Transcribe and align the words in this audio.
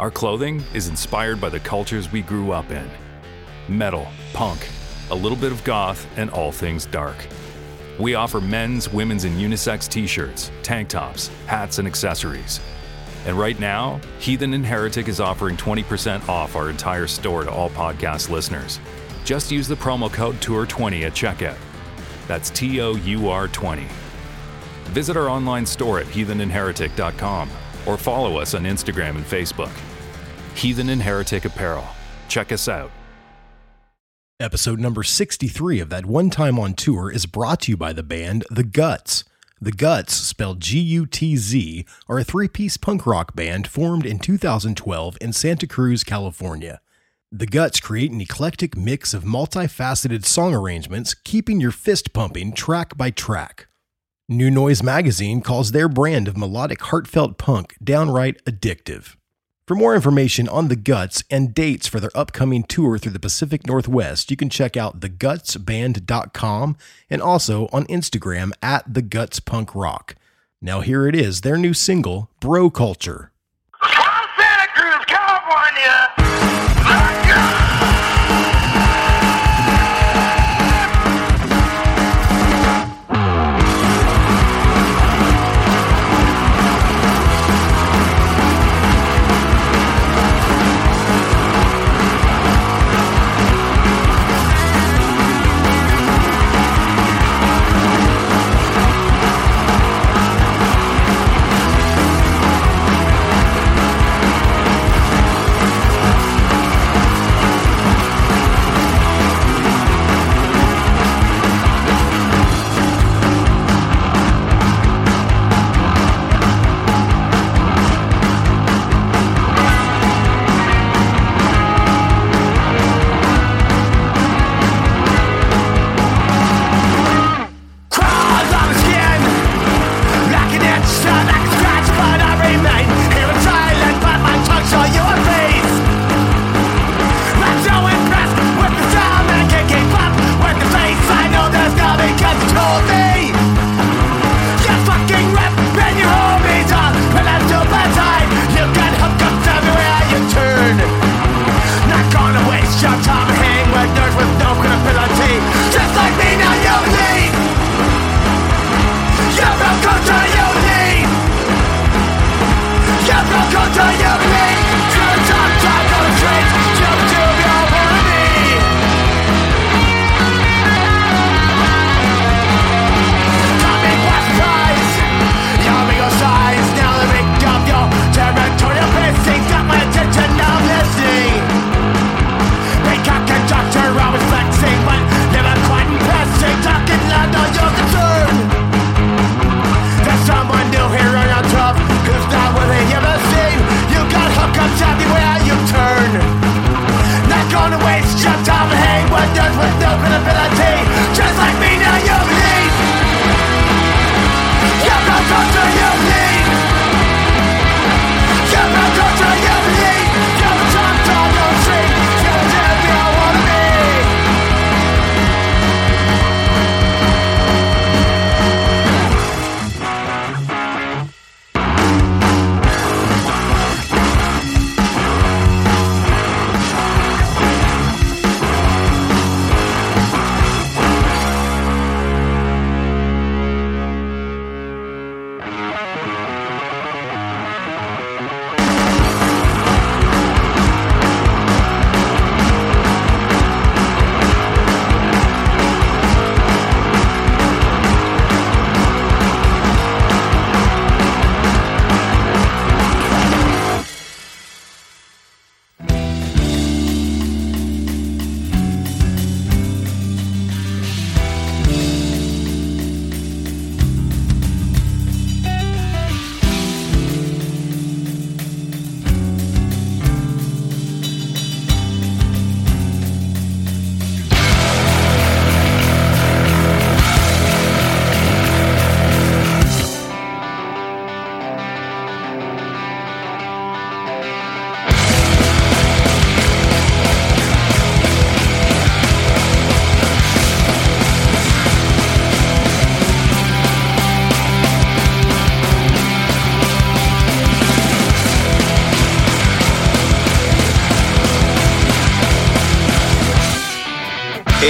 Our 0.00 0.10
clothing 0.10 0.64
is 0.72 0.88
inspired 0.88 1.42
by 1.42 1.50
the 1.50 1.60
cultures 1.60 2.10
we 2.10 2.22
grew 2.22 2.52
up 2.52 2.70
in 2.70 2.88
metal, 3.68 4.08
punk, 4.32 4.66
a 5.10 5.14
little 5.14 5.36
bit 5.36 5.52
of 5.52 5.62
goth, 5.62 6.06
and 6.16 6.30
all 6.30 6.52
things 6.52 6.86
dark. 6.86 7.16
We 7.98 8.14
offer 8.14 8.40
men's, 8.40 8.90
women's, 8.90 9.24
and 9.24 9.38
unisex 9.38 9.86
t 9.90 10.06
shirts, 10.06 10.50
tank 10.62 10.88
tops, 10.88 11.28
hats, 11.44 11.78
and 11.78 11.86
accessories. 11.86 12.60
And 13.26 13.38
right 13.38 13.60
now, 13.60 14.00
Heathen 14.20 14.54
and 14.54 14.64
Heretic 14.64 15.06
is 15.06 15.20
offering 15.20 15.58
20% 15.58 16.26
off 16.30 16.56
our 16.56 16.70
entire 16.70 17.06
store 17.06 17.44
to 17.44 17.50
all 17.50 17.68
podcast 17.68 18.30
listeners. 18.30 18.80
Just 19.26 19.52
use 19.52 19.68
the 19.68 19.74
promo 19.74 20.10
code 20.10 20.36
TOUR20 20.36 21.02
at 21.02 21.12
checkout. 21.12 21.58
That's 22.26 22.48
T 22.48 22.80
O 22.80 22.94
U 22.94 23.28
R 23.28 23.48
20. 23.48 23.86
Visit 24.84 25.18
our 25.18 25.28
online 25.28 25.66
store 25.66 26.00
at 26.00 26.06
heathenandheretic.com 26.06 27.50
or 27.84 27.98
follow 27.98 28.38
us 28.38 28.54
on 28.54 28.62
Instagram 28.62 29.16
and 29.16 29.26
Facebook. 29.26 29.70
Heathen 30.54 30.88
and 30.88 31.02
Heretic 31.02 31.44
Apparel. 31.44 31.86
Check 32.28 32.52
us 32.52 32.68
out. 32.68 32.90
Episode 34.40 34.80
number 34.80 35.02
63 35.02 35.80
of 35.80 35.90
that 35.90 36.06
one 36.06 36.30
time 36.30 36.58
on 36.58 36.72
tour 36.72 37.10
is 37.10 37.26
brought 37.26 37.60
to 37.60 37.72
you 37.72 37.76
by 37.76 37.92
the 37.92 38.02
band 38.02 38.44
The 38.50 38.64
Guts. 38.64 39.24
The 39.60 39.70
Guts, 39.70 40.14
spelled 40.14 40.60
G 40.60 40.78
U 40.80 41.04
T 41.04 41.36
Z, 41.36 41.84
are 42.08 42.18
a 42.18 42.24
three 42.24 42.48
piece 42.48 42.78
punk 42.78 43.06
rock 43.06 43.36
band 43.36 43.66
formed 43.66 44.06
in 44.06 44.18
2012 44.18 45.18
in 45.20 45.34
Santa 45.34 45.66
Cruz, 45.66 46.02
California. 46.02 46.80
The 47.30 47.46
Guts 47.46 47.78
create 47.78 48.10
an 48.10 48.22
eclectic 48.22 48.74
mix 48.74 49.12
of 49.12 49.24
multifaceted 49.24 50.24
song 50.24 50.54
arrangements, 50.54 51.12
keeping 51.12 51.60
your 51.60 51.70
fist 51.70 52.14
pumping 52.14 52.54
track 52.54 52.96
by 52.96 53.10
track. 53.10 53.68
New 54.26 54.50
Noise 54.50 54.82
magazine 54.82 55.42
calls 55.42 55.72
their 55.72 55.90
brand 55.90 56.26
of 56.26 56.38
melodic, 56.38 56.80
heartfelt 56.80 57.36
punk 57.36 57.76
downright 57.84 58.42
addictive. 58.46 59.16
For 59.70 59.76
more 59.76 59.94
information 59.94 60.48
on 60.48 60.66
The 60.66 60.74
Guts 60.74 61.22
and 61.30 61.54
dates 61.54 61.86
for 61.86 62.00
their 62.00 62.10
upcoming 62.12 62.64
tour 62.64 62.98
through 62.98 63.12
the 63.12 63.20
Pacific 63.20 63.68
Northwest, 63.68 64.28
you 64.28 64.36
can 64.36 64.50
check 64.50 64.76
out 64.76 64.98
thegutsband.com 64.98 66.76
and 67.08 67.22
also 67.22 67.68
on 67.72 67.86
Instagram 67.86 68.50
at 68.60 68.92
The 68.92 69.00
Guts 69.00 69.38
Punk 69.38 69.72
Rock. 69.76 70.16
Now, 70.60 70.80
here 70.80 71.06
it 71.06 71.14
is 71.14 71.42
their 71.42 71.56
new 71.56 71.72
single, 71.72 72.30
Bro 72.40 72.70
Culture. 72.70 73.29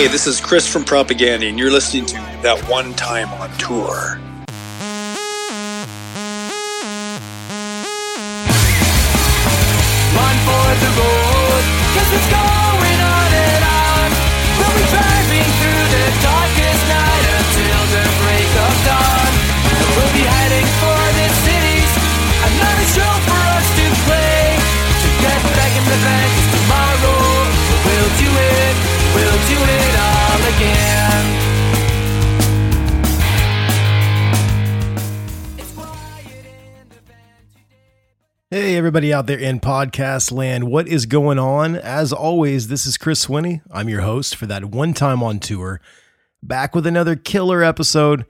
Hey, 0.00 0.08
this 0.08 0.26
is 0.26 0.40
Chris 0.40 0.66
from 0.66 0.82
Propaganda, 0.82 1.46
and 1.46 1.58
you're 1.58 1.70
listening 1.70 2.06
to 2.06 2.14
That 2.40 2.56
One 2.72 2.94
Time 2.94 3.28
on 3.36 3.52
Tour. 3.60 4.16
Run 10.16 10.36
for 10.48 10.68
the 10.80 10.90
road, 10.96 11.62
cause 11.92 12.10
it's 12.16 12.30
going 12.32 13.00
on 13.12 13.28
and 13.44 13.60
on. 13.60 14.08
We'll 14.56 14.72
be 14.72 14.88
driving 14.88 15.48
through 15.60 15.84
the 15.92 16.06
darkest 16.24 16.82
night 16.88 17.24
until 17.36 17.82
the 17.92 18.04
break 18.24 18.50
of 18.56 18.74
dawn. 18.88 19.32
We'll 20.00 20.14
be 20.16 20.24
heading 20.24 20.68
for 20.80 20.96
the 21.12 21.28
cities, 21.44 21.92
show 22.96 23.12
for 23.28 23.42
us 23.52 23.68
to 23.76 23.84
play. 24.08 24.56
To 24.56 25.08
get 25.20 25.40
back 25.60 25.72
in 25.76 25.84
the 25.92 25.98
van, 26.00 26.29
Hey, 38.52 38.76
everybody 38.76 39.12
out 39.12 39.28
there 39.28 39.38
in 39.38 39.60
podcast 39.60 40.32
land, 40.32 40.64
what 40.64 40.88
is 40.88 41.06
going 41.06 41.38
on? 41.38 41.76
As 41.76 42.12
always, 42.12 42.66
this 42.66 42.84
is 42.84 42.96
Chris 42.96 43.26
Swinney. 43.26 43.62
I'm 43.70 43.88
your 43.88 44.00
host 44.00 44.34
for 44.34 44.46
that 44.46 44.64
one 44.64 44.92
time 44.92 45.22
on 45.22 45.38
tour, 45.38 45.80
back 46.42 46.74
with 46.74 46.84
another 46.84 47.14
killer 47.14 47.62
episode. 47.62 48.26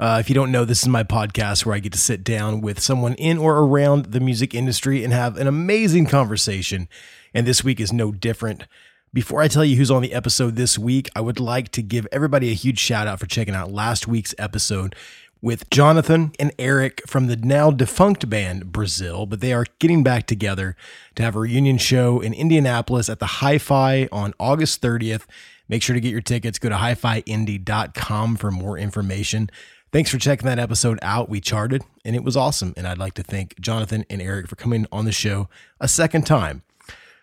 Uh, 0.00 0.16
if 0.18 0.28
you 0.28 0.34
don't 0.34 0.50
know, 0.50 0.64
this 0.64 0.82
is 0.82 0.88
my 0.88 1.04
podcast 1.04 1.64
where 1.64 1.76
I 1.76 1.78
get 1.78 1.92
to 1.92 1.98
sit 1.98 2.24
down 2.24 2.62
with 2.62 2.80
someone 2.80 3.14
in 3.14 3.38
or 3.38 3.58
around 3.58 4.06
the 4.06 4.18
music 4.18 4.54
industry 4.54 5.04
and 5.04 5.12
have 5.12 5.36
an 5.36 5.46
amazing 5.46 6.06
conversation. 6.06 6.88
And 7.32 7.46
this 7.46 7.62
week 7.62 7.78
is 7.78 7.92
no 7.92 8.10
different. 8.10 8.64
Before 9.12 9.42
I 9.42 9.48
tell 9.48 9.64
you 9.64 9.74
who's 9.74 9.90
on 9.90 10.02
the 10.02 10.12
episode 10.12 10.54
this 10.54 10.78
week, 10.78 11.10
I 11.16 11.20
would 11.20 11.40
like 11.40 11.70
to 11.70 11.82
give 11.82 12.06
everybody 12.12 12.50
a 12.50 12.54
huge 12.54 12.78
shout 12.78 13.08
out 13.08 13.18
for 13.18 13.26
checking 13.26 13.56
out 13.56 13.72
last 13.72 14.06
week's 14.06 14.36
episode 14.38 14.94
with 15.42 15.68
Jonathan 15.68 16.30
and 16.38 16.52
Eric 16.60 17.02
from 17.08 17.26
the 17.26 17.34
now 17.34 17.72
defunct 17.72 18.30
band 18.30 18.70
Brazil, 18.70 19.26
but 19.26 19.40
they 19.40 19.52
are 19.52 19.64
getting 19.80 20.04
back 20.04 20.28
together 20.28 20.76
to 21.16 21.24
have 21.24 21.34
a 21.34 21.40
reunion 21.40 21.76
show 21.76 22.20
in 22.20 22.32
Indianapolis 22.32 23.08
at 23.08 23.18
the 23.18 23.26
Hi 23.26 23.58
Fi 23.58 24.06
on 24.12 24.32
August 24.38 24.80
30th. 24.80 25.22
Make 25.68 25.82
sure 25.82 25.94
to 25.94 26.00
get 26.00 26.12
your 26.12 26.20
tickets. 26.20 26.60
Go 26.60 26.68
to 26.68 26.76
hifiindie.com 26.76 28.36
for 28.36 28.52
more 28.52 28.78
information. 28.78 29.50
Thanks 29.90 30.12
for 30.12 30.18
checking 30.18 30.46
that 30.46 30.60
episode 30.60 31.00
out. 31.02 31.28
We 31.28 31.40
charted 31.40 31.82
and 32.04 32.14
it 32.14 32.22
was 32.22 32.36
awesome. 32.36 32.74
And 32.76 32.86
I'd 32.86 32.98
like 32.98 33.14
to 33.14 33.24
thank 33.24 33.58
Jonathan 33.58 34.04
and 34.08 34.22
Eric 34.22 34.46
for 34.46 34.54
coming 34.54 34.86
on 34.92 35.04
the 35.04 35.10
show 35.10 35.48
a 35.80 35.88
second 35.88 36.26
time. 36.26 36.62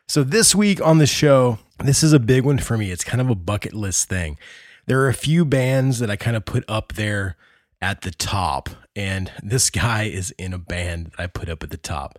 So, 0.09 0.23
this 0.23 0.55
week 0.55 0.79
on 0.81 0.99
the 0.99 1.05
show, 1.05 1.59
this 1.79 2.03
is 2.03 2.13
a 2.13 2.19
big 2.19 2.43
one 2.43 2.57
for 2.57 2.77
me. 2.77 2.91
It's 2.91 3.03
kind 3.03 3.21
of 3.21 3.29
a 3.29 3.35
bucket 3.35 3.73
list 3.73 4.09
thing. 4.09 4.37
There 4.85 5.01
are 5.01 5.09
a 5.09 5.13
few 5.13 5.45
bands 5.45 5.99
that 5.99 6.09
I 6.09 6.15
kind 6.15 6.35
of 6.35 6.45
put 6.45 6.63
up 6.67 6.93
there 6.93 7.35
at 7.81 8.01
the 8.01 8.11
top, 8.11 8.69
and 8.95 9.31
this 9.43 9.69
guy 9.71 10.03
is 10.03 10.31
in 10.31 10.53
a 10.53 10.57
band 10.57 11.07
that 11.07 11.19
I 11.19 11.27
put 11.27 11.49
up 11.49 11.63
at 11.63 11.69
the 11.69 11.77
top. 11.77 12.17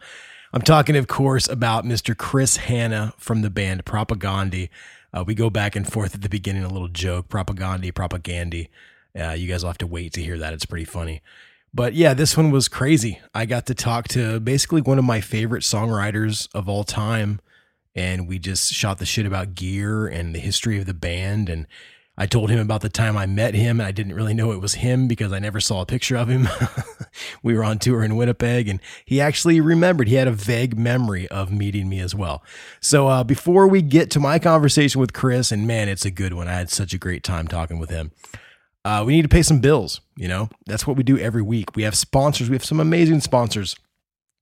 I'm 0.53 0.63
talking, 0.63 0.97
of 0.97 1.09
course, 1.09 1.49
about 1.49 1.85
Mr. 1.85 2.17
Chris 2.17 2.57
Hanna 2.57 3.13
from 3.19 3.43
the 3.43 3.51
band 3.51 3.85
Propagandi. 3.85 4.71
Uh, 5.13 5.25
we 5.27 5.35
go 5.35 5.51
back 5.51 5.77
and 5.77 5.91
forth 5.91 6.15
at 6.15 6.23
the 6.23 6.29
beginning, 6.29 6.65
a 6.65 6.69
little 6.69 6.89
joke 6.89 7.29
Propagandi, 7.29 7.93
Propagandi. 7.93 8.69
Uh, 9.19 9.33
you 9.33 9.49
guys 9.49 9.63
will 9.63 9.71
have 9.71 9.79
to 9.79 9.87
wait 9.87 10.13
to 10.15 10.23
hear 10.23 10.39
that. 10.39 10.55
It's 10.55 10.65
pretty 10.65 10.85
funny. 10.85 11.23
But 11.75 11.95
yeah, 11.95 12.15
this 12.15 12.37
one 12.37 12.51
was 12.51 12.69
crazy. 12.69 13.21
I 13.35 13.45
got 13.45 13.67
to 13.67 13.75
talk 13.75 14.09
to 14.09 14.41
basically 14.41 14.81
one 14.81 14.99
of 14.99 15.05
my 15.05 15.21
favorite 15.21 15.65
songwriters 15.65 16.49
of 16.55 16.69
all 16.69 16.85
time 16.85 17.41
and 17.99 18.29
we 18.29 18.39
just 18.39 18.73
shot 18.73 18.99
the 18.99 19.05
shit 19.05 19.27
about 19.27 19.57
gear 19.57 20.07
and 20.07 20.33
the 20.33 20.39
history 20.39 20.79
of 20.79 20.87
the 20.87 20.95
band 20.95 21.49
and 21.49 21.67
I 22.21 22.27
told 22.27 22.51
him 22.51 22.59
about 22.59 22.81
the 22.81 22.89
time 22.89 23.17
I 23.17 23.27
met 23.27 23.55
him 23.55 23.79
and 23.79 23.87
I 23.87 23.93
didn't 23.93 24.15
really 24.15 24.35
know 24.35 24.51
it 24.51 24.61
was 24.61 24.75
him 24.75 25.07
because 25.07 25.33
I 25.33 25.39
never 25.39 25.61
saw 25.61 25.83
a 25.83 25.87
picture 25.87 26.17
of 26.17 26.29
him. 26.29 26.49
we 27.45 27.55
were 27.55 27.63
on 27.63 27.79
tour 27.79 28.03
in 28.03 28.17
Winnipeg 28.17 28.69
and 28.69 28.81
he 29.05 29.21
actually 29.21 29.61
remembered. 29.61 30.09
He 30.09 30.17
had 30.17 30.27
a 30.27 30.33
vague 30.33 30.77
memory 30.77 31.29
of 31.29 31.53
meeting 31.53 31.89
me 31.89 32.01
as 32.01 32.17
well. 32.17 32.43
So 32.81 33.07
uh, 33.07 33.23
before 33.23 33.69
we 33.69 33.83
get 33.83 34.11
to 34.13 34.21
my 34.21 34.41
conversation 34.41 35.01
with 35.01 35.13
Chris, 35.13 35.53
and 35.53 35.67
man, 35.67 35.89
it's 35.89 36.05
a 36.05 36.11
good 36.11 36.35
one. 36.35 36.49
I 36.49 36.55
had 36.55 36.71
such 36.71 36.93
a 36.93 36.99
great 36.99 37.23
time 37.23 37.47
talking 37.47 37.79
with 37.79 37.91
him. 37.91 38.11
Uh, 38.85 39.05
we 39.07 39.13
need 39.13 39.23
to 39.23 39.29
pay 39.29 39.43
some 39.43 39.61
bills. 39.61 40.01
You 40.17 40.27
know, 40.27 40.49
that's 40.67 40.89
what 40.89 40.97
we 40.97 41.05
do 41.05 41.19
every 41.19 41.43
week. 41.43 41.77
We 41.77 41.85
have 41.85 41.97
sponsors. 41.97 42.51
We 42.51 42.57
have 42.57 42.65
some 42.65 42.81
amazing 42.81 43.21
sponsors. 43.21 43.77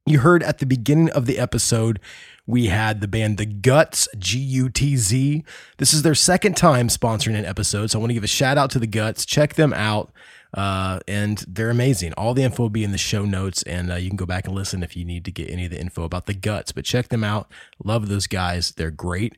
You 0.09 0.21
heard 0.21 0.45
at 0.45 0.59
the 0.59 0.67
beginning 0.67 1.11
of 1.11 1.27
the 1.27 1.37
episode, 1.37 1.99
we 2.47 2.67
had 2.67 3.01
the 3.01 3.09
band 3.09 3.39
The 3.39 3.45
Guts, 3.45 4.07
G 4.17 4.39
U 4.39 4.69
T 4.69 4.97
Z. 4.97 5.43
This 5.79 5.93
is 5.93 6.03
their 6.03 6.15
second 6.15 6.57
time 6.57 6.87
sponsoring 6.87 7.37
an 7.37 7.45
episode. 7.45 7.91
So 7.91 7.99
I 7.99 8.01
want 8.01 8.11
to 8.11 8.15
give 8.15 8.23
a 8.23 8.29
shout 8.29 8.57
out 8.57 8.71
to 8.71 8.79
The 8.79 8.87
Guts. 8.87 9.27
Check 9.27 9.55
them 9.55 9.73
out. 9.73 10.13
Uh, 10.55 11.01
and 11.09 11.45
they're 11.49 11.71
amazing. 11.71 12.13
All 12.13 12.35
the 12.35 12.45
info 12.45 12.63
will 12.63 12.71
be 12.71 12.85
in 12.85 12.93
the 12.93 12.99
show 12.99 13.25
notes, 13.25 13.65
and 13.65 13.91
uh, 13.91 13.97
you 13.97 14.09
can 14.09 14.17
go 14.17 14.25
back 14.25 14.47
and 14.47 14.55
listen 14.55 14.85
if 14.85 14.97
you 14.97 15.05
need 15.05 15.25
to 15.25 15.33
get 15.33 15.51
any 15.51 15.65
of 15.65 15.73
the 15.73 15.81
info 15.81 16.05
about 16.05 16.27
the 16.27 16.35
guts. 16.35 16.71
But 16.71 16.85
check 16.85 17.09
them 17.09 17.25
out. 17.25 17.51
Love 17.83 18.09
those 18.09 18.29
guys. 18.29 18.71
They're 18.71 18.93
great. 18.93 19.37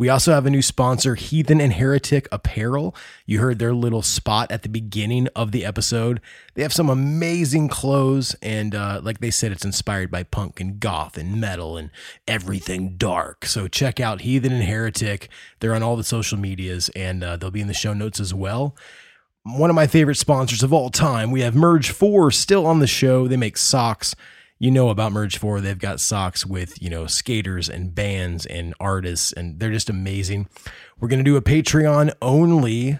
We 0.00 0.08
also 0.08 0.32
have 0.32 0.46
a 0.46 0.50
new 0.50 0.62
sponsor, 0.62 1.14
Heathen 1.14 1.60
and 1.60 1.74
Heretic 1.74 2.26
Apparel. 2.32 2.96
You 3.26 3.38
heard 3.38 3.58
their 3.58 3.74
little 3.74 4.00
spot 4.00 4.50
at 4.50 4.62
the 4.62 4.70
beginning 4.70 5.28
of 5.36 5.52
the 5.52 5.66
episode. 5.66 6.22
They 6.54 6.62
have 6.62 6.72
some 6.72 6.88
amazing 6.88 7.68
clothes, 7.68 8.34
and 8.40 8.74
uh, 8.74 9.02
like 9.04 9.20
they 9.20 9.30
said, 9.30 9.52
it's 9.52 9.62
inspired 9.62 10.10
by 10.10 10.22
punk 10.22 10.58
and 10.58 10.80
goth 10.80 11.18
and 11.18 11.38
metal 11.38 11.76
and 11.76 11.90
everything 12.26 12.96
dark. 12.96 13.44
So 13.44 13.68
check 13.68 14.00
out 14.00 14.22
Heathen 14.22 14.54
and 14.54 14.64
Heretic. 14.64 15.28
They're 15.58 15.74
on 15.74 15.82
all 15.82 15.96
the 15.96 16.02
social 16.02 16.38
medias, 16.38 16.88
and 16.96 17.22
uh, 17.22 17.36
they'll 17.36 17.50
be 17.50 17.60
in 17.60 17.68
the 17.68 17.74
show 17.74 17.92
notes 17.92 18.20
as 18.20 18.32
well 18.32 18.74
one 19.42 19.70
of 19.70 19.76
my 19.76 19.86
favorite 19.86 20.16
sponsors 20.16 20.62
of 20.62 20.70
all 20.70 20.90
time. 20.90 21.30
We 21.30 21.40
have 21.40 21.54
Merge 21.54 21.90
4 21.90 22.30
still 22.30 22.66
on 22.66 22.78
the 22.78 22.86
show. 22.86 23.26
They 23.26 23.38
make 23.38 23.56
socks. 23.56 24.14
You 24.62 24.70
know 24.70 24.90
about 24.90 25.12
Merge 25.12 25.38
4. 25.38 25.62
They've 25.62 25.78
got 25.78 26.00
socks 26.00 26.44
with, 26.44 26.82
you 26.82 26.90
know, 26.90 27.06
skaters 27.06 27.70
and 27.70 27.94
bands 27.94 28.44
and 28.44 28.74
artists, 28.78 29.32
and 29.32 29.58
they're 29.58 29.72
just 29.72 29.88
amazing. 29.88 30.48
We're 31.00 31.08
going 31.08 31.24
to 31.24 31.24
do 31.24 31.36
a 31.36 31.40
Patreon 31.40 32.12
only 32.20 32.98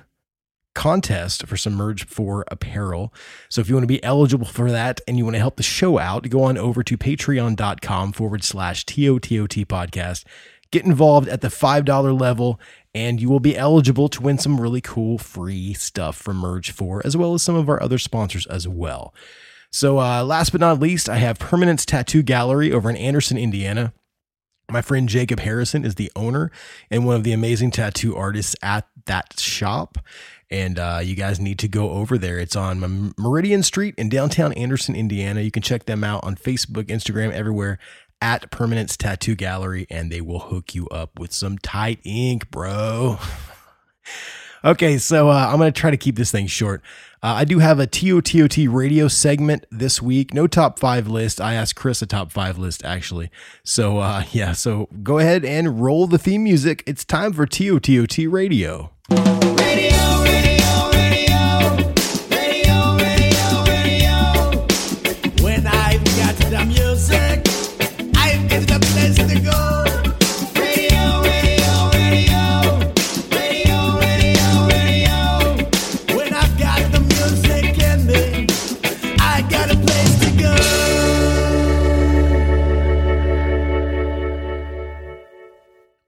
contest 0.74 1.46
for 1.46 1.58
some 1.58 1.74
Merge 1.74 2.06
4 2.06 2.46
apparel. 2.48 3.12
So 3.50 3.60
if 3.60 3.68
you 3.68 3.74
want 3.74 3.82
to 3.82 3.88
be 3.88 4.02
eligible 4.02 4.46
for 4.46 4.70
that 4.70 5.02
and 5.06 5.18
you 5.18 5.24
want 5.24 5.34
to 5.34 5.40
help 5.40 5.56
the 5.56 5.62
show 5.62 5.98
out, 5.98 6.30
go 6.30 6.44
on 6.44 6.56
over 6.56 6.82
to 6.82 6.96
patreon.com 6.96 8.12
forward 8.12 8.42
slash 8.42 8.86
TOTOT 8.86 9.66
podcast. 9.66 10.24
Get 10.70 10.86
involved 10.86 11.28
at 11.28 11.42
the 11.42 11.48
$5 11.48 12.18
level 12.18 12.58
and 12.94 13.20
you 13.20 13.28
will 13.28 13.38
be 13.38 13.58
eligible 13.58 14.08
to 14.08 14.22
win 14.22 14.38
some 14.38 14.58
really 14.58 14.80
cool 14.80 15.18
free 15.18 15.74
stuff 15.74 16.16
from 16.16 16.38
Merge 16.38 16.70
4, 16.70 17.02
as 17.04 17.18
well 17.18 17.34
as 17.34 17.42
some 17.42 17.54
of 17.54 17.68
our 17.68 17.82
other 17.82 17.98
sponsors 17.98 18.46
as 18.46 18.66
well. 18.66 19.12
So, 19.72 20.00
uh, 20.00 20.24
last 20.24 20.50
but 20.50 20.60
not 20.60 20.80
least, 20.80 21.08
I 21.08 21.16
have 21.16 21.38
Permanence 21.38 21.84
Tattoo 21.86 22.22
Gallery 22.22 22.72
over 22.72 22.90
in 22.90 22.96
Anderson, 22.96 23.38
Indiana. 23.38 23.92
My 24.70 24.82
friend 24.82 25.08
Jacob 25.08 25.40
Harrison 25.40 25.84
is 25.84 25.96
the 25.96 26.10
owner 26.14 26.50
and 26.90 27.04
one 27.04 27.16
of 27.16 27.24
the 27.24 27.32
amazing 27.32 27.70
tattoo 27.70 28.16
artists 28.16 28.54
at 28.62 28.86
that 29.06 29.38
shop. 29.38 29.98
And 30.50 30.78
uh, 30.78 31.00
you 31.02 31.14
guys 31.14 31.40
need 31.40 31.58
to 31.60 31.68
go 31.68 31.90
over 31.90 32.18
there. 32.18 32.38
It's 32.38 32.56
on 32.56 33.14
Meridian 33.16 33.62
Street 33.62 33.94
in 33.96 34.08
downtown 34.08 34.52
Anderson, 34.54 34.96
Indiana. 34.96 35.40
You 35.40 35.50
can 35.50 35.62
check 35.62 35.86
them 35.86 36.02
out 36.02 36.24
on 36.24 36.36
Facebook, 36.36 36.84
Instagram, 36.84 37.32
everywhere 37.32 37.78
at 38.20 38.50
Permanence 38.50 38.96
Tattoo 38.96 39.34
Gallery, 39.34 39.86
and 39.90 40.10
they 40.10 40.20
will 40.20 40.40
hook 40.40 40.74
you 40.74 40.88
up 40.88 41.18
with 41.18 41.32
some 41.32 41.58
tight 41.58 42.00
ink, 42.04 42.50
bro. 42.50 43.18
okay, 44.64 44.98
so 44.98 45.30
uh, 45.30 45.48
I'm 45.50 45.58
going 45.58 45.72
to 45.72 45.80
try 45.80 45.90
to 45.90 45.96
keep 45.96 46.16
this 46.16 46.30
thing 46.30 46.46
short. 46.46 46.82
Uh, 47.22 47.34
I 47.36 47.44
do 47.44 47.58
have 47.58 47.78
a 47.78 47.86
TOTOT 47.86 48.72
radio 48.72 49.06
segment 49.06 49.66
this 49.70 50.00
week. 50.00 50.32
No 50.32 50.46
top 50.46 50.78
five 50.78 51.06
list. 51.06 51.40
I 51.40 51.54
asked 51.54 51.76
Chris 51.76 52.00
a 52.00 52.06
top 52.06 52.32
five 52.32 52.56
list, 52.56 52.84
actually. 52.84 53.30
So, 53.62 53.98
uh, 53.98 54.24
yeah, 54.32 54.52
so 54.52 54.88
go 55.02 55.18
ahead 55.18 55.44
and 55.44 55.80
roll 55.80 56.06
the 56.06 56.18
theme 56.18 56.44
music. 56.44 56.82
It's 56.86 57.04
time 57.04 57.32
for 57.32 57.46
TOTOT 57.46 58.30
radio. 58.30 58.40
Radio, 58.50 59.50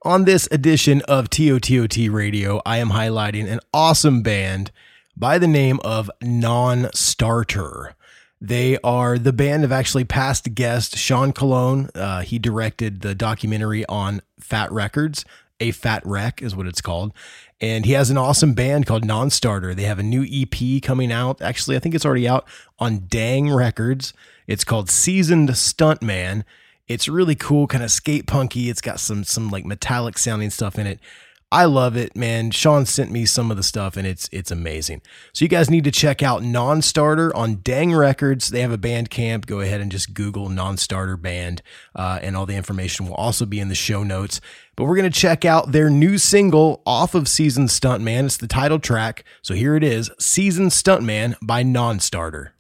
On 0.05 0.25
this 0.25 0.49
edition 0.51 1.01
of 1.03 1.31
TOTOT 1.31 2.13
Radio, 2.13 2.61
I 2.67 2.79
am 2.79 2.91
highlighting 2.91 3.49
an 3.49 3.61
awesome 3.73 4.21
band 4.21 4.73
by 5.17 5.39
the 5.39 5.47
name 5.47 5.79
of 5.85 6.11
Non 6.21 6.91
Starter. 6.93 7.95
They 8.41 8.79
are 8.83 9.17
the 9.17 9.33
band 9.33 9.63
of 9.63 9.71
actually 9.71 10.03
past 10.03 10.57
guest 10.57 10.99
Sean 10.99 11.33
Colón. 11.33 11.89
Uh, 11.95 12.23
he 12.23 12.41
directed 12.41 13.03
the 13.03 13.15
documentary 13.15 13.87
on 13.87 14.23
Fat 14.41 14.73
Records 14.73 15.25
A 15.61 15.71
Fat 15.71 16.05
Wreck 16.05 16.43
is 16.43 16.57
what 16.57 16.67
it's 16.67 16.81
called. 16.81 17.13
And 17.61 17.87
he 17.87 17.93
has 17.93 18.11
an 18.11 18.19
awesome 18.19 18.55
band 18.55 18.87
called 18.87 19.05
Non-Starter. 19.05 19.73
They 19.73 19.85
have 19.85 20.01
a 20.01 20.03
new 20.03 20.27
EP 20.29 20.83
coming 20.83 21.13
out. 21.13 21.41
Actually, 21.41 21.77
I 21.77 21.79
think 21.79 21.95
it's 21.95 22.05
already 22.05 22.27
out 22.27 22.49
on 22.81 23.07
Dang 23.07 23.55
Records. 23.55 24.13
It's 24.49 24.65
called 24.65 24.91
Seasoned 24.91 25.51
Stuntman. 25.51 26.43
It's 26.93 27.09
really 27.09 27.35
cool, 27.35 27.67
kind 27.67 27.83
of 27.83 27.91
skate 27.91 28.27
punky. 28.27 28.71
It's 28.71 28.81
got 28.81 29.01
some 29.01 29.25
some 29.25 29.51
like 29.51 29.65
metallic 29.65 30.19
sounding 30.19 30.51
stuff 30.51 30.79
in 30.79 30.87
it. 30.87 31.01
I 31.53 31.67
love 31.67 31.99
it, 31.99 32.17
man. 32.17 32.51
Sean 32.51 32.87
sent 32.87 33.11
me 33.11 33.27
some 33.27 33.51
of 33.51 33.59
the 33.59 33.63
stuff 33.63 33.99
and 33.99 34.07
it's 34.07 34.27
it's 34.33 34.51
amazing. 34.51 35.03
So 35.35 35.45
you 35.45 35.51
guys 35.51 35.69
need 35.69 35.85
to 35.85 35.91
check 35.91 36.23
out 36.23 36.43
Non-Starter 36.43 37.37
on 37.37 37.61
Dang 37.63 37.95
Records. 37.95 38.49
They 38.49 38.63
have 38.63 38.73
a 38.73 38.79
band 38.79 39.11
camp. 39.11 39.45
Go 39.45 39.61
ahead 39.61 39.83
and 39.83 39.93
just 39.93 40.15
Google 40.15 40.49
Non-Starter 40.49 41.19
Band, 41.19 41.61
uh, 41.95 42.21
and 42.23 42.39
all 42.39 42.47
the 42.47 42.57
information 42.57 43.07
will 43.07 43.17
also 43.17 43.45
be 43.45 43.61
in 43.61 43.69
the 43.69 43.75
show 43.75 44.03
notes. 44.03 44.41
But 44.77 44.85
we're 44.85 44.97
gonna 44.97 45.11
check 45.11 45.45
out 45.45 45.73
their 45.73 45.91
new 45.91 46.17
single 46.17 46.81
off 46.87 47.15
of 47.15 47.29
Season 47.29 47.67
Stuntman. 47.67 48.25
It's 48.25 48.39
the 48.39 48.49
title 48.49 48.79
track. 48.79 49.23
So 49.43 49.53
here 49.53 49.77
it 49.77 49.85
is, 49.85 50.11
Season 50.19 50.69
Stuntman 50.69 51.37
by 51.43 51.63
Non-Starter. 51.63 52.55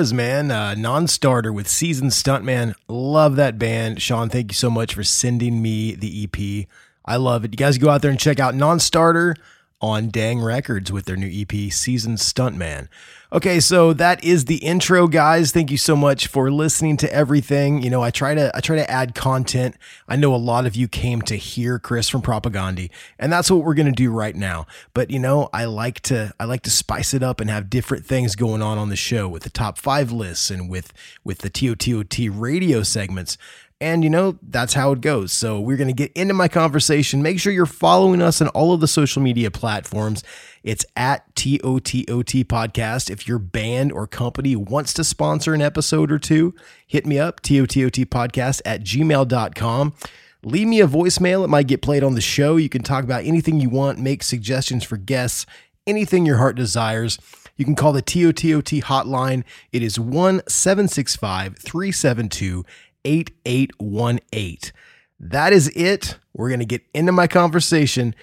Was, 0.00 0.14
man. 0.14 0.50
Uh, 0.50 0.74
non-starter 0.74 1.52
with 1.52 1.68
seasoned 1.68 2.12
stuntman. 2.12 2.72
Love 2.88 3.36
that 3.36 3.58
band, 3.58 4.00
Sean. 4.00 4.30
Thank 4.30 4.50
you 4.50 4.54
so 4.54 4.70
much 4.70 4.94
for 4.94 5.04
sending 5.04 5.60
me 5.60 5.94
the 5.94 6.24
EP. 6.24 6.66
I 7.04 7.16
love 7.16 7.44
it. 7.44 7.52
You 7.52 7.58
guys 7.58 7.76
go 7.76 7.90
out 7.90 8.00
there 8.00 8.10
and 8.10 8.18
check 8.18 8.40
out 8.40 8.54
non-starter 8.54 9.36
on 9.80 10.10
Dang 10.10 10.40
Records 10.40 10.92
with 10.92 11.06
their 11.06 11.16
new 11.16 11.30
EP, 11.32 11.72
Season 11.72 12.16
Stuntman. 12.16 12.88
Okay, 13.32 13.60
so 13.60 13.92
that 13.92 14.22
is 14.24 14.46
the 14.46 14.56
intro, 14.56 15.06
guys. 15.06 15.52
Thank 15.52 15.70
you 15.70 15.78
so 15.78 15.94
much 15.94 16.26
for 16.26 16.50
listening 16.50 16.96
to 16.96 17.12
everything. 17.12 17.80
You 17.80 17.88
know, 17.88 18.02
I 18.02 18.10
try 18.10 18.34
to 18.34 18.50
I 18.56 18.60
try 18.60 18.74
to 18.74 18.90
add 18.90 19.14
content. 19.14 19.76
I 20.08 20.16
know 20.16 20.34
a 20.34 20.36
lot 20.36 20.66
of 20.66 20.74
you 20.74 20.88
came 20.88 21.22
to 21.22 21.36
hear 21.36 21.78
Chris 21.78 22.08
from 22.08 22.22
Propagandi, 22.22 22.90
and 23.20 23.32
that's 23.32 23.48
what 23.48 23.64
we're 23.64 23.74
gonna 23.74 23.92
do 23.92 24.10
right 24.10 24.34
now. 24.34 24.66
But 24.94 25.10
you 25.10 25.20
know, 25.20 25.48
I 25.52 25.66
like 25.66 26.00
to 26.02 26.34
I 26.40 26.44
like 26.44 26.62
to 26.62 26.70
spice 26.70 27.14
it 27.14 27.22
up 27.22 27.40
and 27.40 27.48
have 27.48 27.70
different 27.70 28.04
things 28.04 28.34
going 28.34 28.62
on 28.62 28.78
on 28.78 28.88
the 28.88 28.96
show 28.96 29.28
with 29.28 29.44
the 29.44 29.50
top 29.50 29.78
five 29.78 30.10
lists 30.10 30.50
and 30.50 30.68
with 30.68 30.92
with 31.22 31.38
the 31.38 31.50
TOTOT 31.50 32.30
radio 32.32 32.82
segments. 32.82 33.38
And 33.82 34.04
you 34.04 34.10
know, 34.10 34.38
that's 34.42 34.74
how 34.74 34.92
it 34.92 35.00
goes. 35.00 35.32
So 35.32 35.58
we're 35.58 35.78
going 35.78 35.88
to 35.88 35.94
get 35.94 36.12
into 36.12 36.34
my 36.34 36.48
conversation. 36.48 37.22
Make 37.22 37.40
sure 37.40 37.50
you're 37.50 37.64
following 37.64 38.20
us 38.20 38.42
on 38.42 38.48
all 38.48 38.74
of 38.74 38.80
the 38.80 38.88
social 38.88 39.22
media 39.22 39.50
platforms. 39.50 40.22
It's 40.62 40.84
at 40.96 41.34
TOTOT 41.34 42.44
podcast. 42.44 43.08
If 43.08 43.26
your 43.26 43.38
band 43.38 43.92
or 43.92 44.06
company 44.06 44.54
wants 44.54 44.92
to 44.94 45.04
sponsor 45.04 45.54
an 45.54 45.62
episode 45.62 46.12
or 46.12 46.18
two, 46.18 46.54
hit 46.86 47.06
me 47.06 47.18
up, 47.18 47.40
TOTOT 47.40 48.04
podcast 48.06 48.60
at 48.66 48.82
gmail.com. 48.82 49.94
Leave 50.42 50.68
me 50.68 50.80
a 50.80 50.86
voicemail. 50.86 51.44
It 51.44 51.48
might 51.48 51.66
get 51.66 51.80
played 51.82 52.02
on 52.02 52.14
the 52.14 52.20
show. 52.20 52.56
You 52.56 52.68
can 52.68 52.82
talk 52.82 53.04
about 53.04 53.24
anything 53.24 53.60
you 53.60 53.70
want, 53.70 53.98
make 53.98 54.22
suggestions 54.22 54.84
for 54.84 54.98
guests, 54.98 55.46
anything 55.86 56.26
your 56.26 56.38
heart 56.38 56.56
desires. 56.56 57.18
you 57.56 57.64
can 57.64 57.74
call 57.74 57.92
the 57.92 58.02
TOTOT 58.02 58.82
hotline. 58.84 59.44
It 59.72 59.82
is 59.82 59.98
1 60.00 60.42
765 60.48 61.58
372 61.58 62.64
8818. 63.04 64.72
That 65.18 65.52
is 65.52 65.68
it. 65.68 66.18
We're 66.32 66.48
going 66.48 66.60
to 66.60 66.66
get 66.66 66.82
into 66.94 67.12
my 67.12 67.26
conversation. 67.26 68.14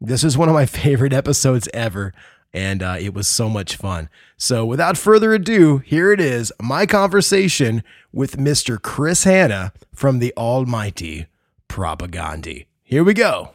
This 0.00 0.24
is 0.24 0.38
one 0.38 0.48
of 0.48 0.54
my 0.54 0.66
favorite 0.66 1.12
episodes 1.12 1.68
ever, 1.74 2.12
and 2.52 2.82
uh, 2.82 2.96
it 2.98 3.14
was 3.14 3.28
so 3.28 3.48
much 3.48 3.76
fun. 3.76 4.08
So, 4.36 4.64
without 4.64 4.96
further 4.96 5.34
ado, 5.34 5.78
here 5.78 6.12
it 6.12 6.20
is 6.20 6.52
my 6.60 6.86
conversation 6.86 7.82
with 8.12 8.36
Mr. 8.36 8.80
Chris 8.80 9.24
Hanna 9.24 9.72
from 9.94 10.18
the 10.18 10.32
almighty 10.36 11.26
Propagandhi. 11.68 12.66
Here 12.82 13.04
we 13.04 13.14
go. 13.14 13.50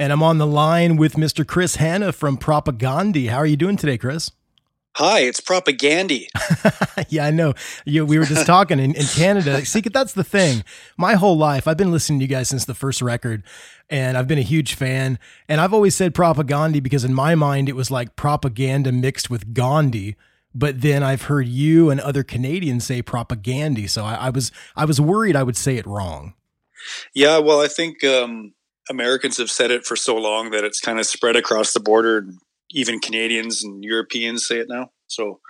And 0.00 0.12
I'm 0.12 0.22
on 0.22 0.38
the 0.38 0.46
line 0.46 0.96
with 0.96 1.14
Mr. 1.14 1.46
Chris 1.46 1.76
Hanna 1.76 2.12
from 2.12 2.36
Propagandhi. 2.36 3.28
How 3.28 3.38
are 3.38 3.46
you 3.46 3.56
doing 3.56 3.76
today, 3.76 3.96
Chris? 3.96 4.30
Hi, 4.96 5.20
it's 5.20 5.40
Propagandy. 5.40 6.28
yeah, 7.08 7.26
I 7.26 7.32
know. 7.32 7.54
You, 7.84 8.06
we 8.06 8.16
were 8.16 8.24
just 8.24 8.46
talking 8.46 8.78
in, 8.78 8.94
in 8.94 9.06
Canada. 9.06 9.64
See, 9.66 9.80
that's 9.80 10.12
the 10.12 10.22
thing. 10.22 10.62
My 10.96 11.14
whole 11.14 11.36
life, 11.36 11.66
I've 11.66 11.76
been 11.76 11.90
listening 11.90 12.20
to 12.20 12.24
you 12.24 12.28
guys 12.28 12.48
since 12.48 12.64
the 12.64 12.74
first 12.74 13.02
record, 13.02 13.42
and 13.90 14.16
I've 14.16 14.28
been 14.28 14.38
a 14.38 14.42
huge 14.42 14.74
fan. 14.74 15.18
And 15.48 15.60
I've 15.60 15.74
always 15.74 15.96
said 15.96 16.14
Propagandhi 16.14 16.80
because 16.80 17.04
in 17.04 17.12
my 17.12 17.34
mind, 17.34 17.68
it 17.68 17.74
was 17.74 17.90
like 17.90 18.14
propaganda 18.14 18.92
mixed 18.92 19.28
with 19.28 19.52
Gandhi. 19.52 20.14
But 20.54 20.80
then 20.82 21.02
I've 21.02 21.22
heard 21.22 21.48
you 21.48 21.90
and 21.90 22.00
other 22.00 22.22
Canadians 22.22 22.84
say 22.84 23.02
Propagandy, 23.02 23.90
so 23.90 24.04
I, 24.04 24.14
I 24.14 24.30
was 24.30 24.52
I 24.76 24.84
was 24.84 25.00
worried 25.00 25.34
I 25.34 25.42
would 25.42 25.56
say 25.56 25.76
it 25.76 25.86
wrong. 25.86 26.34
Yeah, 27.12 27.38
well, 27.38 27.60
I 27.60 27.66
think 27.66 28.04
um, 28.04 28.54
Americans 28.88 29.38
have 29.38 29.50
said 29.50 29.72
it 29.72 29.84
for 29.84 29.96
so 29.96 30.16
long 30.16 30.50
that 30.52 30.62
it's 30.62 30.80
kind 30.80 31.00
of 31.00 31.06
spread 31.06 31.34
across 31.34 31.72
the 31.72 31.80
border. 31.80 32.28
Even 32.70 33.00
Canadians 33.00 33.62
and 33.62 33.84
Europeans 33.84 34.46
say 34.46 34.58
it 34.58 34.68
now. 34.68 34.90
So, 35.06 35.40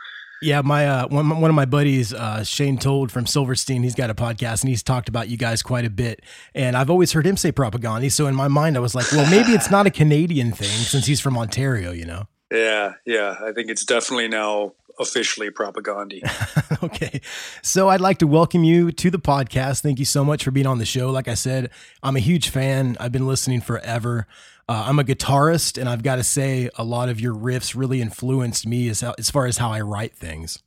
yeah, 0.42 0.60
my 0.60 0.86
uh, 0.86 1.08
one, 1.08 1.40
one 1.40 1.50
of 1.50 1.54
my 1.54 1.64
buddies, 1.64 2.12
uh, 2.12 2.44
Shane 2.44 2.76
Told 2.76 3.10
from 3.10 3.26
Silverstein, 3.26 3.82
he's 3.82 3.94
got 3.94 4.10
a 4.10 4.14
podcast 4.14 4.60
and 4.60 4.68
he's 4.68 4.82
talked 4.82 5.08
about 5.08 5.28
you 5.28 5.36
guys 5.36 5.62
quite 5.62 5.84
a 5.84 5.90
bit. 5.90 6.20
And 6.54 6.76
I've 6.76 6.90
always 6.90 7.12
heard 7.12 7.26
him 7.26 7.36
say 7.36 7.50
propaganda. 7.50 8.10
So 8.10 8.26
in 8.26 8.34
my 8.34 8.48
mind, 8.48 8.76
I 8.76 8.80
was 8.80 8.94
like, 8.94 9.10
well, 9.12 9.28
maybe 9.30 9.52
it's 9.52 9.70
not 9.70 9.86
a 9.86 9.90
Canadian 9.90 10.52
thing 10.52 10.68
since 10.68 11.06
he's 11.06 11.20
from 11.20 11.38
Ontario, 11.38 11.92
you 11.92 12.04
know? 12.04 12.26
Yeah, 12.52 12.92
yeah. 13.06 13.36
I 13.42 13.52
think 13.52 13.70
it's 13.70 13.84
definitely 13.84 14.28
now 14.28 14.72
officially 14.98 15.50
propaganda. 15.50 16.16
okay. 16.82 17.20
So 17.62 17.88
I'd 17.88 18.00
like 18.00 18.18
to 18.18 18.26
welcome 18.26 18.64
you 18.64 18.92
to 18.92 19.10
the 19.10 19.18
podcast. 19.18 19.80
Thank 19.80 19.98
you 19.98 20.04
so 20.04 20.24
much 20.24 20.44
for 20.44 20.50
being 20.50 20.66
on 20.66 20.78
the 20.78 20.84
show. 20.84 21.10
Like 21.10 21.26
I 21.26 21.34
said, 21.34 21.70
I'm 22.02 22.16
a 22.16 22.20
huge 22.20 22.50
fan. 22.50 22.96
I've 23.00 23.12
been 23.12 23.26
listening 23.26 23.60
forever. 23.60 24.26
Uh, 24.66 24.84
I'm 24.86 24.98
a 24.98 25.04
guitarist, 25.04 25.78
and 25.78 25.88
I've 25.88 26.02
got 26.02 26.16
to 26.16 26.24
say, 26.24 26.70
a 26.76 26.84
lot 26.84 27.08
of 27.10 27.20
your 27.20 27.34
riffs 27.34 27.76
really 27.76 28.00
influenced 28.00 28.66
me 28.66 28.88
as, 28.88 29.02
as 29.02 29.30
far 29.30 29.46
as 29.46 29.58
how 29.58 29.70
I 29.70 29.82
write 29.82 30.16
things. 30.16 30.62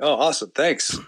Oh, 0.00 0.14
awesome! 0.14 0.52
Thanks. 0.54 0.98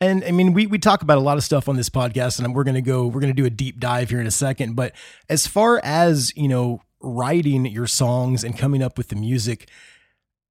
And 0.00 0.24
I 0.24 0.32
mean, 0.32 0.52
we 0.52 0.66
we 0.66 0.78
talk 0.78 1.02
about 1.02 1.18
a 1.18 1.22
lot 1.22 1.38
of 1.38 1.44
stuff 1.44 1.68
on 1.68 1.76
this 1.76 1.88
podcast, 1.88 2.42
and 2.42 2.54
we're 2.54 2.64
gonna 2.64 2.82
go, 2.82 3.06
we're 3.06 3.20
gonna 3.20 3.32
do 3.32 3.46
a 3.46 3.50
deep 3.50 3.80
dive 3.80 4.10
here 4.10 4.20
in 4.20 4.26
a 4.26 4.30
second. 4.30 4.74
But 4.74 4.92
as 5.30 5.46
far 5.46 5.80
as 5.82 6.32
you 6.36 6.48
know, 6.48 6.82
writing 7.00 7.64
your 7.66 7.86
songs 7.86 8.44
and 8.44 8.58
coming 8.58 8.82
up 8.82 8.98
with 8.98 9.08
the 9.08 9.16
music, 9.16 9.70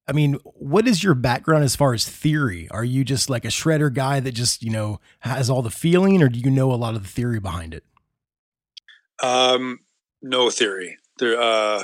I 0.08 0.14
mean, 0.14 0.36
what 0.44 0.88
is 0.88 1.04
your 1.04 1.14
background 1.14 1.64
as 1.64 1.76
far 1.76 1.94
as 1.94 2.08
theory? 2.08 2.68
Are 2.72 2.84
you 2.84 3.04
just 3.04 3.30
like 3.30 3.46
a 3.46 3.50
shredder 3.50 3.94
guy 3.94 4.20
that 4.20 4.32
just 4.32 4.64
you 4.64 4.72
know 4.72 5.00
has 5.20 5.50
all 5.50 5.62
the 5.62 5.70
feeling, 5.70 6.24
or 6.24 6.30
do 6.30 6.40
you 6.40 6.50
know 6.50 6.72
a 6.72 6.76
lot 6.76 6.96
of 6.96 7.04
the 7.04 7.10
theory 7.10 7.40
behind 7.40 7.76
it? 7.76 7.84
Um, 9.22 9.82
no 10.24 10.50
theory 10.50 10.98
there 11.24 11.40
uh 11.40 11.84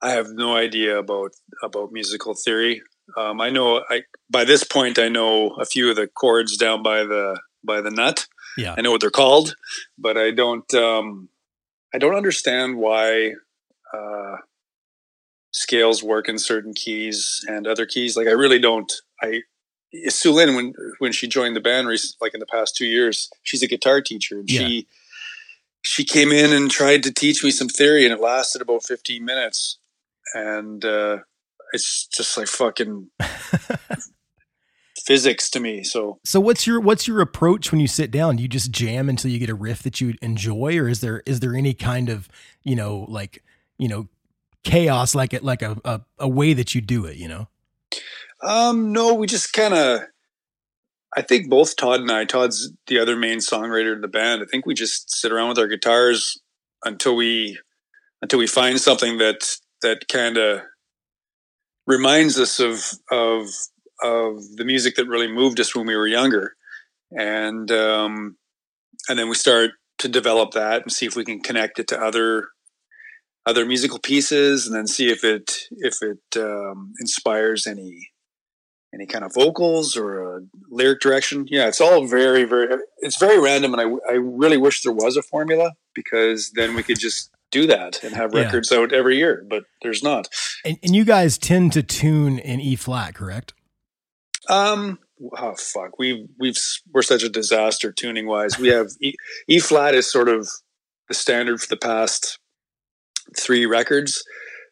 I 0.00 0.10
have 0.10 0.30
no 0.30 0.56
idea 0.56 0.98
about 0.98 1.32
about 1.62 1.92
musical 1.92 2.34
theory. 2.34 2.82
Um, 3.16 3.40
I 3.40 3.50
know 3.50 3.82
I 3.90 4.02
by 4.30 4.44
this 4.44 4.64
point 4.64 4.98
I 4.98 5.08
know 5.08 5.50
a 5.56 5.64
few 5.64 5.90
of 5.90 5.96
the 5.96 6.06
chords 6.06 6.56
down 6.56 6.82
by 6.82 7.04
the 7.04 7.40
by 7.64 7.80
the 7.80 7.90
nut. 7.90 8.26
Yeah, 8.56 8.74
I 8.76 8.80
know 8.80 8.92
what 8.92 9.00
they're 9.00 9.10
called, 9.10 9.56
but 9.96 10.16
I 10.16 10.30
don't 10.30 10.72
um, 10.74 11.28
I 11.94 11.98
don't 11.98 12.14
understand 12.14 12.78
why 12.78 13.32
uh, 13.92 14.36
scales 15.52 16.02
work 16.02 16.28
in 16.28 16.38
certain 16.38 16.74
keys 16.74 17.44
and 17.48 17.66
other 17.66 17.86
keys. 17.86 18.16
Like 18.16 18.28
I 18.28 18.32
really 18.32 18.58
don't. 18.58 18.92
I 19.22 19.42
Sulynn 20.08 20.54
when 20.54 20.74
when 20.98 21.12
she 21.12 21.26
joined 21.26 21.56
the 21.56 21.60
band, 21.60 21.88
like 22.20 22.34
in 22.34 22.40
the 22.40 22.46
past 22.46 22.76
two 22.76 22.86
years, 22.86 23.30
she's 23.42 23.62
a 23.62 23.68
guitar 23.68 24.00
teacher 24.00 24.38
and 24.38 24.50
yeah. 24.50 24.60
she 24.60 24.86
she 25.82 26.04
came 26.04 26.32
in 26.32 26.52
and 26.52 26.70
tried 26.70 27.02
to 27.04 27.12
teach 27.12 27.44
me 27.44 27.50
some 27.50 27.68
theory 27.68 28.04
and 28.04 28.12
it 28.12 28.20
lasted 28.20 28.62
about 28.62 28.84
15 28.84 29.24
minutes. 29.24 29.78
And 30.34 30.84
uh, 30.84 31.18
it's 31.72 32.06
just 32.06 32.36
like 32.36 32.48
fucking 32.48 33.10
physics 35.06 35.48
to 35.50 35.60
me 35.60 35.82
so. 35.82 36.18
So 36.24 36.40
what's 36.40 36.66
your 36.66 36.80
what's 36.80 37.08
your 37.08 37.20
approach 37.20 37.72
when 37.72 37.80
you 37.80 37.86
sit 37.86 38.10
down? 38.10 38.36
Do 38.36 38.42
you 38.42 38.48
just 38.48 38.70
jam 38.70 39.08
until 39.08 39.30
you 39.30 39.38
get 39.38 39.50
a 39.50 39.54
riff 39.54 39.82
that 39.84 40.00
you 40.00 40.14
enjoy 40.20 40.76
or 40.78 40.88
is 40.88 41.00
there 41.00 41.22
is 41.24 41.40
there 41.40 41.54
any 41.54 41.74
kind 41.74 42.08
of 42.08 42.28
you 42.62 42.76
know 42.76 43.06
like 43.08 43.42
you 43.78 43.88
know 43.88 44.08
chaos 44.64 45.14
like 45.14 45.32
it 45.32 45.42
like 45.42 45.62
a, 45.62 45.78
a, 45.84 46.00
a 46.18 46.28
way 46.28 46.52
that 46.52 46.74
you 46.74 46.80
do 46.80 47.06
it 47.06 47.16
you 47.16 47.28
know? 47.28 47.48
Um 48.42 48.92
no 48.92 49.14
we 49.14 49.26
just 49.26 49.52
kind 49.52 49.72
of 49.72 50.02
I 51.16 51.22
think 51.22 51.48
both 51.48 51.76
Todd 51.76 52.00
and 52.00 52.10
I, 52.10 52.24
Todd's 52.24 52.70
the 52.86 52.98
other 52.98 53.16
main 53.16 53.38
songwriter 53.38 53.94
in 53.94 54.02
the 54.02 54.08
band. 54.08 54.42
I 54.42 54.46
think 54.46 54.66
we 54.66 54.74
just 54.74 55.10
sit 55.10 55.32
around 55.32 55.48
with 55.48 55.58
our 55.58 55.66
guitars 55.66 56.38
until 56.84 57.16
we 57.16 57.58
until 58.20 58.38
we 58.38 58.46
find 58.46 58.80
something 58.80 59.18
that 59.18 59.56
that 59.82 60.08
kind 60.08 60.36
of 60.36 60.62
reminds 61.86 62.38
us 62.38 62.60
of 62.60 62.84
of 63.10 63.46
of 64.02 64.56
the 64.56 64.64
music 64.64 64.96
that 64.96 65.08
really 65.08 65.30
moved 65.30 65.58
us 65.60 65.74
when 65.74 65.86
we 65.86 65.96
were 65.96 66.06
younger, 66.06 66.54
and 67.10 67.70
um, 67.70 68.36
and 69.08 69.18
then 69.18 69.28
we 69.28 69.34
start 69.34 69.72
to 69.98 70.08
develop 70.08 70.52
that 70.52 70.82
and 70.82 70.92
see 70.92 71.06
if 71.06 71.16
we 71.16 71.24
can 71.24 71.40
connect 71.40 71.78
it 71.78 71.88
to 71.88 72.00
other 72.00 72.48
other 73.46 73.64
musical 73.64 73.98
pieces, 73.98 74.66
and 74.66 74.76
then 74.76 74.86
see 74.86 75.10
if 75.10 75.24
it 75.24 75.56
if 75.70 76.02
it 76.02 76.20
um, 76.36 76.92
inspires 77.00 77.66
any 77.66 78.10
any 78.98 79.06
kind 79.06 79.24
of 79.24 79.32
vocals 79.32 79.96
or 79.96 80.36
a 80.36 80.40
lyric 80.68 81.00
direction. 81.00 81.46
Yeah, 81.48 81.68
it's 81.68 81.80
all 81.80 82.06
very, 82.06 82.44
very, 82.44 82.76
it's 82.98 83.18
very 83.18 83.40
random. 83.40 83.74
And 83.74 83.80
I, 83.80 84.12
I 84.12 84.16
really 84.16 84.56
wish 84.56 84.82
there 84.82 84.92
was 84.92 85.16
a 85.16 85.22
formula 85.22 85.72
because 85.94 86.50
then 86.54 86.74
we 86.74 86.82
could 86.82 86.98
just 86.98 87.30
do 87.50 87.66
that 87.66 88.02
and 88.02 88.14
have 88.14 88.34
records 88.34 88.70
yeah. 88.70 88.78
out 88.78 88.92
every 88.92 89.16
year, 89.16 89.44
but 89.48 89.64
there's 89.82 90.02
not. 90.02 90.28
And, 90.64 90.78
and, 90.82 90.94
you 90.94 91.04
guys 91.04 91.38
tend 91.38 91.72
to 91.74 91.82
tune 91.82 92.38
in 92.38 92.60
E 92.60 92.76
flat, 92.76 93.14
correct? 93.14 93.54
Um, 94.50 94.98
oh 95.38 95.54
fuck, 95.54 95.98
we 95.98 96.26
we've 96.38 96.58
we're 96.92 97.02
such 97.02 97.22
a 97.22 97.28
disaster 97.28 97.92
tuning 97.92 98.26
wise. 98.26 98.58
We 98.58 98.68
have 98.68 98.88
E, 99.00 99.14
e 99.46 99.60
flat 99.60 99.94
is 99.94 100.10
sort 100.10 100.28
of 100.28 100.48
the 101.08 101.14
standard 101.14 101.60
for 101.60 101.68
the 101.68 101.76
past 101.76 102.38
three 103.36 103.64
records. 103.64 104.22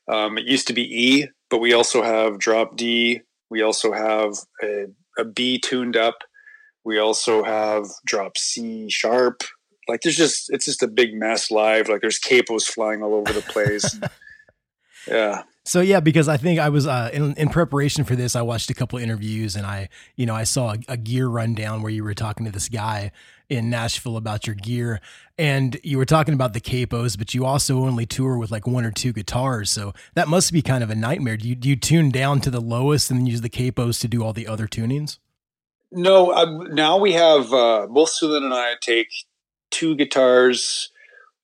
Um, 0.09 0.39
it 0.39 0.45
used 0.45 0.67
to 0.69 0.73
be 0.73 0.83
E, 0.83 1.29
but 1.51 1.59
we 1.59 1.73
also 1.73 2.03
have 2.03 2.39
drop 2.39 2.77
D, 2.77 3.23
we 3.51 3.63
also 3.63 3.93
have 3.93 4.35
a, 4.63 4.87
a 5.19 5.25
B 5.25 5.59
tuned 5.59 5.97
up. 5.97 6.19
We 6.85 6.99
also 6.99 7.43
have 7.43 7.87
drop 8.05 8.39
C 8.39 8.89
sharp. 8.91 9.43
Like 9.89 10.01
there's 10.03 10.17
just 10.17 10.51
it's 10.51 10.65
just 10.65 10.83
a 10.83 10.89
big 10.89 11.15
mess 11.15 11.51
live. 11.51 11.89
Like 11.89 12.01
there's 12.01 12.19
capos 12.19 12.65
flying 12.65 13.03
all 13.03 13.15
over 13.15 13.33
the 13.33 13.43
place. 13.43 13.99
yeah. 15.09 15.43
So 15.65 15.81
yeah, 15.81 16.01
because 16.01 16.29
I 16.29 16.37
think 16.37 16.61
I 16.61 16.69
was 16.69 16.87
uh, 16.87 17.11
in 17.13 17.35
in 17.35 17.49
preparation 17.49 18.05
for 18.05 18.15
this, 18.15 18.37
I 18.37 18.43
watched 18.43 18.71
a 18.71 18.75
couple 18.75 18.99
interviews 18.99 19.57
and 19.57 19.67
I, 19.67 19.89
you 20.17 20.27
know, 20.27 20.35
I 20.35 20.45
saw 20.45 20.75
a, 20.75 20.79
a 20.89 20.97
gear 20.97 21.29
rundown 21.29 21.83
where 21.83 21.91
you 21.91 22.05
were 22.05 22.15
talking 22.15 22.47
to 22.47 22.53
this 22.53 22.69
guy 22.69 23.11
in 23.49 23.71
Nashville 23.71 24.17
about 24.17 24.47
your 24.47 24.57
gear, 24.57 25.01
and 25.39 25.79
you 25.83 25.99
were 25.99 26.05
talking 26.05 26.35
about 26.35 26.53
the 26.53 26.61
capos, 26.61 27.17
but 27.17 27.35
you 27.35 27.45
also 27.45 27.79
only 27.81 28.07
tour 28.07 28.39
with 28.39 28.51
like 28.51 28.67
one 28.67 28.85
or 28.85 28.91
two 28.91 29.13
guitars, 29.13 29.71
so 29.71 29.93
that 30.15 30.29
must 30.29 30.53
be 30.53 30.63
kind 30.63 30.83
of 30.83 30.91
a 30.91 30.95
nightmare. 30.95 31.37
Do 31.37 31.49
you 31.49 31.55
do 31.55 31.69
you 31.69 31.77
tune 31.77 32.11
down 32.11 32.41
to 32.43 32.51
the 32.51 32.61
lowest 32.61 33.11
and 33.11 33.21
then 33.21 33.27
use 33.27 33.41
the 33.41 33.51
capos 33.51 34.01
to 34.01 34.09
do 34.09 34.25
all 34.25 34.33
the 34.33 34.47
other 34.47 34.67
tunings? 34.67 35.19
No, 35.93 36.33
uh, 36.33 36.65
now 36.71 36.99
we 36.99 37.13
have 37.13 37.53
uh, 37.53 37.87
both 37.89 38.11
Sulynn 38.11 38.45
and 38.45 38.55
I 38.55 38.75
take 38.81 39.09
two 39.71 39.95
guitars. 39.95 40.91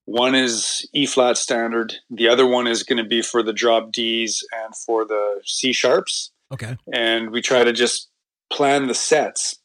One 0.04 0.34
is 0.34 0.88
E 0.92 1.06
flat 1.06 1.36
standard. 1.38 1.94
The 2.10 2.28
other 2.28 2.46
one 2.46 2.66
is 2.66 2.82
going 2.82 3.02
to 3.02 3.08
be 3.08 3.22
for 3.22 3.42
the 3.42 3.52
drop 3.52 3.92
Ds 3.92 4.42
and 4.52 4.74
for 4.74 5.04
the 5.04 5.40
C 5.44 5.72
sharps. 5.72 6.32
Okay. 6.52 6.76
And 6.92 7.30
we 7.30 7.40
try 7.40 7.64
to 7.64 7.72
just 7.72 8.08
plan 8.50 8.88
the 8.88 8.94
sets 8.94 9.58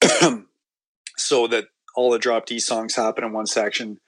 so 1.16 1.46
that 1.48 1.66
all 1.94 2.10
the 2.10 2.18
drop 2.18 2.46
D 2.46 2.58
songs 2.58 2.94
happen 2.94 3.24
in 3.24 3.32
one 3.32 3.46
section, 3.46 3.98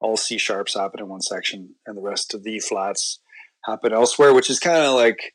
all 0.00 0.16
C 0.16 0.38
sharps 0.38 0.74
happen 0.74 1.00
in 1.00 1.08
one 1.08 1.22
section, 1.22 1.74
and 1.86 1.96
the 1.96 2.02
rest 2.02 2.34
of 2.34 2.44
the 2.44 2.58
flats 2.60 3.20
happen 3.64 3.92
elsewhere, 3.92 4.34
which 4.34 4.50
is 4.50 4.58
kind 4.58 4.84
of 4.84 4.94
like 4.94 5.34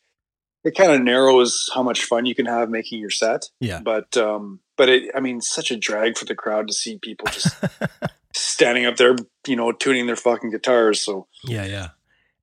it 0.63 0.75
kind 0.75 0.91
of 0.91 1.01
narrows 1.01 1.69
how 1.73 1.83
much 1.83 2.03
fun 2.03 2.25
you 2.25 2.35
can 2.35 2.45
have 2.45 2.69
making 2.69 2.99
your 2.99 3.09
set. 3.09 3.49
Yeah. 3.59 3.81
But 3.83 4.15
um, 4.17 4.61
but 4.77 4.89
it, 4.89 5.11
I 5.15 5.19
mean, 5.19 5.41
such 5.41 5.71
a 5.71 5.77
drag 5.77 6.17
for 6.17 6.25
the 6.25 6.35
crowd 6.35 6.67
to 6.67 6.73
see 6.73 6.97
people 6.97 7.27
just 7.31 7.55
standing 8.35 8.85
up 8.85 8.97
there, 8.97 9.15
you 9.47 9.55
know, 9.55 9.71
tuning 9.71 10.07
their 10.07 10.15
fucking 10.15 10.51
guitars. 10.51 11.01
So 11.01 11.27
yeah, 11.43 11.65
yeah. 11.65 11.89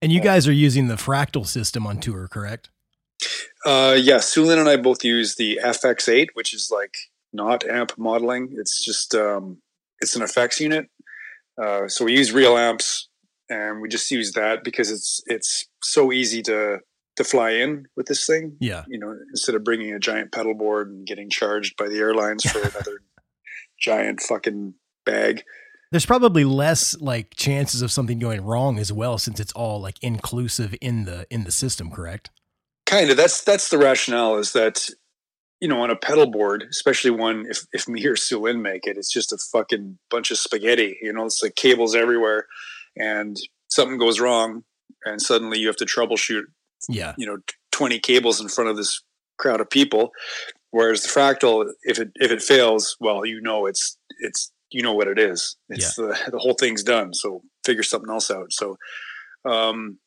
And 0.03 0.11
you 0.11 0.21
guys 0.21 0.49
are 0.49 0.53
using 0.53 0.89
the 0.89 0.95
fractal 0.95 1.47
system 1.47 1.87
on 1.87 1.99
tour, 1.99 2.27
correct? 2.29 2.71
Uh, 3.67 3.97
yeah, 4.01 4.17
Sulynn 4.17 4.59
and 4.59 4.69
I 4.69 4.77
both 4.79 5.05
use 5.05 5.35
the 5.35 5.61
FX8, 5.63 6.29
which 6.33 6.55
is 6.55 6.71
like 6.73 6.95
not 7.33 7.65
amp 7.65 7.97
modeling. 7.99 8.55
It's 8.57 8.85
just 8.85 9.15
um, 9.15 9.59
it's 10.01 10.17
an 10.17 10.23
effects 10.23 10.61
unit. 10.61 10.89
Uh, 11.61 11.89
so 11.89 12.05
we 12.05 12.17
use 12.17 12.33
real 12.33 12.57
amps, 12.57 13.09
and 13.49 13.81
we 13.81 13.89
just 13.89 14.11
use 14.11 14.33
that 14.33 14.65
because 14.65 14.91
it's 14.91 15.23
it's 15.27 15.69
so 15.83 16.13
easy 16.13 16.43
to 16.43 16.81
to 17.17 17.25
fly 17.25 17.51
in 17.51 17.87
with 17.97 18.07
this 18.07 18.27
thing. 18.27 18.57
Yeah. 18.61 18.85
You 18.89 18.99
know, 18.99 19.15
instead 19.31 19.55
of 19.55 19.65
bringing 19.65 19.93
a 19.93 19.99
giant 19.99 20.33
pedal 20.33 20.55
board 20.55 20.91
and 20.91 21.07
getting 21.07 21.29
charged 21.29 21.77
by 21.77 21.89
the 21.89 21.99
airlines 21.99 22.45
for 22.45 22.59
another 22.61 23.03
giant 23.79 24.21
fucking 24.21 24.75
bag. 25.05 25.43
There's 25.91 26.07
probably 26.07 26.45
less 26.45 26.97
like 27.01 27.35
chances 27.35 27.83
of 27.83 27.91
something 27.91 28.21
going 28.21 28.43
wrong 28.43 28.79
as 28.79 28.93
well 28.93 29.19
since 29.19 29.41
it's 29.41 29.53
all 29.53 29.81
like 29.81 29.97
inclusive 30.03 30.75
in 30.81 31.05
the 31.05 31.27
in 31.31 31.45
the 31.45 31.51
system, 31.51 31.91
correct? 31.91 32.31
kind 32.91 33.09
of 33.09 33.17
that's 33.17 33.43
that's 33.45 33.71
the 33.71 33.79
rationale 33.79 34.37
is 34.37 34.53
that 34.53 34.91
you 35.61 35.69
know 35.69 35.83
on 35.83 35.91
a 35.91 35.97
pedal 35.97 36.31
board 36.31 36.65
especially 36.71 37.11
one 37.11 37.47
if 37.49 37.67
if 37.73 37.87
me 37.89 38.05
or 38.07 38.15
Sulynn 38.17 38.61
make 38.61 38.87
it 38.87 38.97
it's 38.97 39.13
just 39.13 39.33
a 39.33 39.39
fucking 39.53 39.99
bunch 40.11 40.31
of 40.31 40.39
spaghetti 40.39 40.97
you 41.03 41.13
know 41.13 41.25
it's 41.27 41.43
like 41.43 41.55
cables 41.55 41.95
everywhere 41.95 42.47
and 42.97 43.37
something 43.69 43.99
goes 43.99 44.21
wrong 44.21 44.65
and 45.05 45.21
suddenly 45.23 45.59
you 45.59 45.67
have 45.67 45.77
to 45.77 45.85
troubleshoot 45.85 46.45
Yeah. 46.89 47.15
you 47.19 47.27
know 47.27 47.39
20 47.73 47.99
cables 48.01 48.41
in 48.41 48.49
front 48.49 48.69
of 48.69 48.77
this 48.77 49.03
crowd 49.39 49.61
of 49.61 49.71
people. 49.71 50.11
Whereas 50.73 51.03
the 51.03 51.09
fractal 51.09 51.67
if 51.83 51.99
it 51.99 52.11
if 52.17 52.31
it 52.31 52.43
fails 52.43 52.97
well 53.01 53.25
you 53.25 53.41
know 53.41 53.67
it's 53.67 53.97
it's 54.21 54.53
you 54.71 54.83
know 54.83 54.93
what 54.93 55.09
it 55.09 55.19
is. 55.19 55.57
It's 55.69 55.95
the, 55.97 56.17
the 56.31 56.39
whole 56.39 56.55
thing's 56.55 56.83
done 56.85 57.13
so 57.15 57.43
figure 57.65 57.83
something 57.83 58.11
else 58.11 58.31
out. 58.31 58.53
So 58.53 58.77
um 59.45 59.99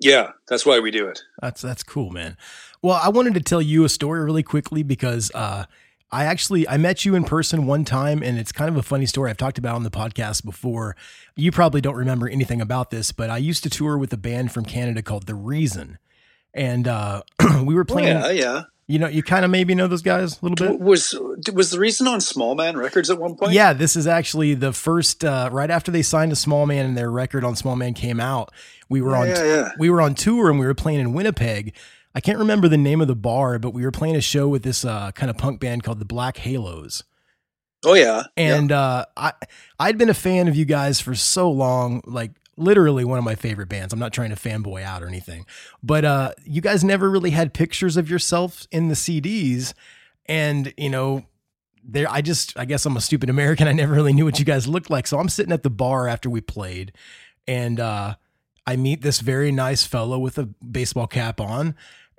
yeah 0.00 0.30
that's 0.48 0.66
why 0.66 0.78
we 0.80 0.90
do 0.90 1.06
it. 1.08 1.22
That's 1.40 1.62
that's 1.62 1.82
cool, 1.82 2.10
man. 2.10 2.36
Well, 2.84 3.00
I 3.02 3.08
wanted 3.08 3.32
to 3.32 3.40
tell 3.40 3.62
you 3.62 3.84
a 3.84 3.88
story 3.88 4.22
really 4.22 4.42
quickly 4.42 4.82
because 4.82 5.30
uh, 5.34 5.64
I 6.12 6.26
actually 6.26 6.68
I 6.68 6.76
met 6.76 7.06
you 7.06 7.14
in 7.14 7.24
person 7.24 7.64
one 7.66 7.86
time, 7.86 8.22
and 8.22 8.38
it's 8.38 8.52
kind 8.52 8.68
of 8.68 8.76
a 8.76 8.82
funny 8.82 9.06
story 9.06 9.30
I've 9.30 9.38
talked 9.38 9.56
about 9.56 9.74
on 9.76 9.84
the 9.84 9.90
podcast 9.90 10.44
before. 10.44 10.94
You 11.34 11.50
probably 11.50 11.80
don't 11.80 11.94
remember 11.96 12.28
anything 12.28 12.60
about 12.60 12.90
this, 12.90 13.10
but 13.10 13.30
I 13.30 13.38
used 13.38 13.62
to 13.62 13.70
tour 13.70 13.96
with 13.96 14.12
a 14.12 14.18
band 14.18 14.52
from 14.52 14.66
Canada 14.66 15.00
called 15.00 15.26
The 15.26 15.34
Reason, 15.34 15.96
and 16.52 16.86
uh, 16.86 17.22
we 17.64 17.74
were 17.74 17.86
Oh, 17.88 17.94
playing. 17.94 18.18
yeah 18.18 18.28
yeah 18.30 18.62
You 18.86 18.98
know, 18.98 19.08
you 19.08 19.22
kind 19.22 19.46
of 19.46 19.50
maybe 19.50 19.74
know 19.74 19.86
those 19.88 20.02
guys 20.02 20.42
a 20.42 20.46
little 20.46 20.68
bit. 20.68 20.78
was 20.78 21.18
was 21.54 21.70
the 21.70 21.78
reason 21.80 22.06
on 22.06 22.18
Smallman 22.18 22.76
Records 22.76 23.08
at 23.08 23.18
one 23.18 23.34
point? 23.34 23.52
Yeah, 23.54 23.72
this 23.72 23.96
is 23.96 24.06
actually 24.06 24.52
the 24.52 24.74
first 24.74 25.24
uh, 25.24 25.48
right 25.50 25.70
after 25.70 25.90
they 25.90 26.02
signed 26.02 26.32
to 26.32 26.36
Smallman 26.36 26.84
and 26.84 26.98
their 26.98 27.10
record 27.10 27.44
on 27.44 27.54
Smallman 27.54 27.96
came 27.96 28.20
out. 28.20 28.52
We 28.90 29.00
were 29.00 29.12
Yeah, 29.12 29.20
on 29.20 29.26
yeah, 29.28 29.44
yeah. 29.44 29.68
we 29.78 29.88
were 29.88 30.02
on 30.02 30.14
tour 30.14 30.50
and 30.50 30.60
we 30.60 30.66
were 30.66 30.74
playing 30.74 31.00
in 31.00 31.14
Winnipeg. 31.14 31.74
I 32.14 32.20
can't 32.20 32.38
remember 32.38 32.68
the 32.68 32.76
name 32.78 33.00
of 33.00 33.08
the 33.08 33.16
bar, 33.16 33.58
but 33.58 33.74
we 33.74 33.82
were 33.82 33.90
playing 33.90 34.16
a 34.16 34.20
show 34.20 34.48
with 34.48 34.62
this 34.62 34.84
uh, 34.84 35.10
kind 35.12 35.30
of 35.30 35.36
punk 35.36 35.60
band 35.60 35.82
called 35.82 35.98
the 35.98 36.04
Black 36.04 36.36
Halos. 36.38 37.02
Oh 37.84 37.94
yeah. 37.94 38.24
And 38.36 38.72
uh, 38.72 39.06
I 39.16 39.32
I'd 39.78 39.98
been 39.98 40.08
a 40.08 40.14
fan 40.14 40.48
of 40.48 40.56
you 40.56 40.64
guys 40.64 41.00
for 41.00 41.14
so 41.14 41.50
long, 41.50 42.02
like 42.06 42.32
literally 42.56 43.04
one 43.04 43.18
of 43.18 43.24
my 43.24 43.34
favorite 43.34 43.68
bands. 43.68 43.92
I'm 43.92 43.98
not 43.98 44.12
trying 44.12 44.30
to 44.30 44.36
fanboy 44.36 44.82
out 44.82 45.02
or 45.02 45.08
anything, 45.08 45.44
but 45.82 46.04
uh, 46.04 46.32
you 46.44 46.60
guys 46.60 46.84
never 46.84 47.10
really 47.10 47.30
had 47.30 47.52
pictures 47.52 47.96
of 47.96 48.08
yourself 48.08 48.66
in 48.70 48.88
the 48.88 48.94
CDs, 48.94 49.74
and 50.26 50.72
you 50.76 50.90
know. 50.90 51.24
There, 51.86 52.10
I 52.10 52.22
just, 52.22 52.58
I 52.58 52.64
guess 52.64 52.86
I'm 52.86 52.96
a 52.96 53.00
stupid 53.02 53.28
American. 53.28 53.68
I 53.68 53.72
never 53.72 53.92
really 53.92 54.14
knew 54.14 54.24
what 54.24 54.38
you 54.38 54.46
guys 54.46 54.66
looked 54.66 54.88
like. 54.88 55.06
So 55.06 55.18
I'm 55.18 55.28
sitting 55.28 55.52
at 55.52 55.62
the 55.62 55.68
bar 55.68 56.08
after 56.08 56.30
we 56.30 56.40
played, 56.40 56.92
and 57.46 57.78
uh, 57.78 58.14
I 58.66 58.76
meet 58.76 59.02
this 59.02 59.20
very 59.20 59.52
nice 59.52 59.84
fellow 59.84 60.18
with 60.18 60.38
a 60.38 60.46
baseball 60.46 61.06
cap 61.06 61.42
on, 61.42 61.74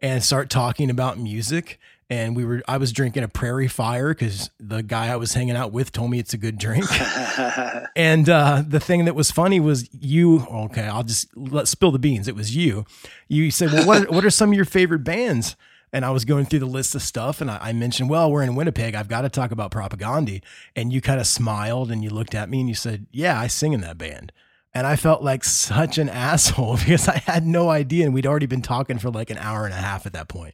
and 0.06 0.24
start 0.24 0.52
talking 0.52 0.92
about 0.92 1.18
music. 1.18 1.80
And 2.12 2.36
we 2.36 2.46
were, 2.46 2.62
I 2.68 2.78
was 2.78 2.92
drinking 2.92 3.24
a 3.24 3.28
Prairie 3.28 3.68
Fire 3.68 4.10
because 4.10 4.52
the 4.60 4.84
guy 4.84 5.08
I 5.08 5.16
was 5.16 5.34
hanging 5.34 5.56
out 5.56 5.72
with 5.72 5.92
told 5.92 6.12
me 6.12 6.20
it's 6.20 6.36
a 6.36 6.38
good 6.38 6.60
drink. 6.60 6.86
and 7.96 8.30
uh, 8.30 8.64
the 8.68 8.80
thing 8.80 9.06
that 9.06 9.16
was 9.16 9.32
funny 9.32 9.60
was 9.60 9.90
you. 9.92 10.42
Okay, 10.42 10.84
I'll 10.84 11.04
just 11.04 11.36
let 11.36 11.68
spill 11.68 11.90
the 11.90 11.98
beans. 11.98 12.28
It 12.28 12.36
was 12.36 12.56
you. 12.56 12.86
You 13.28 13.50
said, 13.50 13.72
"Well, 13.72 13.88
what 13.88 14.12
what 14.12 14.24
are 14.24 14.30
some 14.30 14.52
of 14.52 14.56
your 14.56 14.66
favorite 14.66 15.04
bands?" 15.04 15.56
And 15.92 16.06
I 16.06 16.12
was 16.12 16.26
going 16.26 16.46
through 16.46 16.60
the 16.60 16.68
list 16.68 16.94
of 16.94 17.02
stuff, 17.02 17.42
and 17.42 17.50
I, 17.50 17.58
I 17.60 17.74
mentioned, 17.74 18.08
"Well, 18.08 18.32
we're 18.32 18.44
in 18.44 18.56
Winnipeg. 18.56 18.94
I've 18.94 19.08
got 19.08 19.22
to 19.22 19.30
talk 19.30 19.50
about 19.50 19.72
Propaganda." 19.72 20.42
And 20.76 20.94
you 20.94 21.02
kind 21.02 21.20
of 21.20 21.26
smiled 21.26 21.90
and 21.90 22.04
you 22.04 22.12
looked 22.12 22.36
at 22.36 22.50
me 22.50 22.60
and 22.60 22.70
you 22.70 22.76
said, 22.76 23.08
"Yeah, 23.12 23.40
I 23.40 23.48
sing 23.48 23.74
in 23.74 23.82
that 23.82 23.98
band." 23.98 24.32
And 24.76 24.86
I 24.86 24.98
felt 24.98 25.24
like 25.24 25.44
such 25.44 25.98
an 25.98 26.10
asshole 26.30 26.78
because 26.86 27.08
I 27.08 27.18
had 27.26 27.46
no 27.46 27.70
idea, 27.70 28.06
and 28.06 28.14
we'd 28.14 28.28
already 28.28 28.46
been 28.46 28.62
talking 28.62 29.00
for 29.00 29.10
like 29.10 29.30
an 29.32 29.38
hour 29.38 29.66
and 29.66 29.74
a 29.74 29.78
half 29.78 30.06
at 30.06 30.14
that 30.14 30.28
point. 30.28 30.54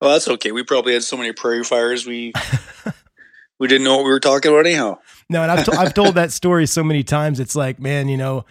well, 0.00 0.10
that's 0.10 0.28
okay. 0.28 0.52
We 0.52 0.62
probably 0.64 0.92
had 0.92 1.04
so 1.04 1.16
many 1.16 1.32
prairie 1.32 1.64
fires 1.64 2.04
we 2.06 2.32
we 3.58 3.68
didn't 3.68 3.84
know 3.84 3.96
what 3.96 4.04
we 4.04 4.10
were 4.10 4.20
talking 4.20 4.50
about 4.52 4.66
anyhow. 4.66 4.98
No, 5.30 5.42
and 5.42 5.50
I've, 5.50 5.64
to- 5.64 5.72
I've 5.72 5.94
told 5.94 6.16
that 6.16 6.32
story 6.32 6.66
so 6.66 6.82
many 6.84 7.02
times. 7.02 7.40
It's 7.40 7.54
like, 7.56 7.78
man, 7.78 8.08
you 8.08 8.16
know, 8.18 8.44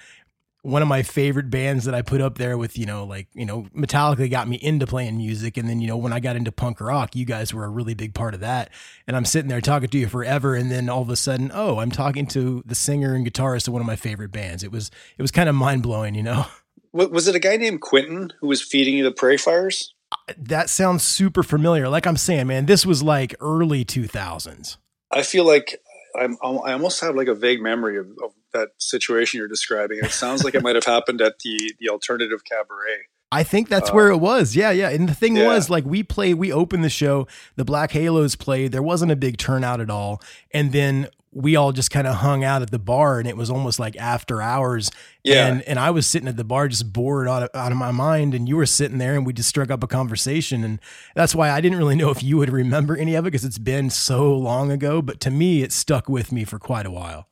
one 0.64 0.82
of 0.82 0.88
my 0.88 1.04
favorite 1.04 1.50
bands 1.50 1.84
that 1.84 1.94
I 1.94 2.02
put 2.02 2.22
up 2.22 2.38
there 2.38 2.58
with, 2.58 2.78
you 2.78 2.86
know, 2.86 3.04
like, 3.04 3.28
you 3.34 3.46
know, 3.46 3.68
Metallica 3.76 4.32
got 4.32 4.48
me 4.48 4.56
into 4.56 4.88
playing 4.88 5.18
music. 5.18 5.58
And 5.58 5.68
then, 5.68 5.82
you 5.82 5.88
know, 5.88 5.98
when 5.98 6.14
I 6.14 6.22
got 6.22 6.38
into 6.38 6.54
punk 6.54 6.80
rock, 6.80 7.18
you 7.18 7.26
guys 7.26 7.54
were 7.54 7.66
a 7.66 7.70
really 7.70 7.94
big 7.94 8.14
part 8.14 8.34
of 8.34 8.40
that. 8.40 8.70
And 9.06 9.18
I'm 9.18 9.26
sitting 9.26 9.50
there 9.50 9.60
talking 9.60 9.90
to 9.90 9.98
you 9.98 10.08
forever. 10.08 10.56
And 10.56 10.72
then 10.72 10.88
all 10.88 11.02
of 11.02 11.10
a 11.10 11.18
sudden, 11.18 11.52
oh, 11.54 11.80
I'm 11.80 11.92
talking 11.92 12.26
to 12.28 12.64
the 12.66 12.76
singer 12.76 13.14
and 13.14 13.28
guitarist 13.28 13.68
of 13.68 13.74
one 13.74 13.82
of 13.82 13.86
my 13.86 13.98
favorite 13.98 14.32
bands. 14.32 14.64
It 14.64 14.72
was, 14.72 14.90
it 15.18 15.22
was 15.22 15.32
kind 15.32 15.50
of 15.50 15.56
mind 15.56 15.84
blowing, 15.84 16.16
you 16.16 16.24
know? 16.24 16.46
Was 16.94 17.28
it 17.28 17.34
a 17.34 17.40
guy 17.40 17.58
named 17.58 17.82
Quentin 17.82 18.32
who 18.40 18.46
was 18.46 18.62
feeding 18.62 18.94
you 18.94 19.04
the 19.04 19.12
prairie 19.12 19.40
fires? 19.40 19.96
Uh, 20.12 20.34
that 20.38 20.70
sounds 20.70 21.02
super 21.02 21.42
familiar. 21.42 21.90
Like 21.90 22.06
I'm 22.06 22.18
saying, 22.18 22.46
man, 22.46 22.68
this 22.68 22.86
was 22.86 23.02
like 23.02 23.34
early 23.40 23.84
2000s. 23.84 24.78
I 25.10 25.24
feel 25.24 25.44
like 25.44 25.82
I'm, 26.16 26.38
I 26.44 26.74
almost 26.74 27.02
have 27.02 27.16
like 27.16 27.30
a 27.30 27.34
vague 27.34 27.64
memory 27.64 27.98
of, 27.98 28.12
of 28.24 28.34
that 28.54 28.70
situation 28.78 29.38
you're 29.40 29.48
describing. 29.48 30.00
It 30.02 30.12
sounds 30.12 30.44
like 30.44 30.56
it 30.56 30.64
might 30.64 30.76
have 30.76 30.86
happened 30.86 31.22
at 31.22 31.40
the 31.40 31.74
the 31.80 31.90
alternative 31.90 32.44
cabaret. 32.44 33.08
I 33.34 33.44
think 33.44 33.68
that's 33.68 33.90
uh, 33.90 33.94
where 33.94 34.10
it 34.12 34.18
was. 34.18 34.56
Yeah, 34.56 34.70
yeah. 34.70 34.90
And 34.90 35.10
the 35.10 35.16
thing 35.16 35.36
yeah. 35.36 35.48
was, 35.48 35.68
like, 35.68 35.86
we 35.86 36.04
played, 36.04 36.36
we 36.36 36.54
opened 36.54 36.84
the 36.84 36.90
show, 36.90 37.28
the 37.56 37.66
Black 37.66 37.90
Halos 37.92 38.36
played, 38.36 38.72
there 38.72 38.84
wasn't 38.84 39.12
a 39.12 39.16
big 39.16 39.38
turnout 39.38 39.82
at 39.82 39.90
all. 39.90 40.22
And 40.54 40.72
then 40.72 41.08
we 41.32 41.56
all 41.56 41.72
just 41.72 41.90
kind 41.90 42.06
of 42.06 42.18
hung 42.18 42.44
out 42.44 42.62
at 42.62 42.70
the 42.70 42.78
bar 42.78 43.18
and 43.18 43.28
it 43.28 43.36
was 43.36 43.50
almost 43.50 43.80
like 43.80 43.96
after 43.98 44.40
hours. 44.40 44.92
Yeah. 45.24 45.48
And, 45.48 45.64
and 45.64 45.80
I 45.80 45.90
was 45.90 46.06
sitting 46.06 46.28
at 46.28 46.38
the 46.38 46.44
bar 46.44 46.68
just 46.68 46.94
bored 46.94 47.28
out 47.28 47.42
of, 47.42 47.50
out 47.56 47.72
of 47.72 47.78
my 47.80 47.90
mind. 47.90 48.36
And 48.36 48.48
you 48.48 48.56
were 48.56 48.68
sitting 48.68 49.00
there 49.00 49.16
and 49.16 49.26
we 49.26 49.34
just 49.34 49.50
struck 49.50 49.72
up 49.72 49.82
a 49.82 49.88
conversation. 49.88 50.64
And 50.64 50.80
that's 51.16 51.34
why 51.34 51.50
I 51.50 51.60
didn't 51.60 51.80
really 51.80 51.96
know 51.96 52.12
if 52.12 52.22
you 52.22 52.38
would 52.38 52.52
remember 52.52 52.96
any 52.96 53.16
of 53.16 53.26
it 53.26 53.32
because 53.32 53.46
it's 53.46 53.58
been 53.58 53.90
so 53.90 54.32
long 54.32 54.72
ago. 54.72 55.02
But 55.02 55.20
to 55.22 55.32
me, 55.32 55.64
it 55.64 55.72
stuck 55.72 56.08
with 56.08 56.32
me 56.32 56.44
for 56.44 56.60
quite 56.60 56.86
a 56.86 56.92
while. 56.92 57.28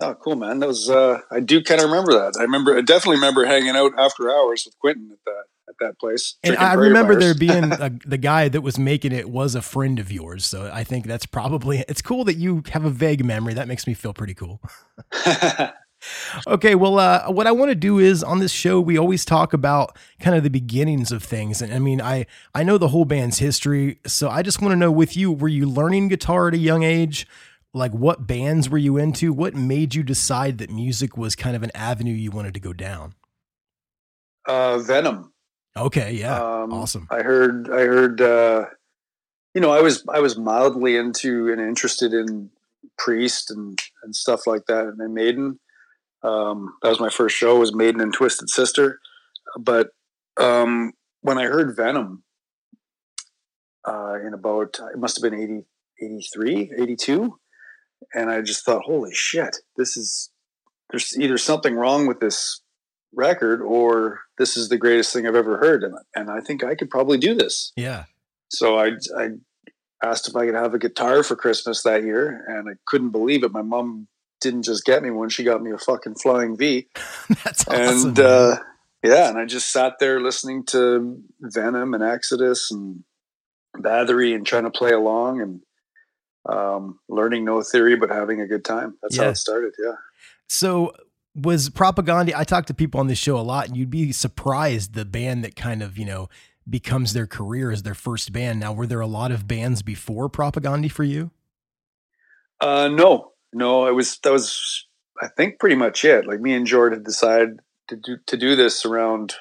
Oh, 0.00 0.14
cool, 0.14 0.36
man. 0.36 0.58
That 0.58 0.68
was 0.68 0.90
uh, 0.90 1.20
I 1.30 1.40
do 1.40 1.62
kind 1.62 1.80
of 1.80 1.88
remember 1.88 2.12
that. 2.14 2.34
I 2.38 2.42
remember 2.42 2.76
I 2.76 2.80
definitely 2.80 3.16
remember 3.16 3.44
hanging 3.44 3.76
out 3.76 3.92
after 3.98 4.30
hours 4.30 4.64
with 4.66 4.78
Quentin 4.78 5.10
at 5.12 5.18
that 5.24 5.44
at 5.68 5.74
that 5.80 5.98
place. 5.98 6.34
And 6.42 6.56
I 6.56 6.74
remember 6.74 7.14
there 7.14 7.34
being 7.34 7.64
a, 7.72 7.90
the 8.04 8.18
guy 8.18 8.48
that 8.48 8.60
was 8.60 8.78
making 8.78 9.12
it 9.12 9.30
was 9.30 9.54
a 9.54 9.62
friend 9.62 9.98
of 9.98 10.10
yours. 10.10 10.44
So 10.44 10.70
I 10.72 10.84
think 10.84 11.06
that's 11.06 11.26
probably 11.26 11.84
it's 11.88 12.02
cool 12.02 12.24
that 12.24 12.34
you 12.34 12.62
have 12.72 12.84
a 12.84 12.90
vague 12.90 13.24
memory. 13.24 13.54
That 13.54 13.68
makes 13.68 13.86
me 13.86 13.94
feel 13.94 14.12
pretty 14.12 14.34
cool. 14.34 14.60
Okay, 16.46 16.74
well, 16.74 16.98
uh, 16.98 17.30
what 17.30 17.46
I 17.46 17.52
want 17.52 17.70
to 17.70 17.74
do 17.74 17.98
is 17.98 18.22
on 18.22 18.38
this 18.38 18.52
show 18.52 18.80
we 18.80 18.98
always 18.98 19.24
talk 19.24 19.52
about 19.52 19.96
kind 20.20 20.36
of 20.36 20.42
the 20.42 20.50
beginnings 20.50 21.12
of 21.12 21.22
things, 21.22 21.62
and 21.62 21.72
I 21.72 21.78
mean, 21.78 22.00
I 22.00 22.26
I 22.54 22.62
know 22.62 22.78
the 22.78 22.88
whole 22.88 23.04
band's 23.04 23.38
history, 23.38 24.00
so 24.06 24.28
I 24.28 24.42
just 24.42 24.60
want 24.60 24.72
to 24.72 24.76
know 24.76 24.92
with 24.92 25.16
you, 25.16 25.32
were 25.32 25.48
you 25.48 25.66
learning 25.66 26.08
guitar 26.08 26.48
at 26.48 26.54
a 26.54 26.58
young 26.58 26.82
age? 26.82 27.26
Like, 27.74 27.92
what 27.92 28.26
bands 28.26 28.70
were 28.70 28.78
you 28.78 28.96
into? 28.96 29.32
What 29.32 29.54
made 29.54 29.94
you 29.94 30.02
decide 30.04 30.58
that 30.58 30.70
music 30.70 31.16
was 31.16 31.34
kind 31.34 31.56
of 31.56 31.62
an 31.64 31.72
avenue 31.74 32.14
you 32.14 32.30
wanted 32.30 32.54
to 32.54 32.60
go 32.60 32.72
down? 32.72 33.14
uh, 34.46 34.78
Venom. 34.78 35.32
Okay, 35.76 36.12
yeah, 36.12 36.40
Um, 36.40 36.72
awesome. 36.72 37.08
I 37.10 37.22
heard. 37.22 37.68
I 37.68 37.80
heard. 37.80 38.20
Uh, 38.20 38.66
you 39.54 39.60
know, 39.60 39.72
I 39.72 39.80
was 39.82 40.04
I 40.08 40.20
was 40.20 40.38
mildly 40.38 40.96
into 40.96 41.50
and 41.50 41.60
interested 41.60 42.12
in 42.12 42.50
Priest 42.96 43.50
and 43.50 43.76
and 44.04 44.14
stuff 44.14 44.46
like 44.46 44.66
that, 44.66 44.86
and 44.86 45.00
then 45.00 45.14
Maiden. 45.14 45.58
Um, 46.22 46.74
that 46.82 46.88
was 46.90 47.00
my 47.00 47.10
first 47.10 47.36
show. 47.36 47.58
Was 47.58 47.74
Maiden 47.74 48.00
and 48.00 48.12
Twisted 48.14 48.50
Sister, 48.50 49.00
but 49.58 49.88
um, 50.38 50.92
when 51.22 51.38
I 51.38 51.44
heard 51.44 51.74
Venom 51.76 52.22
uh, 53.88 54.14
in 54.24 54.32
about 54.34 54.78
it 54.92 54.98
must 54.98 55.16
have 55.20 55.28
been 55.28 55.40
80, 55.40 55.64
83, 56.00 56.72
82, 56.78 57.38
and 58.14 58.30
I 58.30 58.40
just 58.42 58.64
thought, 58.64 58.82
holy 58.84 59.14
shit, 59.14 59.56
this 59.76 59.96
is 59.96 60.30
there's 60.90 61.18
either 61.18 61.38
something 61.38 61.74
wrong 61.74 62.06
with 62.06 62.20
this 62.20 62.60
record 63.14 63.60
or 63.62 64.20
this 64.38 64.56
is 64.56 64.68
the 64.68 64.76
greatest 64.78 65.12
thing 65.12 65.26
I've 65.26 65.34
ever 65.34 65.58
heard, 65.58 65.82
and 65.84 65.94
and 66.14 66.30
I 66.30 66.40
think 66.40 66.64
I 66.64 66.74
could 66.74 66.90
probably 66.90 67.18
do 67.18 67.34
this. 67.34 67.72
Yeah, 67.76 68.04
So 68.48 68.78
I 68.78 68.92
I 69.16 69.30
asked 70.02 70.28
if 70.28 70.36
I 70.36 70.46
could 70.46 70.54
have 70.54 70.74
a 70.74 70.78
guitar 70.78 71.22
for 71.22 71.36
Christmas 71.36 71.82
that 71.82 72.02
year, 72.04 72.44
and 72.48 72.68
I 72.68 72.74
couldn't 72.86 73.10
believe 73.10 73.44
it. 73.44 73.52
My 73.52 73.62
mom 73.62 74.08
didn't 74.40 74.62
just 74.64 74.84
get 74.84 75.02
me 75.02 75.10
one; 75.10 75.28
she 75.28 75.44
got 75.44 75.62
me 75.62 75.70
a 75.70 75.78
fucking 75.78 76.16
flying 76.16 76.56
V, 76.56 76.88
that's 77.44 77.66
awesome. 77.68 78.08
and 78.08 78.20
uh, 78.20 78.56
yeah, 79.02 79.28
and 79.28 79.38
I 79.38 79.44
just 79.44 79.70
sat 79.70 79.94
there 80.00 80.20
listening 80.20 80.64
to 80.66 81.22
Venom 81.40 81.94
and 81.94 82.02
Exodus 82.02 82.70
and 82.70 83.04
Bathory 83.76 84.34
and 84.34 84.46
trying 84.46 84.64
to 84.64 84.70
play 84.70 84.92
along 84.92 85.40
and 85.40 85.60
um, 86.46 86.98
learning 87.08 87.44
no 87.44 87.62
theory 87.62 87.96
but 87.96 88.10
having 88.10 88.40
a 88.40 88.46
good 88.46 88.64
time. 88.64 88.96
That's 89.02 89.16
how 89.16 89.28
it 89.28 89.36
started. 89.36 89.74
Yeah. 89.82 89.94
So 90.48 90.92
was 91.34 91.68
Propaganda? 91.68 92.36
I 92.38 92.44
talk 92.44 92.66
to 92.66 92.74
people 92.74 93.00
on 93.00 93.08
this 93.08 93.18
show 93.18 93.36
a 93.36 93.42
lot, 93.42 93.66
and 93.68 93.76
you'd 93.76 93.90
be 93.90 94.12
surprised 94.12 94.94
the 94.94 95.04
band 95.04 95.44
that 95.44 95.56
kind 95.56 95.82
of 95.82 95.98
you 95.98 96.04
know 96.04 96.28
becomes 96.68 97.12
their 97.12 97.26
career 97.26 97.70
as 97.70 97.82
their 97.82 97.94
first 97.94 98.32
band. 98.32 98.60
Now, 98.60 98.72
were 98.72 98.86
there 98.86 99.00
a 99.00 99.06
lot 99.06 99.30
of 99.30 99.46
bands 99.46 99.82
before 99.82 100.28
Propaganda 100.28 100.88
for 100.88 101.04
you? 101.04 101.30
Uh, 102.60 102.88
no, 102.88 103.32
no, 103.52 103.86
it 103.86 103.92
was 103.92 104.18
that 104.22 104.32
was 104.32 104.86
I 105.20 105.28
think 105.28 105.58
pretty 105.58 105.76
much 105.76 106.04
it. 106.04 106.26
Like 106.26 106.40
me 106.40 106.54
and 106.54 106.66
Jord 106.66 106.92
had 106.92 107.04
decided 107.04 107.60
to 107.88 107.96
do 107.96 108.16
to 108.26 108.36
do 108.36 108.56
this 108.56 108.84
around 108.84 109.34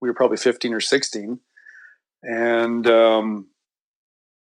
we 0.00 0.08
were 0.08 0.14
probably 0.14 0.36
fifteen 0.36 0.74
or 0.74 0.80
sixteen, 0.80 1.40
and 2.22 2.86
um, 2.86 3.48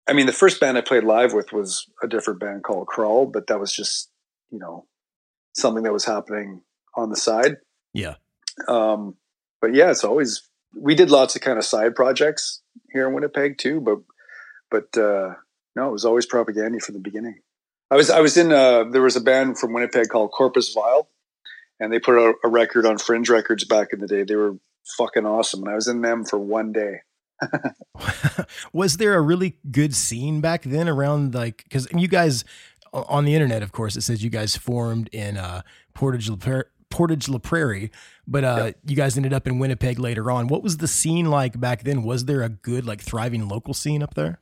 I 0.07 0.13
mean 0.13 0.25
the 0.25 0.33
first 0.33 0.59
band 0.59 0.77
I 0.77 0.81
played 0.81 1.03
live 1.03 1.33
with 1.33 1.51
was 1.51 1.87
a 2.03 2.07
different 2.07 2.39
band 2.39 2.63
called 2.63 2.87
Crawl, 2.87 3.25
but 3.25 3.47
that 3.47 3.59
was 3.59 3.73
just 3.73 4.09
you 4.51 4.59
know 4.59 4.85
something 5.53 5.83
that 5.83 5.93
was 5.93 6.05
happening 6.05 6.61
on 6.95 7.09
the 7.09 7.15
side. 7.15 7.57
Yeah. 7.93 8.15
Um, 8.67 9.15
but 9.61 9.73
yeah, 9.73 9.91
it's 9.91 10.03
always 10.03 10.47
we 10.75 10.95
did 10.95 11.09
lots 11.09 11.35
of 11.35 11.41
kind 11.41 11.57
of 11.57 11.65
side 11.65 11.95
projects 11.95 12.61
here 12.91 13.07
in 13.07 13.13
Winnipeg 13.13 13.57
too, 13.57 13.81
but 13.81 13.99
but 14.69 14.97
uh, 14.97 15.35
no, 15.75 15.89
it 15.89 15.91
was 15.91 16.05
always 16.05 16.25
propaganda 16.25 16.79
from 16.79 16.93
the 16.93 17.01
beginning. 17.01 17.39
I 17.91 17.95
was 17.95 18.09
I 18.09 18.19
was 18.19 18.37
in 18.37 18.51
uh 18.51 18.85
there 18.85 19.01
was 19.01 19.15
a 19.15 19.21
band 19.21 19.59
from 19.59 19.73
Winnipeg 19.73 20.09
called 20.09 20.31
Corpus 20.31 20.73
Vile, 20.73 21.07
and 21.79 21.91
they 21.91 21.99
put 21.99 22.19
out 22.19 22.35
a 22.43 22.49
record 22.49 22.85
on 22.85 22.97
Fringe 22.97 23.29
Records 23.29 23.63
back 23.65 23.93
in 23.93 23.99
the 23.99 24.07
day. 24.07 24.23
They 24.23 24.35
were 24.35 24.57
fucking 24.97 25.25
awesome, 25.25 25.61
and 25.63 25.71
I 25.71 25.75
was 25.75 25.87
in 25.87 26.01
them 26.01 26.25
for 26.25 26.37
one 26.37 26.71
day. 26.71 27.01
was 28.73 28.97
there 28.97 29.15
a 29.15 29.21
really 29.21 29.57
good 29.71 29.95
scene 29.95 30.41
back 30.41 30.63
then 30.63 30.87
around 30.87 31.33
like 31.33 31.63
because 31.63 31.87
you 31.93 32.07
guys 32.07 32.45
on 32.93 33.25
the 33.25 33.33
internet, 33.33 33.61
of 33.61 33.71
course, 33.71 33.95
it 33.95 34.01
says 34.01 34.23
you 34.23 34.29
guys 34.29 34.55
formed 34.55 35.09
in 35.11 35.37
uh, 35.37 35.61
Portage 35.93 36.29
La 36.29 36.37
Prairie. 36.37 36.65
Portage 36.89 37.27
La 37.27 37.39
Prairie, 37.39 37.91
but 38.25 38.43
uh, 38.45 38.71
you 38.85 38.95
guys 38.95 39.17
ended 39.17 39.33
up 39.33 39.47
in 39.47 39.59
Winnipeg 39.59 39.99
later 39.99 40.31
on. 40.31 40.47
What 40.47 40.63
was 40.63 40.77
the 40.77 40.87
scene 40.87 41.29
like 41.29 41.59
back 41.59 41.83
then? 41.83 42.03
Was 42.03 42.23
there 42.23 42.41
a 42.41 42.47
good, 42.47 42.85
like, 42.85 43.01
thriving 43.01 43.49
local 43.49 43.73
scene 43.73 44.01
up 44.01 44.13
there? 44.13 44.39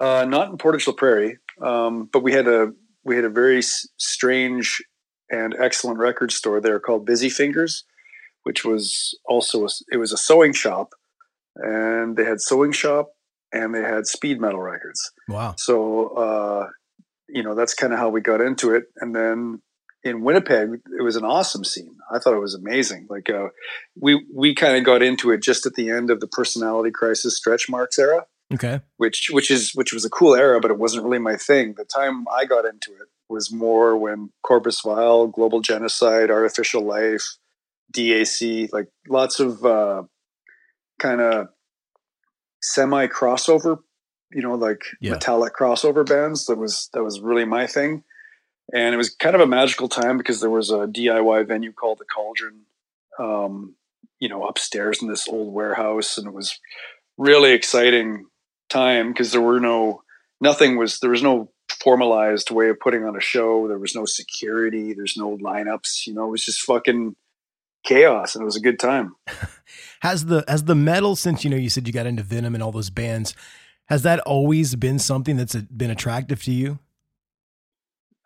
Uh, 0.00 0.24
not 0.24 0.48
in 0.48 0.58
Portage 0.58 0.88
La 0.88 0.94
Prairie, 0.94 1.38
um, 1.60 2.08
but 2.12 2.24
we 2.24 2.32
had 2.32 2.48
a 2.48 2.72
we 3.04 3.14
had 3.14 3.24
a 3.24 3.28
very 3.28 3.58
s- 3.58 3.86
strange 3.96 4.82
and 5.30 5.54
excellent 5.58 5.98
record 5.98 6.32
store 6.32 6.60
there 6.60 6.80
called 6.80 7.06
Busy 7.06 7.28
Fingers, 7.28 7.84
which 8.42 8.64
was 8.64 9.16
also 9.24 9.66
a, 9.66 9.68
it 9.92 9.98
was 9.98 10.12
a 10.12 10.16
sewing 10.16 10.52
shop, 10.52 10.94
and 11.56 12.16
they 12.16 12.24
had 12.24 12.40
sewing 12.40 12.72
shop 12.72 13.12
and 13.52 13.74
they 13.74 13.82
had 13.82 14.06
speed 14.06 14.40
metal 14.40 14.60
records. 14.60 15.12
Wow. 15.28 15.54
So 15.58 16.08
uh, 16.08 16.68
you 17.28 17.42
know 17.42 17.54
that's 17.54 17.74
kind 17.74 17.92
of 17.92 17.98
how 17.98 18.08
we 18.08 18.20
got 18.20 18.40
into 18.40 18.74
it, 18.74 18.84
and 18.96 19.14
then 19.14 19.60
in 20.04 20.22
Winnipeg, 20.22 20.80
it 20.98 21.02
was 21.02 21.14
an 21.16 21.24
awesome 21.24 21.64
scene. 21.64 21.96
I 22.10 22.18
thought 22.18 22.34
it 22.34 22.40
was 22.40 22.54
amazing. 22.54 23.06
Like 23.08 23.30
uh, 23.30 23.48
we 24.00 24.24
we 24.34 24.54
kind 24.54 24.76
of 24.76 24.84
got 24.84 25.02
into 25.02 25.30
it 25.30 25.42
just 25.42 25.66
at 25.66 25.74
the 25.74 25.90
end 25.90 26.10
of 26.10 26.20
the 26.20 26.26
personality 26.26 26.90
crisis 26.90 27.36
stretch 27.36 27.68
marks 27.68 27.98
era 27.98 28.26
Okay. 28.52 28.80
which 28.98 29.28
which 29.32 29.50
is 29.50 29.72
which 29.74 29.92
was 29.92 30.04
a 30.04 30.10
cool 30.10 30.34
era, 30.34 30.60
but 30.60 30.70
it 30.70 30.78
wasn't 30.78 31.04
really 31.04 31.18
my 31.18 31.36
thing. 31.36 31.74
The 31.76 31.84
time 31.84 32.26
I 32.30 32.44
got 32.44 32.64
into 32.66 32.90
it 32.92 33.08
was 33.28 33.50
more 33.52 33.96
when 33.96 34.30
Corpus 34.42 34.80
Vile, 34.84 35.28
Global 35.28 35.60
Genocide, 35.62 36.30
Artificial 36.30 36.82
Life, 36.82 37.36
DAC, 37.96 38.70
like 38.72 38.88
lots 39.08 39.40
of 39.40 39.64
uh, 39.64 40.02
kind 41.02 41.20
of 41.20 41.48
semi 42.62 43.06
crossover, 43.08 43.78
you 44.32 44.42
know, 44.42 44.54
like 44.54 44.82
Yeah. 45.00 45.12
metallic 45.12 45.54
crossover 45.54 46.08
bands. 46.08 46.46
That 46.46 46.58
was 46.58 46.88
that 46.94 47.02
was 47.02 47.20
really 47.20 47.44
my 47.44 47.66
thing, 47.66 48.04
and 48.72 48.94
it 48.94 48.98
was 48.98 49.10
kind 49.14 49.34
of 49.34 49.40
a 49.40 49.46
magical 49.46 49.88
time 49.88 50.16
because 50.16 50.40
there 50.40 50.50
was 50.50 50.70
a 50.70 50.86
DIY 50.86 51.46
venue 51.46 51.72
called 51.72 51.98
the 51.98 52.04
Cauldron, 52.04 52.62
um, 53.18 53.74
you 54.20 54.28
know, 54.28 54.46
upstairs 54.46 55.02
in 55.02 55.08
this 55.08 55.26
old 55.28 55.52
warehouse, 55.52 56.16
and 56.16 56.26
it 56.26 56.32
was 56.32 56.58
really 57.18 57.52
exciting 57.52 58.26
time 58.70 59.08
because 59.12 59.32
there 59.32 59.40
were 59.40 59.60
no 59.60 60.02
nothing 60.40 60.76
was 60.78 61.00
there 61.00 61.10
was 61.10 61.22
no 61.22 61.50
formalized 61.82 62.50
way 62.50 62.68
of 62.68 62.78
putting 62.80 63.04
on 63.04 63.16
a 63.16 63.20
show 63.20 63.66
there 63.68 63.78
was 63.78 63.94
no 63.94 64.04
security 64.04 64.92
there's 64.94 65.16
no 65.16 65.36
lineups 65.38 66.06
you 66.06 66.14
know 66.14 66.26
it 66.26 66.30
was 66.30 66.44
just 66.44 66.62
fucking 66.62 67.14
chaos 67.84 68.34
and 68.34 68.42
it 68.42 68.44
was 68.44 68.56
a 68.56 68.60
good 68.60 68.78
time 68.78 69.14
Has 70.00 70.24
the 70.26 70.44
has 70.48 70.64
the 70.64 70.74
metal 70.74 71.14
since 71.14 71.44
you 71.44 71.50
know 71.50 71.56
you 71.56 71.70
said 71.70 71.86
you 71.86 71.92
got 71.92 72.06
into 72.06 72.24
Venom 72.24 72.54
and 72.54 72.62
all 72.62 72.72
those 72.72 72.90
bands, 72.90 73.36
has 73.86 74.02
that 74.02 74.18
always 74.20 74.74
been 74.74 74.98
something 74.98 75.36
that's 75.36 75.54
been 75.54 75.90
attractive 75.90 76.42
to 76.42 76.50
you? 76.50 76.80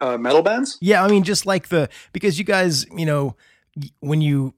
uh, 0.00 0.18
metal 0.18 0.42
bands 0.42 0.78
Yeah, 0.80 1.04
I 1.04 1.08
mean, 1.08 1.22
just 1.22 1.46
like 1.46 1.68
the 1.68 1.88
because 2.12 2.38
you 2.38 2.44
guys, 2.44 2.86
you 2.96 3.06
know, 3.06 3.36
when 4.00 4.20
you 4.20 4.54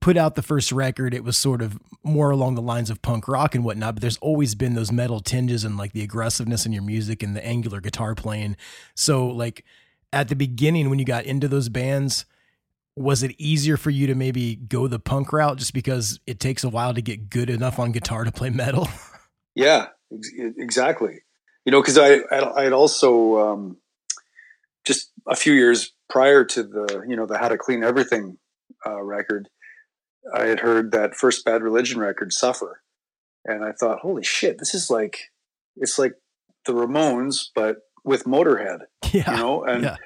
put 0.00 0.16
out 0.16 0.34
the 0.34 0.42
first 0.42 0.72
record, 0.72 1.14
it 1.14 1.24
was 1.24 1.36
sort 1.36 1.62
of 1.62 1.78
more 2.02 2.30
along 2.30 2.56
the 2.56 2.62
lines 2.62 2.90
of 2.90 3.00
punk 3.02 3.28
rock 3.28 3.54
and 3.54 3.64
whatnot. 3.64 3.94
But 3.94 4.02
there's 4.02 4.18
always 4.18 4.54
been 4.54 4.74
those 4.74 4.90
metal 4.90 5.20
tinges 5.20 5.64
and 5.64 5.76
like 5.76 5.92
the 5.92 6.02
aggressiveness 6.02 6.66
in 6.66 6.72
your 6.72 6.82
music 6.82 7.22
and 7.22 7.36
the 7.36 7.44
angular 7.44 7.80
guitar 7.80 8.14
playing. 8.14 8.56
So, 8.94 9.26
like 9.26 9.64
at 10.12 10.28
the 10.28 10.36
beginning, 10.36 10.90
when 10.90 10.98
you 10.98 11.04
got 11.04 11.24
into 11.24 11.48
those 11.48 11.68
bands, 11.68 12.26
was 12.96 13.22
it 13.22 13.34
easier 13.38 13.76
for 13.76 13.90
you 13.90 14.06
to 14.06 14.14
maybe 14.14 14.56
go 14.56 14.86
the 14.86 14.98
punk 14.98 15.32
route 15.32 15.56
just 15.58 15.72
because 15.72 16.20
it 16.26 16.38
takes 16.38 16.62
a 16.62 16.68
while 16.68 16.92
to 16.92 17.00
get 17.02 17.30
good 17.30 17.48
enough 17.48 17.78
on 17.78 17.92
guitar 17.92 18.24
to 18.24 18.32
play 18.32 18.50
metal? 18.50 18.88
yeah 19.54 19.86
ex- 20.12 20.30
exactly 20.56 21.20
you 21.64 21.72
know 21.72 21.80
because 21.80 21.98
i 21.98 22.20
i 22.56 22.62
had 22.62 22.72
also 22.72 23.38
um, 23.38 23.76
just 24.84 25.10
a 25.28 25.36
few 25.36 25.52
years 25.52 25.92
prior 26.08 26.44
to 26.44 26.62
the 26.62 27.04
you 27.08 27.16
know 27.16 27.26
the 27.26 27.38
how 27.38 27.48
to 27.48 27.58
clean 27.58 27.84
everything 27.84 28.38
uh, 28.86 29.00
record 29.02 29.48
i 30.34 30.46
had 30.46 30.60
heard 30.60 30.92
that 30.92 31.14
first 31.14 31.44
bad 31.44 31.62
religion 31.62 31.98
record 31.98 32.32
suffer 32.32 32.82
and 33.44 33.64
i 33.64 33.72
thought 33.72 34.00
holy 34.00 34.22
shit 34.22 34.58
this 34.58 34.74
is 34.74 34.90
like 34.90 35.30
it's 35.76 35.98
like 35.98 36.14
the 36.64 36.72
ramones 36.72 37.46
but 37.54 37.76
with 38.04 38.24
motorhead 38.24 38.80
yeah. 39.12 39.30
you 39.30 39.36
know 39.36 39.64
and 39.64 39.84
yeah. 39.84 39.96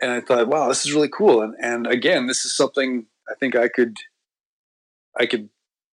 And 0.00 0.10
i 0.10 0.20
thought 0.20 0.48
wow 0.48 0.68
this 0.68 0.84
is 0.84 0.92
really 0.92 1.08
cool 1.08 1.42
and 1.42 1.54
and 1.60 1.86
again 1.86 2.26
this 2.26 2.44
is 2.44 2.56
something 2.56 3.06
i 3.30 3.34
think 3.34 3.54
i 3.56 3.68
could 3.68 3.96
i 5.18 5.26
could 5.26 5.48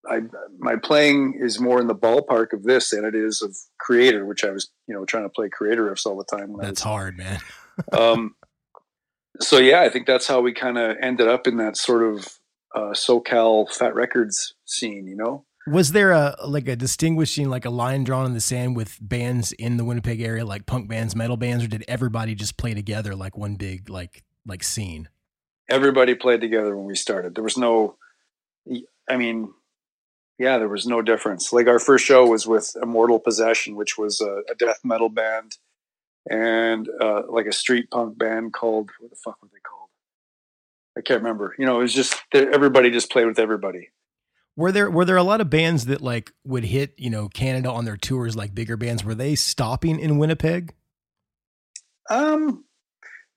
i 0.09 0.21
my 0.59 0.75
playing 0.75 1.37
is 1.39 1.59
more 1.59 1.79
in 1.81 1.87
the 1.87 1.95
ballpark 1.95 2.53
of 2.53 2.63
this 2.63 2.91
than 2.91 3.05
it 3.05 3.15
is 3.15 3.41
of 3.41 3.55
Kreator 3.85 4.25
which 4.25 4.43
i 4.43 4.51
was 4.51 4.69
you 4.87 4.93
know 4.93 5.05
trying 5.05 5.23
to 5.23 5.29
play 5.29 5.49
Kreator 5.49 5.89
riffs 5.89 6.05
all 6.05 6.17
the 6.17 6.23
time 6.23 6.53
when 6.53 6.65
That's 6.65 6.81
hard, 6.81 7.17
man. 7.17 7.39
Um 7.93 8.33
so 9.39 9.59
yeah 9.59 9.81
i 9.81 9.89
think 9.89 10.07
that's 10.07 10.27
how 10.27 10.41
we 10.41 10.53
kind 10.53 10.77
of 10.77 10.97
ended 11.01 11.27
up 11.27 11.47
in 11.47 11.57
that 11.57 11.77
sort 11.77 12.03
of 12.03 12.39
uh 12.75 12.91
socal 12.93 13.71
fat 13.71 13.93
records 13.95 14.55
scene 14.65 15.07
you 15.07 15.15
know 15.15 15.45
Was 15.67 15.91
there 15.91 16.11
a 16.11 16.35
like 16.45 16.67
a 16.67 16.75
distinguishing 16.75 17.49
like 17.49 17.65
a 17.65 17.69
line 17.69 18.03
drawn 18.03 18.25
in 18.25 18.33
the 18.33 18.41
sand 18.41 18.75
with 18.75 18.97
bands 19.01 19.51
in 19.51 19.77
the 19.77 19.83
Winnipeg 19.83 20.21
area 20.21 20.45
like 20.45 20.65
punk 20.65 20.87
bands, 20.87 21.15
metal 21.15 21.37
bands, 21.37 21.63
or 21.63 21.67
did 21.67 21.83
everybody 21.87 22.35
just 22.35 22.57
play 22.57 22.73
together 22.73 23.15
like 23.15 23.37
one 23.37 23.55
big 23.55 23.89
like 23.89 24.23
like 24.45 24.63
scene? 24.63 25.09
everybody 25.69 26.15
played 26.15 26.41
together 26.41 26.75
when 26.75 26.85
we 26.85 26.95
started. 26.95 27.35
There 27.35 27.43
was 27.43 27.57
no, 27.57 27.95
I 29.09 29.17
mean, 29.17 29.53
yeah, 30.37 30.57
there 30.57 30.69
was 30.69 30.87
no 30.87 31.01
difference. 31.01 31.51
Like 31.51 31.67
our 31.67 31.79
first 31.79 32.05
show 32.05 32.25
was 32.27 32.47
with 32.47 32.75
Immortal 32.81 33.19
Possession, 33.19 33.75
which 33.75 33.97
was 33.97 34.21
a, 34.21 34.41
a 34.51 34.55
death 34.55 34.79
metal 34.83 35.09
band, 35.09 35.57
and 36.29 36.87
uh, 37.01 37.23
like 37.29 37.45
a 37.47 37.53
street 37.53 37.89
punk 37.89 38.17
band 38.17 38.53
called 38.53 38.91
what 38.99 39.09
the 39.09 39.15
fuck 39.15 39.41
were 39.41 39.49
they 39.51 39.59
called? 39.59 39.89
I 40.97 41.01
can't 41.01 41.21
remember. 41.21 41.55
You 41.57 41.65
know, 41.65 41.79
it 41.79 41.83
was 41.83 41.93
just 41.93 42.15
everybody 42.33 42.91
just 42.91 43.11
played 43.11 43.25
with 43.25 43.39
everybody. 43.39 43.89
Were 44.57 44.71
there 44.71 44.89
were 44.89 45.05
there 45.05 45.17
a 45.17 45.23
lot 45.23 45.39
of 45.39 45.51
bands 45.51 45.85
that 45.85 46.01
like 46.01 46.33
would 46.43 46.65
hit 46.65 46.95
you 46.97 47.11
know 47.11 47.29
Canada 47.29 47.71
on 47.71 47.85
their 47.85 47.95
tours 47.95 48.35
like 48.35 48.55
bigger 48.55 48.75
bands? 48.75 49.03
Were 49.03 49.15
they 49.15 49.35
stopping 49.35 49.99
in 49.99 50.17
Winnipeg? 50.17 50.73
Um, 52.09 52.65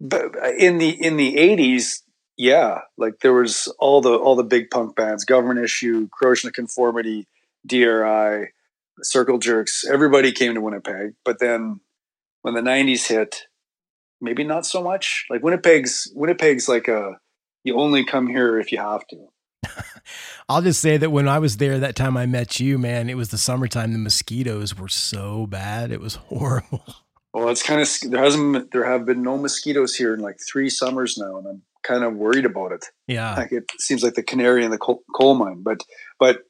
but 0.01 0.35
in 0.59 0.79
the 0.79 0.89
in 0.89 1.19
the 1.19 1.37
eighties, 1.37 2.03
yeah, 2.39 2.81
like 2.97 3.21
there 3.21 3.35
was 3.35 3.73
all 3.79 4.01
the 4.01 4.15
all 4.15 4.35
the 4.35 4.43
big 4.43 4.71
punk 4.71 4.97
bands, 4.97 5.27
Government 5.27 5.61
Issue, 5.61 6.09
Corrosion 6.09 6.49
of 6.49 6.55
Conformity, 6.55 7.27
DRI, 7.67 8.53
Circle 9.03 9.39
Jerks. 9.39 9.85
Everybody 9.85 10.33
came 10.33 10.55
to 10.55 10.63
Winnipeg, 10.63 11.17
but 11.23 11.39
then 11.39 11.81
when 12.41 12.55
the 12.55 12.63
nineties 12.63 13.07
hit, 13.07 13.43
maybe 14.23 14.43
not 14.43 14.65
so 14.65 14.83
much. 14.83 15.27
Like 15.29 15.43
Winnipeg's 15.43 16.11
Winnipeg's 16.15 16.67
like 16.67 16.89
a 16.89 17.19
you 17.63 17.79
only 17.79 18.07
come 18.07 18.27
here 18.27 18.59
if 18.59 18.73
you 18.73 18.79
have 18.79 19.07
to. 19.09 19.29
I'll 20.49 20.63
just 20.63 20.81
say 20.81 20.97
that 20.97 21.11
when 21.11 21.29
I 21.29 21.39
was 21.39 21.59
there 21.59 21.79
that 21.79 21.97
time 21.97 22.17
I 22.17 22.27
met 22.27 22.61
you, 22.61 22.79
man, 22.79 23.09
it 23.09 23.17
was 23.17 23.29
the 23.29 23.39
summertime. 23.39 23.93
The 23.93 23.99
mosquitoes 23.99 24.77
were 24.77 24.89
so 24.89 25.47
bad; 25.47 25.93
it 25.93 26.01
was 26.01 26.15
horrible. 26.27 26.85
Well, 27.33 27.49
it's 27.49 27.63
kind 27.63 27.81
of 27.81 27.89
there 28.11 28.23
hasn't 28.23 28.73
there 28.73 28.85
have 28.85 29.07
been 29.07 29.23
no 29.23 29.37
mosquitoes 29.37 29.95
here 29.95 30.15
in 30.15 30.21
like 30.21 30.39
three 30.51 30.69
summers 30.69 31.17
now, 31.17 31.39
and 31.39 31.47
I'm 31.47 31.63
kind 31.83 32.05
of 32.05 32.15
worried 32.15 32.45
about 32.45 32.73
it. 32.73 32.87
Yeah. 33.07 33.35
Like 33.37 33.53
it 33.53 33.71
seems 33.79 34.03
like 34.03 34.15
the 34.15 34.23
canary 34.23 34.65
in 34.65 34.71
the 34.71 34.79
coal, 34.79 35.03
coal 35.15 35.35
mine. 35.35 35.63
But 35.63 35.83
but 36.19 36.43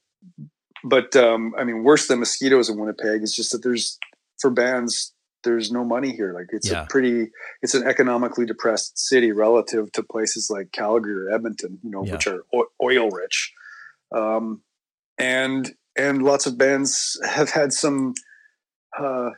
but 0.85 1.14
um, 1.16 1.55
I 1.59 1.64
mean, 1.64 1.85
worse 1.85 2.09
than 2.09 2.20
mosquitoes 2.20 2.70
in 2.70 2.79
Winnipeg 2.79 3.23
is 3.23 3.35
just 3.35 3.53
that 3.53 3.62
there's 3.62 3.99
for 4.40 4.51
bands 4.51 5.12
there's 5.44 5.70
no 5.70 5.85
money 5.85 6.14
here. 6.14 6.33
Like 6.33 6.46
it's 6.50 6.70
Yeah. 6.70 6.85
a 6.85 6.87
pretty 6.87 7.31
it's 7.62 7.74
an 7.74 7.87
economically 7.87 8.46
depressed 8.46 8.98
city 8.98 9.33
relative 9.33 9.90
to 9.92 10.03
places 10.03 10.48
like 10.50 10.72
Calgary 10.72 11.26
or 11.26 11.35
Edmonton, 11.35 11.79
you 11.83 11.90
know, 11.90 12.05
Yeah. 12.05 12.12
which 12.12 12.26
are 12.26 12.44
oil 12.83 13.11
rich. 13.11 13.53
Um, 14.12 14.62
and 15.18 15.74
and 15.96 16.22
lots 16.22 16.46
of 16.46 16.57
bands 16.57 17.20
have 17.24 17.50
had 17.50 17.72
some 17.72 18.14
uh, 18.98 19.31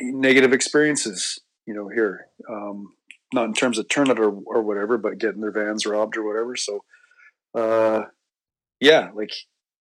negative 0.00 0.52
experiences, 0.52 1.40
you 1.66 1.74
know, 1.74 1.88
here. 1.88 2.26
Um, 2.48 2.94
not 3.32 3.44
in 3.44 3.54
terms 3.54 3.78
of 3.78 3.88
turnout 3.88 4.18
or, 4.18 4.30
or 4.46 4.62
whatever, 4.62 4.98
but 4.98 5.18
getting 5.18 5.40
their 5.40 5.52
vans 5.52 5.86
robbed 5.86 6.16
or 6.16 6.26
whatever. 6.26 6.56
So, 6.56 6.84
uh, 7.54 8.06
yeah, 8.80 9.10
like 9.14 9.30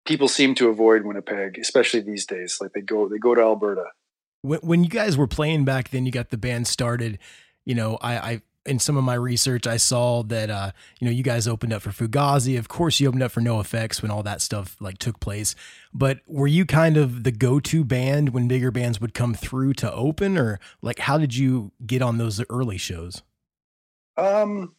people 0.06 0.28
seem 0.28 0.54
to 0.56 0.70
avoid 0.70 1.04
Winnipeg, 1.04 1.58
especially 1.60 2.02
these 2.02 2.26
days. 2.28 2.60
Like 2.62 2.74
they 2.74 2.82
go, 2.82 3.08
they 3.10 3.18
go 3.18 3.34
to 3.34 3.42
Alberta. 3.42 3.86
When, 4.42 4.60
when 4.60 4.84
you 4.84 4.90
guys 4.90 5.18
were 5.18 5.28
playing 5.28 5.66
back 5.66 5.90
then 5.90 6.06
you 6.06 6.12
got 6.12 6.30
the 6.30 6.38
band 6.38 6.68
started 6.68 7.20
you 7.66 7.76
know 7.76 7.98
i 8.02 8.18
i 8.18 8.42
in 8.66 8.78
some 8.78 8.98
of 8.98 9.04
my 9.04 9.16
research 9.16 9.66
i 9.66 9.78
saw 9.78 10.22
that 10.24 10.50
uh 10.50 10.72
you 11.00 11.06
know 11.06 11.12
you 11.12 11.24
guys 11.24 11.48
opened 11.48 11.74
up 11.74 11.82
for 11.82 11.90
fugazi 11.92 12.58
of 12.60 12.68
course 12.68 13.00
you 13.00 13.08
opened 13.08 13.24
up 13.24 13.32
for 13.32 13.42
NOFX 13.42 14.02
when 14.02 14.12
all 14.12 14.22
that 14.24 14.42
stuff 14.42 14.76
like 14.80 14.98
took 14.98 15.20
place 15.20 15.56
but 15.94 16.20
were 16.28 16.48
you 16.48 16.66
kind 16.66 16.98
of 16.98 17.24
the 17.24 17.32
go-to 17.32 17.84
band 17.84 18.30
when 18.30 18.48
bigger 18.48 18.70
bands 18.72 19.00
would 19.02 19.14
come 19.14 19.34
through 19.34 19.74
to 19.74 19.92
open 19.94 20.38
or 20.38 20.60
like 20.82 21.00
how 21.00 21.18
did 21.18 21.36
you 21.36 21.72
get 21.86 22.02
on 22.02 22.18
those 22.18 22.44
early 22.50 22.78
shows 22.78 23.24
Um, 24.18 24.76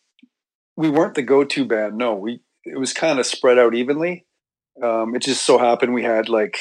we 0.76 0.88
weren't 0.90 1.14
the 1.14 1.22
go-to 1.22 1.64
band. 1.64 1.96
No, 1.96 2.14
we 2.14 2.40
it 2.64 2.78
was 2.78 2.92
kind 2.92 3.18
of 3.18 3.26
spread 3.26 3.58
out 3.58 3.74
evenly. 3.74 4.26
Um, 4.82 5.14
it 5.14 5.22
just 5.22 5.44
so 5.44 5.58
happened 5.58 5.94
we 5.94 6.02
had 6.04 6.28
like 6.28 6.58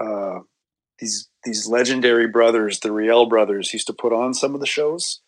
uh, 0.00 0.40
these 0.98 1.28
these 1.44 1.68
legendary 1.68 2.28
brothers, 2.28 2.80
the 2.80 2.92
Riel 2.92 3.26
brothers, 3.26 3.72
used 3.72 3.86
to 3.88 3.92
put 3.92 4.12
on 4.12 4.34
some 4.34 4.54
of 4.54 4.60
the 4.60 4.66
shows, 4.66 5.20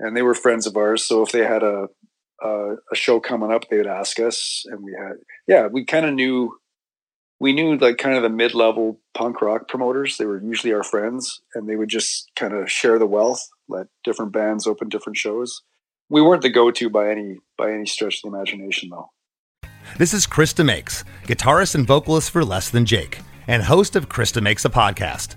and 0.00 0.16
they 0.16 0.22
were 0.22 0.34
friends 0.34 0.66
of 0.66 0.76
ours. 0.76 1.04
So 1.04 1.22
if 1.22 1.32
they 1.32 1.44
had 1.44 1.62
a 1.62 1.88
a, 2.42 2.74
a 2.92 2.94
show 2.94 3.20
coming 3.20 3.52
up, 3.52 3.68
they 3.68 3.76
would 3.76 3.86
ask 3.86 4.18
us, 4.18 4.64
and 4.66 4.82
we 4.82 4.92
had 4.98 5.16
yeah, 5.46 5.66
we 5.66 5.84
kind 5.84 6.06
of 6.06 6.14
knew 6.14 6.58
we 7.40 7.52
knew 7.52 7.76
like 7.76 7.98
kind 7.98 8.16
of 8.16 8.22
the 8.22 8.28
mid-level 8.28 9.00
punk 9.14 9.42
rock 9.42 9.68
promoters. 9.68 10.16
They 10.16 10.26
were 10.26 10.42
usually 10.42 10.72
our 10.72 10.84
friends, 10.84 11.40
and 11.54 11.68
they 11.68 11.76
would 11.76 11.88
just 11.88 12.30
kind 12.36 12.54
of 12.54 12.70
share 12.70 12.98
the 12.98 13.06
wealth, 13.06 13.48
let 13.68 13.86
different 14.04 14.32
bands 14.32 14.66
open 14.66 14.88
different 14.88 15.16
shows 15.16 15.62
we 16.12 16.20
weren't 16.20 16.42
the 16.42 16.50
go-to 16.50 16.90
by 16.90 17.10
any 17.10 17.38
by 17.56 17.72
any 17.72 17.86
stretch 17.86 18.18
of 18.18 18.30
the 18.30 18.36
imagination 18.36 18.90
though 18.90 19.10
This 19.98 20.14
is 20.14 20.26
Chris 20.26 20.52
DeMakes, 20.52 21.04
guitarist 21.24 21.74
and 21.74 21.86
vocalist 21.86 22.30
for 22.30 22.44
Less 22.44 22.70
Than 22.70 22.84
Jake, 22.84 23.20
and 23.48 23.64
host 23.64 23.96
of 23.96 24.08
Chris 24.08 24.30
DeMakes 24.30 24.64
a 24.64 24.70
Podcast, 24.70 25.36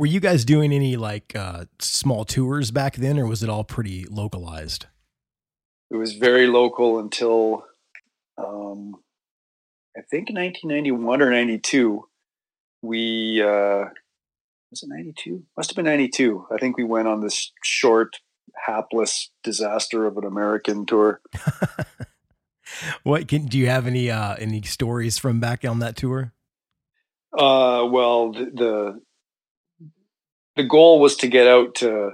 Were 0.00 0.06
you 0.06 0.18
guys 0.18 0.46
doing 0.46 0.72
any 0.72 0.96
like 0.96 1.36
uh 1.36 1.66
small 1.78 2.24
tours 2.24 2.70
back 2.70 2.96
then 2.96 3.18
or 3.18 3.26
was 3.26 3.42
it 3.42 3.50
all 3.50 3.64
pretty 3.64 4.06
localized? 4.06 4.86
It 5.90 5.96
was 5.96 6.14
very 6.14 6.46
local 6.46 6.98
until 6.98 7.64
um, 8.38 8.96
i 9.94 10.00
think 10.10 10.30
1991 10.30 11.20
or 11.20 11.30
92 11.30 12.08
we 12.80 13.42
uh, 13.42 13.90
was 14.70 14.82
it 14.82 14.88
92 14.88 15.42
must 15.54 15.68
have 15.70 15.76
been 15.76 15.84
92 15.84 16.46
i 16.50 16.56
think 16.56 16.78
we 16.78 16.84
went 16.84 17.06
on 17.06 17.20
this 17.20 17.52
short 17.62 18.16
hapless 18.66 19.30
disaster 19.44 20.06
of 20.06 20.16
an 20.16 20.24
american 20.24 20.86
tour. 20.86 21.20
What 23.02 23.26
can 23.26 23.46
do 23.46 23.58
you 23.58 23.66
have 23.66 23.86
any 23.86 24.10
uh 24.10 24.36
any 24.36 24.62
stories 24.62 25.18
from 25.18 25.40
back 25.40 25.64
on 25.64 25.80
that 25.80 25.96
tour? 25.96 26.32
Uh, 27.36 27.84
well 27.90 28.32
the, 28.32 28.44
the 28.44 29.00
the 30.56 30.64
goal 30.64 31.00
was 31.00 31.16
to 31.16 31.28
get 31.28 31.46
out 31.46 31.74
to 31.76 32.10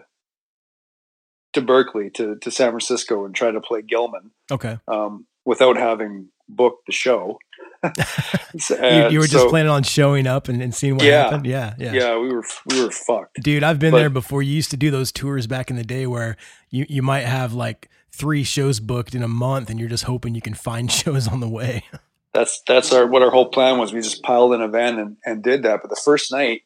to 1.52 1.60
berkeley 1.62 2.10
to, 2.10 2.36
to 2.36 2.50
san 2.50 2.70
francisco 2.70 3.24
and 3.24 3.34
try 3.34 3.50
to 3.50 3.60
play 3.60 3.80
gilman 3.82 4.30
okay 4.50 4.78
um, 4.88 5.26
without 5.44 5.76
having 5.76 6.28
booked 6.48 6.86
the 6.86 6.92
show. 6.92 7.38
you, 7.82 9.08
you 9.10 9.18
were 9.18 9.26
just 9.26 9.32
so- 9.44 9.48
planning 9.50 9.68
on 9.70 9.82
showing 9.82 10.26
up 10.26 10.48
and, 10.48 10.62
and 10.62 10.72
seeing 10.74 10.94
what 10.94 11.04
Yeah. 11.04 11.24
happened 11.24 11.46
yeah 11.46 11.74
yeah 11.78 11.92
Yeah, 11.92 12.18
we 12.18 12.32
were 12.32 12.44
we 12.66 12.84
were 12.84 12.90
fucked. 12.92 13.38
Dude, 13.42 13.64
I've 13.64 13.78
been 13.80 13.90
But- 13.90 13.98
there 13.98 14.10
before. 14.10 14.42
You 14.42 14.52
used 14.52 14.70
to 14.70 14.76
do 14.76 14.90
those 14.92 15.10
tours 15.10 15.46
back 15.48 15.70
in 15.70 15.76
the 15.76 15.82
day 15.84 16.06
where 16.06 16.36
you, 16.70 16.86
you 16.88 17.02
might 17.02 17.24
have 17.24 17.52
like 17.52 17.88
three 18.12 18.44
shows 18.44 18.78
booked 18.80 19.14
in 19.14 19.22
a 19.24 19.28
month 19.28 19.70
and 19.70 19.80
you're 19.80 19.88
just 19.88 20.04
hoping 20.04 20.34
you 20.36 20.40
can 20.40 20.54
find 20.54 20.90
shows 21.02 21.26
on 21.26 21.40
the 21.40 21.48
way. 21.48 21.84
That's 22.32 22.62
that's 22.66 22.92
our 22.92 23.06
what 23.08 23.22
our 23.22 23.30
whole 23.30 23.48
plan 23.50 23.78
was. 23.78 23.92
We 23.92 24.00
just 24.00 24.22
piled 24.22 24.54
in 24.54 24.60
a 24.60 24.68
van 24.68 24.98
and, 25.00 25.16
and 25.24 25.42
did 25.42 25.64
that. 25.64 25.80
But 25.82 25.90
the 25.90 26.00
first 26.04 26.30
night 26.30 26.62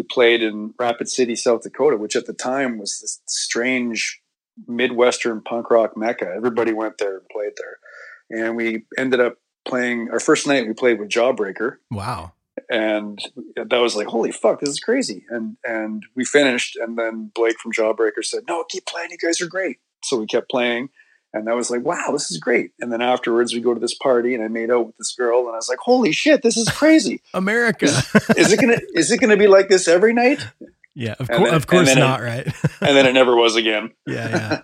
we 0.00 0.04
played 0.04 0.42
in 0.42 0.72
Rapid 0.78 1.10
City, 1.10 1.36
South 1.36 1.62
Dakota, 1.62 1.98
which 1.98 2.16
at 2.16 2.24
the 2.24 2.32
time 2.32 2.78
was 2.78 2.98
this 3.00 3.20
strange 3.26 4.22
Midwestern 4.66 5.42
punk 5.42 5.70
rock 5.70 5.94
mecca. 5.94 6.32
Everybody 6.34 6.72
went 6.72 6.96
there 6.98 7.18
and 7.18 7.28
played 7.28 7.52
there. 7.58 7.76
And 8.30 8.56
we 8.56 8.84
ended 8.96 9.20
up 9.20 9.36
playing 9.68 10.08
our 10.10 10.20
first 10.20 10.46
night 10.46 10.66
we 10.66 10.72
played 10.72 10.98
with 10.98 11.10
Jawbreaker. 11.10 11.76
Wow. 11.90 12.32
and 12.70 13.18
that 13.56 13.78
was 13.78 13.94
like 13.94 14.06
holy 14.06 14.32
fuck 14.32 14.60
this 14.60 14.68
is 14.68 14.80
crazy 14.80 15.24
and 15.30 15.56
and 15.64 16.02
we 16.16 16.24
finished 16.24 16.76
and 16.76 16.98
then 16.98 17.30
blake 17.34 17.58
from 17.58 17.72
jawbreaker 17.72 18.22
said 18.22 18.42
no 18.48 18.64
keep 18.68 18.84
playing 18.86 19.08
you 19.10 19.16
guys 19.16 19.40
are 19.40 19.46
great 19.46 19.78
so 20.02 20.18
we 20.18 20.26
kept 20.26 20.50
playing 20.50 20.88
and 21.32 21.48
i 21.48 21.54
was 21.54 21.70
like 21.70 21.82
wow 21.84 22.10
this 22.12 22.30
is 22.30 22.38
great 22.38 22.72
and 22.80 22.92
then 22.92 23.00
afterwards 23.00 23.52
we 23.54 23.60
go 23.60 23.74
to 23.74 23.80
this 23.80 23.94
party 23.94 24.34
and 24.34 24.42
i 24.42 24.48
made 24.48 24.70
out 24.70 24.86
with 24.86 24.96
this 24.96 25.14
girl 25.14 25.40
and 25.40 25.50
i 25.50 25.56
was 25.56 25.68
like 25.68 25.78
holy 25.78 26.12
shit 26.12 26.42
this 26.42 26.56
is 26.56 26.68
crazy 26.68 27.20
America. 27.34 27.86
is 28.36 28.52
it 28.52 28.60
gonna 28.60 28.78
is 28.94 29.10
it 29.10 29.18
gonna 29.20 29.36
be 29.36 29.46
like 29.46 29.68
this 29.68 29.88
every 29.88 30.12
night 30.12 30.46
yeah, 30.96 31.14
of, 31.20 31.28
cour- 31.28 31.44
then- 31.46 31.54
of 31.54 31.66
course 31.68 31.86
then 31.86 31.98
it- 31.98 32.00
not, 32.00 32.20
right? 32.20 32.46
and 32.80 32.96
then 32.96 33.06
it 33.06 33.12
never 33.12 33.36
was 33.36 33.54
again 33.54 33.92
yeah, 34.06 34.60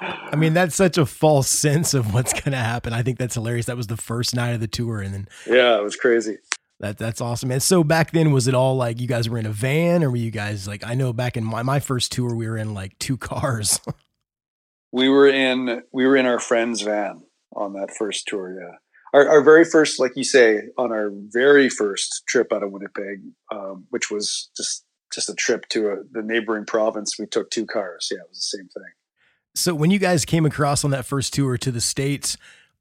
yeah. 0.00 0.08
I 0.32 0.34
mean, 0.34 0.52
that's 0.52 0.74
such 0.74 0.98
a 0.98 1.06
false 1.06 1.48
sense 1.48 1.94
of 1.94 2.12
what's 2.12 2.32
going 2.32 2.50
to 2.50 2.58
happen. 2.58 2.92
I 2.92 3.02
think 3.02 3.16
that's 3.16 3.34
hilarious. 3.34 3.66
That 3.66 3.76
was 3.76 3.86
the 3.86 3.96
first 3.96 4.34
night 4.34 4.50
of 4.50 4.60
the 4.60 4.66
tour 4.66 5.00
and 5.00 5.14
then 5.14 5.28
yeah 5.46 5.78
it 5.78 5.84
was 5.84 5.94
crazy 5.94 6.38
that 6.80 6.98
that's 6.98 7.20
awesome. 7.20 7.50
And 7.52 7.62
so 7.62 7.82
back 7.84 8.10
then 8.10 8.32
was 8.32 8.48
it 8.48 8.54
all 8.54 8.76
like 8.76 9.00
you 9.00 9.06
guys 9.08 9.28
were 9.28 9.38
in 9.38 9.46
a 9.46 9.52
van 9.52 10.02
or 10.04 10.10
were 10.10 10.16
you 10.16 10.30
guys 10.32 10.66
like 10.66 10.84
I 10.84 10.94
know 10.94 11.12
back 11.12 11.36
in 11.36 11.44
my, 11.44 11.62
my 11.62 11.78
first 11.80 12.10
tour 12.12 12.34
we 12.34 12.48
were 12.48 12.56
in 12.56 12.74
like 12.74 12.98
two 12.98 13.16
cars. 13.30 13.80
We 14.92 15.08
were 15.08 15.28
in 15.28 15.82
we 15.92 16.06
were 16.06 16.16
in 16.16 16.26
our 16.26 16.38
friend's 16.38 16.82
van 16.82 17.22
on 17.54 17.72
that 17.74 17.90
first 17.98 18.26
tour 18.26 18.54
yeah 18.60 18.76
our, 19.14 19.28
our 19.28 19.42
very 19.42 19.64
first 19.64 19.98
like 19.98 20.12
you 20.16 20.24
say 20.24 20.62
on 20.76 20.92
our 20.92 21.10
very 21.32 21.68
first 21.68 22.22
trip 22.28 22.52
out 22.52 22.62
of 22.62 22.70
winnipeg 22.70 23.22
um, 23.52 23.86
which 23.90 24.10
was 24.10 24.50
just 24.56 24.84
just 25.12 25.30
a 25.30 25.34
trip 25.34 25.68
to 25.70 25.90
a, 25.90 25.96
the 26.12 26.22
neighboring 26.22 26.64
province 26.66 27.18
we 27.18 27.26
took 27.26 27.50
two 27.50 27.66
cars 27.66 28.08
yeah 28.10 28.18
it 28.18 28.28
was 28.28 28.38
the 28.38 28.58
same 28.58 28.68
thing 28.68 28.92
So 29.54 29.74
when 29.74 29.90
you 29.90 29.98
guys 29.98 30.24
came 30.24 30.46
across 30.46 30.84
on 30.84 30.90
that 30.92 31.04
first 31.04 31.34
tour 31.34 31.58
to 31.58 31.70
the 31.72 31.80
states, 31.80 32.36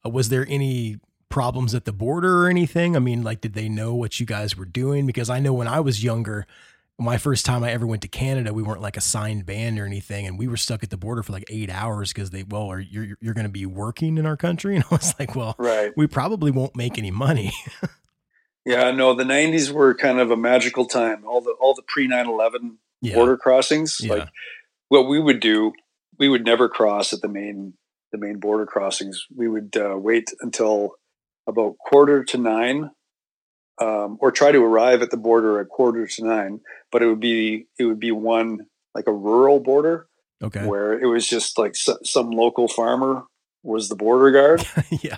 uh, 0.06 0.10
was 0.10 0.30
there 0.30 0.46
any 0.48 1.00
problems 1.30 1.74
at 1.74 1.86
the 1.86 1.94
border 1.94 2.44
or 2.44 2.50
anything? 2.50 2.96
I 2.96 3.00
mean, 3.00 3.24
like, 3.24 3.42
did 3.42 3.54
they 3.54 3.68
know 3.68 3.96
what 3.96 4.20
you 4.20 4.26
guys 4.28 4.56
were 4.56 4.66
doing? 4.66 5.08
Because 5.08 5.30
I 5.30 5.40
know 5.40 5.54
when 5.54 5.68
I 5.68 5.80
was 5.80 6.04
younger, 6.04 6.46
my 7.00 7.18
first 7.18 7.46
time 7.46 7.64
I 7.64 7.72
ever 7.72 7.86
went 7.86 8.02
to 8.02 8.08
Canada, 8.08 8.54
we 8.54 8.64
weren't 8.64 8.82
like 8.82 8.98
a 8.98 9.02
signed 9.02 9.46
band 9.46 9.80
or 9.80 9.86
anything, 9.86 10.26
and 10.26 10.38
we 10.40 10.48
were 10.48 10.58
stuck 10.58 10.84
at 10.84 10.90
the 10.90 10.98
border 10.98 11.22
for 11.24 11.32
like 11.32 11.46
eight 11.50 11.70
hours 11.70 12.12
because 12.12 12.32
they, 12.32 12.44
well, 12.44 12.68
are 12.72 12.80
you're 12.80 13.18
you're 13.22 13.34
going 13.36 13.46
to 13.46 13.52
be 13.52 13.66
working 13.66 14.18
in 14.18 14.26
our 14.26 14.38
country, 14.38 14.76
and 14.78 14.84
I 14.86 14.96
was 14.96 15.14
like, 15.20 15.36
well, 15.36 15.56
right 15.60 15.92
we 15.96 16.08
probably 16.08 16.52
won't 16.52 16.76
make 16.76 16.98
any 16.98 17.12
money. 17.12 17.52
Yeah, 18.66 18.92
no, 18.92 19.14
the 19.14 19.24
'90s 19.24 19.72
were 19.72 19.94
kind 19.94 20.20
of 20.20 20.30
a 20.32 20.36
magical 20.38 20.86
time. 20.86 21.24
All 21.26 21.40
the 21.42 21.56
all 21.60 21.74
the 21.74 21.84
pre 21.88 22.08
9/11 22.08 22.78
Yeah. 23.02 23.16
border 23.16 23.38
crossings, 23.38 23.98
Yeah. 24.02 24.14
like 24.16 24.30
what 24.90 25.08
we 25.08 25.20
would 25.20 25.40
do, 25.40 25.74
we 26.20 26.28
would 26.30 26.44
never 26.46 26.68
cross 26.68 27.14
at 27.14 27.22
the 27.22 27.30
main 27.30 27.76
the 28.12 28.18
main 28.18 28.40
border 28.40 28.66
crossings. 28.66 29.26
We 29.36 29.48
would 29.48 29.78
uh, 29.78 29.98
wait 29.98 30.32
until 30.42 30.96
about 31.48 31.78
quarter 31.78 32.24
to 32.26 32.38
nine, 32.38 32.92
um, 33.80 34.18
or 34.22 34.32
try 34.32 34.52
to 34.52 34.64
arrive 34.64 35.02
at 35.02 35.12
the 35.12 35.18
border 35.18 35.60
at 35.60 35.70
quarter 35.70 36.08
to 36.08 36.26
nine. 36.26 36.60
But 36.92 37.02
it 37.04 37.08
would 37.08 37.20
be 37.20 37.68
it 37.80 37.86
would 37.86 38.00
be 38.00 38.12
one 38.12 38.68
like 38.96 39.08
a 39.08 39.14
rural 39.14 39.60
border 39.60 40.08
Okay. 40.44 40.66
where 40.66 40.94
it 41.00 41.08
was 41.08 41.28
just 41.28 41.58
like 41.58 41.72
s 41.72 41.90
some 42.04 42.30
local 42.30 42.68
farmer 42.68 43.24
was 43.64 43.90
the 43.90 43.96
border 43.96 44.30
guard 44.32 44.64
yeah. 45.02 45.18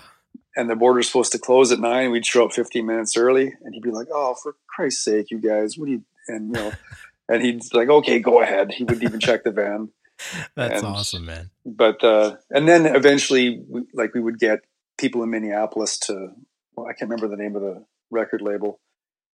and 0.56 0.68
the 0.70 0.74
border's 0.76 1.06
supposed 1.08 1.32
to 1.32 1.38
close 1.38 1.70
at 1.72 1.78
nine. 1.78 2.10
We'd 2.10 2.24
show 2.26 2.46
up 2.46 2.52
15 2.52 2.84
minutes 2.86 3.16
early, 3.16 3.52
and 3.62 3.74
he'd 3.74 3.82
be 3.82 3.90
like, 3.90 4.08
"Oh, 4.12 4.34
for 4.42 4.56
Christ's 4.74 5.04
sake, 5.04 5.30
you 5.30 5.38
guys, 5.38 5.76
what 5.76 5.86
do 5.86 5.92
you?" 5.92 6.04
And 6.28 6.48
you 6.48 6.52
know, 6.62 6.72
and 7.28 7.42
he'd 7.42 7.62
like, 7.74 7.88
"Okay, 7.88 8.18
go 8.18 8.40
ahead." 8.42 8.72
He 8.72 8.84
wouldn't 8.84 9.02
even 9.04 9.20
check 9.20 9.44
the 9.44 9.52
van. 9.52 9.90
That's 10.56 10.82
And- 10.82 10.86
awesome, 10.86 11.26
man. 11.26 11.50
But 11.66 12.02
uh, 12.02 12.36
and 12.50 12.66
then 12.66 12.86
eventually, 12.86 13.62
we, 13.68 13.82
like, 13.94 14.14
we 14.14 14.20
would 14.20 14.38
get 14.38 14.60
people 14.98 15.22
in 15.22 15.30
Minneapolis 15.30 15.98
to. 16.06 16.30
Well, 16.76 16.86
I 16.86 16.92
can't 16.94 17.10
remember 17.10 17.28
the 17.28 17.40
name 17.42 17.56
of 17.56 17.62
the 17.62 17.84
record 18.10 18.42
label, 18.42 18.80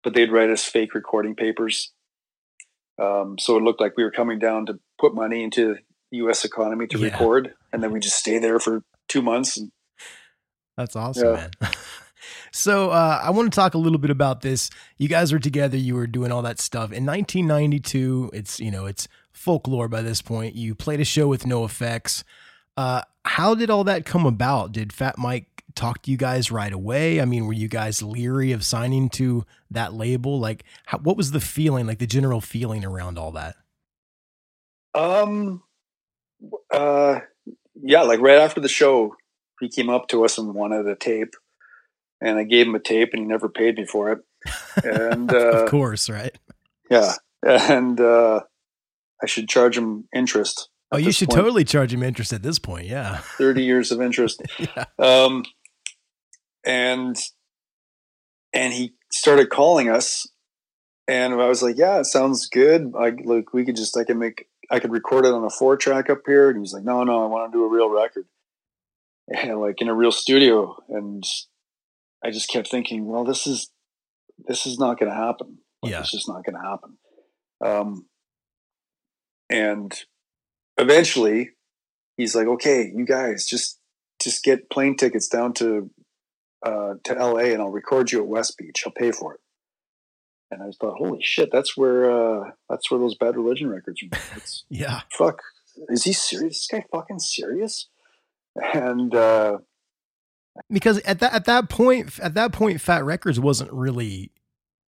but 0.03 0.13
they'd 0.13 0.31
write 0.31 0.49
us 0.49 0.63
fake 0.65 0.93
recording 0.93 1.35
papers. 1.35 1.91
Um, 3.01 3.37
so 3.39 3.57
it 3.57 3.63
looked 3.63 3.81
like 3.81 3.93
we 3.97 4.03
were 4.03 4.11
coming 4.11 4.39
down 4.39 4.65
to 4.67 4.79
put 4.99 5.15
money 5.15 5.43
into 5.43 5.75
the 6.11 6.17
U.S. 6.17 6.45
economy 6.45 6.87
to 6.87 6.97
Yeah. 6.99 7.05
record, 7.11 7.53
and 7.71 7.83
then 7.83 7.91
we 7.91 7.99
just 7.99 8.17
stay 8.17 8.37
there 8.37 8.59
for 8.59 8.83
two 9.09 9.21
months 9.21 9.57
and 9.57 9.71
That's 10.77 10.95
awesome, 10.95 11.27
Yeah. 11.35 11.47
man. 11.61 11.71
so 12.51 12.89
uh, 12.91 13.19
I 13.23 13.29
want 13.31 13.51
to 13.51 13.55
talk 13.55 13.73
a 13.73 13.77
little 13.79 13.97
bit 13.99 14.09
about 14.11 14.41
this. 14.41 14.69
You 14.97 15.07
guys 15.07 15.31
were 15.31 15.39
together. 15.39 15.77
You 15.77 15.95
were 15.95 16.07
doing 16.07 16.31
all 16.31 16.41
that 16.43 16.59
stuff 16.59 16.91
in 16.91 17.05
1992. 17.05 18.31
It's 18.33 18.59
you 18.59 18.71
know 18.71 18.85
it's 18.85 19.07
folklore 19.31 19.87
by 19.87 20.01
this 20.01 20.21
point. 20.21 20.55
You 20.55 20.75
played 20.75 20.99
a 20.99 21.05
show 21.05 21.27
with 21.27 21.43
NOFX. 21.43 22.23
Uh, 22.77 23.01
how 23.25 23.53
did 23.55 23.69
all 23.69 23.83
that 23.83 24.05
come 24.05 24.25
about? 24.25 24.71
Did 24.71 24.91
Fat 24.93 25.17
Mike 25.17 25.47
talk 25.75 26.01
to 26.03 26.11
you 26.11 26.17
guys 26.17 26.51
right 26.51 26.71
away? 26.71 27.21
I 27.21 27.25
mean, 27.25 27.47
were 27.47 27.53
you 27.53 27.67
guys 27.67 28.01
leery 28.01 28.51
of 28.51 28.63
signing 28.63 29.09
to 29.09 29.45
that 29.71 29.93
label? 29.93 30.39
Like, 30.39 30.63
how, 30.85 30.99
what 30.99 31.17
was 31.17 31.31
the 31.31 31.39
feeling? 31.39 31.87
Like 31.87 31.99
the 31.99 32.07
general 32.07 32.41
feeling 32.41 32.85
around 32.85 33.17
all 33.17 33.31
that? 33.31 33.55
Um, 34.95 35.63
uh, 36.71 37.19
yeah, 37.81 38.01
like 38.01 38.19
right 38.19 38.39
after 38.39 38.61
the 38.61 38.69
show, 38.69 39.15
he 39.59 39.69
came 39.69 39.89
up 39.89 40.07
to 40.09 40.23
us 40.25 40.37
and 40.37 40.53
wanted 40.53 40.87
a 40.87 40.95
tape, 40.95 41.33
and 42.21 42.37
I 42.37 42.43
gave 42.43 42.67
him 42.67 42.75
a 42.75 42.79
tape, 42.79 43.09
and 43.13 43.21
he 43.21 43.27
never 43.27 43.49
paid 43.49 43.77
me 43.77 43.85
for 43.85 44.11
it. 44.11 44.19
And 44.83 45.33
uh, 45.33 45.63
of 45.63 45.69
course, 45.69 46.09
right? 46.09 46.37
yeah, 46.89 47.13
and 47.41 47.99
uh, 47.99 48.41
I 49.21 49.25
should 49.25 49.49
charge 49.49 49.77
him 49.77 50.07
interest. 50.13 50.69
Oh, 50.91 50.97
you 50.97 51.11
should 51.11 51.29
point. 51.29 51.39
totally 51.39 51.63
charge 51.63 51.91
him 51.91 52.03
interest 52.03 52.33
at 52.33 52.43
this 52.43 52.59
point. 52.59 52.87
Yeah. 52.87 53.17
thirty 53.17 53.63
years 53.63 53.91
of 53.91 54.01
interest. 54.01 54.41
Yeah. 54.59 54.85
Um, 54.99 55.43
and 56.63 57.17
and 58.53 58.73
he 58.73 58.93
started 59.11 59.49
calling 59.49 59.89
us, 59.89 60.27
and 61.07 61.33
I 61.33 61.47
was 61.47 61.63
like, 61.63 61.77
"Yeah, 61.77 61.99
it 61.99 62.05
sounds 62.05 62.47
good. 62.47 62.91
Like, 62.93 63.19
look, 63.23 63.53
we 63.53 63.65
could 63.65 63.75
just 63.75 63.97
I 63.97 64.03
can 64.03 64.19
make 64.19 64.47
I 64.69 64.79
could 64.79 64.91
record 64.91 65.25
it 65.25 65.33
on 65.33 65.43
a 65.43 65.49
four 65.49 65.75
track 65.77 66.09
up 66.09 66.21
here." 66.25 66.49
And 66.49 66.59
he's 66.59 66.73
like, 66.73 66.83
"No, 66.83 67.03
no, 67.03 67.23
I 67.23 67.27
want 67.27 67.51
to 67.51 67.57
do 67.57 67.65
a 67.65 67.69
real 67.69 67.89
record, 67.89 68.25
and 69.27 69.59
like 69.59 69.81
in 69.81 69.89
a 69.89 69.93
real 69.93 70.11
studio." 70.11 70.77
And 70.89 71.23
I 72.23 72.31
just 72.31 72.49
kept 72.49 72.69
thinking, 72.69 73.07
"Well, 73.07 73.25
this 73.25 73.47
is 73.47 73.71
this 74.37 74.65
is 74.65 74.79
not 74.79 74.99
going 74.99 75.11
to 75.11 75.17
happen. 75.17 75.59
Like, 75.81 75.91
Yeah. 75.91 75.99
It's 75.99 76.11
just 76.11 76.29
not 76.29 76.45
going 76.45 76.55
to 76.55 76.67
happen." 76.67 76.97
Um, 77.63 78.05
and 79.49 79.93
eventually, 80.77 81.51
he's 82.17 82.35
like, 82.35 82.47
"Okay, 82.47 82.91
you 82.95 83.05
guys 83.05 83.45
just 83.45 83.79
just 84.21 84.43
get 84.43 84.69
plane 84.69 84.95
tickets 84.95 85.27
down 85.27 85.53
to 85.53 85.89
uh, 86.63 86.93
to 87.03 87.13
LA 87.13 87.51
and 87.51 87.61
I'll 87.61 87.69
record 87.69 88.11
you 88.11 88.19
at 88.19 88.27
West 88.27 88.57
Beach. 88.57 88.83
I'll 88.85 88.93
pay 88.93 89.11
for 89.11 89.33
it. 89.35 89.39
And 90.51 90.61
I 90.61 90.67
thought, 90.79 90.97
holy 90.97 91.19
shit, 91.21 91.49
that's 91.51 91.75
where 91.75 92.11
uh, 92.11 92.51
that's 92.69 92.89
where 92.91 92.99
those 92.99 93.15
Bad 93.15 93.35
Religion 93.35 93.69
records 93.69 94.01
are. 94.03 94.17
It's, 94.37 94.63
Yeah. 94.69 95.01
fuck, 95.17 95.41
is 95.89 96.03
he 96.03 96.13
serious? 96.13 96.67
This 96.67 96.79
guy 96.79 96.85
fucking 96.91 97.19
serious? 97.19 97.87
And 98.73 99.15
uh, 99.15 99.57
because 100.69 100.99
at 100.99 101.19
that 101.19 101.33
at 101.33 101.45
that 101.45 101.69
point 101.69 102.19
at 102.19 102.35
that 102.35 102.51
point 102.51 102.79
fat 102.81 103.03
records 103.03 103.39
wasn't 103.39 103.71
really 103.73 104.31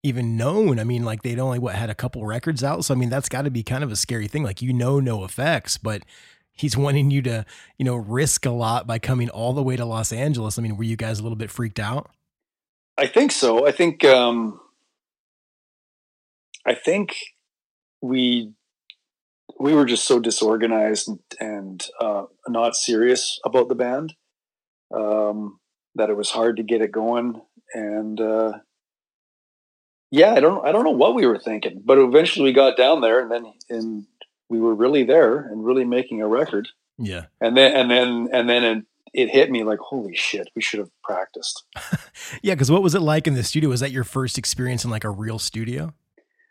even 0.04 0.36
known 0.36 0.78
i 0.78 0.84
mean 0.84 1.04
like 1.04 1.22
they'd 1.22 1.40
only 1.40 1.58
what 1.58 1.74
had 1.74 1.90
a 1.90 1.94
couple 1.96 2.24
records 2.24 2.62
out 2.62 2.84
so 2.84 2.94
i 2.94 2.96
mean 2.96 3.08
that's 3.10 3.28
got 3.28 3.42
to 3.42 3.50
be 3.50 3.64
kind 3.64 3.82
of 3.82 3.90
a 3.90 3.96
scary 3.96 4.28
thing 4.28 4.44
like 4.44 4.62
you 4.62 4.72
know 4.72 5.00
NOFX 5.00 5.76
but 5.82 6.02
he's 6.56 6.76
wanting 6.76 7.10
you 7.10 7.22
to 7.22 7.44
you 7.78 7.84
know 7.84 7.96
risk 7.96 8.44
a 8.44 8.50
lot 8.50 8.86
by 8.86 8.98
coming 8.98 9.28
all 9.30 9.52
the 9.52 9.62
way 9.62 9.76
to 9.76 9.84
los 9.84 10.12
angeles 10.12 10.58
i 10.58 10.62
mean 10.62 10.76
were 10.76 10.84
you 10.84 10.96
guys 10.96 11.20
a 11.20 11.22
little 11.22 11.36
bit 11.36 11.50
freaked 11.50 11.78
out 11.78 12.10
I 12.98 13.06
think 13.06 13.30
so. 13.32 13.66
I 13.66 13.72
think 13.72 14.04
um, 14.04 14.60
I 16.66 16.74
think 16.74 17.14
we 18.00 18.52
we 19.58 19.74
were 19.74 19.84
just 19.84 20.04
so 20.04 20.18
disorganized 20.18 21.08
and, 21.08 21.18
and 21.40 21.86
uh, 22.00 22.24
not 22.48 22.76
serious 22.76 23.38
about 23.44 23.68
the 23.68 23.74
band 23.74 24.14
um, 24.94 25.58
that 25.94 26.10
it 26.10 26.16
was 26.16 26.30
hard 26.30 26.56
to 26.56 26.62
get 26.62 26.82
it 26.82 26.92
going. 26.92 27.40
And 27.74 28.20
uh, 28.20 28.52
yeah, 30.10 30.32
I 30.32 30.40
don't 30.40 30.66
I 30.66 30.72
don't 30.72 30.84
know 30.84 30.90
what 30.90 31.14
we 31.14 31.26
were 31.26 31.38
thinking, 31.38 31.82
but 31.84 31.98
eventually 31.98 32.44
we 32.44 32.52
got 32.52 32.78
down 32.78 33.02
there, 33.02 33.20
and 33.20 33.30
then 33.30 33.52
and 33.68 34.06
we 34.48 34.60
were 34.60 34.74
really 34.74 35.04
there 35.04 35.38
and 35.38 35.64
really 35.64 35.84
making 35.84 36.22
a 36.22 36.28
record. 36.28 36.68
yeah 36.98 37.26
And 37.40 37.56
then 37.56 37.74
and 37.74 37.90
then 37.90 38.28
and 38.32 38.48
then 38.48 38.64
it, 38.64 38.84
it 39.12 39.30
hit 39.30 39.50
me 39.50 39.64
like, 39.64 39.78
holy 39.78 40.14
shit, 40.14 40.48
we 40.54 40.62
should 40.62 40.80
have 40.80 40.90
practiced. 41.02 41.64
yeah 42.42 42.54
because 42.54 42.70
what 42.70 42.82
was 42.82 42.94
it 42.94 43.00
like 43.00 43.26
in 43.26 43.34
the 43.34 43.44
studio 43.44 43.70
was 43.70 43.80
that 43.80 43.92
your 43.92 44.04
first 44.04 44.38
experience 44.38 44.84
in 44.84 44.90
like 44.90 45.04
a 45.04 45.10
real 45.10 45.38
studio 45.38 45.94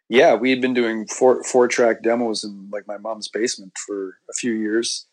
yeah, 0.07 0.35
we 0.35 0.51
had 0.51 0.61
been 0.61 0.73
doing 0.73 1.07
four 1.07 1.43
four 1.43 1.67
track 1.67 2.03
demos 2.03 2.43
in 2.43 2.69
like 2.71 2.87
my 2.87 2.97
mom's 2.97 3.27
basement 3.27 3.73
for 3.85 4.17
a 4.29 4.33
few 4.33 4.53
years, 4.53 5.07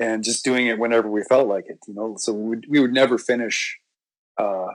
and 0.00 0.24
just 0.24 0.44
doing 0.44 0.66
it 0.66 0.78
whenever 0.78 1.08
we 1.08 1.22
felt 1.22 1.48
like 1.48 1.66
it. 1.68 1.78
You 1.86 1.94
know, 1.94 2.16
so 2.18 2.32
we 2.32 2.48
would, 2.48 2.66
we 2.68 2.80
would 2.80 2.92
never 2.92 3.18
finish 3.18 3.78
uh, 4.38 4.68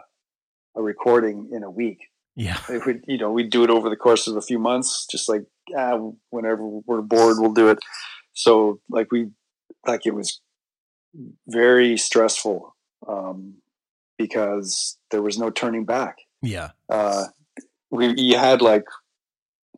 a 0.76 0.82
recording 0.82 1.50
in 1.52 1.64
a 1.64 1.72
week. 1.72 2.00
yeah 2.36 2.60
It 2.70 2.86
would, 2.86 3.04
you 3.08 3.18
know, 3.18 3.32
we'd 3.32 3.50
do 3.50 3.64
it 3.64 3.70
over 3.70 3.90
the 3.90 3.98
course 3.98 4.28
of 4.28 4.38
a 4.38 4.42
few 4.42 4.60
months, 4.60 5.06
just 5.12 5.28
like 5.28 5.44
ah, 5.76 6.00
whenever 6.30 6.66
we're 6.66 7.02
bored, 7.02 7.38
we'll 7.40 7.54
do 7.54 7.70
it. 7.70 7.80
So 8.34 8.80
like 8.90 9.12
we, 9.12 9.30
like 9.86 10.06
it 10.06 10.14
was 10.14 10.42
very 11.48 11.98
stressful 11.98 12.76
um, 13.08 13.56
because 14.18 14.98
there 15.12 15.22
was 15.22 15.40
no 15.40 15.50
turning 15.50 15.86
back 15.86 16.18
yeah 16.44 16.70
uh, 16.90 17.26
we 17.90 18.14
you 18.18 18.38
had 18.38 18.62
like 18.62 18.86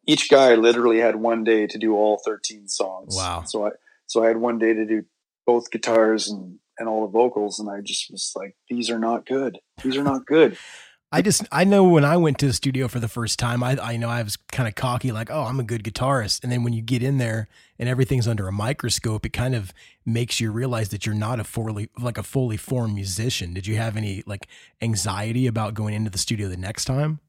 each 0.06 0.30
guy 0.30 0.56
literally 0.56 1.00
had 1.00 1.16
one 1.18 1.44
day 1.44 1.68
to 1.68 1.78
do 1.78 1.96
all 1.96 2.20
13 2.26 2.68
songs. 2.68 3.16
Wow. 3.16 3.44
So 3.46 3.68
I 3.68 3.72
so 4.08 4.24
I 4.24 4.28
had 4.28 4.38
one 4.38 4.58
day 4.58 4.74
to 4.74 4.86
do 4.86 5.04
both 5.46 5.72
guitars 5.72 6.30
and 6.30 6.58
and 6.78 6.88
all 6.88 7.06
the 7.06 7.12
vocals 7.12 7.60
and 7.60 7.70
I 7.70 7.82
just 7.82 8.10
was 8.10 8.34
like 8.36 8.56
these 8.70 8.90
are 8.90 9.00
not 9.00 9.26
good. 9.26 9.60
These 9.84 9.98
are 9.98 10.04
not 10.04 10.26
good. 10.26 10.58
I 11.12 11.24
just 11.24 11.44
I 11.52 11.64
know 11.64 11.84
when 11.86 12.06
I 12.06 12.18
went 12.18 12.38
to 12.40 12.48
the 12.48 12.54
studio 12.54 12.88
for 12.88 13.00
the 13.00 13.08
first 13.08 13.40
time, 13.40 13.64
I 13.64 13.78
I 13.82 13.98
know 13.98 14.10
I 14.10 14.22
was 14.22 14.38
kind 14.38 14.70
of 14.70 14.76
cocky, 14.76 15.12
like, 15.12 15.32
oh, 15.32 15.44
I'm 15.44 15.60
a 15.60 15.64
good 15.64 15.84
guitarist. 15.84 16.44
And 16.44 16.52
then 16.52 16.64
when 16.64 16.74
you 16.74 16.84
get 16.84 17.02
in 17.02 17.18
there 17.18 17.48
and 17.80 17.90
everything's 17.90 18.28
under 18.28 18.48
a 18.48 18.52
microscope, 18.52 19.26
it 19.26 19.34
kind 19.34 19.56
of 19.56 19.74
makes 20.06 20.40
you 20.40 20.52
realize 20.52 20.90
that 20.90 21.08
you're 21.08 21.16
not 21.16 21.40
a 21.40 21.44
fully 21.44 21.90
like 22.00 22.20
a 22.20 22.24
fully 22.24 22.58
formed 22.58 22.94
musician. 22.94 23.56
Did 23.56 23.66
you 23.66 23.78
have 23.78 23.98
any 23.98 24.24
like 24.28 24.48
anxiety 24.82 25.48
about 25.48 25.74
going 25.74 25.96
into 25.96 26.12
the 26.12 26.20
studio 26.20 26.48
the 26.48 26.58
next 26.58 26.86
time? 26.86 27.20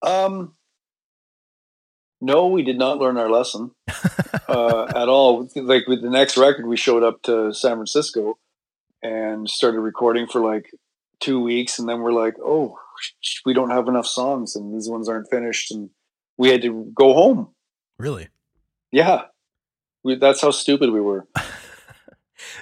Um 0.00 0.54
no, 2.18 2.46
we 2.46 2.62
did 2.62 2.78
not 2.78 2.98
learn 2.98 3.18
our 3.18 3.28
lesson 3.28 3.72
uh, 4.48 4.86
at 4.96 5.08
all. 5.08 5.50
Like 5.54 5.86
with 5.86 6.00
the 6.00 6.08
next 6.08 6.38
record, 6.38 6.66
we 6.66 6.78
showed 6.78 7.02
up 7.02 7.20
to 7.24 7.52
San 7.52 7.74
Francisco 7.74 8.38
and 9.02 9.48
started 9.50 9.80
recording 9.80 10.26
for 10.26 10.40
like 10.40 10.70
two 11.20 11.40
weeks, 11.40 11.78
and 11.78 11.86
then 11.86 12.00
we're 12.00 12.12
like, 12.12 12.36
"Oh, 12.42 12.78
we 13.44 13.54
don't 13.54 13.70
have 13.70 13.88
enough 13.88 14.06
songs, 14.06 14.56
and 14.56 14.74
these 14.74 14.88
ones 14.88 15.08
aren't 15.08 15.30
finished," 15.30 15.70
and 15.72 15.90
we 16.38 16.48
had 16.50 16.62
to 16.62 16.90
go 16.94 17.12
home. 17.14 17.48
Really? 17.98 18.28
Yeah, 18.92 19.22
we, 20.04 20.16
that's 20.16 20.40
how 20.40 20.50
stupid 20.50 20.90
we 20.90 21.00
were. 21.00 21.26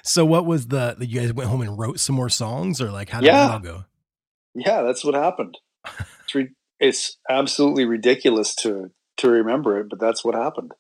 So 0.03 0.25
what 0.25 0.47
was 0.47 0.69
the 0.69 0.95
that 0.99 1.09
you 1.09 1.21
guys 1.21 1.33
went 1.33 1.49
home 1.51 1.61
and 1.63 1.79
wrote 1.79 1.99
some 1.99 2.15
more 2.15 2.29
songs 2.29 2.81
or 2.81 2.91
like 2.91 3.09
how 3.11 3.21
did 3.21 3.27
Yeah. 3.27 3.47
that 3.49 3.53
all 3.55 3.59
go? 3.61 3.85
Yeah, 4.55 4.83
that's 4.83 5.05
what 5.05 5.15
happened. 5.15 5.59
It's 6.25 6.35
re- 6.35 6.53
it's 6.79 7.19
absolutely 7.29 7.85
ridiculous 7.85 8.55
to 8.57 8.91
to 9.19 9.31
remember 9.31 9.79
it, 9.81 9.89
but 9.91 9.99
that's 10.01 10.25
what 10.25 10.35
happened. 10.35 10.73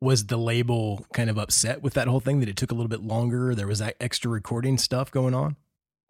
Was 0.00 0.26
the 0.26 0.36
label 0.36 1.06
kind 1.12 1.30
of 1.30 1.38
upset 1.38 1.82
with 1.82 1.94
that 1.94 2.08
whole 2.08 2.20
thing 2.20 2.40
that 2.40 2.48
it 2.48 2.56
took 2.56 2.70
a 2.70 2.74
little 2.74 2.88
bit 2.88 3.02
longer? 3.02 3.54
There 3.54 3.66
was 3.66 3.78
that 3.78 3.96
extra 4.00 4.30
recording 4.30 4.76
stuff 4.76 5.10
going 5.10 5.34
on? 5.34 5.56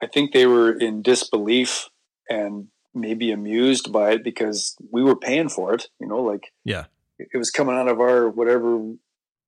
I 0.03 0.07
think 0.07 0.33
they 0.33 0.47
were 0.47 0.73
in 0.73 1.03
disbelief 1.03 1.89
and 2.29 2.69
maybe 2.95 3.31
amused 3.31 3.93
by 3.93 4.13
it 4.13 4.25
because 4.25 4.77
we 4.91 5.03
were 5.03 5.17
paying 5.17 5.49
for 5.49 5.75
it. 5.75 5.89
You 6.01 6.07
know, 6.09 6.23
like 6.23 6.53
Yeah. 6.65 6.87
it 7.19 7.37
was 7.37 7.51
coming 7.51 7.77
out 7.77 7.89
of 7.89 8.01
our 8.01 8.29
whatever 8.29 8.95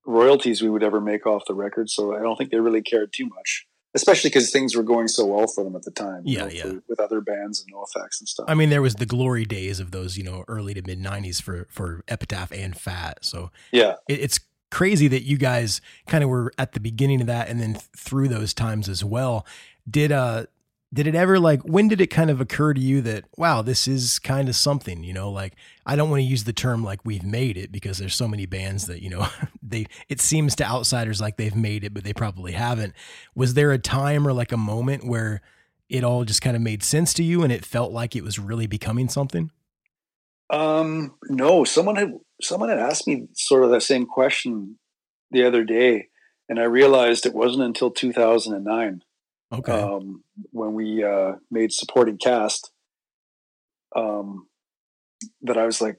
royalties 0.07 0.63
we 0.63 0.71
would 0.71 0.83
ever 0.83 1.01
make 1.01 1.27
off 1.27 1.43
the 1.47 1.55
record. 1.55 1.91
So 1.91 2.15
I 2.17 2.21
don't 2.23 2.37
think 2.37 2.51
they 2.51 2.59
really 2.61 2.83
cared 2.83 3.13
too 3.13 3.27
much, 3.27 3.67
especially 3.95 4.31
because 4.31 4.51
things 4.51 4.75
were 4.77 4.83
going 4.83 5.09
so 5.09 5.27
well 5.27 5.47
for 5.47 5.65
them 5.65 5.77
at 5.77 5.83
the 5.83 5.91
time. 5.91 6.23
Yeah, 6.25 6.41
know, 6.45 6.49
yeah. 6.49 6.63
for- 6.63 6.83
with 6.89 7.01
other 7.01 7.21
bands 7.21 7.63
and 7.63 7.75
NOFX 7.75 8.21
and 8.21 8.29
stuff. 8.29 8.47
I 8.49 8.55
mean, 8.55 8.71
there 8.71 8.83
was 8.83 8.95
the 8.97 9.07
glory 9.07 9.45
days 9.45 9.81
of 9.81 9.91
those, 9.91 10.17
you 10.17 10.25
know, 10.25 10.45
early 10.49 10.75
to 10.75 10.83
mid 10.83 10.99
'90s 11.01 11.41
for 11.43 11.67
for 11.71 12.03
Epitaph 12.09 12.53
and 12.53 12.77
Fat. 12.77 13.19
So 13.25 13.51
yeah, 13.73 13.95
it, 14.09 14.21
it's 14.21 14.41
crazy 14.71 15.09
that 15.09 15.23
you 15.23 15.39
guys 15.39 15.81
kind 16.07 16.23
of 16.23 16.29
were 16.31 16.53
at 16.59 16.73
the 16.73 16.81
beginning 16.81 17.23
of 17.23 17.27
that 17.27 17.49
and 17.49 17.59
then 17.61 17.73
th- 17.73 17.85
through 17.97 18.29
those 18.29 18.53
times 18.53 18.89
as 18.89 19.03
well. 19.05 19.47
Did 19.91 20.13
uh 20.13 20.45
did 20.93 21.07
it 21.07 21.15
ever 21.15 21.39
like 21.39 21.61
when 21.63 21.89
did 21.89 22.01
it 22.01 22.07
kind 22.07 22.31
of 22.31 22.41
occur 22.41 22.73
to 22.73 22.81
you 22.81 23.03
that 23.03 23.25
wow 23.37 23.61
this 23.61 23.87
is 23.87 24.19
kind 24.19 24.49
of 24.49 24.57
something 24.57 25.05
you 25.05 25.13
know 25.13 25.31
like 25.31 25.55
i 25.85 25.95
don't 25.95 26.09
want 26.09 26.21
to 26.21 26.25
use 26.25 26.45
the 26.45 26.53
term 26.53 26.83
like 26.83 27.05
we've 27.05 27.25
made 27.25 27.59
it 27.59 27.71
because 27.71 27.99
there's 27.99 28.15
so 28.15 28.27
many 28.27 28.47
bands 28.47 28.87
that 28.87 29.03
you 29.03 29.11
know 29.11 29.29
they 29.63 29.87
it 30.09 30.21
seems 30.21 30.57
to 30.57 30.65
outsiders 30.65 31.21
like 31.21 31.37
they've 31.37 31.55
made 31.55 31.85
it 31.85 31.93
but 31.93 32.05
they 32.05 32.13
probably 32.13 32.53
haven't. 32.53 32.95
Was 33.35 33.55
there 33.55 33.73
a 33.73 33.79
time 33.79 34.27
or 34.27 34.33
like 34.33 34.53
a 34.53 34.57
moment 34.57 35.07
where 35.07 35.41
it 35.89 36.05
all 36.05 36.25
just 36.25 36.43
kind 36.43 36.57
of 36.57 36.63
made 36.63 36.83
sense 36.83 37.15
to 37.15 37.23
you 37.23 37.43
and 37.43 37.53
it 37.53 37.65
felt 37.65 37.93
like 37.93 38.15
it 38.15 38.23
was 38.23 38.39
really 38.39 38.67
becoming 38.67 39.09
something? 39.09 39.51
Um, 40.51 41.17
no, 41.29 41.65
someone 41.65 41.97
had 41.97 42.13
someone 42.43 42.69
had 42.69 42.79
asked 42.79 43.07
me 43.07 43.29
sort 43.35 43.65
of 43.65 43.71
that 43.71 43.83
same 43.83 44.07
question 44.07 44.79
the 45.31 45.45
other 45.45 45.65
day, 45.65 46.09
and 46.49 46.59
I 46.59 46.65
realized 46.65 47.27
it 47.27 47.35
wasn't 47.35 47.65
until 47.65 47.91
2009 47.91 49.03
okay 49.53 49.73
um, 49.73 50.23
when 50.51 50.75
we 50.75 51.03
uh, 51.05 51.33
made 51.51 51.73
Supporting 51.73 52.19
Caste 52.19 52.71
um, 53.97 54.47
that 55.43 55.57
I 55.57 55.65
was 55.65 55.81
like, 55.81 55.99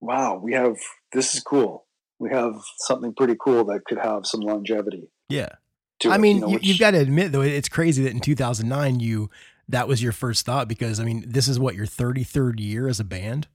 "Wow, 0.00 0.36
we 0.42 0.54
have 0.54 0.76
this 1.12 1.34
is 1.34 1.40
cool. 1.40 1.86
We 2.18 2.30
have 2.30 2.54
something 2.78 3.14
pretty 3.14 3.36
cool 3.38 3.64
that 3.64 3.84
could 3.84 3.98
have 3.98 4.26
some 4.26 4.40
longevity." 4.40 5.08
yeah 5.28 5.48
I 6.04 6.16
it, 6.16 6.20
mean, 6.20 6.36
you 6.36 6.40
know, 6.42 6.48
which, 6.50 6.66
you've 6.66 6.78
got 6.78 6.92
to 6.92 6.98
admit 6.98 7.32
though, 7.32 7.42
it's 7.42 7.68
crazy 7.68 8.02
that 8.04 8.12
in 8.12 8.20
2009 8.20 9.00
you 9.00 9.30
that 9.68 9.88
was 9.88 10.02
your 10.02 10.12
first 10.12 10.44
thought 10.44 10.68
because 10.68 10.98
I 11.00 11.04
mean, 11.04 11.24
this 11.26 11.48
is 11.48 11.58
what 11.58 11.74
your 11.74 11.86
33rd 11.86 12.60
year 12.60 12.88
as 12.88 13.00
a 13.00 13.04
band. 13.04 13.46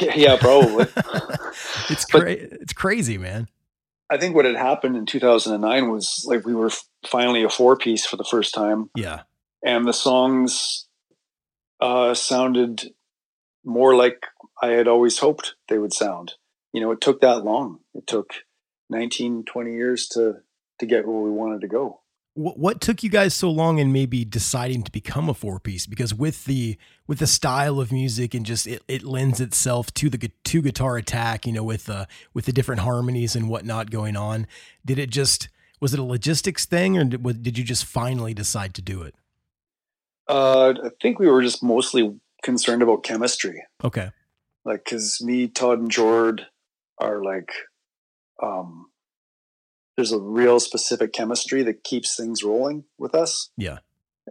yeah, 0.00 0.36
probably. 0.38 0.86
It's 1.90 2.06
But- 2.10 2.28
it's 2.28 2.72
crazy, 2.72 3.18
man. 3.18 3.48
I 4.12 4.18
think 4.18 4.36
what 4.36 4.44
had 4.44 4.56
happened 4.56 4.94
in 4.94 5.06
2009 5.06 5.90
was 5.90 6.26
like 6.28 6.44
we 6.44 6.54
were 6.54 6.70
finally 7.06 7.44
a 7.44 7.48
four 7.48 7.78
piece 7.78 8.04
for 8.04 8.16
the 8.16 8.24
first 8.30 8.52
time. 8.52 8.90
Yeah, 8.94 9.22
and 9.64 9.86
the 9.86 9.94
songs 9.94 10.86
uh, 11.80 12.12
sounded 12.12 12.92
more 13.64 13.96
like 13.96 14.26
I 14.62 14.68
had 14.68 14.86
always 14.86 15.18
hoped 15.18 15.54
they 15.70 15.78
would 15.78 15.94
sound. 15.94 16.34
You 16.74 16.82
know, 16.82 16.90
it 16.90 17.00
took 17.00 17.22
that 17.22 17.42
long. 17.42 17.78
It 17.94 18.06
took 18.06 18.34
19, 18.90 19.44
20 19.44 19.72
years 19.72 20.08
to 20.08 20.42
to 20.78 20.86
get 20.86 21.06
where 21.06 21.20
we 21.20 21.30
wanted 21.30 21.62
to 21.62 21.68
go. 21.68 22.01
What, 22.34 22.58
what 22.58 22.80
took 22.80 23.02
you 23.02 23.10
guys 23.10 23.34
so 23.34 23.50
long 23.50 23.78
in 23.78 23.92
maybe 23.92 24.24
deciding 24.24 24.82
to 24.84 24.92
become 24.92 25.28
a 25.28 25.34
four 25.34 25.58
piece? 25.58 25.86
Because 25.86 26.14
with 26.14 26.44
the 26.44 26.78
with 27.06 27.18
the 27.18 27.26
style 27.26 27.80
of 27.80 27.92
music 27.92 28.34
and 28.34 28.46
just 28.46 28.66
it, 28.66 28.82
it 28.88 29.02
lends 29.02 29.40
itself 29.40 29.92
to 29.94 30.08
the 30.08 30.30
two 30.44 30.62
guitar 30.62 30.96
attack, 30.96 31.46
you 31.46 31.52
know, 31.52 31.64
with 31.64 31.88
uh 31.90 32.06
with 32.32 32.46
the 32.46 32.52
different 32.52 32.80
harmonies 32.80 33.36
and 33.36 33.48
whatnot 33.48 33.90
going 33.90 34.16
on. 34.16 34.46
Did 34.84 34.98
it 34.98 35.10
just 35.10 35.48
was 35.80 35.92
it 35.92 35.98
a 35.98 36.04
logistics 36.04 36.64
thing, 36.64 36.96
or 36.96 37.04
did, 37.04 37.42
did 37.42 37.58
you 37.58 37.64
just 37.64 37.84
finally 37.84 38.32
decide 38.32 38.72
to 38.74 38.82
do 38.82 39.02
it? 39.02 39.16
Uh, 40.28 40.74
I 40.84 40.90
think 41.02 41.18
we 41.18 41.28
were 41.28 41.42
just 41.42 41.60
mostly 41.60 42.20
concerned 42.44 42.82
about 42.82 43.02
chemistry, 43.02 43.64
Okay, 43.82 44.10
like 44.64 44.84
because 44.84 45.20
me, 45.20 45.48
Todd, 45.48 45.80
and 45.80 45.90
Jord 45.90 46.46
are 47.00 47.22
like, 47.22 47.50
um, 48.40 48.86
there's 49.96 50.12
a 50.12 50.18
real 50.18 50.58
specific 50.58 51.12
chemistry 51.12 51.62
that 51.62 51.84
keeps 51.84 52.16
things 52.16 52.42
rolling 52.42 52.84
with 52.98 53.14
us. 53.14 53.50
yeah, 53.56 53.78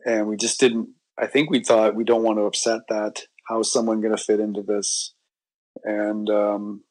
and 0.06 0.28
we 0.28 0.38
just 0.38 0.60
didn't 0.60 0.90
i 1.18 1.28
think 1.28 1.50
we 1.50 1.64
thought 1.64 1.96
we 1.96 2.04
don't 2.04 2.24
want 2.24 2.38
to 2.38 2.44
upset 2.44 2.82
that 2.90 3.24
how's 3.48 3.72
someone 3.72 4.02
going 4.02 4.16
to 4.16 4.24
fit 4.24 4.40
into 4.40 4.62
this 4.62 5.14
and 5.84 6.30
um, 6.30 6.84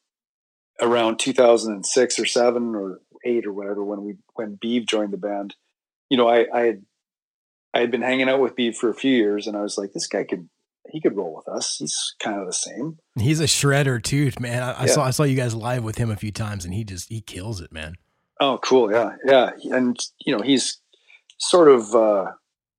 around 0.81 1.17
2006 1.19 2.19
or 2.19 2.25
7 2.25 2.75
or 2.75 2.99
8 3.25 3.45
or 3.45 3.53
whatever 3.53 3.83
when 3.83 4.03
we 4.03 4.15
when 4.33 4.57
beeve 4.59 4.85
joined 4.87 5.13
the 5.13 5.17
band 5.17 5.55
you 6.09 6.17
know 6.17 6.27
i 6.29 6.45
i 6.53 6.61
had 6.61 6.83
i 7.73 7.79
had 7.79 7.91
been 7.91 8.01
hanging 8.01 8.29
out 8.29 8.39
with 8.39 8.55
beeve 8.55 8.75
for 8.75 8.89
a 8.89 8.95
few 8.95 9.15
years 9.15 9.47
and 9.47 9.57
i 9.57 9.61
was 9.61 9.77
like 9.77 9.93
this 9.93 10.07
guy 10.07 10.23
could 10.23 10.49
he 10.89 10.99
could 10.99 11.15
roll 11.15 11.35
with 11.35 11.47
us 11.47 11.77
he's 11.79 12.15
kind 12.21 12.39
of 12.39 12.45
the 12.47 12.53
same 12.53 12.97
He's 13.19 13.39
a 13.39 13.45
shredder 13.45 14.01
too, 14.01 14.31
man. 14.39 14.63
I, 14.63 14.83
I 14.83 14.85
saw 14.85 15.03
I 15.03 15.11
saw 15.11 15.23
you 15.23 15.35
guys 15.35 15.53
live 15.53 15.83
with 15.83 15.97
him 15.97 16.09
a 16.09 16.15
few 16.15 16.31
times, 16.31 16.63
and 16.63 16.73
he 16.73 16.83
just 16.85 17.09
he 17.09 17.19
kills 17.21 17.59
it, 17.61 17.71
man. 17.71 17.95
Oh, 18.41 18.57
cool. 18.63 18.91
Yeah. 18.91 19.15
Yeah. 19.23 19.51
And, 19.65 19.97
you 20.25 20.35
know, 20.35 20.43
he's 20.43 20.81
sort 21.37 21.69
of 21.69 21.95
uh, 21.95 22.31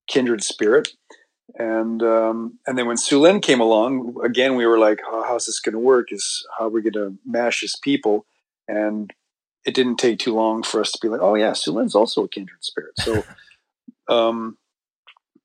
kindred 0.08 0.42
spirit. 0.42 0.88
And 1.58 2.02
um, 2.02 2.58
and 2.66 2.78
then 2.78 2.86
when 2.86 2.96
Sulynn 2.96 3.42
came 3.42 3.60
along, 3.60 4.16
again, 4.24 4.56
we 4.56 4.66
were 4.66 4.78
like, 4.78 5.00
oh, 5.06 5.22
how's 5.26 5.46
this 5.46 5.60
going 5.60 5.74
to 5.74 5.78
work? 5.78 6.08
Is 6.10 6.46
how 6.58 6.66
are 6.66 6.70
we 6.70 6.82
going 6.82 6.94
to 6.94 7.18
mash 7.26 7.60
his 7.60 7.76
people? 7.82 8.24
And 8.66 9.12
it 9.66 9.74
didn't 9.74 9.98
take 9.98 10.18
too 10.18 10.34
long 10.34 10.62
for 10.62 10.80
us 10.80 10.90
to 10.92 10.98
be 11.00 11.08
like, 11.08 11.20
oh, 11.20 11.34
yeah, 11.34 11.50
Sulynn's 11.50 11.94
also 11.94 12.24
a 12.24 12.28
kindred 12.28 12.64
spirit. 12.64 12.94
So, 12.98 13.22
um, 14.08 14.56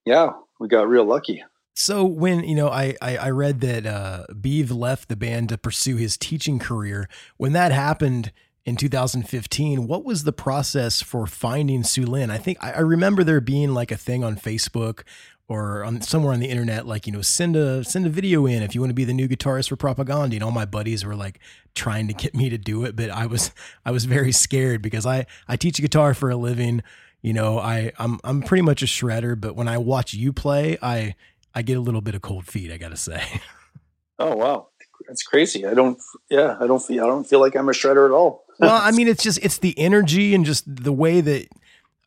yeah, 0.05 0.32
we 0.59 0.70
got 0.70 0.88
real 0.88 1.03
lucky. 1.03 1.43
So 1.76 2.05
when 2.05 2.43
you 2.43 2.55
know, 2.55 2.70
I 2.70 2.95
I, 3.01 3.18
I 3.18 3.30
read 3.30 3.59
that 3.61 3.86
uh, 3.86 4.26
Beeve 4.39 4.72
left 4.72 5.09
the 5.09 5.18
band 5.18 5.49
to 5.49 5.57
pursue 5.57 5.97
his 5.97 6.18
teaching 6.18 6.57
career. 6.57 7.09
When 7.36 7.51
that 7.51 7.72
happened 7.72 8.32
in 8.68 8.76
2015, 8.76 9.88
what 9.88 10.03
was 10.03 10.26
the 10.26 10.34
process 10.34 11.01
for 11.01 11.26
finding 11.26 11.84
Sulynn? 11.84 12.30
I 12.30 12.38
think 12.38 12.57
I, 12.61 12.74
I 12.74 12.80
remember 12.80 13.24
there 13.24 13.39
being 13.39 13.74
like 13.74 13.93
a 13.93 13.97
thing 13.97 14.26
on 14.26 14.36
Facebook 14.36 15.03
or 15.47 15.86
on 15.86 16.01
somewhere 16.01 16.34
on 16.34 16.41
the 16.41 16.49
internet, 16.49 16.86
like 16.86 17.07
you 17.07 17.13
know, 17.13 17.22
send 17.22 17.55
a 17.55 17.86
send 17.86 18.05
a 18.05 18.09
video 18.09 18.45
in 18.45 18.61
if 18.61 18.76
you 18.76 18.82
want 18.82 18.89
to 18.89 18.93
be 18.93 19.05
the 19.05 19.13
new 19.13 19.30
guitarist 19.30 19.70
for 19.70 19.78
Propagandhi. 19.78 20.34
And 20.34 20.43
all 20.43 20.51
my 20.51 20.65
buddies 20.65 21.05
were 21.05 21.15
like 21.15 21.39
trying 21.76 22.09
to 22.09 22.13
get 22.13 22.36
me 22.36 22.49
to 22.49 22.57
do 22.57 22.84
it, 22.84 22.97
but 22.97 23.09
I 23.09 23.26
was 23.26 23.51
I 23.86 23.91
was 23.91 24.03
very 24.03 24.34
scared 24.34 24.82
because 24.82 25.05
I 25.05 25.28
I 25.47 25.55
teach 25.55 25.80
guitar 25.80 26.13
for 26.13 26.30
a 26.30 26.36
living. 26.36 26.84
You 27.22 27.32
know, 27.32 27.59
I 27.59 27.93
I'm 27.97 28.20
I'm 28.26 28.41
pretty 28.41 28.63
much 28.63 28.84
a 28.84 28.86
shredder, 28.86 29.39
but 29.39 29.55
when 29.55 29.70
I 29.70 29.78
watch 29.78 30.13
you 30.13 30.34
play, 30.34 30.78
I 30.82 31.15
I 31.55 31.61
get 31.61 31.78
a 31.78 31.82
little 31.82 32.01
bit 32.01 32.15
of 32.15 32.22
cold 32.22 32.45
feet. 32.45 32.70
I 32.74 32.78
gotta 32.78 32.97
say. 32.97 33.24
Oh, 34.20 34.36
wow. 34.36 34.70
That's 35.08 35.24
crazy. 35.24 35.66
I 35.66 35.74
don't, 35.74 35.99
yeah, 36.30 36.58
I 36.60 36.68
don't 36.68 36.82
feel, 36.82 37.03
I 37.03 37.08
don't 37.08 37.26
feel 37.26 37.39
like 37.39 37.55
I'm 37.55 37.70
a 37.70 37.74
shredder 37.74 38.05
at 38.05 38.12
all. 38.12 38.43
well, 38.60 38.80
I 38.82 38.91
mean, 38.97 39.08
it's 39.08 39.24
just 39.24 39.39
it's 39.41 39.60
the 39.60 39.78
energy 39.78 40.34
and 40.36 40.45
just 40.45 40.64
the 40.68 40.93
way 40.93 41.22
that. 41.22 41.47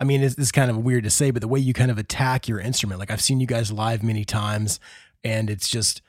I 0.02 0.04
mean, 0.04 0.22
it's, 0.22 0.34
it's 0.38 0.50
kind 0.50 0.70
of 0.70 0.78
weird 0.78 1.04
to 1.04 1.10
say, 1.10 1.30
but 1.30 1.42
the 1.42 1.48
way 1.48 1.60
you 1.60 1.74
kind 1.74 1.90
of 1.90 1.98
attack 1.98 2.48
your 2.48 2.58
instrument. 2.58 3.00
Like 3.00 3.10
I've 3.10 3.20
seen 3.20 3.38
you 3.38 3.46
guys 3.46 3.70
live 3.70 4.02
many 4.02 4.24
times, 4.24 4.80
and 5.22 5.50
it's 5.50 5.68
just 5.68 6.00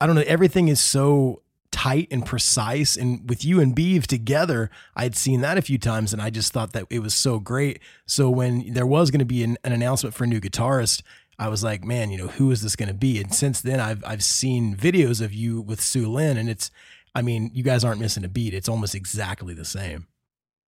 I 0.00 0.06
don't 0.06 0.14
know. 0.14 0.24
Everything 0.26 0.68
is 0.68 0.80
so 0.80 1.42
tight 1.74 2.06
and 2.12 2.24
precise. 2.24 2.96
And 2.96 3.28
with 3.28 3.44
you 3.44 3.60
and 3.60 3.74
Beeve 3.74 4.06
together, 4.06 4.70
I'd 4.94 5.16
seen 5.16 5.40
that 5.40 5.58
a 5.58 5.62
few 5.62 5.76
times, 5.76 6.12
and 6.12 6.22
I 6.22 6.30
just 6.30 6.52
thought 6.52 6.72
that 6.72 6.86
it 6.88 7.00
was 7.00 7.14
so 7.14 7.40
great. 7.40 7.80
So 8.06 8.30
when 8.30 8.72
there 8.72 8.86
was 8.86 9.10
going 9.10 9.18
to 9.18 9.24
be 9.24 9.42
an, 9.42 9.58
an 9.64 9.72
announcement 9.72 10.14
for 10.14 10.22
a 10.22 10.26
new 10.26 10.40
guitarist, 10.40 11.02
I 11.38 11.48
was 11.48 11.64
like, 11.64 11.84
man, 11.84 12.10
you 12.10 12.18
know, 12.18 12.28
who 12.28 12.50
is 12.50 12.62
this 12.62 12.76
going 12.76 12.88
to 12.88 12.94
be? 12.94 13.20
And 13.20 13.34
since 13.34 13.60
then, 13.60 13.80
I've 13.80 14.04
I've 14.06 14.22
seen 14.22 14.76
videos 14.76 15.20
of 15.20 15.32
you 15.32 15.60
with 15.60 15.80
Sulynn, 15.80 16.36
and 16.36 16.48
it's, 16.48 16.70
I 17.14 17.22
mean, 17.22 17.50
you 17.54 17.62
guys 17.62 17.84
aren't 17.84 18.00
missing 18.00 18.24
a 18.24 18.28
beat. 18.28 18.54
It's 18.54 18.68
almost 18.68 18.94
exactly 18.94 19.54
the 19.54 19.64
same. 19.64 20.06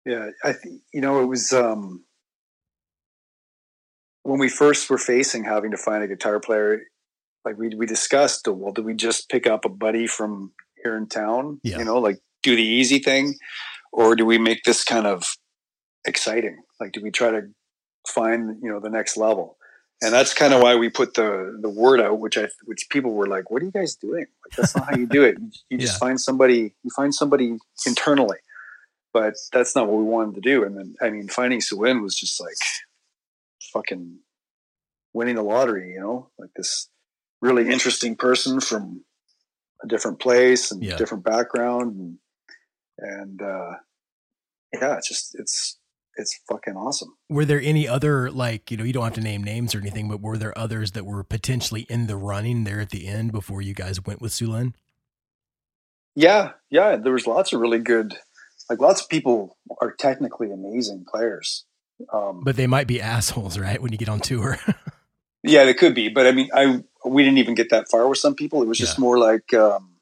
Yeah, 0.06 0.30
I 0.44 0.54
think 0.54 0.82
you 0.94 1.02
know 1.02 1.22
it 1.22 1.26
was 1.26 1.54
um, 1.54 2.04
when 4.24 4.40
we 4.40 4.50
first 4.50 4.90
were 4.90 4.98
facing 4.98 5.44
having 5.44 5.72
to 5.72 5.78
find 5.78 6.04
a 6.04 6.08
guitar 6.08 6.40
player. 6.40 6.82
Like 7.46 7.58
we 7.58 7.70
we 7.76 7.86
discussed, 7.86 8.48
well, 8.48 8.72
do 8.72 8.84
we 8.84 8.94
just 8.94 9.30
pick 9.30 9.48
up 9.48 9.66
a 9.66 9.70
buddy 9.70 10.08
from 10.08 10.54
here 10.82 10.96
in 10.96 11.08
town? 11.08 11.60
Yeah. 11.64 11.80
You 11.80 11.86
know, 11.86 11.98
like 11.98 12.20
do 12.42 12.56
the 12.56 12.64
easy 12.64 13.00
thing, 13.00 13.36
or 13.92 14.16
do 14.16 14.26
we 14.26 14.38
make 14.38 14.64
this 14.64 14.84
kind 14.84 15.08
of 15.08 15.36
exciting? 16.06 16.64
Like, 16.80 16.94
do 16.94 17.02
we 17.02 17.12
try 17.12 17.32
to 17.32 17.42
find 18.08 18.58
you 18.62 18.70
know 18.70 18.80
the 18.80 18.90
next 18.90 19.18
level? 19.18 19.58
And 20.04 20.14
that's 20.14 20.34
kind 20.34 20.54
of 20.54 20.62
why 20.62 20.76
we 20.76 20.90
put 20.90 21.14
the 21.14 21.58
the 21.62 21.70
word 21.70 22.02
out, 22.02 22.20
which 22.20 22.38
I 22.38 22.50
which 22.66 22.88
people 22.90 23.12
were 23.12 23.28
like, 23.28 23.50
"What 23.50 23.62
are 23.62 23.66
you 23.66 23.72
guys 23.72 23.96
doing? 23.96 24.26
Like, 24.44 24.54
that's 24.58 24.76
not 24.76 24.88
how 24.90 24.96
you 24.98 25.08
do 25.08 25.24
it. 25.24 25.38
You, 25.40 25.52
you 25.70 25.78
just 25.78 25.94
Yeah. 25.96 26.08
find 26.08 26.20
somebody. 26.20 26.74
You 26.84 26.90
find 26.96 27.14
somebody 27.16 27.58
internally." 27.88 28.38
but 29.14 29.36
that's 29.52 29.76
not 29.76 29.86
what 29.88 29.98
we 29.98 30.04
wanted 30.06 30.34
to 30.34 30.42
do. 30.42 30.64
And 30.64 30.76
then, 30.76 30.96
I 31.00 31.12
mean, 31.12 31.28
finding 31.28 31.60
Sulynn 31.60 32.02
was 32.02 32.16
just 32.16 32.42
like 32.42 32.56
fucking 33.72 34.18
winning 35.14 35.36
the 35.36 35.44
lottery, 35.44 35.94
you 35.94 36.00
know, 36.00 36.32
like 36.40 36.50
this 36.56 36.90
really 37.40 37.70
interesting 37.70 38.16
person 38.16 38.60
from 38.60 39.06
a 39.84 39.88
different 39.88 40.20
place 40.20 40.72
and 40.72 40.82
Yeah. 40.82 40.96
different 40.96 41.24
background. 41.24 41.96
And, 41.96 42.18
and, 42.98 43.42
uh, 43.44 43.74
yeah, 44.74 44.98
it's 44.98 45.10
just, 45.10 45.36
it's, 45.36 45.78
it's 46.16 46.40
fucking 46.50 46.76
awesome. 46.76 47.16
Were 47.30 47.46
there 47.46 47.62
any 47.62 47.88
other 47.88 48.30
like 48.32 48.70
you 48.72 48.78
know 48.78 48.84
you 48.84 48.94
don't 48.94 49.04
have 49.04 49.14
to 49.14 49.22
name 49.22 49.44
names 49.44 49.74
or 49.76 49.80
anything, 49.80 50.08
but 50.10 50.22
were 50.22 50.38
there 50.38 50.58
others 50.58 50.92
that 50.92 51.06
were 51.06 51.24
potentially 51.24 51.82
in 51.90 52.08
the 52.08 52.16
running 52.18 52.64
there 52.64 52.80
at 52.80 52.90
the 52.92 53.08
end 53.08 53.32
before 53.32 53.62
you 53.62 53.74
guys 53.74 54.04
went 54.06 54.22
with 54.22 54.32
Sulynn? 54.32 54.74
Yeah, 56.16 56.52
yeah. 56.70 56.96
There 56.96 57.14
was 57.14 57.26
lots 57.28 57.54
of 57.54 57.60
really 57.62 57.80
good, 57.80 58.16
like 58.70 58.80
lots 58.80 59.02
of 59.02 59.10
people 59.10 59.58
are 59.82 59.92
technically 59.92 60.52
amazing 60.52 61.06
players. 61.08 61.66
Um, 62.12 62.42
But 62.44 62.56
they 62.56 62.68
might 62.68 62.88
be 62.88 63.02
assholes, 63.02 63.58
right? 63.58 63.82
When 63.82 63.92
you 63.92 63.98
get 63.98 64.10
on 64.10 64.20
tour. 64.20 64.60
yeah, 65.44 65.66
they 65.66 65.74
could 65.74 65.96
be. 65.96 66.10
But 66.10 66.28
I 66.28 66.32
mean, 66.32 66.50
I 66.54 66.84
we 67.06 67.24
didn't 67.24 67.40
even 67.40 67.56
get 67.56 67.70
that 67.72 67.90
far 67.90 68.08
with 68.08 68.20
some 68.20 68.36
people. 68.36 68.62
It 68.62 68.68
was 68.68 68.78
just 68.78 68.98
Yeah. 68.98 69.02
more 69.02 69.18
like 69.18 69.54
um, 69.54 69.96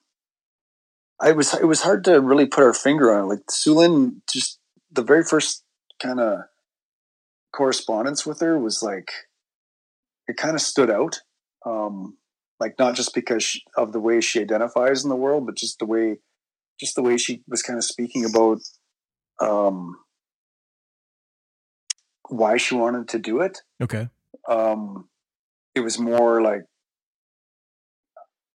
I 1.20 1.32
was. 1.32 1.54
It 1.54 1.66
was 1.66 1.82
hard 1.82 2.04
to 2.06 2.20
really 2.20 2.46
put 2.46 2.64
our 2.64 2.74
finger 2.74 3.14
on 3.14 3.24
it. 3.24 3.28
Like 3.28 3.46
Sulynn, 3.50 4.22
just 4.32 4.60
the 4.92 5.04
very 5.04 5.24
first 5.24 5.64
kind 6.02 6.20
of 6.20 6.40
correspondence 7.54 8.26
with 8.26 8.40
her 8.40 8.58
was 8.58 8.82
like 8.82 9.12
it 10.28 10.38
kind 10.38 10.56
of 10.56 10.62
stood 10.62 10.90
out. 10.90 11.20
Um, 11.66 12.18
like 12.60 12.76
not 12.78 12.96
just 12.96 13.14
because 13.14 13.44
she, 13.44 13.62
of 13.76 13.92
the 13.92 14.00
way 14.00 14.22
she 14.22 14.40
identifies 14.40 15.04
in 15.04 15.10
the 15.10 15.16
world, 15.16 15.46
but 15.46 15.56
just 15.56 15.80
the 15.80 15.86
way, 15.86 16.18
just 16.80 16.96
the 16.96 17.02
way 17.02 17.18
she 17.18 17.44
was 17.48 17.62
kind 17.62 17.78
of 17.78 17.84
speaking 17.84 18.24
about 18.24 18.60
um, 19.42 19.96
why 22.32 22.58
she 22.58 22.76
wanted 22.76 23.10
to 23.10 23.20
do 23.20 23.42
it 23.42 23.60
okay. 23.82 24.08
um, 24.50 25.10
it 25.76 25.82
was 25.82 26.00
more 26.00 26.42
like 26.42 26.62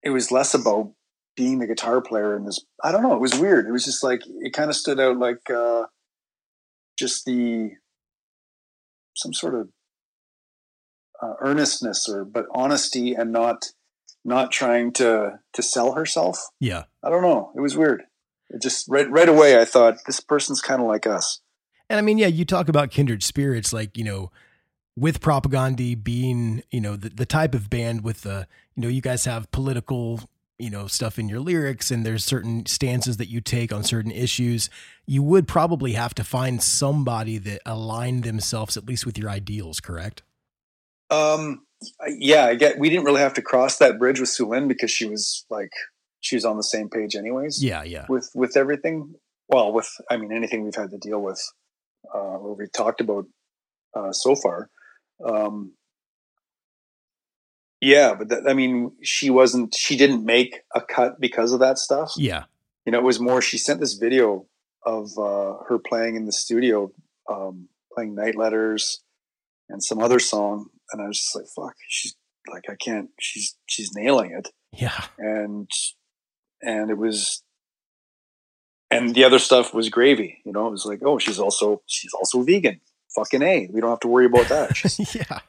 it 0.03 0.09
was 0.09 0.31
less 0.31 0.53
about 0.53 0.91
being 1.35 1.59
the 1.59 1.67
guitar 1.67 2.01
player 2.01 2.35
in 2.35 2.45
this. 2.45 2.59
I 2.83 2.91
don't 2.91 3.03
know. 3.03 3.13
It 3.13 3.21
was 3.21 3.37
weird. 3.37 3.67
It 3.67 3.71
was 3.71 3.85
just 3.85 4.03
like 4.03 4.21
it 4.25 4.53
kind 4.53 4.69
of 4.69 4.75
stood 4.75 4.99
out 4.99 5.17
like 5.17 5.49
uh, 5.49 5.83
just 6.97 7.25
the 7.25 7.71
some 9.15 9.33
sort 9.33 9.55
of 9.55 9.69
uh, 11.21 11.33
earnestness 11.41 12.07
or 12.07 12.25
but 12.25 12.45
honesty 12.53 13.13
and 13.13 13.31
not 13.31 13.65
not 14.23 14.51
trying 14.51 14.91
to 14.93 15.39
to 15.53 15.61
sell 15.61 15.93
herself. 15.93 16.39
Yeah. 16.59 16.83
I 17.03 17.09
don't 17.09 17.21
know. 17.21 17.51
It 17.55 17.61
was 17.61 17.77
weird. 17.77 18.03
It 18.49 18.61
just 18.61 18.85
right 18.87 19.09
right 19.09 19.29
away 19.29 19.59
I 19.59 19.65
thought 19.65 19.97
this 20.05 20.19
person's 20.19 20.61
kind 20.61 20.81
of 20.81 20.87
like 20.87 21.07
us. 21.07 21.41
And 21.89 21.97
I 21.97 22.01
mean, 22.01 22.17
yeah, 22.17 22.27
you 22.27 22.43
talk 22.43 22.67
about 22.67 22.91
kindred 22.91 23.23
spirits, 23.23 23.71
like, 23.71 23.97
you 23.97 24.03
know, 24.03 24.31
with 24.97 25.21
Propagandhi 25.21 26.01
being, 26.01 26.63
you 26.69 26.81
know, 26.81 26.95
the, 26.95 27.09
the 27.09 27.25
type 27.25 27.55
of 27.55 27.69
band 27.69 28.03
with 28.03 28.23
the, 28.23 28.47
you 28.75 28.83
know, 28.83 28.89
you 28.89 28.99
guys 28.99 29.25
have 29.25 29.49
political, 29.51 30.19
you 30.59 30.69
know, 30.69 30.87
stuff 30.87 31.19
in 31.19 31.29
your 31.29 31.39
lyrics 31.39 31.91
and 31.91 32.05
there's 32.05 32.25
certain 32.25 32.65
stances 32.65 33.17
that 33.17 33.29
you 33.29 33.41
take 33.41 33.71
on 33.71 33.83
certain 33.83 34.11
issues. 34.11 34.69
You 35.05 35.21
would 35.23 35.47
probably 35.47 35.93
have 35.93 36.15
to 36.15 36.23
find 36.23 36.61
somebody 36.61 37.37
that 37.37 37.61
aligned 37.65 38.23
themselves 38.23 38.75
at 38.75 38.85
least 38.85 39.05
with 39.05 39.17
your 39.17 39.29
ideals, 39.29 39.79
correct? 39.79 40.23
Um, 41.09 41.65
yeah, 42.07 42.45
I 42.45 42.55
get. 42.55 42.79
We 42.79 42.89
didn't 42.89 43.05
really 43.05 43.21
have 43.21 43.35
to 43.35 43.41
cross 43.41 43.77
that 43.77 43.99
bridge 43.99 44.19
with 44.19 44.29
Sulynn 44.29 44.67
because 44.67 44.91
she 44.91 45.05
was 45.05 45.45
like 45.49 45.71
she 46.19 46.35
was 46.35 46.45
on 46.45 46.57
the 46.57 46.63
same 46.63 46.89
page, 46.89 47.15
anyways. 47.15 47.63
Yeah, 47.63 47.83
yeah. 47.83 48.05
With 48.09 48.29
with 48.33 48.57
everything, 48.57 49.13
well, 49.47 49.71
with 49.71 49.89
I 50.09 50.17
mean 50.17 50.33
anything 50.33 50.63
we've 50.63 50.75
had 50.75 50.89
to 50.89 50.97
deal 50.97 51.21
with, 51.21 51.41
uh, 52.13 52.17
or 52.17 52.55
we 52.55 52.65
talked 52.75 52.99
about 52.99 53.25
uh, 53.95 54.11
so 54.11 54.35
far. 54.35 54.69
Um, 55.23 55.73
yeah, 57.81 58.13
but 58.15 58.29
that, 58.29 58.43
I 58.47 58.53
mean, 58.53 58.91
she 59.03 59.29
wasn't. 59.29 59.73
She 59.75 59.95
didn't 59.97 60.25
make 60.25 60.61
a 60.75 60.81
cut 60.81 61.19
because 61.19 61.53
of 61.53 61.59
that 61.59 61.77
stuff. 61.77 62.11
Yeah. 62.17 62.43
You 62.85 62.91
know, 62.91 62.99
it 62.99 63.03
was 63.03 63.19
more. 63.19 63.41
She 63.41 63.57
sent 63.57 63.79
this 63.79 63.93
video 63.95 64.45
of 64.85 65.09
uh, 65.17 65.55
her 65.67 65.77
playing 65.77 66.15
in 66.15 66.25
the 66.25 66.31
studio, 66.31 66.91
um, 67.29 67.67
playing 67.93 68.15
Night 68.15 68.35
Letters 68.35 69.01
and 69.69 69.83
some 69.83 69.99
other 69.99 70.19
song, 70.19 70.67
and 70.91 71.01
I 71.01 71.07
was 71.07 71.17
just 71.19 71.35
like, 71.35 71.45
"Fuck!" 71.55 71.75
She's 71.87 72.15
like, 72.49 72.63
I 72.69 72.75
can't. 72.75 73.09
She's 73.19 73.57
she's 73.65 73.91
nailing 73.93 74.31
it, 74.31 74.47
Yeah. 74.71 75.03
and 75.17 75.69
and 76.61 76.89
it 76.89 76.97
was, 76.97 77.43
and 78.89 79.13
the 79.13 79.25
other 79.25 79.39
stuff 79.39 79.73
was 79.73 79.89
gravy. 79.89 80.37
You 80.45 80.53
know, 80.53 80.67
it 80.67 80.71
was 80.71 80.85
like, 80.85 81.01
oh, 81.03 81.19
she's 81.19 81.39
also 81.39 81.81
she's 81.87 82.13
also 82.13 82.41
vegan. 82.41 82.79
Fucking 83.15 83.41
a. 83.41 83.67
We 83.71 83.81
don't 83.81 83.89
have 83.89 83.99
to 84.01 84.07
worry 84.07 84.25
about 84.27 84.47
that. 84.49 84.71
Yeah. 85.13 85.39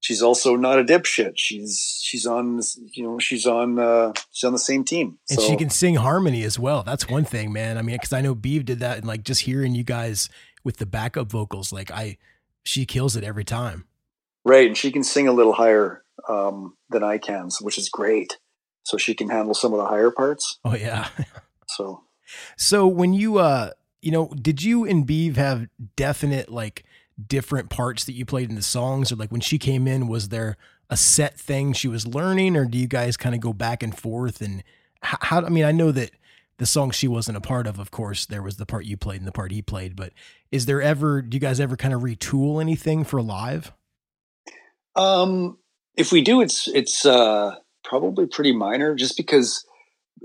She's 0.00 0.22
also 0.22 0.56
not 0.56 0.78
a 0.78 0.84
dipshit. 0.84 1.32
She's 1.36 2.00
she's 2.02 2.26
on 2.26 2.60
you 2.92 3.02
know 3.04 3.18
she's 3.18 3.46
on 3.46 3.78
uh, 3.78 4.12
she's 4.32 4.44
on 4.44 4.52
the 4.52 4.58
same 4.58 4.84
team. 4.84 5.18
And 5.30 5.40
so, 5.40 5.46
she 5.46 5.56
can 5.56 5.70
sing 5.70 5.96
harmony 5.96 6.42
as 6.42 6.58
well. 6.58 6.82
That's 6.82 7.08
one 7.08 7.24
thing, 7.24 7.52
man. 7.52 7.78
I 7.78 7.82
mean, 7.82 7.96
because 7.96 8.12
I 8.12 8.20
know 8.20 8.34
Beeve 8.34 8.64
did 8.64 8.80
that, 8.80 8.98
and 8.98 9.06
like 9.06 9.24
just 9.24 9.42
hearing 9.42 9.74
you 9.74 9.84
guys 9.84 10.28
with 10.64 10.78
the 10.78 10.86
backup 10.86 11.30
vocals, 11.30 11.72
like 11.72 11.90
I, 11.90 12.18
she 12.64 12.84
kills 12.84 13.16
it 13.16 13.24
every 13.24 13.44
time. 13.44 13.86
Right, 14.44 14.66
and 14.66 14.76
she 14.76 14.90
can 14.92 15.04
sing 15.04 15.28
a 15.28 15.32
little 15.32 15.52
higher 15.52 16.02
um, 16.28 16.76
than 16.90 17.02
I 17.02 17.18
can, 17.18 17.50
so- 17.50 17.64
which 17.64 17.78
is 17.78 17.88
great. 17.88 18.38
So 18.84 18.96
she 18.96 19.14
can 19.14 19.28
handle 19.28 19.52
some 19.54 19.74
of 19.74 19.78
the 19.78 19.84
higher 19.86 20.10
parts. 20.10 20.58
Oh 20.64 20.74
yeah. 20.74 21.08
So 21.76 22.04
So 22.56 22.86
when 22.86 23.12
you, 23.12 23.36
uh, 23.38 23.72
you 24.00 24.10
know, 24.10 24.28
did 24.28 24.62
you 24.62 24.86
and 24.86 25.06
Beeve 25.06 25.36
have 25.36 25.68
definite 25.96 26.50
like 26.50 26.84
different 27.26 27.70
parts 27.70 28.04
that 28.04 28.12
you 28.12 28.24
played 28.24 28.48
in 28.48 28.56
the 28.56 28.62
songs, 28.62 29.10
or 29.12 29.16
like 29.16 29.32
when 29.32 29.40
she 29.40 29.58
came 29.58 29.86
in, 29.86 30.08
was 30.08 30.28
there 30.28 30.56
a 30.90 30.96
set 30.96 31.38
thing 31.38 31.72
she 31.72 31.88
was 31.88 32.06
learning, 32.06 32.56
or 32.56 32.64
do 32.64 32.78
you 32.78 32.86
guys 32.86 33.16
kind 33.16 33.34
of 33.34 33.40
go 33.40 33.52
back 33.52 33.82
and 33.82 33.96
forth? 33.96 34.40
And 34.40 34.62
how? 35.02 35.44
I 35.44 35.48
mean, 35.48 35.64
I 35.64 35.72
know 35.72 35.92
that 35.92 36.10
the 36.58 36.66
song 36.66 36.90
she 36.90 37.08
wasn't 37.08 37.36
a 37.36 37.40
part 37.40 37.66
of, 37.66 37.78
of 37.78 37.90
course, 37.90 38.26
there 38.26 38.42
was 38.42 38.56
the 38.56 38.66
part 38.66 38.84
you 38.84 38.96
played 38.96 39.20
and 39.20 39.28
the 39.28 39.32
part 39.32 39.52
he 39.52 39.62
played, 39.62 39.96
but 39.96 40.12
is 40.50 40.66
there 40.66 40.82
ever? 40.82 41.22
Do 41.22 41.36
you 41.36 41.40
guys 41.40 41.60
ever 41.60 41.76
kind 41.76 41.94
of 41.94 42.02
retool 42.02 42.60
anything 42.60 43.04
for 43.04 43.22
live? 43.22 43.72
um, 44.98 45.58
if 45.96 46.12
we 46.12 46.20
do, 46.20 46.40
it's 46.40 46.68
it's 46.68 47.06
uh, 47.06 47.54
probably 47.84 48.26
pretty 48.26 48.52
minor, 48.52 48.94
just 48.94 49.16
because 49.16 49.64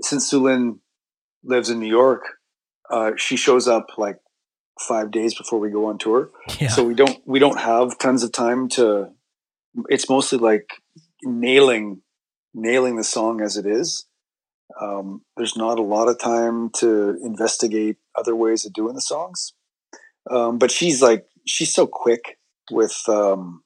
since 0.02 0.30
Sulynn 0.30 0.80
lives 1.44 1.70
in 1.70 1.78
New 1.78 1.88
York, 1.88 2.24
uh, 2.90 3.12
she 3.16 3.36
shows 3.36 3.68
up 3.68 3.86
like 3.96 4.16
five 4.78 5.10
days 5.10 5.34
before 5.34 5.58
we 5.58 5.70
go 5.70 5.86
on 5.86 5.98
tour. 5.98 6.30
Yeah. 6.60 6.68
So 6.68 6.84
we 6.84 6.94
don't 6.94 7.20
we 7.26 7.38
don't 7.38 7.60
have 7.60 7.98
tons 7.98 8.22
of 8.22 8.32
time 8.32 8.68
to. 8.70 9.10
It's 9.88 10.08
mostly 10.08 10.38
like 10.38 10.68
nailing 11.22 12.02
nailing 12.54 12.96
the 12.96 13.04
song 13.04 13.40
as 13.40 13.56
it 13.56 13.66
is. 13.66 14.06
Um, 14.80 15.22
there's 15.36 15.56
not 15.56 15.78
a 15.78 15.82
lot 15.82 16.08
of 16.08 16.18
time 16.18 16.70
to 16.76 17.16
investigate 17.22 17.96
other 18.16 18.34
ways 18.34 18.64
of 18.64 18.72
doing 18.72 18.94
the 18.94 19.00
songs. 19.00 19.52
Um, 20.30 20.58
but 20.58 20.70
she's 20.70 21.02
like 21.02 21.26
she's 21.46 21.72
so 21.72 21.86
quick 21.86 22.38
with 22.70 22.96
um, 23.08 23.62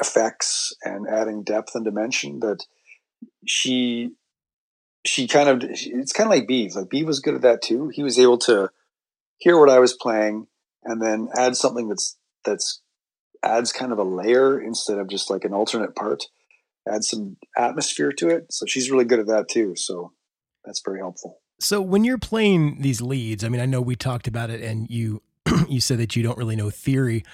effects 0.00 0.74
and 0.82 1.06
adding 1.08 1.42
depth 1.42 1.74
and 1.74 1.84
dimension 1.84 2.40
that 2.40 2.64
she 3.46 4.12
she 5.04 5.26
kind 5.26 5.48
of 5.48 5.62
it's 5.68 6.12
kind 6.12 6.26
of 6.26 6.36
like 6.36 6.48
Beeve. 6.48 6.74
Like 6.74 6.88
Beeve 6.88 7.06
was 7.06 7.20
good 7.20 7.34
at 7.34 7.42
that 7.42 7.62
too. 7.62 7.88
He 7.88 8.02
was 8.02 8.18
able 8.18 8.38
to 8.38 8.70
hear 9.42 9.58
what 9.58 9.70
I 9.70 9.80
was 9.80 9.92
playing 9.94 10.46
and 10.84 11.02
then 11.02 11.28
add 11.36 11.56
something 11.56 11.88
that's 11.88 12.16
that's 12.44 12.80
adds 13.42 13.72
kind 13.72 13.92
of 13.92 13.98
a 13.98 14.04
layer 14.04 14.60
instead 14.60 14.98
of 14.98 15.08
just 15.08 15.30
like 15.30 15.44
an 15.44 15.52
alternate 15.52 15.96
part. 15.96 16.24
Add 16.88 17.04
some 17.04 17.36
atmosphere 17.56 18.12
to 18.12 18.28
it. 18.28 18.46
So 18.50 18.66
she's 18.66 18.90
really 18.90 19.04
good 19.04 19.20
at 19.20 19.26
that 19.26 19.48
too. 19.48 19.74
So 19.76 20.12
that's 20.64 20.82
very 20.84 20.98
helpful. 20.98 21.38
So 21.60 21.80
when 21.80 22.04
you're 22.04 22.18
playing 22.18 22.82
these 22.82 23.00
leads, 23.00 23.44
I 23.44 23.48
mean, 23.48 23.60
I 23.60 23.66
know 23.66 23.80
we 23.80 23.94
talked 23.94 24.26
about 24.26 24.50
it, 24.50 24.60
and 24.62 24.90
you 24.90 25.22
you 25.68 25.80
said 25.80 25.98
that 25.98 26.16
you 26.16 26.22
don't 26.22 26.38
really 26.38 26.56
know 26.56 26.70
theory. 26.70 27.24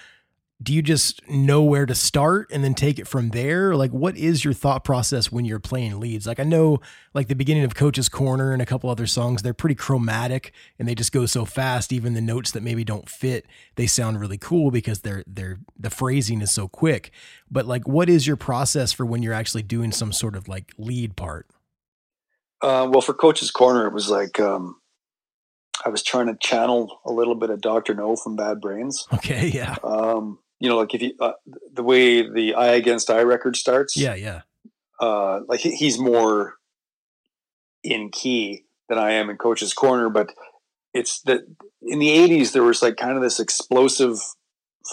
Do 0.61 0.75
you 0.75 0.83
just 0.83 1.27
know 1.29 1.63
where 1.63 1.87
to 1.87 1.95
start 1.95 2.49
and 2.51 2.65
then 2.65 2.75
take 2.75 2.99
it 2.99 3.07
from 3.07 3.29
there? 3.29 3.77
Like, 3.77 3.93
what 3.93 4.17
is 4.17 4.45
your 4.45 4.53
thought 4.53 4.83
process 4.83 5.31
when 5.31 5.45
you're 5.45 5.61
playing 5.61 6.01
leads? 6.01 6.27
Like, 6.27 6.41
I 6.41 6.43
know, 6.43 6.81
like 7.15 7.29
the 7.29 7.37
beginning 7.37 7.63
of 7.63 7.77
Coach's 7.77 8.09
Corner 8.09 8.53
and 8.53 8.61
a 8.61 8.67
couple 8.67 8.91
other 8.91 9.07
songs, 9.07 9.43
they're 9.43 9.55
pretty 9.55 9.77
chromatic 9.77 10.53
and 10.77 10.89
they 10.89 10.97
just 10.97 11.13
go 11.13 11.27
so 11.27 11.45
fast. 11.45 11.93
Even 11.93 12.15
the 12.15 12.21
notes 12.21 12.51
that 12.51 12.65
maybe 12.65 12.83
don't 12.83 13.09
fit, 13.09 13.47
they 13.77 13.87
sound 13.87 14.19
really 14.19 14.39
cool 14.39 14.73
because 14.73 15.03
they're 15.03 15.23
they're 15.29 15.61
the 15.79 15.91
phrasing 15.91 16.43
is 16.43 16.51
so 16.51 16.67
quick. 16.67 17.13
But 17.49 17.67
like, 17.67 17.87
what 17.87 18.09
is 18.09 18.27
your 18.27 18.37
process 18.37 18.93
for 18.93 19.07
when 19.07 19.23
you're 19.23 19.35
actually 19.35 19.63
doing 19.63 19.93
some 19.93 20.13
sort 20.13 20.35
of 20.35 20.49
like 20.49 20.73
lead 20.77 21.15
part? 21.15 21.47
Uh, 22.61 22.89
well, 22.91 23.01
for 23.01 23.15
Coach's 23.15 23.53
Corner, 23.53 23.87
it 23.87 23.93
was 23.93 24.11
like 24.11 24.41
um, 24.41 24.81
I 25.85 25.89
was 25.89 26.03
trying 26.03 26.27
to 26.27 26.37
channel 26.41 27.01
a 27.05 27.13
little 27.13 27.35
bit 27.35 27.51
of 27.51 27.61
Doctor 27.61 27.95
Know 27.95 28.17
from 28.17 28.37
Bad 28.37 28.61
Brains. 28.61 29.07
Okay, 29.15 29.47
yeah, 29.55 29.77
Um, 29.85 30.41
you 30.61 30.69
know, 30.69 30.77
like 30.77 30.95
if 30.95 31.03
you 31.03 31.13
uh, 31.21 31.33
the 31.73 31.83
way 31.83 32.29
the 32.29 32.55
I 32.55 32.69
Against 32.75 33.11
I 33.11 33.21
record 33.23 33.57
starts, 33.57 33.97
yeah, 33.97 34.15
yeah. 34.15 34.43
uh, 35.01 35.41
like 35.49 35.61
he, 35.61 35.75
he's 35.77 35.99
more 35.99 36.55
in 37.85 38.11
key 38.11 38.65
than 38.89 38.99
I 38.99 39.13
am 39.13 39.31
in 39.31 39.37
Coach's 39.37 39.73
Corner, 39.73 40.09
but 40.09 40.33
it's 40.95 41.21
that 41.23 41.41
in 41.83 41.99
the 41.99 42.09
'80s 42.09 42.53
there 42.53 42.63
was 42.65 42.83
like 42.83 42.97
kind 42.97 43.17
of 43.17 43.23
this 43.23 43.41
explosive, 43.41 44.19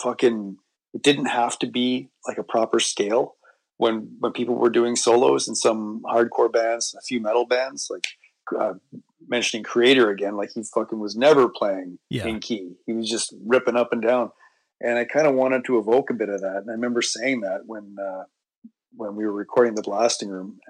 fucking. 0.04 0.58
It 0.94 1.04
didn't 1.04 1.26
have 1.26 1.60
to 1.60 1.68
be 1.68 2.10
like 2.26 2.38
a 2.38 2.44
proper 2.44 2.80
scale 2.80 3.36
when 3.78 4.16
when 4.20 4.32
people 4.32 4.56
were 4.56 4.70
doing 4.70 4.96
solos 4.96 5.48
in 5.48 5.56
some 5.56 6.02
hardcore 6.06 6.52
bands, 6.52 6.96
a 6.98 7.02
few 7.02 7.20
metal 7.20 7.46
bands 7.46 7.88
like 7.90 8.06
uh, 8.58 8.76
mentioning 9.28 9.64
Kreator 9.66 10.10
again, 10.12 10.38
like 10.38 10.52
he 10.56 10.64
fucking 10.64 11.00
was 11.00 11.18
never 11.18 11.50
playing 11.50 11.98
Yeah. 12.10 12.28
in 12.28 12.40
key. 12.40 12.76
He 12.86 12.94
was 12.94 13.10
just 13.10 13.34
ripping 13.46 13.76
up 13.76 13.92
and 13.92 14.02
down. 14.02 14.32
And 14.86 15.00
I 15.00 15.06
kind 15.06 15.26
of 15.26 15.34
wanted 15.34 15.66
to 15.66 15.80
evoke 15.80 16.12
a 16.12 16.14
bit 16.14 16.30
of 16.30 16.42
that. 16.42 16.58
And 16.58 16.70
I 16.70 16.74
remember 16.74 17.02
saying 17.02 17.42
that 17.42 17.62
when 17.66 17.96
uh, 18.00 18.26
when 18.96 19.16
we 19.16 19.26
were 19.26 19.34
recording 19.34 19.76
the 19.76 19.82
blasting 19.82 20.30
room. 20.30 20.60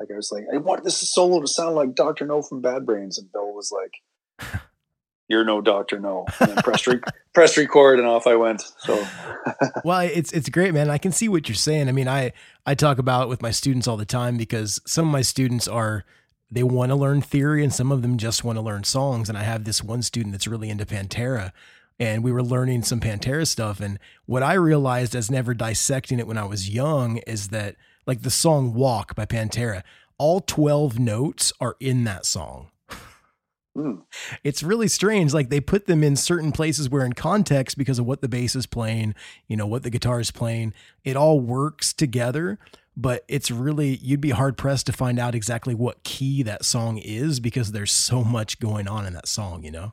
Like 0.00 0.08
I 0.12 0.16
was 0.16 0.32
like, 0.32 0.44
I 0.52 0.56
want 0.56 0.82
this 0.82 0.98
solo 1.12 1.40
to 1.40 1.46
sound 1.46 1.76
like 1.76 1.94
Doctor 1.94 2.26
Know 2.26 2.42
from 2.42 2.60
Bad 2.60 2.84
Brains, 2.84 3.18
and 3.18 3.30
Bill 3.30 3.52
was 3.52 3.70
like, 3.70 4.60
"You're 5.28 5.44
no 5.44 5.60
Doctor 5.60 6.00
Know." 6.00 6.24
And 6.40 6.50
then 6.50 6.56
pressed, 6.56 6.86
re- 6.86 7.00
pressed 7.34 7.56
record, 7.56 8.00
and 8.00 8.08
off 8.08 8.26
I 8.26 8.34
went. 8.34 8.62
So 8.78 9.06
well, 9.84 10.00
it's 10.00 10.32
it's 10.32 10.48
great, 10.48 10.74
man. 10.74 10.90
I 10.90 10.98
can 10.98 11.12
see 11.12 11.28
what 11.28 11.48
you're 11.48 11.54
saying. 11.54 11.88
I 11.88 11.92
mean, 11.92 12.08
I 12.08 12.32
I 12.66 12.74
talk 12.74 12.98
about 12.98 13.24
it 13.24 13.28
with 13.28 13.40
my 13.40 13.52
students 13.52 13.86
all 13.86 13.96
the 13.96 14.04
time 14.04 14.36
because 14.36 14.80
some 14.86 15.06
of 15.06 15.12
my 15.12 15.22
students 15.22 15.68
are 15.68 16.04
they 16.50 16.64
want 16.64 16.90
to 16.90 16.96
learn 16.96 17.20
theory 17.20 17.62
and 17.62 17.72
some 17.72 17.92
of 17.92 18.02
them 18.02 18.16
just 18.16 18.42
want 18.42 18.56
to 18.56 18.62
learn 18.62 18.84
songs. 18.84 19.28
And 19.28 19.38
I 19.38 19.42
have 19.42 19.64
this 19.64 19.82
one 19.82 20.02
student 20.02 20.32
that's 20.32 20.48
really 20.48 20.70
into 20.70 20.86
Pantera. 20.86 21.52
And 21.98 22.24
we 22.24 22.32
were 22.32 22.42
learning 22.42 22.82
some 22.82 23.00
Pantera 23.00 23.46
stuff. 23.46 23.80
And 23.80 23.98
what 24.26 24.42
I 24.42 24.54
realized 24.54 25.14
as 25.14 25.30
never 25.30 25.54
dissecting 25.54 26.18
it 26.18 26.26
when 26.26 26.38
I 26.38 26.44
was 26.44 26.68
young 26.68 27.18
is 27.18 27.48
that, 27.48 27.76
like 28.06 28.22
the 28.22 28.30
song 28.30 28.74
Walk 28.74 29.14
by 29.14 29.26
Pantera, 29.26 29.82
all 30.18 30.40
12 30.40 30.98
notes 30.98 31.52
are 31.60 31.76
in 31.80 32.04
that 32.04 32.26
song. 32.26 32.70
hmm. 33.74 34.00
It's 34.42 34.62
really 34.62 34.88
strange. 34.88 35.32
Like 35.32 35.48
they 35.50 35.60
put 35.60 35.86
them 35.86 36.02
in 36.02 36.16
certain 36.16 36.52
places 36.52 36.90
where, 36.90 37.04
in 37.04 37.12
context, 37.12 37.78
because 37.78 37.98
of 37.98 38.06
what 38.06 38.20
the 38.20 38.28
bass 38.28 38.56
is 38.56 38.66
playing, 38.66 39.14
you 39.46 39.56
know, 39.56 39.66
what 39.66 39.84
the 39.84 39.90
guitar 39.90 40.20
is 40.20 40.30
playing, 40.30 40.74
it 41.04 41.16
all 41.16 41.40
works 41.40 41.92
together. 41.92 42.58
But 42.96 43.24
it's 43.26 43.50
really, 43.50 43.96
you'd 43.96 44.20
be 44.20 44.30
hard 44.30 44.56
pressed 44.56 44.86
to 44.86 44.92
find 44.92 45.18
out 45.18 45.34
exactly 45.34 45.74
what 45.74 46.04
key 46.04 46.44
that 46.44 46.64
song 46.64 46.98
is 46.98 47.40
because 47.40 47.72
there's 47.72 47.90
so 47.90 48.22
much 48.22 48.60
going 48.60 48.86
on 48.86 49.04
in 49.04 49.14
that 49.14 49.26
song, 49.26 49.64
you 49.64 49.72
know? 49.72 49.92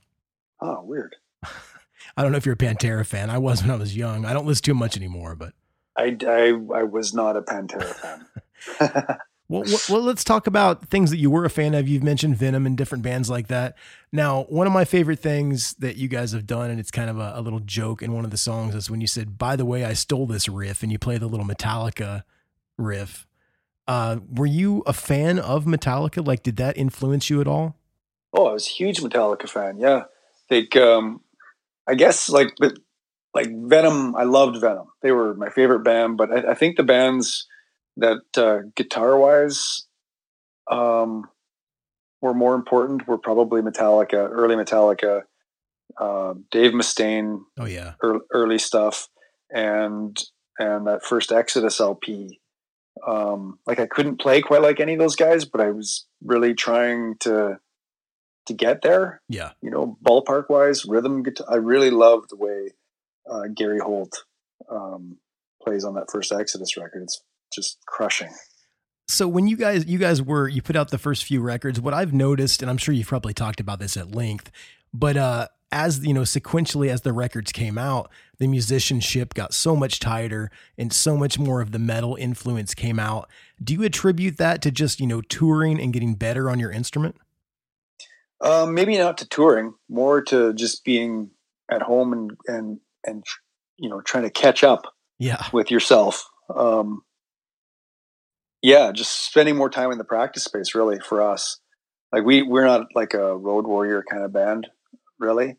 oh, 0.62 0.84
weird. 0.84 1.16
I 2.22 2.24
don't 2.24 2.34
know 2.34 2.38
if 2.38 2.45
you're 2.45 2.53
a 2.53 2.55
Pantera 2.55 3.03
fan. 3.03 3.32
I 3.32 3.39
was 3.39 3.63
when 3.63 3.72
I 3.72 3.76
was 3.78 3.97
young. 3.97 4.26
I 4.26 4.34
don't 4.34 4.45
listen 4.45 4.61
too 4.61 4.76
much 4.76 4.95
anymore, 4.95 5.36
but 5.36 5.55
I, 5.97 6.15
I, 6.28 6.49
I 6.49 6.84
was 6.84 7.15
not 7.15 7.36
a 7.36 7.41
Pantera 7.41 7.84
fan. 7.84 9.17
Well, 9.49 9.63
well, 9.65 9.80
well, 9.89 10.01
let's 10.01 10.24
talk 10.24 10.47
about 10.47 10.88
things 10.88 11.09
that 11.09 11.17
you 11.17 11.30
were 11.30 11.43
a 11.43 11.49
fan 11.49 11.74
of. 11.74 11.86
You've 11.86 12.03
mentioned 12.03 12.38
Venom 12.38 12.65
and 12.65 12.78
different 12.78 13.03
bands 13.03 13.30
like 13.30 13.47
that. 13.49 13.76
Now, 14.09 14.43
one 14.43 14.65
of 14.65 14.72
my 14.72 14.86
favorite 14.86 15.19
things 15.19 15.74
that 15.74 15.97
you 15.97 16.07
guys 16.07 16.32
have 16.32 16.47
done, 16.47 16.69
and 16.69 16.80
it's 16.80 16.89
kind 16.89 17.09
of 17.09 17.19
a, 17.19 17.34
a 17.36 17.41
little 17.41 17.59
joke 17.59 18.01
in 18.01 18.13
one 18.13 18.24
of 18.24 18.32
the 18.32 18.38
songs, 18.38 18.76
is 18.76 18.89
when 18.89 19.01
you 19.01 19.07
said, 19.07 19.38
"By 19.38 19.57
the 19.57 19.65
way, 19.65 19.84
I 19.84 19.91
stole 19.91 20.26
this 20.26 20.47
riff," 20.47 20.84
and 20.84 20.91
you 20.91 20.97
play 20.97 21.17
the 21.17 21.28
little 21.28 21.45
Metallica 21.45 22.24
riff. 22.78 23.28
Uh, 23.89 24.19
were 24.34 24.45
you 24.45 24.84
a 24.86 24.93
fan 24.93 25.38
of 25.38 25.65
Metallica? 25.65 26.26
Like, 26.26 26.43
did 26.43 26.55
that 26.55 26.78
influence 26.78 27.30
you 27.30 27.41
at 27.41 27.47
all? 27.47 27.76
Oh, 28.32 28.45
I 28.47 28.53
was 28.53 28.67
a 28.67 28.69
huge 28.69 29.01
Metallica 29.01 29.49
fan. 29.49 29.80
Yeah, 29.80 30.03
like 30.49 30.78
um, 30.78 31.19
I 31.88 31.95
guess 31.95 32.29
like 32.29 32.53
but 32.59 32.73
like 33.34 33.49
Venom. 33.51 34.15
I 34.15 34.23
loved 34.23 34.59
Venom. 34.59 34.88
They 35.01 35.11
were 35.11 35.34
my 35.36 35.49
favorite 35.49 35.84
band. 35.84 36.17
But 36.17 36.32
I, 36.32 36.51
I 36.51 36.53
think 36.53 36.77
the 36.77 36.84
bands 36.84 37.47
that 37.97 38.21
uh, 38.38 38.59
guitar 38.75 39.17
wise 39.17 39.86
um, 40.69 41.25
were 42.21 42.34
more 42.34 42.55
important 42.55 43.07
were 43.07 43.17
probably 43.17 43.61
Metallica, 43.61 44.29
early 44.29 44.55
Metallica, 44.55 45.23
uh, 45.99 46.34
Dave 46.51 46.71
Mustaine, 46.71 47.41
Oh 47.57 47.65
yeah, 47.65 47.93
early, 48.01 48.21
early 48.32 48.57
stuff, 48.57 49.07
and 49.49 50.21
and 50.59 50.88
that 50.88 51.03
first 51.03 51.32
Exodus 51.32 51.79
LP. 51.79 52.39
Um, 53.07 53.57
like 53.65 53.79
I 53.79 53.88
couldn't 53.88 54.19
play 54.19 54.41
quite 54.41 54.61
like 54.61 54.79
any 54.79 54.93
of 54.93 54.99
those 54.99 55.15
guys, 55.15 55.45
but 55.45 55.61
I 55.61 55.71
was 55.71 56.05
really 56.23 56.53
trying 56.53 57.15
to 57.21 57.59
to 58.48 58.54
get 58.54 58.82
there 58.82 59.22
yeah. 59.30 59.52
you 59.62 59.70
know, 59.70 59.98
ballpark 60.04 60.50
wise, 60.50 60.86
rhythm 60.86 61.24
guitar. 61.24 61.48
I 61.50 61.56
really 61.56 61.92
love 61.92 62.28
the 62.30 62.36
way 62.36 62.74
uh, 63.30 63.48
Gary 63.56 63.80
Holt 63.80 64.26
um, 64.70 65.18
plays 65.62 65.84
on 65.84 65.96
that 65.96 66.10
first 66.12 66.32
Exodus 66.32 66.76
record. 66.78 67.04
It's 67.04 67.22
just 67.54 67.78
crushing. 67.86 68.32
So 69.08 69.28
when 69.28 69.48
you 69.48 69.58
guys 69.58 69.86
you 69.88 69.98
guys 69.98 70.22
were 70.22 70.48
you 70.48 70.62
put 70.62 70.76
out 70.76 70.89
the 70.89 70.98
first 70.98 71.26
few 71.26 71.42
records, 71.42 71.82
what 71.82 71.94
I've 71.94 72.14
noticed, 72.14 72.62
and 72.62 72.72
I'm 72.72 72.78
sure 72.78 72.94
you've 72.94 73.08
probably 73.08 73.34
talked 73.34 73.60
about 73.60 73.80
this 73.80 73.98
at 73.98 74.16
length, 74.16 74.52
but 74.94 75.18
uh 75.18 75.48
as 75.72 76.06
you 76.06 76.14
know, 76.14 76.22
sequentially 76.22 76.89
as 76.89 77.02
the 77.02 77.14
records 77.14 77.52
came 77.52 77.78
out, 77.78 78.12
the 78.39 78.48
musicianship 78.48 79.34
got 79.34 79.54
so 79.54 79.76
much 79.76 80.00
tighter 80.00 80.52
and 80.78 80.92
so 80.92 81.16
much 81.16 81.39
more 81.39 81.62
of 81.62 81.72
the 81.72 81.80
metal 81.80 82.16
influence 82.16 82.74
came 82.74 83.00
out. 83.00 83.30
Do 83.64 83.74
you 83.74 83.84
attribute 83.84 84.38
that 84.38 84.62
to 84.64 84.72
just, 84.72 85.00
you 85.00 85.08
know, 85.08 85.22
touring 85.22 85.80
and 85.80 85.94
getting 85.94 86.16
better 86.16 86.50
on 86.50 86.60
your 86.60 86.72
instrument? 86.72 87.16
Um, 88.42 88.74
maybe 88.74 88.98
not 88.98 89.20
to 89.20 89.28
touring, 89.28 89.74
more 89.89 90.22
to 90.24 90.54
just 90.54 90.84
being 90.84 91.30
at 91.72 91.82
home 91.84 92.12
and 92.14 92.32
and 92.48 92.80
and 93.06 93.24
you 93.78 93.89
know 93.89 94.02
trying 94.02 94.24
to 94.24 94.30
catch 94.32 94.64
up 94.64 94.86
Yeah. 95.20 95.46
with 95.54 95.70
yourself. 95.72 96.28
Um, 96.54 97.04
yeah, 98.62 98.92
just 98.92 99.26
spending 99.26 99.56
more 99.58 99.70
time 99.70 99.92
in 99.92 99.98
the 99.98 100.04
practice 100.04 100.44
space 100.44 100.76
really 100.76 101.00
for 101.00 101.22
us. 101.22 101.60
Like 102.12 102.26
we 102.26 102.42
we're 102.42 102.66
not 102.66 102.88
like 102.96 103.14
a 103.14 103.36
road 103.38 103.66
warrior 103.68 104.04
kind 104.10 104.24
of 104.24 104.34
band, 104.34 104.68
really, 105.20 105.58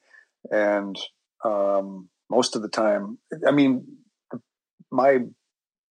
and 0.50 0.96
um, 1.44 2.08
most 2.30 2.56
of 2.56 2.62
the 2.62 2.68
time, 2.68 3.18
I 3.46 3.50
mean, 3.52 3.86
my 4.90 5.18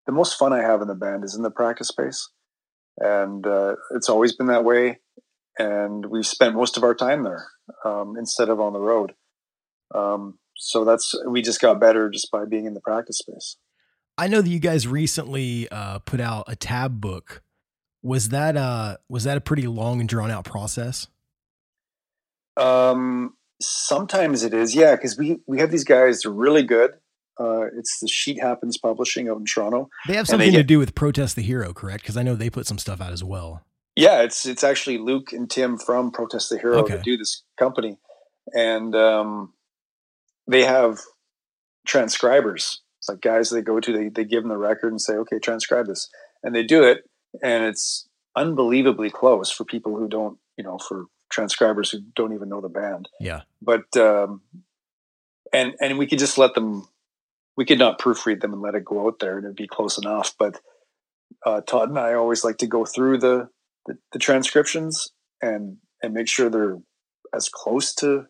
the 0.06 0.12
most 0.12 0.38
fun 0.38 0.54
I 0.54 0.62
have 0.62 0.82
in 0.82 0.88
the 0.88 0.96
band 0.96 1.24
is 1.24 1.36
in 1.36 1.42
the 1.42 1.52
practice 1.52 1.88
space, 1.88 2.30
and 2.98 3.46
uh, 3.48 3.76
it's 3.96 4.10
always 4.10 4.36
been 4.36 4.48
that 4.48 4.64
way. 4.66 5.00
And 5.60 6.06
we've 6.08 6.26
spent 6.26 6.56
most 6.56 6.78
of 6.78 6.84
our 6.84 6.95
time 6.95 7.24
there 7.24 7.47
um, 7.86 8.16
instead 8.18 8.49
of 8.49 8.60
on 8.60 8.74
the 8.74 8.80
road. 8.80 9.14
Um, 9.93 10.39
so 10.56 10.86
that's 10.86 11.14
we 11.28 11.41
just 11.41 11.60
got 11.60 11.80
better 11.80 12.10
just 12.10 12.32
by 12.32 12.45
being 12.45 12.66
in 12.66 12.74
the 12.74 12.82
practice 12.82 13.18
space. 13.18 13.58
I 14.18 14.28
know 14.28 14.41
that 14.41 14.49
you 14.49 14.60
guys 14.60 14.88
recently 14.88 15.68
uh 15.70 15.99
put 15.99 16.20
out 16.22 16.45
a 16.47 16.56
tab 16.56 17.02
book. 17.02 17.41
Was 18.04 18.30
that 18.30 18.56
uh 18.56 18.97
was 19.10 19.24
that 19.26 19.38
a 19.38 19.41
pretty 19.41 19.68
long 19.68 19.99
and 19.99 20.08
drawn 20.08 20.32
out 20.32 20.45
process? 20.45 21.08
Um, 22.58 23.36
sometimes 23.62 24.43
it 24.43 24.54
is, 24.54 24.76
yeah, 24.76 24.95
because 24.95 25.18
we 25.18 25.39
we 25.47 25.60
have 25.60 25.72
these 25.72 25.84
guys. 25.84 26.22
They're 26.22 26.32
really 26.32 26.64
good. 26.64 26.91
Uh, 27.39 27.66
it's 27.76 27.99
the 27.99 28.08
Sheet 28.08 28.39
Happens 28.41 28.78
Publishing 28.78 29.28
out 29.30 29.38
in 29.38 29.45
Toronto. 29.45 29.89
They 30.08 30.14
have 30.16 30.30
And 30.30 30.39
they 30.39 30.45
something 30.45 30.52
to 30.52 30.58
get- 30.60 30.68
do 30.68 30.80
with 30.80 30.93
Protest 30.93 31.36
the 31.36 31.41
Hero, 31.41 31.74
correct? 31.74 32.04
Because 32.04 32.18
I 32.18 32.24
know 32.24 32.36
they 32.36 32.49
put 32.52 32.68
some 32.68 32.78
stuff 32.78 33.02
out 33.02 33.14
as 33.14 33.24
well. 33.24 33.64
Yeah, 33.96 34.22
it's 34.22 34.46
it's 34.46 34.64
actually 34.64 34.98
Luke 34.98 35.34
and 35.34 35.50
Tim 35.50 35.78
from 35.78 36.12
Protest 36.12 36.50
the 36.50 36.58
Hero 36.58 36.80
Okay. 36.80 36.96
that 36.96 37.04
do 37.04 37.18
this 37.18 37.44
company, 37.60 37.98
and 38.54 38.96
um, 38.96 39.54
they 40.48 40.64
have 40.64 41.00
transcribers. 41.86 42.82
It's 43.00 43.10
like 43.10 43.22
guys 43.22 43.50
they 43.50 43.62
go 43.62 43.80
to, 43.80 43.92
they 43.94 44.10
they 44.10 44.24
give 44.24 44.44
them 44.44 44.50
the 44.50 44.58
record 44.58 44.92
and 44.92 45.02
say, 45.02 45.14
okay, 45.16 45.39
transcribe 45.39 45.88
this, 45.88 46.10
and 46.44 46.56
they 46.56 46.64
do 46.64 46.84
it, 46.84 47.04
and 47.44 47.66
it's 47.66 48.08
unbelievably 48.36 49.10
close 49.10 49.52
for 49.52 49.66
people 49.66 49.98
who 49.98 50.08
don't, 50.08 50.38
you 50.58 50.64
know, 50.64 50.78
for 50.78 51.06
transcribers 51.30 51.89
who 51.92 52.00
don't 52.16 52.34
even 52.34 52.50
know 52.50 52.62
the 52.62 52.70
band. 52.70 53.10
Yeah. 53.20 53.42
but 53.62 53.96
um, 53.98 54.42
and 55.52 55.74
and 55.82 55.98
we 55.98 56.08
could 56.08 56.20
just 56.20 56.38
let 56.38 56.54
them. 56.56 56.88
We 57.58 57.66
could 57.66 57.80
not 57.80 58.00
proofread 58.00 58.39
them 58.39 58.54
and 58.54 58.62
let 58.62 58.76
it 58.76 58.86
go 58.86 59.06
out 59.06 59.20
there, 59.20 59.36
and 59.36 59.44
it'd 59.44 59.58
be 59.58 59.68
close 59.68 59.98
enough. 59.98 60.34
But 60.39 60.60
uh, 61.46 61.60
Todd 61.62 61.89
and 61.89 62.00
I 62.00 62.14
always 62.14 62.46
like 62.46 62.58
to 62.60 62.68
go 62.68 62.86
through 62.86 63.18
the, 63.20 63.50
the 63.86 63.97
the 64.11 64.19
transcriptions 64.19 65.09
and 65.41 65.77
and 66.01 66.13
make 66.13 66.27
sure 66.27 66.49
they're 66.49 66.77
as 67.34 67.49
close 67.49 67.93
to 67.95 68.25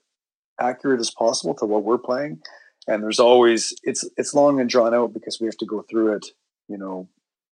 accurate 0.60 1.00
as 1.00 1.12
possible 1.12 1.54
to 1.56 1.66
what 1.66 1.84
we're 1.84 1.98
playing. 1.98 2.40
And 2.88 3.04
there's 3.04 3.20
always 3.20 3.74
it's 3.84 4.08
it's 4.18 4.34
long 4.34 4.60
and 4.60 4.70
drawn 4.70 4.94
out 4.94 5.14
because 5.14 5.40
we 5.40 5.48
have 5.48 5.58
to 5.58 5.66
go 5.66 5.84
through 5.90 6.16
it, 6.16 6.28
you 6.68 6.78
know, 6.78 7.10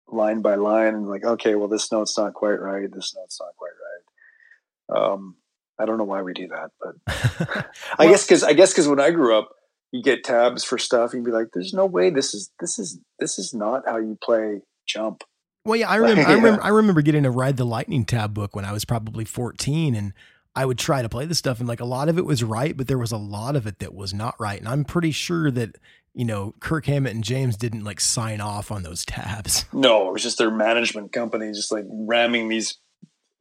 line 0.08 0.42
by 0.42 0.54
line 0.54 0.94
and 0.94 1.08
like, 1.08 1.24
okay, 1.24 1.54
well 1.54 1.68
this 1.68 1.90
note's 1.90 2.16
not 2.18 2.34
quite 2.34 2.60
right, 2.60 2.90
this 2.92 3.14
note's 3.16 3.40
not 3.40 3.54
quite 3.56 3.70
right. 3.70 5.02
Um, 5.02 5.36
I 5.78 5.86
don't 5.86 5.98
know 5.98 6.04
why 6.04 6.22
we 6.22 6.34
do 6.34 6.48
that, 6.48 6.70
but 6.80 7.66
I 7.98 8.06
guess 8.06 8.24
because 8.24 8.44
I 8.44 8.52
guess 8.52 8.72
because 8.72 8.88
when 8.88 9.00
I 9.00 9.10
grew 9.10 9.36
up, 9.36 9.50
you 9.92 10.02
get 10.02 10.24
tabs 10.24 10.64
for 10.64 10.76
stuff, 10.76 11.12
and 11.12 11.20
you'd 11.20 11.30
be 11.30 11.36
like, 11.36 11.48
"There's 11.52 11.72
no 11.72 11.86
way 11.86 12.10
this 12.10 12.34
is 12.34 12.50
this 12.60 12.78
is 12.78 12.98
this 13.18 13.38
is 13.38 13.54
not 13.54 13.84
how 13.86 13.96
you 13.96 14.18
play 14.22 14.60
jump." 14.86 15.24
Well, 15.64 15.76
yeah, 15.76 15.88
I 15.88 15.96
remember. 15.96 16.22
I 16.22 16.32
remember. 16.34 16.62
I 16.62 16.68
remember 16.68 17.02
getting 17.02 17.26
a 17.26 17.30
Ride 17.30 17.56
the 17.56 17.64
Lightning 17.64 18.04
tab 18.04 18.34
book 18.34 18.54
when 18.54 18.64
I 18.64 18.72
was 18.72 18.84
probably 18.84 19.24
fourteen, 19.24 19.94
and 19.94 20.12
I 20.56 20.66
would 20.66 20.78
try 20.78 21.02
to 21.02 21.08
play 21.08 21.26
the 21.26 21.34
stuff, 21.34 21.58
and 21.58 21.68
like 21.68 21.80
a 21.80 21.84
lot 21.84 22.08
of 22.08 22.18
it 22.18 22.24
was 22.24 22.44
right, 22.44 22.76
but 22.76 22.86
there 22.86 22.98
was 22.98 23.12
a 23.12 23.16
lot 23.16 23.56
of 23.56 23.66
it 23.66 23.78
that 23.80 23.94
was 23.94 24.14
not 24.14 24.34
right, 24.38 24.58
and 24.58 24.68
I'm 24.68 24.84
pretty 24.84 25.10
sure 25.10 25.50
that 25.50 25.76
you 26.14 26.24
know 26.24 26.54
Kirk 26.60 26.86
Hammett 26.86 27.14
and 27.14 27.24
James 27.24 27.56
didn't 27.56 27.84
like 27.84 28.00
sign 28.00 28.40
off 28.40 28.70
on 28.70 28.82
those 28.82 29.04
tabs. 29.04 29.64
No, 29.72 30.08
it 30.08 30.12
was 30.12 30.22
just 30.22 30.38
their 30.38 30.50
management 30.50 31.12
company 31.12 31.50
just 31.52 31.72
like 31.72 31.84
ramming 31.88 32.48
these 32.48 32.78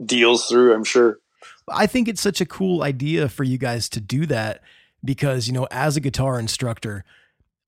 deals 0.03 0.47
through. 0.47 0.73
I'm 0.73 0.83
sure. 0.83 1.19
I 1.69 1.87
think 1.87 2.07
it's 2.07 2.21
such 2.21 2.41
a 2.41 2.45
cool 2.45 2.83
idea 2.83 3.29
for 3.29 3.43
you 3.43 3.57
guys 3.57 3.87
to 3.89 4.01
do 4.01 4.25
that 4.25 4.61
because 5.03 5.47
you 5.47 5.53
know, 5.53 5.67
as 5.69 5.95
a 5.95 6.01
guitar 6.01 6.39
instructor, 6.39 7.05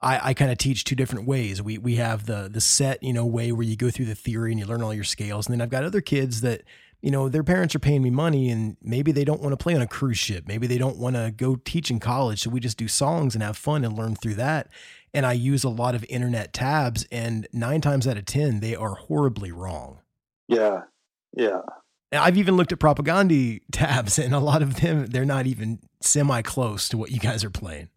I, 0.05 0.29
I 0.29 0.33
kind 0.33 0.51
of 0.51 0.57
teach 0.57 0.83
two 0.83 0.95
different 0.95 1.27
ways. 1.27 1.61
We 1.61 1.77
we 1.77 1.95
have 1.95 2.25
the 2.25 2.47
the 2.51 2.61
set 2.61 3.01
you 3.03 3.11
know 3.11 3.25
way 3.25 3.51
where 3.51 3.65
you 3.65 3.75
go 3.75 3.89
through 3.89 4.05
the 4.05 4.15
theory 4.15 4.51
and 4.51 4.59
you 4.59 4.65
learn 4.65 4.81
all 4.81 4.93
your 4.93 5.03
scales, 5.03 5.47
and 5.47 5.53
then 5.53 5.61
I've 5.61 5.69
got 5.69 5.83
other 5.83 6.01
kids 6.01 6.41
that 6.41 6.61
you 7.05 7.11
know, 7.11 7.29
their 7.29 7.43
parents 7.43 7.75
are 7.75 7.79
paying 7.79 8.01
me 8.01 8.09
money 8.09 8.49
and 8.49 8.77
maybe 8.81 9.11
they 9.11 9.23
don't 9.23 9.39
want 9.39 9.53
to 9.53 9.63
play 9.63 9.75
on 9.75 9.81
a 9.83 9.85
cruise 9.85 10.17
ship. 10.17 10.45
Maybe 10.47 10.65
they 10.65 10.79
don't 10.79 10.97
want 10.97 11.15
to 11.15 11.31
go 11.37 11.55
teach 11.55 11.91
in 11.91 11.99
college. 11.99 12.41
So 12.41 12.49
we 12.49 12.59
just 12.59 12.79
do 12.79 12.87
songs 12.87 13.35
and 13.35 13.43
have 13.43 13.57
fun 13.57 13.85
and 13.85 13.95
learn 13.95 14.15
through 14.15 14.33
that. 14.35 14.69
And 15.13 15.23
I 15.23 15.33
use 15.33 15.63
a 15.63 15.69
lot 15.69 15.93
of 15.93 16.03
internet 16.09 16.51
tabs, 16.51 17.05
and 17.11 17.47
nine 17.53 17.79
times 17.79 18.07
out 18.07 18.17
of 18.17 18.25
10, 18.25 18.59
they 18.59 18.75
are 18.75 18.95
horribly 18.95 19.51
wrong. 19.51 19.99
Yeah. 20.47 20.81
Yeah. 21.37 21.61
And 22.11 22.23
I've 22.23 22.37
even 22.37 22.57
looked 22.57 22.71
at 22.71 22.79
Propagandhi 22.79 23.61
tabs, 23.71 24.17
and 24.17 24.33
a 24.33 24.39
lot 24.39 24.63
of 24.63 24.81
them, 24.81 25.05
they're 25.05 25.25
not 25.25 25.45
even 25.45 25.79
semi 26.01 26.41
close 26.41 26.89
to 26.89 26.97
what 26.97 27.11
you 27.11 27.19
guys 27.19 27.43
are 27.43 27.51
playing. 27.51 27.89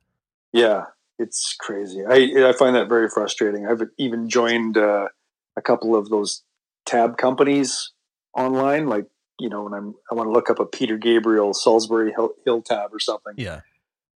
Yeah. 0.52 0.84
It's 1.18 1.56
crazy. 1.58 2.04
I 2.08 2.48
I 2.48 2.52
find 2.52 2.76
that 2.76 2.88
very 2.88 3.08
frustrating. 3.08 3.66
I've 3.66 3.82
even 3.98 4.28
joined 4.28 4.76
uh, 4.78 5.08
a 5.56 5.62
couple 5.62 5.96
of 5.96 6.08
those 6.10 6.42
tab 6.86 7.16
companies 7.18 7.92
online, 8.36 8.86
like 8.86 9.06
you 9.40 9.48
know, 9.48 9.64
when 9.64 9.74
I'm 9.74 9.94
I 10.10 10.14
want 10.14 10.28
to 10.28 10.32
look 10.32 10.48
up 10.50 10.58
a 10.60 10.66
Peter 10.66 10.96
Gabriel 10.96 11.52
Solsbury 11.52 12.12
Hill, 12.14 12.34
Hill 12.44 12.62
tab 12.62 12.92
or 12.94 13.00
something, 13.00 13.34
Yeah. 13.36 13.60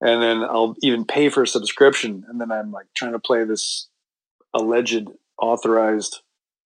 and 0.00 0.22
then 0.22 0.42
I'll 0.42 0.74
even 0.82 1.04
pay 1.04 1.28
for 1.28 1.42
a 1.44 1.46
subscription, 1.46 2.24
and 2.28 2.40
then 2.40 2.50
I'm 2.50 2.72
like 2.72 2.86
trying 2.96 3.12
to 3.12 3.18
play 3.18 3.44
this 3.44 3.88
alleged 4.54 5.08
authorized 5.40 6.20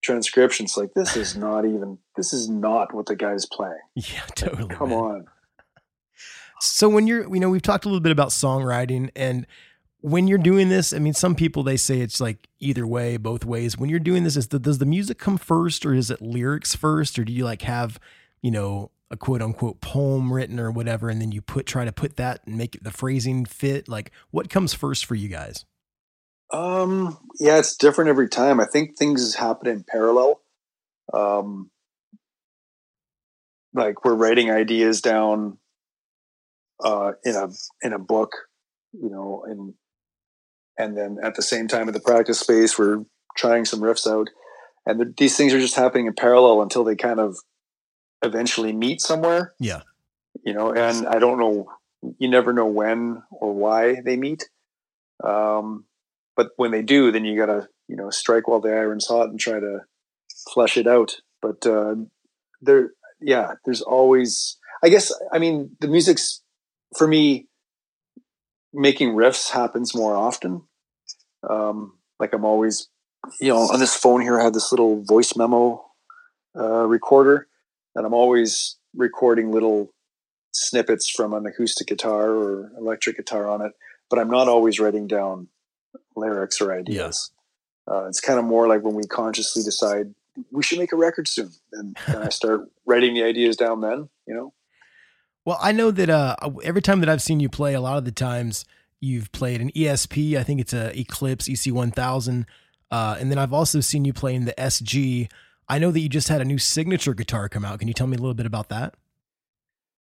transcriptions. 0.04 0.78
Like 0.78 0.94
this 0.96 1.16
is 1.18 1.36
not 1.48 1.66
even 1.66 1.98
this 2.16 2.32
is 2.32 2.50
not 2.50 2.94
what 2.94 3.06
the 3.08 3.16
guy's 3.16 3.46
playing. 3.46 3.80
Yeah, 3.96 4.22
totally. 4.36 4.74
Come 4.76 4.90
man. 4.90 4.98
on. 5.00 5.26
So 6.60 6.88
when 6.90 7.08
you're, 7.08 7.24
you 7.34 7.40
know, 7.40 7.50
we've 7.50 7.62
talked 7.62 7.86
a 7.86 7.88
little 7.88 8.02
bit 8.02 8.12
about 8.12 8.30
songwriting 8.30 9.10
and 9.16 9.48
when 10.02 10.28
you're 10.28 10.38
doing 10.38 10.70
this, 10.70 10.94
I 10.94 11.00
mean, 11.00 11.14
some 11.14 11.36
people 11.36 11.64
they 11.64 11.78
say 11.78 12.02
it's 12.02 12.20
like 12.20 12.48
either 12.60 12.86
way, 12.86 13.18
both 13.18 13.46
ways. 13.46 13.78
When 13.78 13.90
you're 13.90 14.00
doing 14.00 14.24
this, 14.24 14.36
is 14.36 14.48
the, 14.48 14.60
does 14.60 14.80
the 14.80 14.86
music 14.86 15.18
come 15.18 15.38
first, 15.38 15.86
or 15.86 15.94
is 15.94 16.12
it 16.12 16.22
lyrics 16.22 16.76
first, 16.76 17.18
or 17.18 17.24
do 17.24 17.32
you 17.32 17.46
like 17.46 17.62
have, 17.62 18.00
you 18.42 18.52
know, 18.52 18.92
a 19.12 19.18
quote 19.18 19.42
unquote 19.42 19.82
poem 19.82 20.34
written 20.34 20.60
or 20.60 20.72
whatever, 20.72 21.10
and 21.10 21.22
then 21.22 21.32
you 21.32 21.42
put 21.42 21.66
try 21.66 21.86
to 21.86 21.92
put 21.92 22.18
that 22.18 22.42
and 22.46 22.58
make 22.58 22.78
the 22.82 22.92
phrasing 22.92 23.46
fit? 23.46 23.88
Like, 23.88 24.12
what 24.32 24.50
comes 24.50 24.74
first 24.74 25.06
for 25.06 25.16
you 25.16 25.30
guys? 25.30 25.66
Um, 26.52 27.18
yeah, 27.40 27.60
it's 27.60 27.78
different 27.78 28.10
every 28.10 28.28
time. 28.28 28.60
I 28.60 28.66
think 28.66 28.98
things 28.98 29.36
happen 29.36 29.68
in 29.68 29.84
parallel. 29.84 30.42
Um, 31.14 31.70
like 33.74 34.04
we're 34.04 34.16
writing 34.16 34.52
ideas 34.52 35.02
down 35.02 35.58
uh, 36.84 37.14
in 37.24 37.36
a 37.36 37.50
in 37.84 37.94
a 37.94 38.00
book, 38.00 38.32
you 38.94 39.10
know, 39.10 39.46
and 39.48 39.74
and 40.82 40.98
then 40.98 41.18
at 41.24 41.36
the 41.36 41.42
same 41.42 41.68
time 41.68 41.88
in 41.88 41.94
the 41.94 42.00
practice 42.00 42.40
space, 42.40 42.78
we're 42.78 43.04
trying 43.38 43.66
some 43.66 43.82
riffs 43.82 44.10
out, 44.10 44.30
and 44.86 45.00
the, 45.00 45.14
these 45.18 45.38
things 45.38 45.54
are 45.54 45.60
just 45.60 45.76
happening 45.76 46.08
in 46.08 46.14
parallel 46.14 46.62
until 46.62 46.84
they 46.84 46.96
kind 46.96 47.20
of 47.20 47.38
eventually 48.24 48.74
meet 48.74 49.02
somewhere. 49.02 49.54
Yeah, 49.60 49.82
you 50.44 50.54
know 50.54 50.72
and 50.74 51.08
i 51.08 51.20
don't 51.20 51.40
know 51.40 51.68
you 52.18 52.30
never 52.30 52.54
know 52.54 52.66
when 52.66 53.22
or 53.32 53.54
why 53.54 54.02
they 54.02 54.18
meet. 54.18 54.50
Um, 55.24 55.86
but 56.36 56.50
when 56.56 56.72
they 56.72 56.82
do 56.82 57.12
then 57.12 57.26
you 57.26 57.38
gotta 57.38 57.68
you 57.88 57.96
know 57.96 58.10
strike 58.10 58.48
while 58.48 58.62
the 58.62 58.72
iron's 58.72 59.08
hot 59.08 59.30
and 59.30 59.40
try 59.40 59.60
to 59.60 59.82
flesh 60.54 60.78
it 60.78 60.88
out. 60.88 61.18
But 61.42 61.66
uh, 61.66 61.96
there 62.62 62.92
yeah 63.20 63.54
there's 63.66 63.82
always 63.82 64.58
i 64.84 64.90
guess 64.90 65.12
i 65.32 65.38
mean 65.38 65.76
the 65.80 65.88
music's 65.88 66.42
for 66.98 67.08
me 67.08 67.48
making 68.74 69.10
riffs 69.10 69.52
happens 69.52 69.94
more 69.96 70.16
often 70.16 70.64
um, 71.50 71.94
like 72.20 72.34
i'm 72.34 72.46
always 72.46 72.88
you 73.40 73.50
know 73.50 73.58
on 73.58 73.80
this 73.80 73.96
phone 73.96 74.22
here 74.22 74.40
i 74.40 74.44
have 74.44 74.54
this 74.54 74.72
little 74.72 75.04
voice 75.04 75.36
memo 75.36 75.84
uh, 76.58 76.86
recorder 76.86 77.48
and 77.96 78.06
i'm 78.06 78.14
always 78.14 78.78
recording 78.96 79.52
little 79.52 79.94
snippets 80.52 81.10
from 81.10 81.34
an 81.34 81.46
acoustic 81.46 81.88
guitar 81.88 82.30
or 82.30 82.72
electric 82.78 83.18
guitar 83.18 83.48
on 83.48 83.62
it, 83.62 83.72
but 84.10 84.20
I'm 84.20 84.30
not 84.30 84.48
always 84.48 84.80
writing 84.80 85.08
down 85.08 85.48
lyrics 86.16 86.62
or 86.62 86.74
ideas. 86.74 87.32
Uh, 87.90 88.06
it's 88.06 88.20
kind 88.20 88.40
of 88.40 88.46
more 88.46 88.68
like 88.68 88.84
when 88.84 88.96
we 88.96 89.04
consciously 89.04 89.64
decide 89.64 90.14
we 90.52 90.64
should 90.64 90.80
make 90.80 90.94
a 90.94 90.96
record 90.96 91.28
soon, 91.28 91.52
and 91.74 91.98
then 92.08 92.22
I 92.22 92.30
start 92.30 92.70
writing 92.86 93.14
the 93.14 93.24
ideas 93.24 93.58
down. 93.58 93.82
Then 93.82 94.10
you 94.28 94.34
know, 94.34 94.54
Well, 95.46 95.58
I 95.62 95.72
know 95.72 95.92
that 95.92 96.10
uh, 96.10 96.36
every 96.64 96.82
time 96.82 97.02
that 97.02 97.10
I've 97.10 97.22
seen 97.22 97.40
you 97.40 97.50
play, 97.50 97.74
a 97.74 97.82
lot 97.82 97.98
of 97.98 98.06
the 98.06 98.12
times 98.12 98.64
you've 99.02 99.32
played 99.34 99.60
an 99.60 99.72
ESP. 99.72 100.38
I 100.38 100.44
think 100.44 100.62
it's 100.62 100.74
a 100.74 100.98
Eclipse 100.98 101.50
EC1000, 101.50 102.46
uh, 102.92 103.18
and 103.20 103.30
then 103.30 103.38
I've 103.38 103.52
also 103.54 103.80
seen 103.82 104.06
you 104.06 104.14
play 104.14 104.34
in 104.36 104.46
the 104.46 104.54
SG. 104.54 105.30
I 105.68 105.80
know 105.80 105.92
that 105.92 106.00
you 106.00 106.08
just 106.10 106.28
had 106.30 106.40
a 106.42 106.46
new 106.46 106.58
signature 106.58 107.14
guitar 107.14 107.50
come 107.50 107.66
out. 107.66 107.80
Can 107.80 107.88
you 107.88 107.94
tell 107.94 108.08
me 108.08 108.16
a 108.16 108.20
little 108.20 108.34
bit 108.36 108.46
about 108.46 108.70
that? 108.70 108.94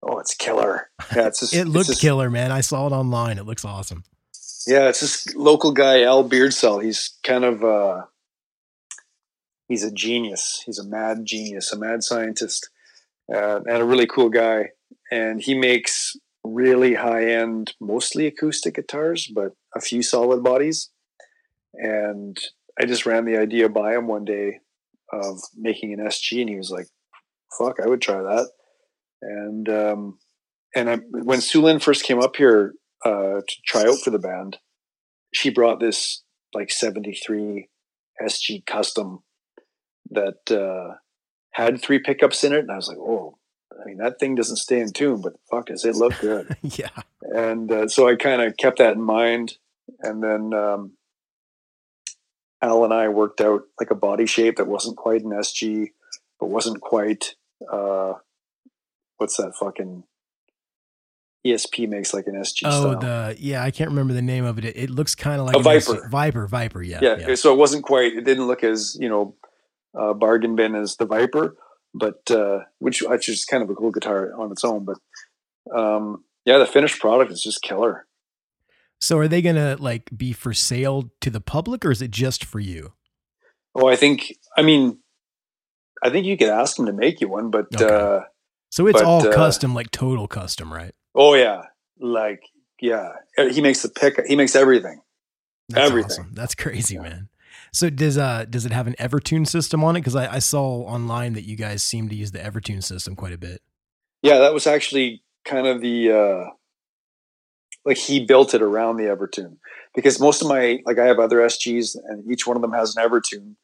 oh, 0.03 0.17
it's 0.17 0.33
killer. 0.33 0.89
Yeah, 1.15 1.27
it's 1.27 1.39
just 1.41 1.53
It 1.53 1.65
looked 1.67 1.87
just- 1.87 2.01
killer, 2.01 2.29
man. 2.29 2.51
I 2.51 2.61
saw 2.61 2.87
it 2.87 2.91
online. 2.91 3.37
It 3.37 3.45
looks 3.45 3.63
awesome. 3.63 4.03
Yeah, 4.67 4.89
it's 4.89 4.99
this 4.99 5.35
local 5.35 5.71
guy, 5.73 6.03
Al 6.03 6.27
Beardsell. 6.27 6.83
He's 6.83 7.17
kind 7.23 7.43
of 7.45 7.63
uh 7.63 8.03
he's 9.67 9.83
a 9.83 9.91
genius. 9.91 10.61
He's 10.65 10.79
a 10.79 10.83
mad 10.87 11.25
genius, 11.25 11.71
a 11.71 11.77
mad 11.77 12.03
scientist, 12.03 12.69
uh, 13.33 13.61
and 13.65 13.77
a 13.77 13.85
really 13.85 14.07
cool 14.07 14.29
guy. 14.29 14.69
And 15.11 15.41
he 15.41 15.53
makes 15.53 16.15
really 16.43 16.95
high 16.95 17.25
end, 17.25 17.73
mostly 17.79 18.27
acoustic 18.27 18.75
guitars, 18.75 19.27
but 19.33 19.53
a 19.75 19.81
few 19.81 20.01
solid 20.01 20.43
bodies. 20.43 20.89
And 21.73 22.37
I 22.79 22.85
just 22.85 23.05
ran 23.05 23.25
the 23.25 23.37
idea 23.37 23.69
by 23.69 23.95
him 23.95 24.07
one 24.07 24.25
day 24.25 24.59
of 25.11 25.39
making 25.55 25.93
an 25.93 25.99
SG, 25.99 26.41
and 26.41 26.49
he 26.49 26.57
was 26.57 26.71
like, 26.71 26.87
"Fuck, 27.57 27.77
I 27.83 27.87
would 27.87 28.01
try 28.01 28.21
that." 28.21 28.49
And 29.21 29.69
um, 29.69 30.19
and 30.75 30.89
I, 30.89 30.97
when 31.11 31.39
Sulynn 31.39 31.81
first 31.81 32.03
came 32.03 32.19
up 32.19 32.35
here 32.35 32.73
uh, 33.05 33.41
to 33.41 33.55
try 33.65 33.83
out 33.83 33.99
for 34.03 34.09
the 34.09 34.19
band, 34.19 34.57
she 35.33 35.49
brought 35.49 35.79
this 35.79 36.23
like 36.53 36.71
73 36.71 37.69
SG 38.21 38.65
custom 38.65 39.19
that 40.09 40.51
uh, 40.51 40.95
had 41.51 41.81
three 41.81 41.99
pickups 41.99 42.43
in 42.43 42.53
it. 42.53 42.59
And 42.59 42.71
I 42.71 42.75
was 42.75 42.87
like, 42.87 42.97
oh, 42.97 43.37
I 43.79 43.85
mean, 43.85 43.97
that 43.97 44.19
thing 44.19 44.35
doesn't 44.35 44.57
stay 44.57 44.79
in 44.79 44.91
tune, 44.91 45.21
but 45.21 45.33
fuck, 45.49 45.67
does 45.67 45.85
it 45.85 45.95
look 45.95 46.17
good? 46.19 46.55
yeah. 46.61 46.89
and 47.21 47.71
uh, 47.71 47.87
so 47.87 48.07
I 48.07 48.15
kind 48.15 48.41
of 48.41 48.57
kept 48.57 48.77
that 48.79 48.93
in 48.95 49.01
mind. 49.01 49.57
And 50.01 50.23
then 50.23 50.53
um, 50.53 50.93
Al 52.61 52.83
and 52.83 52.93
I 52.93 53.09
worked 53.09 53.41
out 53.41 53.63
like 53.79 53.91
a 53.91 53.95
body 53.95 54.25
shape 54.25 54.57
that 54.57 54.67
wasn't 54.67 54.97
quite 54.97 55.23
an 55.23 55.31
SG, 55.31 55.89
but 56.39 56.47
wasn't 56.47 56.81
quite, 56.81 57.35
uh, 57.71 58.13
what's 59.17 59.37
that 59.37 59.53
fucking 59.59 60.03
ESP 61.45 61.89
makes 61.89 62.13
like 62.13 62.27
an 62.27 62.35
SG 62.35 62.61
Oh, 62.65 62.81
style. 62.81 62.99
the 62.99 63.35
yeah, 63.39 63.63
I 63.63 63.71
can't 63.71 63.89
remember 63.89 64.13
the 64.13 64.21
name 64.21 64.45
of 64.45 64.57
it. 64.59 64.65
It, 64.65 64.77
it 64.77 64.89
looks 64.89 65.15
kind 65.15 65.39
of 65.39 65.47
like 65.47 65.55
A 65.55 65.59
Viper. 65.59 66.07
Viper, 66.09 66.47
Viper. 66.47 66.83
Yeah, 66.83 66.99
yeah, 67.01 67.17
yeah. 67.17 67.35
so 67.35 67.51
it 67.51 67.57
wasn't 67.57 67.83
quite 67.83 68.13
it 68.13 68.25
didn't 68.25 68.45
look 68.47 68.63
as 68.63 68.95
you 68.99 69.09
know 69.09 69.35
uh, 69.97 70.13
bargain 70.13 70.55
bin 70.55 70.75
as 70.75 70.97
the 70.97 71.05
viper 71.05 71.55
but 71.93 72.19
uh 72.31 72.59
which 72.79 73.01
which 73.01 73.27
is 73.29 73.45
kind 73.45 73.63
of 73.63 73.69
a 73.69 73.75
cool 73.75 73.91
guitar 73.91 74.31
on 74.39 74.51
its 74.51 74.63
own 74.63 74.85
but 74.85 74.97
um 75.75 76.23
yeah 76.45 76.57
the 76.57 76.65
finished 76.65 76.99
product 76.99 77.31
is 77.31 77.41
just 77.43 77.61
killer 77.61 78.05
So, 78.99 79.17
are 79.17 79.27
they 79.27 79.41
gonna 79.41 79.77
like 79.79 80.09
be 80.15 80.31
for 80.33 80.53
sale 80.53 81.11
to 81.21 81.29
the 81.29 81.41
public, 81.41 81.83
or 81.85 81.91
is 81.91 82.01
it 82.01 82.11
just 82.11 82.45
for 82.45 82.59
you? 82.59 82.93
oh 83.75 83.87
i 83.87 83.95
think 83.95 84.33
i 84.57 84.61
mean 84.61 84.99
i 86.03 86.09
think 86.09 86.25
you 86.25 86.37
could 86.37 86.49
ask 86.49 86.75
them 86.77 86.85
to 86.85 86.93
make 86.93 87.21
you 87.21 87.27
one 87.29 87.49
but 87.51 87.67
Okay. 87.75 87.85
uh 87.85 88.21
So 88.69 88.87
it's 88.87 89.01
But, 89.01 89.05
all 89.05 89.27
uh, 89.27 89.31
custom, 89.33 89.73
like 89.73 89.91
total 89.91 90.27
custom, 90.27 90.71
right? 90.73 90.93
oh 91.15 91.33
yeah 91.35 91.63
like 91.99 92.41
yeah 92.79 93.13
he 93.51 93.61
makes 93.61 93.81
the 93.81 93.89
pick 93.89 94.19
he 94.27 94.35
makes 94.35 94.55
everything 94.55 95.01
That's 95.69 95.89
everything. 95.89 96.11
awesome. 96.11 96.31
That's 96.33 96.55
crazy, 96.55 96.97
man. 96.97 97.29
So 97.73 97.89
does 97.89 98.17
uh 98.17 98.45
does 98.49 98.65
it 98.65 98.71
have 98.71 98.87
an 98.87 98.95
Evertune 98.99 99.47
system 99.47 99.83
on 99.83 99.95
it? 99.95 100.01
Because 100.01 100.15
I, 100.15 100.35
I 100.35 100.39
saw 100.39 100.81
online 100.83 101.33
that 101.33 101.43
you 101.43 101.55
guys 101.55 101.81
seem 101.83 102.09
to 102.09 102.15
use 102.15 102.31
the 102.31 102.39
Evertune 102.39 102.83
system 102.83 103.15
quite 103.15 103.33
a 103.33 103.37
bit. 103.37 103.61
yeah 104.21 104.39
that 104.39 104.53
was 104.53 104.67
actually 104.67 105.23
kind 105.45 105.65
of 105.67 105.81
the 105.81 106.11
uh 106.11 106.49
like 107.85 107.97
he 107.97 108.25
built 108.25 108.53
it 108.53 108.61
around 108.61 108.97
the 108.97 109.05
Evertune 109.05 109.57
because 109.95 110.19
most 110.19 110.41
of 110.41 110.47
my 110.47 110.79
like 110.85 110.99
I 110.99 111.05
have 111.05 111.19
other 111.19 111.37
SGs 111.37 111.95
and 112.07 112.29
each 112.31 112.45
one 112.45 112.55
of 112.55 112.61
them 112.61 112.73
has 112.73 112.95
an 112.95 113.03
Evertune, 113.03 113.55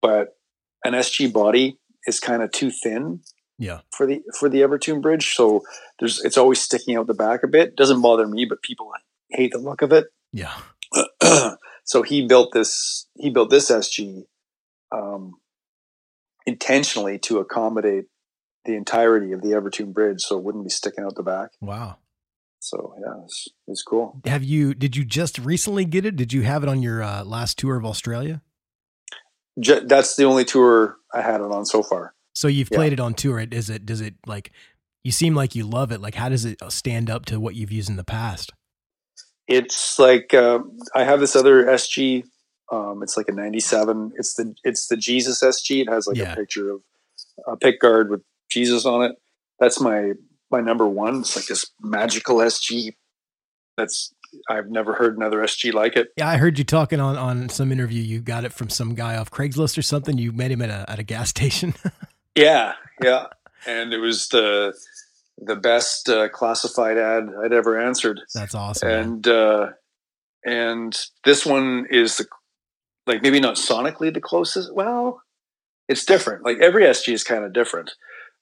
but 0.00 0.36
an 0.84 0.92
SG 0.94 1.32
body 1.32 1.78
is 2.06 2.20
kind 2.20 2.42
of 2.42 2.52
too 2.52 2.70
thin 2.70 3.20
Yeah. 3.58 3.80
for 3.90 4.06
the 4.06 4.22
for 4.38 4.48
the 4.48 4.60
Evertune 4.60 5.02
bridge. 5.02 5.34
So 5.34 5.62
there's 5.98 6.24
it's 6.24 6.38
always 6.38 6.60
sticking 6.60 6.96
out 6.96 7.06
the 7.08 7.14
back 7.14 7.42
a 7.42 7.48
bit. 7.48 7.74
Doesn't 7.76 8.00
bother 8.00 8.26
me, 8.28 8.46
but 8.48 8.62
people 8.62 8.90
hate 9.30 9.50
the 9.52 9.58
look 9.58 9.82
of 9.82 9.92
it. 9.92 10.06
Yeah. 10.32 10.52
So 11.86 12.02
he 12.02 12.26
built 12.26 12.52
this 12.52 13.06
he 13.16 13.30
built 13.30 13.48
this 13.48 13.70
SG 13.70 14.24
um, 14.94 15.32
intentionally 16.46 17.18
to 17.20 17.38
accommodate 17.38 18.04
the 18.64 18.74
entirety 18.74 19.32
of 19.32 19.42
the 19.42 19.48
Evertune 19.50 19.92
bridge, 19.94 20.20
so 20.22 20.36
it 20.36 20.44
wouldn't 20.44 20.64
be 20.64 20.70
sticking 20.70 21.04
out 21.04 21.14
the 21.14 21.22
back. 21.22 21.50
Wow. 21.60 21.96
So 22.58 22.94
yeah, 23.00 23.22
it's 23.24 23.48
it's 23.68 23.82
cool. 23.82 24.20
Have 24.26 24.42
you 24.42 24.74
did 24.74 24.96
you 24.96 25.04
just 25.04 25.38
recently 25.38 25.84
get 25.84 26.04
it? 26.04 26.16
Did 26.16 26.32
you 26.32 26.42
have 26.42 26.62
it 26.62 26.68
on 26.68 26.82
your 26.82 27.02
uh, 27.02 27.24
last 27.24 27.58
tour 27.58 27.76
of 27.76 27.84
Australia? 27.86 28.42
J- 29.60 29.84
that's 29.86 30.16
the 30.16 30.24
only 30.24 30.44
tour 30.44 30.96
I 31.14 31.22
had 31.22 31.40
it 31.40 31.50
on 31.50 31.64
so 31.64 31.82
far. 31.82 32.14
So 32.34 32.48
you've 32.48 32.68
Yeah. 32.70 32.78
played 32.78 32.92
it 32.92 33.00
on 33.00 33.14
tour. 33.14 33.38
Is 33.38 33.70
it? 33.70 33.86
Does 33.86 34.00
it 34.00 34.14
like? 34.26 34.50
You 35.04 35.12
seem 35.12 35.36
like 35.36 35.54
you 35.54 35.64
love 35.64 35.92
it. 35.92 36.00
Like, 36.00 36.16
how 36.16 36.28
does 36.28 36.44
it 36.44 36.58
stand 36.68 37.08
up 37.08 37.24
to 37.26 37.38
what 37.38 37.54
you've 37.54 37.70
used 37.70 37.88
in 37.88 37.94
the 37.94 38.02
past? 38.02 38.52
It's 39.48 39.98
like 39.98 40.34
uh, 40.34 40.60
I 40.94 41.04
have 41.04 41.20
this 41.20 41.36
other 41.36 41.64
SG. 41.66 42.24
Um, 42.72 43.02
it's 43.02 43.16
like 43.16 43.28
a 43.28 43.32
'97. 43.32 44.12
It's 44.16 44.34
the 44.34 44.54
it's 44.64 44.88
the 44.88 44.96
Jesus 44.96 45.42
SG. 45.42 45.82
It 45.82 45.88
has 45.88 46.06
like 46.06 46.16
Yeah. 46.16 46.32
a 46.32 46.36
picture 46.36 46.70
of 46.70 46.80
a 47.46 47.56
pick 47.56 47.80
guard 47.80 48.10
with 48.10 48.22
Jesus 48.50 48.84
on 48.84 49.02
it. 49.02 49.12
That's 49.60 49.80
my 49.80 50.12
my 50.50 50.60
number 50.60 50.86
one. 50.86 51.20
It's 51.20 51.36
like 51.36 51.46
this 51.46 51.70
magical 51.80 52.38
SG. 52.38 52.94
That's 53.76 54.12
I've 54.50 54.68
never 54.68 54.94
heard 54.94 55.16
another 55.16 55.38
SG 55.38 55.72
like 55.72 55.96
it. 55.96 56.08
Yeah, 56.16 56.28
I 56.28 56.36
heard 56.38 56.58
you 56.58 56.64
talking 56.64 56.98
on 56.98 57.16
on 57.16 57.48
some 57.48 57.70
interview. 57.70 58.02
You 58.02 58.20
got 58.20 58.44
it 58.44 58.52
from 58.52 58.68
some 58.68 58.94
guy 58.94 59.16
off 59.16 59.30
Craigslist 59.30 59.78
or 59.78 59.82
something. 59.82 60.18
You 60.18 60.32
met 60.32 60.50
him 60.50 60.60
at 60.62 60.70
a 60.70 60.90
at 60.90 60.98
a 60.98 61.02
gas 61.04 61.28
station. 61.36 61.74
Yeah, 62.34 62.74
yeah. 63.02 63.26
And 63.66 63.92
it 63.92 63.98
was 63.98 64.28
the 64.28 64.74
the 65.38 65.56
best 65.56 66.08
uh, 66.08 66.28
classified 66.28 66.96
ad 66.98 67.28
I'd 67.44 67.52
ever 67.52 67.78
answered. 67.78 68.20
That's 68.34 68.54
awesome. 68.54 68.88
and 68.88 69.28
uh 69.28 69.66
and 70.44 70.96
this 71.24 71.44
one 71.44 71.86
is 71.90 72.18
the 72.18 72.26
like 73.06 73.22
maybe 73.22 73.40
not 73.40 73.56
sonically 73.56 74.12
the 74.12 74.20
closest 74.20 74.74
well 74.74 75.22
it's 75.88 76.04
different 76.04 76.44
like 76.44 76.58
every 76.58 76.84
sg 76.84 77.12
is 77.12 77.24
kind 77.24 77.44
of 77.44 77.52
different 77.52 77.92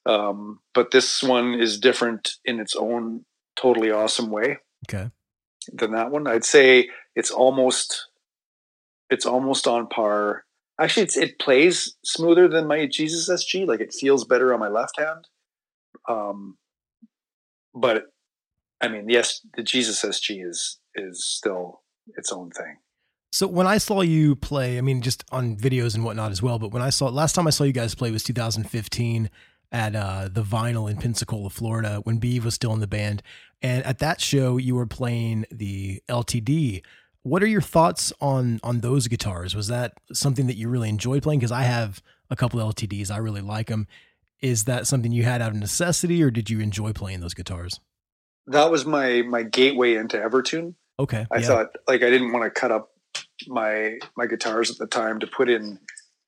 um 0.06 0.58
but 0.74 0.90
this 0.90 1.22
one 1.22 1.54
is 1.54 1.78
different 1.80 2.32
in 2.44 2.60
its 2.60 2.74
own 2.76 3.24
totally 3.56 3.90
awesome 3.90 4.30
way 4.30 4.58
Okay. 4.88 5.10
than 5.72 5.92
that 5.92 6.10
one 6.10 6.26
i'd 6.26 6.44
say 6.44 6.88
it's 7.16 7.30
almost 7.30 8.08
it's 9.08 9.24
almost 9.26 9.66
on 9.66 9.86
par 9.86 10.44
actually 10.80 11.04
it's, 11.04 11.16
it 11.16 11.38
plays 11.38 11.96
smoother 12.04 12.48
than 12.48 12.66
my 12.66 12.86
jesus 12.86 13.30
sg 13.30 13.66
like 13.66 13.80
it 13.80 13.94
feels 13.94 14.24
better 14.26 14.52
on 14.52 14.60
my 14.60 14.68
left 14.68 14.98
hand 14.98 15.26
um 16.08 16.56
but 17.74 18.04
I 18.80 18.88
mean, 18.88 19.08
yes, 19.08 19.40
the 19.56 19.62
Jesus 19.62 20.02
SG 20.04 20.46
is 20.46 20.78
is 20.94 21.24
still 21.24 21.82
its 22.16 22.32
own 22.32 22.50
thing. 22.50 22.76
So 23.32 23.48
when 23.48 23.66
I 23.66 23.78
saw 23.78 24.02
you 24.02 24.36
play, 24.36 24.78
I 24.78 24.80
mean, 24.80 25.02
just 25.02 25.24
on 25.32 25.56
videos 25.56 25.94
and 25.96 26.04
whatnot 26.04 26.30
as 26.30 26.40
well, 26.40 26.58
but 26.58 26.70
when 26.70 26.82
I 26.82 26.90
saw 26.90 27.06
last 27.08 27.34
time 27.34 27.46
I 27.46 27.50
saw 27.50 27.64
you 27.64 27.72
guys 27.72 27.94
play 27.94 28.10
was 28.10 28.22
2015 28.22 29.30
at 29.72 29.96
uh, 29.96 30.28
the 30.30 30.42
Vinyl 30.42 30.88
in 30.88 30.98
Pensacola, 30.98 31.50
Florida, 31.50 32.00
when 32.04 32.18
Beeve 32.18 32.44
was 32.44 32.54
still 32.54 32.72
in 32.72 32.80
the 32.80 32.86
band, 32.86 33.22
and 33.60 33.84
at 33.84 33.98
that 33.98 34.20
show 34.20 34.56
you 34.56 34.76
were 34.76 34.86
playing 34.86 35.46
the 35.50 36.00
LTD. 36.08 36.82
What 37.22 37.42
are 37.42 37.48
your 37.48 37.62
thoughts 37.62 38.12
on 38.20 38.60
on 38.62 38.80
those 38.80 39.08
guitars? 39.08 39.56
Was 39.56 39.66
that 39.68 39.94
something 40.12 40.46
that 40.46 40.56
you 40.56 40.68
really 40.68 40.88
enjoyed 40.88 41.22
playing? 41.22 41.40
Because 41.40 41.50
I 41.50 41.62
have 41.62 42.02
a 42.30 42.36
couple 42.36 42.60
LTDs, 42.60 43.10
I 43.10 43.16
really 43.16 43.40
like 43.40 43.66
them. 43.66 43.88
Is 44.44 44.64
that 44.64 44.86
something 44.86 45.10
you 45.10 45.22
had 45.22 45.40
out 45.40 45.52
of 45.52 45.56
necessity, 45.56 46.22
or 46.22 46.30
did 46.30 46.50
you 46.50 46.60
enjoy 46.60 46.92
playing 46.92 47.20
those 47.20 47.32
guitars? 47.32 47.80
That 48.46 48.70
was 48.70 48.84
my 48.84 49.22
my 49.22 49.42
gateway 49.42 49.94
into 49.94 50.18
Evertune. 50.18 50.74
Okay, 51.00 51.26
I 51.30 51.38
yeah. 51.38 51.46
thought 51.46 51.68
like 51.88 52.02
I 52.02 52.10
didn't 52.10 52.30
want 52.30 52.44
to 52.44 52.50
cut 52.50 52.70
up 52.70 52.90
my 53.46 53.98
my 54.18 54.26
guitars 54.26 54.70
at 54.70 54.76
the 54.76 54.86
time 54.86 55.18
to 55.20 55.26
put 55.26 55.48
in 55.48 55.78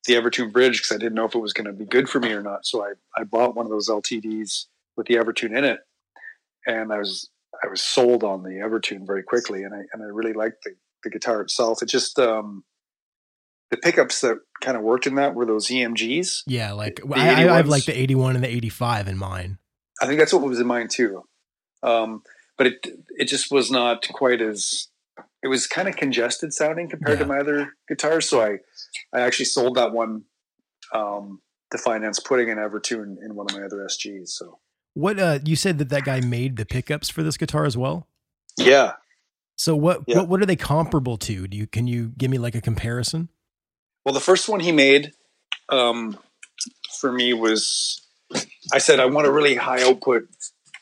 the 0.06 0.14
Evertune 0.14 0.50
bridge 0.50 0.78
because 0.78 0.92
I 0.92 0.98
didn't 0.98 1.12
know 1.12 1.26
if 1.26 1.34
it 1.34 1.40
was 1.40 1.52
going 1.52 1.66
to 1.66 1.74
be 1.74 1.84
good 1.84 2.08
for 2.08 2.18
me 2.18 2.32
or 2.32 2.40
not. 2.40 2.64
So 2.64 2.82
I 2.82 2.92
I 3.14 3.24
bought 3.24 3.54
one 3.54 3.66
of 3.66 3.70
those 3.70 3.90
LTDs 3.90 4.64
with 4.96 5.08
the 5.08 5.16
Evertune 5.16 5.54
in 5.54 5.64
it, 5.64 5.80
and 6.66 6.94
I 6.94 6.96
was 6.96 7.28
I 7.62 7.68
was 7.68 7.82
sold 7.82 8.24
on 8.24 8.42
the 8.42 8.62
Evertune 8.64 9.06
very 9.06 9.24
quickly, 9.24 9.64
and 9.64 9.74
I 9.74 9.82
and 9.92 10.02
I 10.02 10.06
really 10.06 10.32
liked 10.32 10.64
the 10.64 10.70
the 11.04 11.10
guitar 11.10 11.42
itself. 11.42 11.82
It 11.82 11.90
just 11.90 12.18
um 12.18 12.64
the 13.70 13.76
pickups 13.76 14.20
that 14.20 14.38
kind 14.60 14.76
of 14.76 14.82
worked 14.82 15.06
in 15.06 15.14
that 15.16 15.34
were 15.34 15.44
those 15.46 15.66
EMGs. 15.68 16.42
yeah, 16.46 16.72
like 16.72 16.96
the 16.96 17.14
I, 17.16 17.28
I 17.52 17.56
have 17.56 17.68
like 17.68 17.84
the 17.84 17.98
81 17.98 18.36
and 18.36 18.44
the 18.44 18.48
85 18.48 19.08
in 19.08 19.18
mine. 19.18 19.58
I 20.00 20.06
think 20.06 20.18
that's 20.18 20.32
what 20.32 20.42
was 20.42 20.60
in 20.60 20.66
mine 20.66 20.88
too. 20.88 21.24
Um, 21.82 22.22
but 22.58 22.66
it 22.68 22.86
it 23.16 23.24
just 23.26 23.50
was 23.50 23.70
not 23.70 24.06
quite 24.12 24.40
as 24.40 24.88
it 25.42 25.48
was 25.48 25.66
kind 25.66 25.88
of 25.88 25.96
congested 25.96 26.52
sounding 26.52 26.88
compared 26.88 27.18
Yeah. 27.18 27.24
to 27.24 27.28
my 27.28 27.38
other 27.38 27.74
guitars. 27.88 28.28
So 28.28 28.40
I 28.40 28.58
I 29.14 29.20
actually 29.20 29.44
sold 29.46 29.76
that 29.76 29.92
one 29.92 30.24
um, 30.94 31.40
to 31.72 31.78
finance 31.78 32.20
putting 32.20 32.50
an 32.50 32.58
Evertune 32.58 33.16
in 33.24 33.34
one 33.34 33.46
of 33.50 33.56
my 33.56 33.64
other 33.64 33.78
SGs. 33.88 34.28
So 34.28 34.58
What 34.94 35.18
uh 35.18 35.38
you 35.44 35.56
said 35.56 35.78
that 35.78 35.88
that 35.90 36.04
guy 36.04 36.20
made 36.20 36.56
the 36.56 36.64
pickups 36.66 37.08
for 37.08 37.22
this 37.22 37.36
guitar 37.36 37.64
as 37.64 37.76
well? 37.76 38.06
yeah, 38.58 38.92
So 39.56 39.74
what 39.76 40.02
Yeah. 40.06 40.18
what 40.18 40.28
what 40.28 40.42
are 40.42 40.46
they 40.46 40.56
comparable 40.56 41.16
to? 41.18 41.46
Do 41.48 41.56
you 41.56 41.66
can 41.66 41.86
you 41.86 42.12
give 42.16 42.30
me 42.30 42.38
like 42.38 42.54
a 42.54 42.60
comparison? 42.60 43.28
Well 44.06 44.14
the 44.14 44.20
first 44.20 44.48
one 44.48 44.60
he 44.60 44.72
made 44.72 45.12
um, 45.68 46.16
for 46.98 47.12
me 47.12 47.34
was 47.34 48.00
I 48.72 48.78
said 48.78 49.00
I 49.00 49.06
want 49.06 49.26
a 49.26 49.32
really 49.32 49.56
high 49.56 49.82
output 49.82 50.28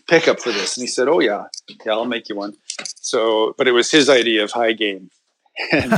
pickup 0.06 0.38
for 0.38 0.52
this, 0.52 0.76
and 0.76 0.82
he 0.82 0.86
said, 0.86 1.08
"Oh 1.08 1.18
yeah, 1.18 1.46
yeah, 1.84 1.92
I'll 1.92 2.04
make 2.04 2.28
you 2.28 2.36
one." 2.36 2.54
So, 2.84 3.54
but 3.58 3.66
it 3.66 3.72
was 3.72 3.90
his 3.90 4.08
idea 4.08 4.44
of 4.44 4.52
high 4.52 4.72
gain. 4.72 5.10
And 5.72 5.92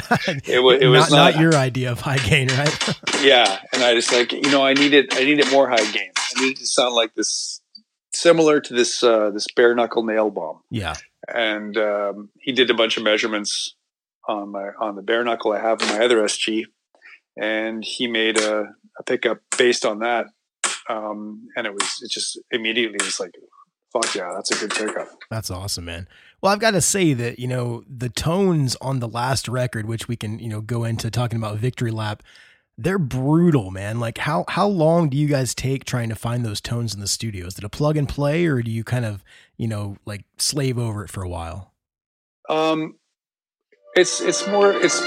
it, 0.47 0.63
wa- 0.63 0.73
it 0.73 0.87
was 0.87 1.11
not, 1.11 1.17
not 1.17 1.35
not 1.35 1.41
your 1.41 1.55
idea 1.55 1.91
of 1.91 2.01
high 2.03 2.19
gain, 2.19 2.49
right? 2.49 2.95
yeah 3.23 3.59
and 3.73 3.83
i 3.83 3.95
just 3.95 4.13
like 4.13 4.33
you 4.33 4.51
know 4.51 4.63
i 4.63 4.75
needed 4.75 5.13
i 5.15 5.25
needed 5.25 5.51
more 5.51 5.69
high 5.69 5.91
gain 5.93 6.11
i 6.37 6.41
needed 6.41 6.59
to 6.59 6.67
sound 6.67 6.95
like 6.95 7.15
this 7.15 7.61
similar 8.13 8.61
to 8.61 8.75
this 8.75 9.03
uh 9.03 9.31
this 9.31 9.47
bare 9.55 9.75
knuckle 9.75 10.03
nail 10.03 10.31
bomb 10.31 10.61
yeah. 10.71 10.95
and 11.35 11.77
um 11.77 12.29
he 12.39 12.53
did 12.53 12.71
a 12.71 12.75
bunch 12.75 12.97
of 12.97 13.03
measurements 13.03 13.75
on 14.29 14.51
my 14.51 14.71
on 14.81 14.97
the 14.97 15.03
bare 15.03 15.25
knuckle 15.25 15.53
i 15.53 15.61
have 15.61 15.81
in 15.81 15.89
my 15.89 16.05
other 16.05 16.19
sg 16.25 16.65
and 17.37 17.85
he 17.85 18.07
made 18.07 18.39
a, 18.41 18.75
a 18.99 19.03
pickup 19.05 19.39
based 19.59 19.85
on 19.85 19.99
that 20.01 20.27
um 20.89 21.47
and 21.57 21.67
it 21.67 21.73
was 21.73 21.99
it 22.03 22.11
just 22.11 22.39
immediately 22.51 22.99
was 23.05 23.19
like 23.21 23.33
fuck 23.93 24.15
yeah 24.15 24.33
that's 24.35 24.51
a 24.51 24.59
good 24.59 24.71
pickup 24.71 25.09
That's 25.31 25.51
awesome, 25.51 25.85
man. 25.87 26.09
Well, 26.43 26.53
I've 26.53 26.61
got 26.61 26.73
to 26.73 26.81
say 26.81 27.15
that, 27.15 27.39
you 27.39 27.49
know, 27.49 27.83
the 27.89 28.09
tones 28.11 28.77
on 28.81 29.01
the 29.01 29.09
last 29.09 29.49
record, 29.49 29.87
which 29.87 30.07
we 30.07 30.17
can, 30.17 30.39
you 30.39 30.49
know, 30.49 30.61
go 30.61 30.85
into 30.85 31.11
talking 31.11 31.39
about 31.39 31.57
Victory 31.59 31.91
Lap, 31.91 32.23
they're 32.79 32.99
brutal, 32.99 33.71
man. 33.71 33.99
Like 33.99 34.19
how 34.19 34.45
how 34.49 34.69
long 34.69 35.09
do 35.09 35.17
you 35.17 35.27
guys 35.27 35.55
take 35.55 35.85
trying 35.85 36.09
to 36.11 36.15
find 36.15 36.45
those 36.45 36.61
tones 36.61 36.95
in 36.95 37.01
the 37.01 37.09
studio? 37.09 37.47
Is 37.47 37.59
it 37.59 37.65
a 37.65 37.69
plug 37.69 37.97
and 37.97 38.09
play 38.09 38.47
or 38.47 38.63
do 38.63 38.71
you 38.71 38.85
kind 38.85 39.05
of, 39.05 39.25
you 39.57 39.67
know, 39.67 39.97
like 40.05 40.25
slave 40.39 40.79
over 40.79 41.05
it 41.05 41.11
for 41.11 41.23
a 41.23 41.29
while? 41.29 41.73
um 42.49 42.97
it's 43.97 44.21
it's 44.21 44.47
more 44.47 44.73
it's 44.73 45.01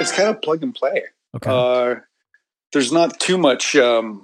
it's 0.00 0.10
kind 0.10 0.28
of 0.28 0.42
plug 0.42 0.62
and 0.62 0.74
play 0.74 1.02
Okay. 1.34 1.50
uh, 1.50 2.00
there's 2.72 2.92
not 2.92 3.18
too 3.20 3.38
much 3.38 3.76
um, 3.76 4.22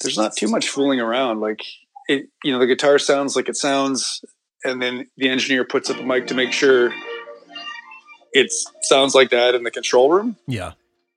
there's 0.00 0.16
not 0.16 0.36
too 0.36 0.48
much 0.48 0.68
fooling 0.68 1.00
around. 1.00 1.40
Like 1.40 1.60
it 2.08 2.28
you 2.42 2.52
know 2.52 2.58
the 2.58 2.66
guitar 2.66 2.98
sounds 2.98 3.36
like 3.36 3.48
it 3.48 3.56
sounds 3.56 4.24
and 4.64 4.80
then 4.80 5.08
the 5.16 5.28
engineer 5.28 5.64
puts 5.64 5.90
up 5.90 5.98
a 5.98 6.02
mic 6.02 6.26
to 6.28 6.34
make 6.34 6.52
sure 6.52 6.92
it 8.32 8.52
sounds 8.82 9.14
like 9.14 9.30
that 9.30 9.54
in 9.54 9.62
the 9.62 9.70
control 9.70 10.10
room. 10.10 10.36
Yeah. 10.46 10.72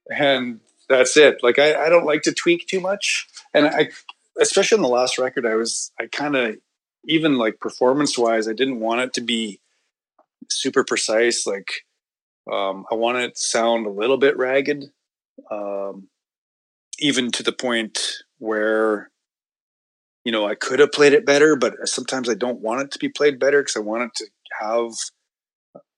and 0.09 0.59
that's 0.89 1.17
it. 1.17 1.39
Like 1.43 1.59
i, 1.59 1.85
I 1.85 1.89
don't 1.89 2.05
like 2.05 2.23
to 2.23 2.33
tweak 2.33 2.67
too 2.67 2.79
much. 2.79 3.27
And 3.53 3.67
i 3.67 3.89
especially 4.39 4.77
on 4.77 4.83
the 4.83 4.87
last 4.87 5.17
record 5.17 5.47
i 5.47 5.55
was 5.55 5.91
i 5.99 6.05
kind 6.05 6.35
of 6.35 6.57
even 7.05 7.39
like 7.39 7.59
performance 7.59 8.19
wise 8.19 8.47
i 8.47 8.53
didn't 8.53 8.79
want 8.79 9.01
it 9.01 9.13
to 9.13 9.21
be 9.21 9.59
super 10.49 10.83
precise. 10.83 11.45
Like 11.45 11.85
um, 12.51 12.85
i 12.91 12.95
want 12.95 13.17
it 13.17 13.35
to 13.35 13.41
sound 13.43 13.85
a 13.85 13.91
little 13.91 14.17
bit 14.17 14.37
ragged 14.37 14.85
um, 15.51 16.07
even 16.99 17.31
to 17.31 17.43
the 17.43 17.51
point 17.51 17.99
where 18.39 19.09
you 20.23 20.31
know 20.31 20.47
i 20.47 20.55
could 20.55 20.79
have 20.79 20.91
played 20.91 21.13
it 21.13 21.25
better 21.25 21.55
but 21.55 21.73
sometimes 21.87 22.29
i 22.29 22.33
don't 22.33 22.59
want 22.61 22.81
it 22.81 22.91
to 22.91 22.99
be 22.99 23.09
played 23.09 23.39
better 23.39 23.61
because 23.61 23.75
i 23.75 23.79
want 23.79 24.03
it 24.03 24.11
to 24.15 24.25
have 24.59 24.91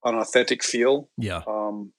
an 0.05 0.15
authentic 0.15 0.63
feel 0.63 1.09
Yeah. 1.17 1.41
um 1.47 1.91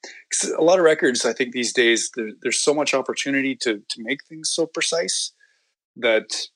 a 0.58 0.62
lot 0.62 0.78
of 0.78 0.84
records 0.84 1.24
i 1.24 1.32
think 1.32 1.52
these 1.52 1.72
days 1.72 2.10
there, 2.14 2.30
there's 2.42 2.62
so 2.62 2.72
much 2.74 2.94
opportunity 2.94 3.54
to 3.56 3.82
to 3.88 3.96
make 3.98 4.20
things 4.28 4.50
so 4.52 4.66
precise 4.66 5.32
that 5.96 6.46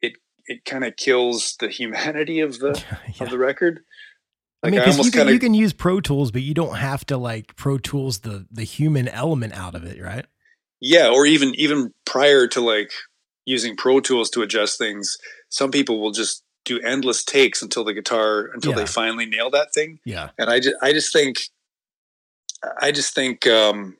it 0.00 0.14
it 0.46 0.64
kind 0.64 0.84
of 0.84 0.96
kills 0.96 1.56
the 1.60 1.68
humanity 1.80 2.40
of 2.40 2.58
the 2.58 2.82
yeah. 3.16 3.24
of 3.24 3.30
the 3.30 3.38
record 3.38 3.80
I 4.62 4.70
mean, 4.70 4.80
i, 4.80 4.82
because 4.84 4.96
you, 4.96 4.98
almost 5.00 5.12
can- 5.12 5.20
kind 5.24 5.30
you 5.34 5.38
can 5.38 5.54
use 5.54 5.72
Pro 5.72 6.00
Tools, 6.00 6.30
but 6.30 6.42
you 6.42 6.54
don't 6.54 6.76
have 6.76 7.04
to 7.06 7.16
like 7.16 7.54
Pro 7.56 7.78
Tools 7.78 8.20
the 8.20 8.46
the 8.50 8.64
human 8.64 9.08
element 9.08 9.52
out 9.54 9.74
of 9.74 9.84
it, 9.84 10.00
right? 10.02 10.26
yeah 10.80 11.08
or 11.08 11.26
even 11.26 11.52
even 11.56 11.92
prior 12.06 12.46
to 12.46 12.60
like 12.60 12.92
using 13.46 13.74
pro 13.76 13.98
tools 13.98 14.30
to 14.30 14.42
adjust 14.42 14.78
things 14.78 15.18
some 15.48 15.72
people 15.72 16.00
will 16.00 16.12
just 16.12 16.44
do 16.64 16.78
endless 16.82 17.24
takes 17.24 17.62
until 17.62 17.82
the 17.82 17.92
guitar 17.92 18.48
until 18.54 18.70
Yeah. 18.70 18.76
they 18.78 18.86
finally 18.86 19.26
nail 19.26 19.50
that 19.50 19.74
thing 19.74 19.98
Yeah. 20.04 20.30
and 20.38 20.48
i 20.48 20.60
just 20.60 20.76
i 20.80 20.92
just 20.92 21.12
think 21.12 21.38
i 22.80 22.92
just 22.92 23.12
think 23.12 23.44
um 23.48 23.96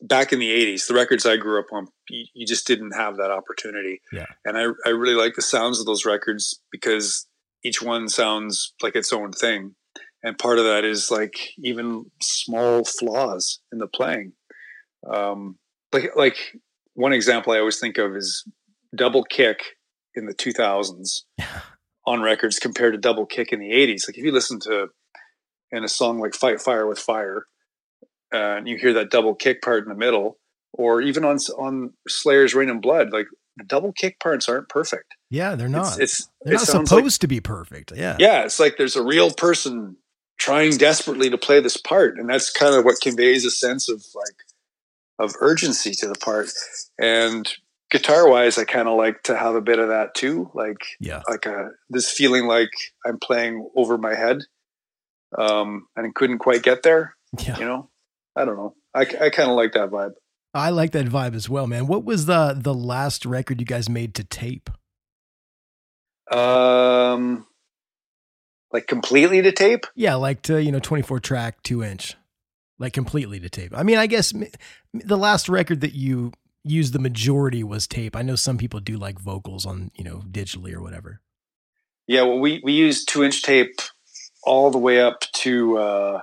back 0.00 0.32
in 0.32 0.38
the 0.38 0.48
80s 0.48 0.86
the 0.88 0.94
records 0.94 1.26
i 1.26 1.36
grew 1.36 1.58
up 1.60 1.66
on 1.72 1.88
you, 2.08 2.24
you 2.32 2.46
just 2.46 2.66
didn't 2.66 2.92
have 2.92 3.18
that 3.18 3.30
opportunity 3.30 4.00
Yeah. 4.14 4.26
and 4.46 4.56
i 4.56 4.64
i 4.86 4.88
really 4.90 5.14
like 5.14 5.34
the 5.34 5.42
sounds 5.42 5.78
of 5.78 5.84
those 5.84 6.06
records 6.06 6.58
because 6.72 7.26
each 7.64 7.82
one 7.82 8.08
sounds 8.08 8.72
like 8.82 8.96
its 8.96 9.12
own 9.12 9.32
thing 9.32 9.74
and 10.22 10.38
part 10.38 10.58
of 10.58 10.64
that 10.64 10.84
is 10.84 11.10
like 11.10 11.34
even 11.58 12.10
small 12.22 12.84
flaws 12.84 13.60
in 13.72 13.78
the 13.78 13.86
playing 13.86 14.32
um 15.10 15.56
like 15.92 16.10
like 16.16 16.36
one 16.94 17.12
example 17.12 17.52
I 17.52 17.58
always 17.58 17.78
think 17.78 17.98
of 17.98 18.14
is 18.16 18.44
double 18.94 19.24
kick 19.24 19.76
in 20.14 20.26
the 20.26 20.34
2000s 20.34 21.22
on 22.06 22.22
records 22.22 22.58
compared 22.58 22.92
to 22.94 22.98
double 22.98 23.26
kick 23.26 23.52
in 23.52 23.60
the 23.60 23.70
80s. 23.70 24.08
Like 24.08 24.18
if 24.18 24.24
you 24.24 24.32
listen 24.32 24.60
to 24.60 24.88
in 25.70 25.84
a 25.84 25.88
song 25.88 26.18
like 26.18 26.34
Fight 26.34 26.60
Fire 26.60 26.86
with 26.86 26.98
Fire, 26.98 27.46
uh, 28.32 28.56
and 28.56 28.68
you 28.68 28.76
hear 28.76 28.92
that 28.94 29.10
double 29.10 29.34
kick 29.34 29.62
part 29.62 29.84
in 29.84 29.88
the 29.88 29.94
middle, 29.94 30.38
or 30.72 31.00
even 31.00 31.24
on 31.24 31.38
on 31.58 31.92
Slayer's 32.08 32.54
Raining 32.54 32.80
Blood, 32.80 33.12
like 33.12 33.26
double 33.64 33.92
kick 33.92 34.20
parts 34.20 34.48
aren't 34.48 34.68
perfect. 34.68 35.14
Yeah, 35.30 35.54
they're 35.54 35.68
not. 35.68 36.00
It's, 36.00 36.20
it's 36.20 36.28
they're 36.42 36.54
it 36.54 36.56
not 36.58 36.66
supposed 36.66 36.92
like, 37.04 37.20
to 37.20 37.28
be 37.28 37.40
perfect. 37.40 37.92
Yeah. 37.94 38.16
yeah, 38.18 38.44
it's 38.44 38.58
like 38.60 38.76
there's 38.76 38.96
a 38.96 39.02
real 39.02 39.30
person 39.30 39.96
trying 40.38 40.76
desperately 40.76 41.30
to 41.30 41.38
play 41.38 41.60
this 41.60 41.76
part, 41.76 42.18
and 42.18 42.28
that's 42.28 42.50
kind 42.50 42.74
of 42.74 42.84
what 42.84 43.00
conveys 43.00 43.44
a 43.44 43.50
sense 43.50 43.88
of 43.88 44.04
like 44.14 44.36
of 45.18 45.34
urgency 45.40 45.92
to 45.92 46.08
the 46.08 46.14
part. 46.14 46.48
And 46.98 47.48
guitar 47.90 48.28
wise, 48.28 48.56
I 48.58 48.64
kind 48.64 48.88
of 48.88 48.96
like 48.96 49.22
to 49.24 49.36
have 49.36 49.54
a 49.54 49.60
bit 49.60 49.78
of 49.78 49.88
that 49.88 50.14
too, 50.14 50.50
like 50.54 50.78
Yeah. 50.98 51.22
like 51.28 51.46
a 51.46 51.70
this 51.90 52.10
feeling 52.10 52.46
like 52.46 52.70
I'm 53.06 53.18
playing 53.18 53.68
over 53.76 53.98
my 53.98 54.14
head, 54.14 54.38
um, 55.38 55.86
and 55.96 56.06
I 56.06 56.10
couldn't 56.14 56.38
quite 56.38 56.62
get 56.62 56.82
there. 56.82 57.16
Yeah. 57.38 57.58
You 57.58 57.64
know, 57.66 57.90
I 58.34 58.44
don't 58.44 58.56
know. 58.56 58.74
I, 58.94 59.02
I 59.02 59.30
kind 59.30 59.50
of 59.50 59.56
like 59.56 59.72
that 59.74 59.90
vibe. 59.90 60.12
I 60.52 60.70
like 60.70 60.92
that 60.92 61.06
vibe 61.06 61.34
as 61.34 61.48
well, 61.48 61.66
man. 61.66 61.86
What 61.86 62.04
was 62.04 62.26
the 62.26 62.56
the 62.56 62.74
last 62.74 63.24
record 63.24 63.60
you 63.60 63.66
guys 63.66 63.88
made 63.88 64.14
to 64.16 64.24
tape? 64.24 64.70
Um, 66.30 67.46
like 68.72 68.86
completely 68.86 69.42
to 69.42 69.52
tape. 69.52 69.86
Yeah, 69.94 70.14
like 70.14 70.42
to, 70.42 70.62
you 70.62 70.70
know, 70.70 70.78
24 70.78 71.20
track, 71.20 71.62
2 71.62 71.82
inch. 71.82 72.16
Like 72.78 72.92
completely 72.92 73.40
to 73.40 73.50
tape. 73.50 73.72
I 73.76 73.82
mean, 73.82 73.98
I 73.98 74.06
guess 74.06 74.32
the 74.94 75.18
last 75.18 75.48
record 75.48 75.82
that 75.82 75.92
you 75.92 76.32
used 76.64 76.92
the 76.92 76.98
majority 76.98 77.62
was 77.62 77.86
tape. 77.86 78.16
I 78.16 78.22
know 78.22 78.36
some 78.36 78.58
people 78.58 78.80
do 78.80 78.96
like 78.96 79.18
vocals 79.18 79.66
on, 79.66 79.90
you 79.94 80.04
know, 80.04 80.22
digitally 80.30 80.72
or 80.72 80.80
whatever. 80.80 81.20
Yeah, 82.06 82.22
well, 82.22 82.38
we 82.38 82.60
we 82.64 82.72
used 82.72 83.08
two 83.08 83.22
inch 83.22 83.42
tape 83.42 83.80
all 84.44 84.70
the 84.70 84.78
way 84.78 85.00
up 85.00 85.20
to 85.34 85.78
uh, 85.78 86.20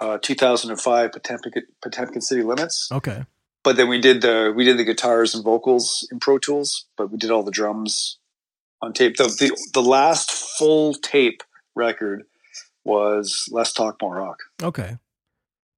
uh, 0.00 0.18
2005 0.18 1.12
Potemkin, 1.12 1.62
Potemkin 1.82 2.22
City 2.22 2.42
Limits. 2.42 2.90
Okay. 2.90 3.24
But 3.64 3.76
then 3.76 3.88
we 3.88 4.00
did 4.00 4.22
the 4.22 4.52
we 4.54 4.64
did 4.64 4.76
the 4.76 4.84
guitars 4.84 5.34
and 5.34 5.44
vocals 5.44 6.08
in 6.10 6.18
Pro 6.18 6.38
Tools, 6.38 6.86
but 6.96 7.10
we 7.10 7.18
did 7.18 7.30
all 7.30 7.44
the 7.44 7.52
drums 7.52 8.18
on 8.80 8.92
tape. 8.92 9.16
The 9.16 9.24
the, 9.24 9.56
the 9.72 9.82
last 9.82 10.32
full 10.32 10.94
tape 10.94 11.42
record 11.76 12.24
was 12.84 13.48
Less 13.52 13.72
Talk 13.72 14.02
More 14.02 14.16
Rock. 14.16 14.40
Okay. 14.60 14.98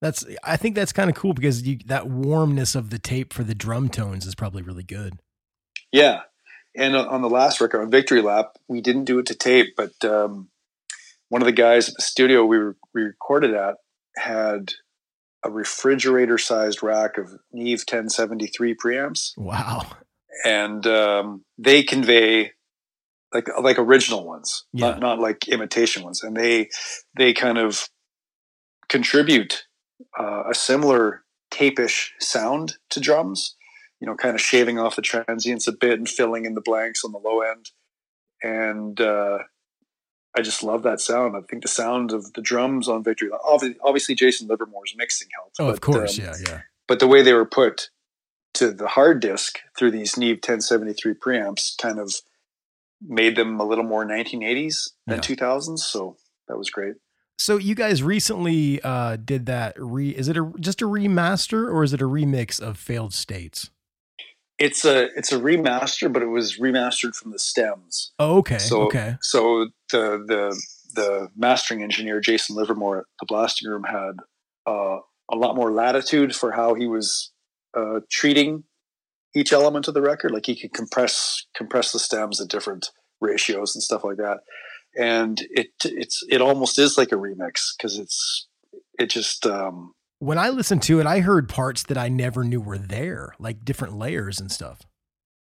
That's 0.00 0.24
I 0.42 0.56
think 0.56 0.74
that's 0.74 0.92
kind 0.92 1.10
of 1.10 1.16
cool 1.16 1.34
because 1.34 1.62
you 1.62 1.78
that 1.86 2.08
warmness 2.08 2.74
of 2.74 2.90
the 2.90 2.98
tape 2.98 3.32
for 3.32 3.44
the 3.44 3.54
drum 3.54 3.88
tones 3.88 4.26
is 4.26 4.34
probably 4.34 4.62
really 4.62 4.82
good. 4.82 5.18
Yeah, 5.92 6.22
and 6.76 6.96
on 6.96 7.06
on 7.06 7.22
the 7.22 7.28
last 7.28 7.60
record 7.60 7.82
on 7.82 7.90
Victory 7.90 8.22
Lap, 8.22 8.56
we 8.68 8.80
didn't 8.80 9.04
do 9.04 9.18
it 9.18 9.26
to 9.26 9.34
tape, 9.34 9.74
but 9.76 9.92
um, 10.04 10.48
one 11.28 11.42
of 11.42 11.46
the 11.46 11.52
guys 11.52 11.88
at 11.88 11.94
the 11.96 12.02
studio 12.02 12.44
we, 12.44 12.58
were, 12.58 12.76
we 12.92 13.02
recorded 13.02 13.54
at 13.54 13.76
had 14.16 14.72
a 15.44 15.50
refrigerator-sized 15.50 16.82
rack 16.82 17.18
of 17.18 17.30
Neve 17.52 17.80
1073 17.80 18.74
preamps, 18.74 19.32
Wow. 19.36 19.82
and 20.44 20.86
um, 20.86 21.44
they 21.58 21.82
convey 21.82 22.52
like 23.32 23.48
like 23.60 23.78
original 23.78 24.24
ones, 24.26 24.64
Yeah. 24.72 24.90
not 24.90 25.00
not 25.00 25.18
like 25.20 25.48
imitation 25.48 26.02
ones, 26.04 26.22
and 26.22 26.36
they 26.36 26.70
they 27.16 27.32
kind 27.34 27.58
of 27.58 27.88
contribute 28.88 29.64
uh, 30.18 30.44
a 30.50 30.54
similar 30.54 31.24
tapish 31.52 32.10
sound 32.20 32.74
to 32.90 33.00
drums. 33.00 33.56
You 34.00 34.06
know, 34.08 34.16
kind 34.16 34.34
of 34.34 34.40
shaving 34.40 34.78
off 34.78 34.96
the 34.96 35.02
transients 35.02 35.66
a 35.66 35.72
bit 35.72 35.98
and 35.98 36.08
filling 36.08 36.44
in 36.44 36.54
the 36.54 36.60
blanks 36.60 37.04
on 37.04 37.12
the 37.12 37.18
low 37.18 37.40
end, 37.40 37.70
and 38.42 39.00
uh, 39.00 39.38
I 40.36 40.42
just 40.42 40.62
love 40.62 40.82
that 40.82 41.00
sound. 41.00 41.36
I 41.36 41.40
think 41.42 41.62
the 41.62 41.68
sound 41.68 42.12
of 42.12 42.32
the 42.32 42.42
drums 42.42 42.88
on 42.88 43.04
Victory, 43.04 43.30
obviously, 43.44 43.78
obviously 43.82 44.14
Jason 44.14 44.48
Livermore's 44.48 44.94
mixing 44.96 45.28
helped. 45.34 45.56
Oh, 45.60 45.68
of 45.68 45.80
course. 45.80 46.18
um, 46.18 46.24
yeah, 46.24 46.34
yeah. 46.46 46.60
but 46.88 46.98
the 46.98 47.06
way 47.06 47.22
they 47.22 47.32
were 47.34 47.44
put 47.46 47.90
to 48.54 48.70
the 48.72 48.88
hard 48.88 49.20
disk 49.20 49.60
through 49.76 49.90
these 49.92 50.16
Neve 50.16 50.36
1073 50.36 51.14
preamps 51.14 51.76
kind 51.80 51.98
of 51.98 52.14
made 53.00 53.36
them 53.36 53.60
a 53.60 53.64
little 53.64 53.84
more 53.84 54.04
1980s 54.04 54.90
than 55.06 55.16
Yeah. 55.16 55.20
2000s. 55.22 55.78
So 55.80 56.16
that 56.48 56.56
was 56.56 56.70
great. 56.70 56.94
So 57.36 57.56
you 57.56 57.74
guys 57.74 58.02
recently 58.02 58.80
uh 58.82 59.16
did 59.16 59.46
that 59.46 59.74
re 59.76 60.10
is 60.10 60.28
it 60.28 60.36
a 60.36 60.52
just 60.60 60.80
a 60.82 60.86
remaster 60.86 61.66
or 61.70 61.82
is 61.82 61.92
it 61.92 62.00
a 62.00 62.06
remix 62.08 62.60
of 62.60 62.78
Failed 62.78 63.12
States? 63.12 63.70
It's 64.58 64.84
a 64.84 65.04
it's 65.16 65.32
a 65.32 65.38
remaster, 65.38 66.12
but 66.12 66.22
it 66.22 66.28
was 66.28 66.58
remastered 66.58 67.16
from 67.16 67.32
the 67.32 67.38
stems. 67.38 68.12
Oh, 68.18 68.38
okay. 68.38 68.58
So 68.58 68.82
okay. 68.82 69.16
so 69.20 69.68
the 69.90 70.24
the 70.26 70.62
the 70.94 71.28
mastering 71.36 71.82
engineer 71.82 72.20
Jason 72.20 72.54
Livermore 72.56 72.98
at 72.98 73.04
the 73.20 73.26
blasting 73.26 73.68
room 73.68 73.84
had 73.84 74.16
uh, 74.66 74.98
a 75.30 75.36
lot 75.36 75.56
more 75.56 75.72
latitude 75.72 76.34
for 76.36 76.52
how 76.52 76.74
he 76.74 76.86
was 76.86 77.32
uh, 77.76 78.00
treating 78.10 78.64
each 79.34 79.52
element 79.52 79.88
of 79.88 79.94
the 79.94 80.02
record. 80.02 80.30
Like 80.30 80.46
he 80.46 80.58
could 80.58 80.72
compress 80.72 81.46
compress 81.56 81.92
the 81.92 81.98
stems 81.98 82.40
at 82.40 82.48
different 82.48 82.90
ratios 83.20 83.74
and 83.74 83.82
stuff 83.82 84.04
like 84.04 84.18
that. 84.18 84.40
And 84.96 85.40
it 85.50 85.70
it's 85.84 86.22
it 86.28 86.40
almost 86.40 86.78
is 86.78 86.96
like 86.96 87.10
a 87.10 87.16
remix 87.16 87.76
because 87.76 87.98
it's 87.98 88.46
it 88.98 89.06
just 89.06 89.44
um, 89.46 89.94
When 90.24 90.38
I 90.38 90.48
listened 90.48 90.82
to 90.84 91.00
it, 91.00 91.06
I 91.06 91.20
heard 91.20 91.48
parts 91.48 91.82
that 91.84 91.98
I 91.98 92.08
never 92.08 92.44
knew 92.44 92.60
were 92.60 92.78
there, 92.78 93.34
like 93.38 93.64
different 93.64 93.96
layers 93.98 94.40
and 94.40 94.50
stuff. 94.50 94.80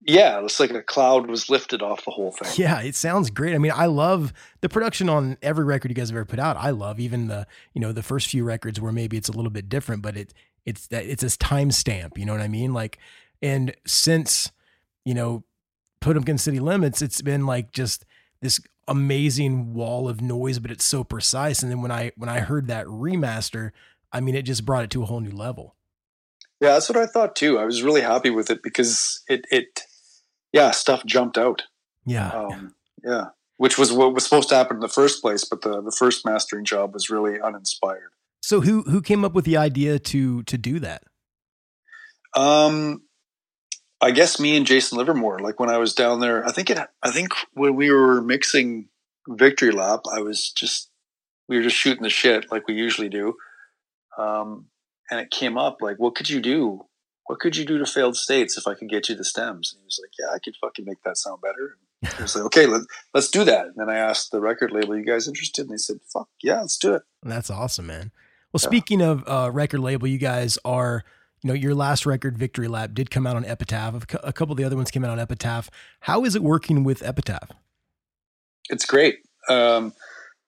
yeah, 0.04 0.44
it's 0.44 0.60
like 0.60 0.72
a 0.72 0.82
cloud 0.82 1.28
was 1.30 1.50
lifted 1.50 1.82
off 1.84 2.04
the 2.06 2.12
whole 2.12 2.32
thing. 2.32 2.52
Yeah, 2.56 2.82
it 2.82 2.96
sounds 2.96 3.30
great. 3.30 3.54
I 3.54 3.60
mean, 3.60 3.72
I 3.76 3.86
love 3.86 4.34
the 4.62 4.70
production 4.70 5.10
on 5.10 5.38
every 5.44 5.64
record 5.64 5.92
you 5.92 5.96
guys 5.96 6.10
have 6.10 6.18
ever 6.18 6.26
put 6.26 6.40
out. 6.40 6.58
I 6.58 6.72
love 6.72 7.00
even 7.00 7.28
the, 7.28 7.46
you 7.74 7.82
know, 7.82 7.92
the 7.92 8.02
first 8.02 8.28
few 8.30 8.44
records 8.44 8.82
where 8.82 8.92
maybe 8.92 9.18
it's 9.18 9.30
a 9.30 9.34
little 9.34 9.52
bit 9.52 9.70
different, 9.70 10.02
but 10.02 10.18
it 10.18 10.34
it's 10.66 10.88
that 10.88 11.06
it's 11.06 11.22
this 11.22 11.38
timestamp, 11.38 12.18
you 12.18 12.26
know 12.26 12.34
what 12.34 12.42
I 12.42 12.48
mean? 12.48 12.74
Like 12.74 12.98
and 13.42 13.76
since, 13.86 14.52
you 15.06 15.14
know, 15.14 15.44
Potemkin 16.00 16.40
City 16.40 16.60
Limits, 16.60 17.02
it's 17.04 17.22
been 17.22 17.46
like 17.46 17.72
just 17.72 18.06
this 18.42 18.60
amazing 18.88 19.74
wall 19.74 20.10
of 20.10 20.22
noise, 20.22 20.58
but 20.60 20.72
it's 20.72 20.84
so 20.84 21.04
precise. 21.04 21.62
And 21.62 21.72
then 21.72 21.82
when 21.82 21.92
I 21.92 22.12
when 22.16 22.30
I 22.30 22.40
heard 22.40 22.68
that 22.68 22.88
remaster, 22.88 23.72
I 24.12 24.20
mean 24.20 24.36
it 24.36 24.44
just 24.44 24.66
brought 24.66 24.84
it 24.84 24.90
to 24.92 25.04
a 25.04 25.06
whole 25.06 25.20
new 25.20 25.32
level. 25.32 25.76
Yeah, 26.60 26.74
that's 26.74 26.90
what 26.90 26.98
I 26.98 27.08
thought 27.08 27.36
too. 27.36 27.58
I 27.58 27.66
was 27.66 27.82
really 27.82 28.02
happy 28.02 28.30
with 28.30 28.50
it 28.50 28.62
because 28.62 29.24
it 29.28 29.46
it 29.50 29.82
yeah 30.54 30.72
stuff 30.72 31.06
jumped 31.06 31.38
out. 31.38 31.64
Yeah. 32.06 32.30
um, 32.32 32.76
yeah, 33.04 33.26
which 33.58 33.78
was 33.78 33.92
what 33.92 34.14
was 34.14 34.24
supposed 34.24 34.50
to 34.50 34.56
happen 34.56 34.78
in 34.78 34.82
the 34.82 34.88
first 34.88 35.22
place. 35.22 35.44
But 35.44 35.62
the 35.62 35.82
the 35.82 35.92
first 35.92 36.26
mastering 36.26 36.66
job 36.66 36.94
was 36.94 37.10
really 37.10 37.40
uninspired. 37.40 38.12
So 38.42 38.62
who 38.62 38.84
who 38.84 39.02
came 39.02 39.24
up 39.24 39.34
with 39.34 39.46
the 39.46 39.58
idea 39.58 40.00
to 40.00 40.44
to 40.44 40.58
do 40.58 40.80
that? 40.80 41.04
Um, 42.36 43.04
I 44.00 44.12
guess 44.12 44.40
me 44.40 44.58
and 44.58 44.66
Jason 44.66 44.98
Livermore. 44.98 45.40
Like 45.40 45.60
when 45.60 45.70
I 45.70 45.78
was 45.78 45.94
down 45.94 46.20
there, 46.20 46.46
I 46.46 46.52
think 46.52 46.70
it. 46.70 46.80
I 47.04 47.12
think 47.12 47.34
when 47.54 47.76
we 47.76 47.92
were 47.92 48.22
mixing 48.22 48.90
Victory 49.28 49.72
Lap, 49.72 50.02
I 50.12 50.22
was 50.22 50.52
just 50.52 50.90
we 51.48 51.58
were 51.58 51.64
just 51.64 51.76
shooting 51.76 52.04
the 52.04 52.10
shit 52.10 52.52
like 52.52 52.68
we 52.68 52.74
usually 52.74 53.10
do. 53.10 53.36
Um, 54.22 54.68
and 55.10 55.20
it 55.20 55.32
came 55.32 55.58
up 55.58 55.78
like, 55.82 55.98
what 56.00 56.16
could 56.16 56.30
you 56.30 56.40
do? 56.42 56.86
What 57.28 57.40
could 57.40 57.56
you 57.56 57.66
do 57.66 57.78
to 57.78 57.86
failed 57.86 58.16
states 58.18 58.58
if 58.58 58.68
I 58.68 58.74
could 58.74 58.90
get 58.90 59.08
you 59.10 59.16
the 59.16 59.24
stems? 59.24 59.74
And 59.74 59.82
he 59.82 59.86
was 59.86 60.00
like, 60.02 60.12
yeah, 60.20 60.34
I 60.36 60.40
could 60.40 60.56
fucking 60.62 60.86
make 60.86 61.02
that 61.04 61.18
sound 61.18 61.42
better. 61.42 61.78
And 62.04 62.14
I 62.20 62.22
was 62.24 62.36
like, 62.36 62.46
okay, 62.46 62.66
let, 62.66 62.82
let's 63.14 63.30
do 63.30 63.44
that. 63.46 63.66
And 63.68 63.76
then 63.78 63.90
I 63.90 63.98
asked 63.98 64.32
the 64.32 64.42
record 64.42 64.72
label, 64.72 64.98
you 64.98 65.06
guys 65.06 65.28
interested? 65.28 65.62
And 65.64 65.72
they 65.72 65.78
said, 65.78 65.98
fuck 66.12 66.28
yeah, 66.42 66.62
let's 66.62 66.78
do 66.78 66.96
it. 66.96 67.04
That's 67.24 67.50
awesome, 67.50 67.88
man. 67.88 68.12
Well, 68.52 68.60
Yeah. 68.62 68.68
speaking 68.70 69.02
of 69.02 69.24
uh, 69.28 69.50
record 69.54 69.80
label, 69.82 70.08
you 70.08 70.18
guys 70.18 70.58
are, 70.66 71.04
you 71.44 71.48
know, 71.50 71.54
your 71.54 71.74
last 71.76 72.06
record, 72.06 72.38
Victory 72.38 72.68
Lap, 72.68 72.92
did 72.94 73.12
come 73.12 73.26
out 73.28 73.36
on 73.36 73.46
Epitaph. 73.46 74.14
A 74.14 74.20
A 74.28 74.34
couple 74.34 74.54
of 74.54 74.58
the 74.58 74.64
other 74.64 74.76
ones 74.76 74.92
came 74.92 75.04
out 75.06 75.12
on 75.12 75.20
Epitaph. 75.20 75.70
How 76.02 76.26
is 76.26 76.36
it 76.36 76.44
working 76.44 76.84
with 76.84 77.02
Epitaph? 77.04 77.50
it's 78.70 78.86
great. 78.86 79.20
Um, 79.50 79.94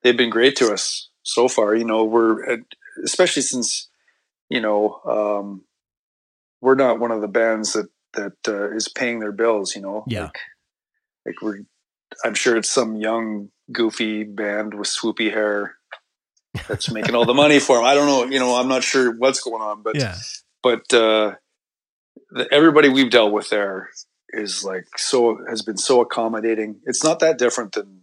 they've 0.01 0.15
been 0.15 0.29
great 0.29 0.55
to 0.57 0.71
us 0.71 1.09
so 1.23 1.47
far. 1.47 1.75
You 1.75 1.83
know, 1.85 2.03
we're 2.05 2.43
at, 2.49 2.59
especially 3.03 3.41
since 3.41 3.89
you 4.49 4.61
know 4.61 4.99
um, 5.05 5.63
we're 6.61 6.75
not 6.75 6.99
one 6.99 7.11
of 7.11 7.21
the 7.21 7.27
bands 7.27 7.73
that 7.73 7.87
that 8.13 8.33
uh, 8.47 8.71
is 8.75 8.87
paying 8.87 9.19
their 9.19 9.31
bills. 9.31 9.75
You 9.75 9.81
know, 9.81 10.03
Yeah. 10.07 10.23
like, 10.25 10.37
like 11.25 11.41
we're. 11.41 11.59
I'm 12.23 12.35
sure 12.35 12.55
it's 12.55 12.69
some 12.69 12.95
young 12.95 13.49
goofy 13.71 14.23
band 14.23 14.75
with 14.75 14.87
swoopy 14.87 15.31
hair 15.31 15.77
that's 16.67 16.91
making 16.91 17.15
all 17.15 17.25
the 17.25 17.33
money 17.33 17.59
for 17.59 17.77
them. 17.77 17.85
I 17.85 17.95
don't 17.95 18.05
know. 18.05 18.25
You 18.31 18.39
know, 18.39 18.55
I'm 18.55 18.67
not 18.67 18.83
sure 18.83 19.11
what's 19.11 19.41
going 19.41 19.63
on, 19.63 19.81
but 19.81 19.95
yeah. 19.95 20.15
but 20.61 20.93
uh, 20.93 21.33
the, 22.29 22.47
everybody 22.51 22.89
we've 22.89 23.09
dealt 23.09 23.31
with 23.33 23.49
there 23.49 23.89
is 24.29 24.63
like 24.63 24.85
so 24.97 25.39
has 25.49 25.63
been 25.63 25.77
so 25.77 26.01
accommodating. 26.01 26.81
It's 26.85 27.03
not 27.03 27.19
that 27.21 27.39
different 27.39 27.71
than 27.73 28.01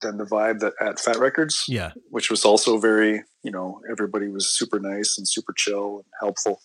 than 0.00 0.16
the 0.18 0.24
vibe 0.24 0.60
that 0.60 0.74
at 0.80 0.98
Fat 1.00 1.18
Records, 1.18 1.64
Yeah. 1.68 1.92
which 2.10 2.30
was 2.30 2.44
also 2.44 2.78
very 2.78 3.22
you 3.42 3.50
know 3.50 3.80
everybody 3.90 4.28
was 4.28 4.48
super 4.48 4.78
nice 4.78 5.16
and 5.18 5.26
super 5.28 5.52
chill 5.52 5.96
and 5.96 6.04
helpful. 6.20 6.60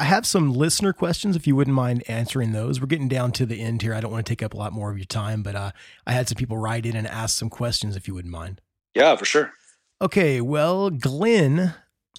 I 0.00 0.04
have 0.04 0.24
some 0.26 0.52
listener 0.54 0.92
questions 0.92 1.34
if 1.34 1.46
you 1.46 1.56
wouldn't 1.56 1.74
mind 1.74 2.04
answering 2.06 2.52
those. 2.52 2.80
We're 2.80 2.86
getting 2.86 3.08
down 3.08 3.32
to 3.32 3.44
the 3.46 3.60
end 3.60 3.82
here. 3.82 3.94
I 3.94 4.00
don't 4.00 4.12
want 4.12 4.24
to 4.24 4.30
take 4.30 4.44
up 4.44 4.54
a 4.54 4.56
lot 4.56 4.72
more 4.72 4.92
of 4.92 4.96
your 4.96 5.06
time, 5.06 5.42
but 5.42 5.56
uh, 5.56 5.72
I 6.06 6.12
had 6.12 6.28
some 6.28 6.36
people 6.36 6.56
write 6.56 6.86
in 6.86 6.94
and 6.94 7.06
ask 7.06 7.36
some 7.36 7.50
questions 7.50 7.96
if 7.96 8.06
you 8.06 8.14
wouldn't 8.14 8.30
mind. 8.32 8.60
Yeah, 8.94 9.16
for 9.16 9.24
sure. 9.24 9.52
Okay, 10.00 10.40
well, 10.40 10.90
Glenn 10.90 11.74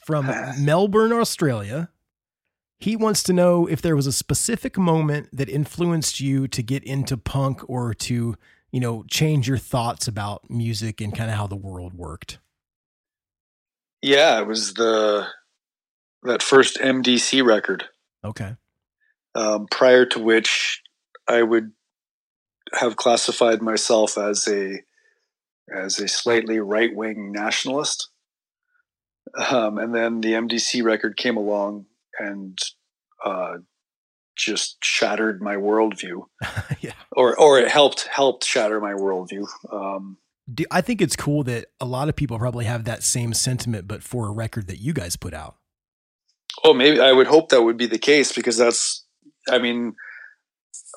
from 0.06 0.30
Melbourne, 0.60 1.14
Australia, 1.14 1.90
he 2.82 2.98
wants 2.98 3.24
to 3.24 3.34
know 3.34 3.66
if 3.66 3.82
there 3.82 3.96
was 3.96 4.08
a 4.08 4.12
specific 4.12 4.78
moment 4.78 5.30
that 5.32 5.48
influenced 5.48 6.20
you 6.20 6.50
to 6.50 6.62
get 6.62 6.84
into 6.84 7.16
punk 7.16 7.62
or 7.70 7.94
to, 7.94 8.36
you 8.72 8.80
know, 8.80 9.04
change 9.10 9.48
your 9.48 9.58
thoughts 9.58 10.08
about 10.08 10.50
music 10.50 11.02
and 11.02 11.16
kind 11.16 11.30
of 11.32 11.38
how 11.38 11.48
the 11.48 11.56
world 11.56 11.94
worked. 11.94 12.40
Yeah, 14.02 14.40
it 14.40 14.48
was 14.48 14.74
the 14.76 15.28
that 16.24 16.41
first 16.44 16.78
MDC 16.78 17.46
record. 17.46 17.86
Okay. 18.24 18.56
um, 19.36 19.68
prior 19.72 20.06
to 20.06 20.20
which 20.20 20.82
I 21.28 21.41
would 21.44 21.72
have 22.74 22.96
classified 22.98 23.62
myself 23.62 24.18
as 24.18 24.48
a 24.48 24.82
as 25.74 26.00
a 26.00 26.08
slightly 26.08 26.60
right 26.60 26.94
wing 26.96 27.32
nationalist. 27.32 28.10
Um, 29.50 29.78
and 29.78 29.94
then 29.94 30.22
the 30.22 30.34
MDC 30.34 30.84
record 30.84 31.16
came 31.16 31.38
along 31.38 31.86
and 32.20 32.58
uh, 33.24 33.58
just 34.40 34.78
shattered 34.84 35.41
my 35.41 35.56
worldview, 35.56 36.24
yeah. 36.82 36.94
or 37.11 37.40
or 37.40 37.60
it 37.60 37.68
helped 37.68 38.07
helped 38.07 38.44
shatter 38.44 38.80
my 38.80 38.94
worldview. 38.94 39.48
Um, 39.72 40.18
Do, 40.52 40.64
I 40.72 40.82
think 40.82 41.02
it's 41.02 41.16
cool 41.16 41.44
that 41.44 41.68
a 41.80 41.86
lot 41.86 42.10
of 42.10 42.16
people 42.16 42.40
probably 42.40 42.66
have 42.66 42.86
that 42.86 43.03
same 43.03 43.34
sentiment, 43.34 43.88
but 43.88 44.03
for 44.03 44.28
a 44.28 44.32
record 44.32 44.68
that 44.68 44.80
you 44.80 44.94
guys 44.94 45.16
put 45.16 45.34
out. 45.34 45.57
Oh, 46.64 46.74
maybe 46.74 46.99
I 46.99 47.11
would 47.11 47.28
hope 47.28 47.49
that 47.49 47.61
would 47.61 47.78
be 47.78 47.86
the 47.86 47.99
case 47.99 48.34
because 48.34 48.57
that's, 48.57 49.06
I 49.49 49.60
mean, 49.60 49.95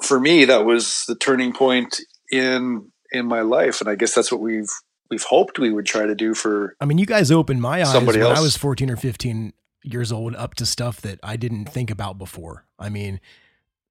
for 0.03 0.19
me 0.19 0.45
that 0.47 0.65
was 0.65 1.05
the 1.07 1.15
turning 1.15 1.53
point 1.53 2.01
in 2.31 2.91
in 3.11 3.27
my 3.27 3.43
life, 3.43 3.81
and 3.81 3.91
I 3.91 3.97
guess 3.97 4.15
that's 4.15 4.33
what 4.33 4.41
we've 4.41 4.71
we've 5.11 5.23
hoped 5.25 5.59
we 5.59 5.73
would 5.73 5.87
try 5.87 6.07
to 6.07 6.15
do 6.15 6.35
for. 6.35 6.75
I 6.81 6.87
mean, 6.87 6.99
you 6.99 7.07
guys 7.07 7.31
opened 7.31 7.61
my 7.61 7.83
eyes 7.83 7.95
when 7.95 8.23
I 8.23 8.41
was 8.41 8.57
14 8.57 8.91
or 8.91 8.97
15 8.97 9.53
years 9.83 10.13
old 10.13 10.35
up 10.37 10.55
to 10.55 10.67
stuff 10.67 11.01
that 11.03 11.19
I 11.23 11.37
didn't 11.37 11.67
think 11.67 11.91
about 11.91 12.19
before. 12.19 12.65
I 12.79 12.89
mean, 12.89 13.21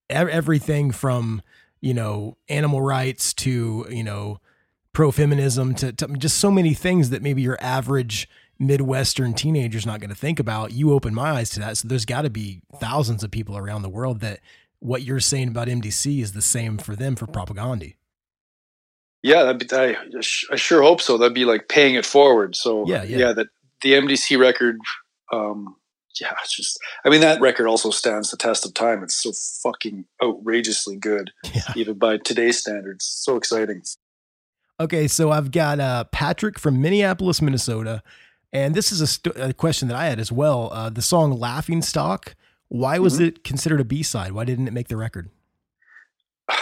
everything 0.10 0.92
from, 0.92 1.42
you 1.80 1.94
know, 1.94 2.38
animal 2.50 2.82
rights 2.82 3.34
to, 3.36 3.86
you 3.90 4.04
know, 4.04 4.40
pro 4.94 5.12
feminism 5.12 5.74
to, 5.76 5.92
to 5.94 6.08
just 6.18 6.38
so 6.38 6.52
many 6.52 6.74
things 6.74 7.10
that 7.10 7.22
maybe 7.22 7.42
your 7.42 7.58
average 7.62 8.30
Midwestern 8.60 9.34
teenager's 9.34 9.86
not 9.86 10.00
going 10.00 10.10
to 10.10 10.16
think 10.16 10.40
about. 10.40 10.72
You 10.72 10.94
open 10.94 11.16
my 11.16 11.32
eyes 11.32 11.50
to 11.52 11.60
that. 11.62 11.78
So 11.78 11.88
there's 11.88 12.06
got 12.06 12.22
to 12.24 12.30
be 12.30 12.62
thousands 12.80 13.24
of 13.24 13.32
people 13.32 13.58
around 13.58 13.82
the 13.82 13.90
world 13.90 14.20
that 14.20 14.40
what 14.80 15.02
you're 15.02 15.20
saying 15.20 15.48
about 15.48 15.68
MDC 15.68 16.22
is 16.22 16.34
the 16.34 16.42
same 16.42 16.78
for 16.78 16.96
them 16.96 17.16
for 17.16 17.26
Propagandhi. 17.26 17.96
Yeah, 19.24 19.44
that'd 19.44 19.68
be, 19.68 19.76
I, 19.76 19.96
I 20.52 20.56
sure 20.56 20.82
hope 20.82 21.02
so. 21.02 21.18
That'd 21.18 21.34
be 21.34 21.46
like 21.46 21.70
paying 21.70 21.96
it 21.96 22.06
forward. 22.06 22.56
So 22.56 22.88
Yeah, 22.88 23.04
yeah. 23.04 23.34
that 23.34 23.48
the 23.82 23.94
MDC 23.94 24.40
record. 24.40 24.80
Um, 25.32 25.76
yeah, 26.20 26.34
it's 26.44 26.56
just. 26.56 26.80
I 27.06 27.10
mean, 27.10 27.22
that 27.22 27.40
record 27.42 27.68
also 27.68 27.90
stands 27.92 28.32
the 28.32 28.38
test 28.38 28.66
of 28.66 28.74
time. 28.74 29.04
It's 29.04 29.16
so 29.16 29.32
fucking 29.64 30.06
outrageously 30.24 30.98
good, 30.98 31.32
Yeah. 31.54 31.62
even 31.76 31.98
by 31.98 32.18
today's 32.18 32.58
standards. 32.60 33.06
So 33.06 33.36
exciting. 33.38 33.84
Okay, 34.80 35.08
so 35.08 35.32
I've 35.32 35.52
got 35.52 35.80
uh, 35.80 36.06
Patrick 36.06 36.58
from 36.60 36.82
Minneapolis, 36.82 37.42
Minnesota, 37.42 38.02
and 38.52 38.74
this 38.74 38.92
is 38.92 39.00
a, 39.00 39.08
st- 39.08 39.36
a 39.38 39.54
question 39.54 39.88
that 39.90 39.96
I 39.98 40.08
had 40.08 40.20
as 40.20 40.32
well. 40.32 40.70
Uh, 40.74 40.90
the 40.90 41.02
song 41.04 41.32
"Laughing 41.40 41.82
Stock." 41.82 42.36
Why 42.68 43.00
was 43.00 43.20
Mhm. 43.20 43.28
it 43.28 43.44
considered 43.44 43.80
a 43.82 43.84
B 43.86 44.02
side? 44.02 44.32
Why 44.32 44.44
didn't 44.46 44.68
it 44.68 44.74
make 44.74 44.88
the 44.88 44.96
record? 44.98 45.30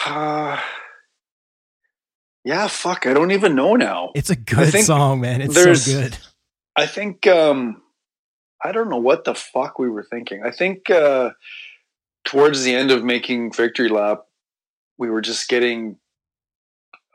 Uh, 0.06 0.60
yeah, 2.44 2.68
fuck. 2.68 3.06
I 3.06 3.14
don't 3.14 3.32
even 3.32 3.56
know 3.56 3.76
now. 3.76 4.12
It's 4.16 4.30
a 4.30 4.36
good 4.36 4.74
song, 4.84 5.22
man. 5.22 5.42
It's 5.42 5.56
so 5.56 5.76
good. 5.92 6.18
I 6.76 6.86
think 6.88 7.28
um 7.28 7.82
I 8.64 8.72
don't 8.72 8.90
know 8.90 8.98
what 8.98 9.23
the 9.23 9.36
fuck 9.36 9.80
we 9.80 9.90
were 9.90 10.03
thinking. 10.03 10.44
I 10.44 10.52
think 10.52 10.90
uh 10.90 11.31
towards 12.26 12.64
the 12.64 12.76
end 12.76 12.91
of 12.91 13.03
making 13.03 13.53
Victory 13.53 13.90
Lap, 13.90 14.26
we 14.98 15.10
were 15.10 15.22
just 15.22 15.48
getting 15.48 15.98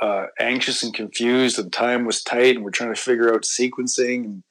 uh 0.01 0.27
anxious 0.41 0.83
and 0.83 0.95
confused 0.95 1.59
and 1.59 1.73
time 1.73 2.05
was 2.05 2.23
tight 2.23 2.57
and 2.57 2.65
we're 2.65 2.71
trying 2.71 2.95
to 2.95 3.01
figure 3.01 3.33
out 3.33 3.43
sequencing 3.43 4.25
and 4.25 4.43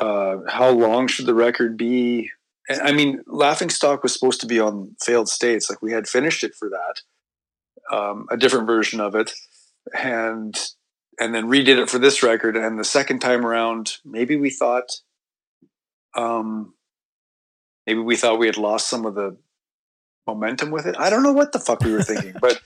uh 0.00 0.38
how 0.48 0.70
long 0.70 1.06
should 1.06 1.26
the 1.26 1.34
record 1.34 1.76
be. 1.76 2.30
And, 2.68 2.80
I 2.80 2.92
mean, 2.92 3.22
Laughing 3.26 3.70
Stock 3.70 4.02
was 4.02 4.12
supposed 4.12 4.40
to 4.40 4.46
be 4.46 4.60
on 4.60 4.96
Failed 5.02 5.28
States. 5.28 5.68
Like 5.68 5.82
we 5.82 5.92
had 5.92 6.08
finished 6.08 6.42
it 6.44 6.54
for 6.54 6.70
that. 6.70 7.96
Um 7.96 8.26
a 8.30 8.36
different 8.36 8.66
version 8.66 9.00
of 9.00 9.14
it. 9.14 9.32
And 9.94 10.56
and 11.18 11.34
then 11.34 11.48
redid 11.48 11.78
it 11.78 11.90
for 11.90 11.98
this 11.98 12.22
record. 12.22 12.56
And 12.56 12.78
the 12.78 12.84
second 12.84 13.18
time 13.18 13.44
around, 13.44 13.98
maybe 14.06 14.36
we 14.36 14.48
thought, 14.48 14.88
um, 16.14 16.74
maybe 17.86 18.00
we 18.00 18.16
thought 18.16 18.38
we 18.38 18.46
had 18.46 18.56
lost 18.56 18.88
some 18.88 19.06
of 19.06 19.14
the 19.14 19.36
momentum 20.26 20.70
with 20.70 20.86
it. 20.86 20.96
I 20.98 21.10
don't 21.10 21.22
know 21.22 21.32
what 21.32 21.52
the 21.52 21.58
fuck 21.58 21.80
we 21.82 21.92
were 21.92 22.02
thinking, 22.02 22.34
but 22.40 22.60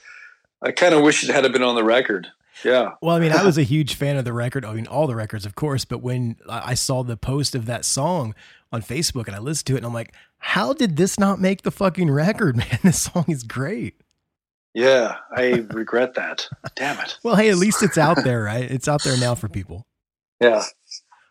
I 0.61 0.71
kind 0.71 0.93
of 0.93 1.03
wish 1.03 1.27
it 1.27 1.33
had 1.33 1.51
been 1.51 1.63
on 1.63 1.75
the 1.75 1.83
record. 1.83 2.27
Yeah. 2.63 2.91
Well, 3.01 3.15
I 3.15 3.19
mean, 3.19 3.31
I 3.31 3.43
was 3.43 3.57
a 3.57 3.63
huge 3.63 3.95
fan 3.95 4.17
of 4.17 4.23
the 4.25 4.33
record. 4.33 4.63
I 4.63 4.73
mean, 4.73 4.87
all 4.87 5.07
the 5.07 5.15
records, 5.15 5.45
of 5.45 5.55
course. 5.55 5.83
But 5.83 6.01
when 6.01 6.37
I 6.47 6.71
I 6.71 6.73
saw 6.73 7.03
the 7.03 7.17
post 7.17 7.53
of 7.53 7.65
that 7.65 7.83
song 7.85 8.33
on 8.71 8.81
Facebook 8.81 9.27
and 9.27 9.35
I 9.35 9.39
listened 9.39 9.67
to 9.67 9.73
it, 9.73 9.77
and 9.77 9.85
I'm 9.85 9.93
like, 9.93 10.13
how 10.37 10.73
did 10.73 10.95
this 10.95 11.19
not 11.19 11.41
make 11.41 11.63
the 11.63 11.71
fucking 11.71 12.09
record, 12.09 12.55
man? 12.57 12.79
This 12.83 13.01
song 13.01 13.25
is 13.27 13.43
great. 13.43 13.95
Yeah. 14.73 15.17
I 15.35 15.65
regret 15.71 16.13
that. 16.15 16.47
Damn 16.75 16.99
it. 16.99 17.17
Well, 17.23 17.35
hey, 17.35 17.49
at 17.49 17.57
least 17.57 17.83
it's 17.83 17.97
out 17.97 18.23
there, 18.23 18.43
right? 18.43 18.69
It's 18.69 18.87
out 18.87 19.03
there 19.03 19.17
now 19.17 19.35
for 19.35 19.49
people. 19.49 19.85
Yeah. 20.39 20.63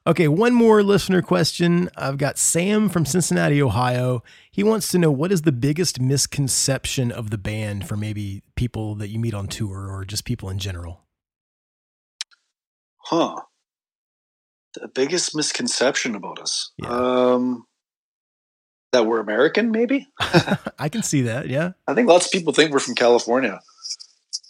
Okay, 0.07 0.29
one 0.29 0.53
more 0.53 0.83
listener 0.83 1.23
question. 1.23 1.89
I've 1.97 2.19
got 2.19 2.37
Sam 2.37 2.91
from 2.91 3.07
Cincinnati, 3.07 3.63
Ohio. 3.63 4.23
He 4.51 4.63
wants 4.63 4.89
to 4.91 4.99
know 4.99 5.11
what 5.11 5.33
is 5.33 5.43
the 5.43 5.53
biggest 5.53 5.99
misconception 5.99 7.11
of 7.11 7.31
the 7.31 7.39
band 7.39 7.89
for 7.89 7.97
maybe 7.97 8.43
people 8.55 8.95
that 8.97 9.09
you 9.09 9.19
meet 9.19 9.33
on 9.33 9.49
tour 9.49 9.91
or 9.91 10.05
just 10.05 10.27
people 10.27 10.51
in 10.51 10.59
general? 10.59 11.05
Huh. 12.99 13.37
The 14.75 14.89
biggest 14.89 15.35
misconception 15.35 16.15
about 16.15 16.39
us. 16.39 16.73
Yeah. 16.77 16.89
Um, 16.89 17.65
that 18.93 19.07
we're 19.07 19.21
American, 19.21 19.71
maybe? 19.71 20.09
I 20.79 20.91
can 20.91 21.03
see 21.03 21.23
that, 21.23 21.49
yeah. 21.49 21.73
I 21.89 21.95
think 21.95 22.09
lots 22.09 22.27
of 22.27 22.33
people 22.33 22.53
think 22.53 22.73
we're 22.73 22.79
from 22.79 22.95
California. 22.95 23.59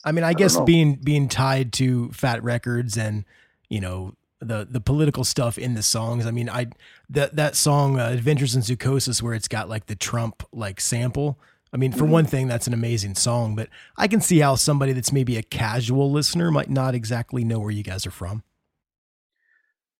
I 0.04 0.10
mean, 0.10 0.24
I, 0.24 0.32
don't 0.32 0.38
guess 0.38 0.60
being 0.60 0.96
being 0.96 1.28
tied 1.28 1.72
to 1.74 2.10
Fat 2.10 2.42
Records 2.42 2.98
and 2.98 3.24
you 3.68 3.80
know 3.80 4.14
the 4.40 4.66
the 4.70 4.80
political 4.80 5.24
stuff 5.24 5.58
in 5.58 5.74
the 5.74 5.82
songs. 5.82 6.26
I 6.26 6.30
mean, 6.30 6.48
I 6.50 6.66
that 7.10 7.36
that 7.36 7.56
song 7.56 7.98
uh, 7.98 8.08
Adventures 8.08 8.54
in 8.54 8.62
Zoochosis 8.62 9.22
where 9.22 9.34
it's 9.34 9.48
got 9.48 9.68
like 9.68 9.86
the 9.86 9.94
Trump 9.96 10.42
like 10.52 10.80
sample. 10.80 11.38
I 11.72 11.76
mean, 11.76 11.90
for 11.92 12.04
Mhm. 12.04 12.08
one 12.10 12.26
thing, 12.26 12.46
that's 12.46 12.66
an 12.68 12.72
amazing 12.74 13.16
song, 13.16 13.56
but 13.56 13.68
I 13.96 14.06
can 14.06 14.20
see 14.20 14.38
how 14.38 14.54
somebody 14.54 14.92
that's 14.92 15.10
maybe 15.12 15.36
a 15.36 15.42
casual 15.42 16.12
listener 16.12 16.52
might 16.52 16.70
not 16.70 16.94
exactly 16.94 17.42
know 17.42 17.58
where 17.58 17.72
you 17.72 17.82
guys 17.82 18.06
are 18.06 18.12
from. 18.12 18.44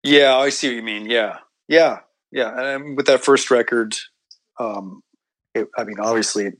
Yeah, 0.03 0.37
I 0.37 0.49
see 0.49 0.67
what 0.69 0.75
you 0.75 0.83
mean. 0.83 1.09
Yeah, 1.09 1.39
yeah, 1.67 1.99
yeah. 2.31 2.75
And 2.75 2.95
with 2.95 3.07
that 3.07 3.23
first 3.25 3.49
record, 3.51 3.95
um, 4.59 5.01
it, 5.53 5.67
I 5.77 5.83
mean, 5.83 5.99
obviously, 5.99 6.45
it, 6.45 6.53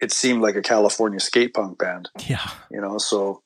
it 0.00 0.12
seemed 0.12 0.42
like 0.42 0.56
a 0.56 0.62
California 0.62 1.18
skate 1.20 1.54
punk 1.54 1.78
band, 1.78 2.10
Yeah. 2.28 2.48
you 2.70 2.80
know. 2.80 2.98
So 2.98 3.41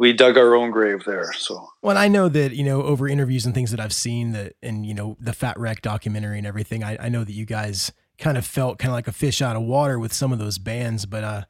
we 0.00 0.14
dug 0.14 0.38
our 0.38 0.54
own 0.54 0.70
grave 0.70 1.04
there. 1.04 1.30
So 1.34 1.68
Well, 1.82 1.98
I 1.98 2.08
know 2.08 2.30
that, 2.30 2.56
you 2.56 2.64
know, 2.64 2.82
over 2.82 3.06
interviews 3.06 3.44
and 3.44 3.54
things 3.54 3.70
that 3.70 3.78
I've 3.78 3.92
seen 3.92 4.32
that, 4.32 4.54
and, 4.62 4.86
you 4.86 4.94
know, 4.94 5.18
the 5.20 5.34
Fat 5.34 5.58
Wreck 5.60 5.82
documentary 5.82 6.38
and 6.38 6.46
everything, 6.46 6.82
I, 6.82 6.96
I 6.98 7.08
know 7.10 7.22
that 7.22 7.34
you 7.34 7.44
guys 7.44 7.92
kind 8.18 8.38
of 8.38 8.46
felt 8.46 8.78
kind 8.78 8.90
of 8.90 8.94
like 8.94 9.08
a 9.08 9.12
fish 9.12 9.42
out 9.42 9.56
of 9.56 9.62
water 9.62 9.98
with 9.98 10.14
some 10.14 10.32
of 10.32 10.38
those 10.38 10.56
bands. 10.56 11.04
But, 11.04 11.22
uh, 11.22 11.42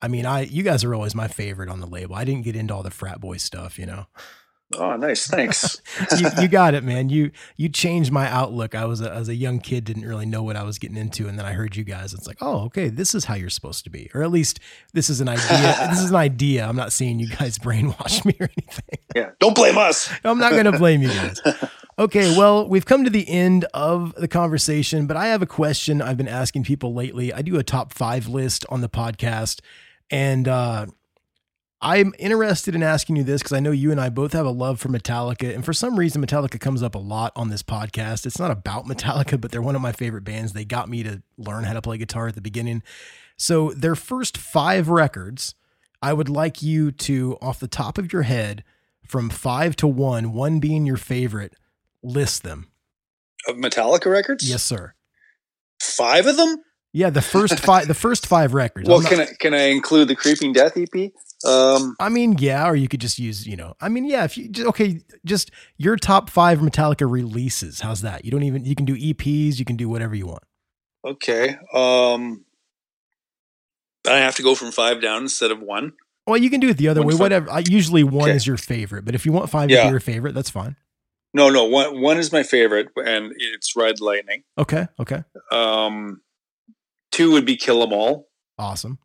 I 0.00 0.08
mean, 0.08 0.24
I, 0.24 0.44
you 0.44 0.62
guys 0.62 0.84
are 0.84 0.94
always 0.94 1.14
my 1.14 1.28
favorite 1.28 1.68
on 1.68 1.80
the 1.80 1.86
label. 1.86 2.14
I 2.14 2.24
didn't 2.24 2.44
get 2.44 2.56
into 2.56 2.74
all 2.74 2.82
the 2.82 2.90
frat 2.90 3.20
boy 3.20 3.36
stuff, 3.36 3.78
you 3.78 3.84
know, 3.84 4.06
oh, 4.78 4.96
nice, 4.96 5.26
thanks. 5.26 5.80
you, 6.18 6.28
you 6.40 6.48
got 6.48 6.74
it, 6.74 6.84
man. 6.84 7.08
You, 7.08 7.30
you 7.56 7.68
changed 7.68 8.12
my 8.12 8.28
outlook. 8.28 8.74
I 8.74 8.84
was 8.84 9.00
a, 9.00 9.10
as 9.10 9.28
a 9.28 9.34
young 9.34 9.58
kid, 9.60 9.84
didn't 9.84 10.04
really 10.04 10.26
know 10.26 10.42
what 10.42 10.56
I 10.56 10.62
was 10.62 10.78
getting 10.78 10.96
into. 10.96 11.28
And 11.28 11.38
then 11.38 11.46
I 11.46 11.52
heard 11.52 11.76
you 11.76 11.84
guys. 11.84 12.14
It's 12.14 12.26
like, 12.26 12.38
oh, 12.40 12.64
okay, 12.64 12.88
this 12.88 13.14
is 13.14 13.24
how 13.24 13.34
you're 13.34 13.50
supposed 13.50 13.84
to 13.84 13.90
be. 13.90 14.10
Or 14.14 14.22
at 14.22 14.30
least 14.30 14.60
this 14.92 15.10
is 15.10 15.20
an 15.20 15.28
idea. 15.28 15.76
this 15.90 16.00
is 16.00 16.10
an 16.10 16.16
idea. 16.16 16.66
I'm 16.66 16.76
not 16.76 16.92
seeing 16.92 17.18
you 17.18 17.28
guys 17.28 17.58
brainwash 17.62 18.24
me 18.24 18.34
or 18.40 18.48
anything. 18.58 18.98
yeah, 19.14 19.30
don't 19.38 19.54
blame 19.54 19.78
us. 19.78 20.12
I'm 20.24 20.38
not 20.38 20.52
going 20.52 20.64
to 20.64 20.78
blame 20.78 21.02
you 21.02 21.08
guys. 21.08 21.40
Okay, 21.98 22.36
well, 22.36 22.66
we've 22.66 22.86
come 22.86 23.04
to 23.04 23.10
the 23.10 23.28
end 23.28 23.66
of 23.74 24.14
the 24.14 24.26
conversation, 24.26 25.06
but 25.06 25.16
I 25.16 25.26
have 25.26 25.42
a 25.42 25.46
question 25.46 26.00
I've 26.00 26.16
been 26.16 26.28
asking 26.28 26.64
people 26.64 26.94
lately. 26.94 27.32
I 27.32 27.42
do 27.42 27.58
a 27.58 27.62
top 27.62 27.92
five 27.92 28.28
list 28.28 28.64
on 28.70 28.80
the 28.80 28.88
podcast, 28.88 29.60
and 30.10 30.48
uh, 30.48 30.86
I'm 31.82 32.14
interested 32.18 32.76
in 32.76 32.82
asking 32.82 33.16
you 33.16 33.24
this 33.24 33.42
because 33.42 33.52
I 33.52 33.60
know 33.60 33.72
you 33.72 33.90
and 33.90 34.00
I 34.00 34.08
both 34.08 34.32
have 34.34 34.46
a 34.46 34.50
love 34.50 34.78
for 34.78 34.88
Metallica. 34.88 35.52
And 35.52 35.64
for 35.64 35.72
some 35.72 35.98
reason, 35.98 36.24
Metallica 36.24 36.60
comes 36.60 36.80
up 36.82 36.94
a 36.94 36.98
lot 36.98 37.32
on 37.34 37.48
this 37.50 37.62
podcast. 37.62 38.24
It's 38.24 38.38
not 38.38 38.52
about 38.52 38.84
Metallica, 38.86 39.40
but 39.40 39.50
they're 39.50 39.60
one 39.60 39.74
of 39.74 39.82
my 39.82 39.90
favorite 39.90 40.22
bands. 40.22 40.52
They 40.52 40.64
got 40.64 40.88
me 40.88 41.02
to 41.02 41.22
learn 41.36 41.64
how 41.64 41.72
to 41.72 41.82
play 41.82 41.98
guitar 41.98 42.28
at 42.28 42.36
the 42.36 42.40
beginning. 42.40 42.82
So, 43.36 43.72
their 43.72 43.96
first 43.96 44.38
five 44.38 44.88
records, 44.88 45.56
I 46.00 46.12
would 46.12 46.28
like 46.28 46.62
you 46.62 46.92
to, 46.92 47.36
off 47.42 47.58
the 47.58 47.66
top 47.66 47.98
of 47.98 48.12
your 48.12 48.22
head, 48.22 48.62
from 49.04 49.28
five 49.28 49.74
to 49.76 49.88
one, 49.88 50.32
one 50.32 50.60
being 50.60 50.86
your 50.86 50.96
favorite, 50.96 51.56
list 52.04 52.44
them. 52.44 52.68
Of 53.48 53.56
Metallica 53.56 54.08
records? 54.10 54.48
Yes, 54.48 54.62
sir. 54.62 54.94
Five 55.80 56.26
of 56.26 56.36
them? 56.36 56.58
Yeah, 56.92 57.10
the 57.10 57.22
first 57.22 57.58
five, 57.58 57.88
the 57.88 57.94
first 57.94 58.26
five 58.26 58.54
records. 58.54 58.88
Well, 58.88 59.00
not- 59.00 59.10
can 59.10 59.20
I 59.20 59.26
can 59.40 59.54
I 59.54 59.62
include 59.70 60.08
the 60.08 60.14
Creeping 60.14 60.52
Death 60.52 60.76
EP? 60.76 61.10
Um, 61.44 61.96
I 62.00 62.08
mean, 62.08 62.36
yeah, 62.38 62.66
or 62.68 62.74
you 62.76 62.88
could 62.88 63.00
just 63.00 63.18
use, 63.18 63.46
you 63.46 63.56
know, 63.56 63.74
I 63.80 63.88
mean, 63.88 64.04
yeah, 64.04 64.24
if 64.24 64.36
you 64.38 64.48
just, 64.48 64.66
okay, 64.68 65.00
just 65.24 65.50
your 65.76 65.96
top 65.96 66.30
five 66.30 66.58
Metallica 66.60 67.10
releases. 67.10 67.80
How's 67.80 68.02
that? 68.02 68.24
You 68.24 68.30
don't 68.30 68.42
even, 68.44 68.64
you 68.64 68.74
can 68.74 68.84
do 68.86 68.94
EPs, 68.96 69.58
you 69.58 69.64
can 69.64 69.76
do 69.76 69.88
whatever 69.88 70.14
you 70.14 70.26
want. 70.26 70.44
okay. 71.04 71.56
Um, 71.74 72.44
I 74.08 74.16
have 74.18 74.34
to 74.36 74.42
go 74.42 74.54
from 74.54 74.72
five 74.72 75.00
down 75.00 75.22
instead 75.22 75.50
of 75.50 75.60
one. 75.60 75.92
Well, 76.26 76.36
you 76.36 76.50
can 76.50 76.60
do 76.60 76.68
it 76.68 76.76
the 76.76 76.88
other 76.88 77.00
One 77.00 77.08
way, 77.08 77.14
fi- 77.16 77.22
whatever. 77.22 77.50
I, 77.50 77.62
usually 77.68 78.04
one 78.04 78.28
Okay. 78.28 78.36
is 78.36 78.46
your 78.46 78.56
favorite, 78.56 79.04
but 79.04 79.14
if 79.14 79.26
you 79.26 79.32
want 79.32 79.50
five 79.50 79.68
to 79.68 79.82
be 79.82 79.88
your 79.88 80.00
favorite, 80.00 80.34
that's 80.34 80.50
fine. 80.50 80.76
No, 81.34 81.48
no. 81.50 81.64
One 81.64 82.00
one 82.00 82.18
is 82.18 82.30
my 82.30 82.42
favorite, 82.42 82.88
and 82.96 83.32
it's 83.36 83.74
Red 83.74 84.00
Lightning. 84.00 84.44
Okay. 84.58 84.86
Okay. 85.00 85.24
Um, 85.50 86.20
two 87.10 87.32
would 87.32 87.46
be 87.46 87.56
Kill 87.56 87.82
'Em 87.82 87.92
All. 87.92 88.28
Awesome. 88.58 88.98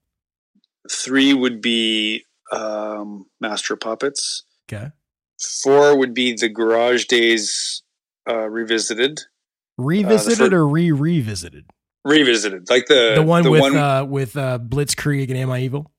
Three 0.92 1.34
would 1.34 1.62
be 1.62 2.26
um, 2.52 3.26
Master 3.40 3.76
Puppets. 3.76 4.44
Okay. 4.72 4.92
Four 5.64 5.98
would 5.98 6.14
be 6.14 6.34
the 6.34 6.50
Garage 6.50 7.06
Days 7.06 7.84
uh, 8.30 8.50
revisited. 8.50 9.20
Revisited 9.78 10.50
fir- 10.52 10.58
or 10.58 10.68
re 10.68 10.92
revisited? 10.92 11.66
Revisited, 12.04 12.70
like 12.70 12.86
the 12.88 13.14
The 13.16 13.24
one 13.24 13.50
with, 13.50 13.76
uh, 13.76 14.06
with, 14.08 14.38
uh, 14.38 14.60
Blitzkrieg 14.60 15.30
and 15.30 15.38
Am 15.38 15.52
I 15.52 15.60
Evil? 15.62 15.92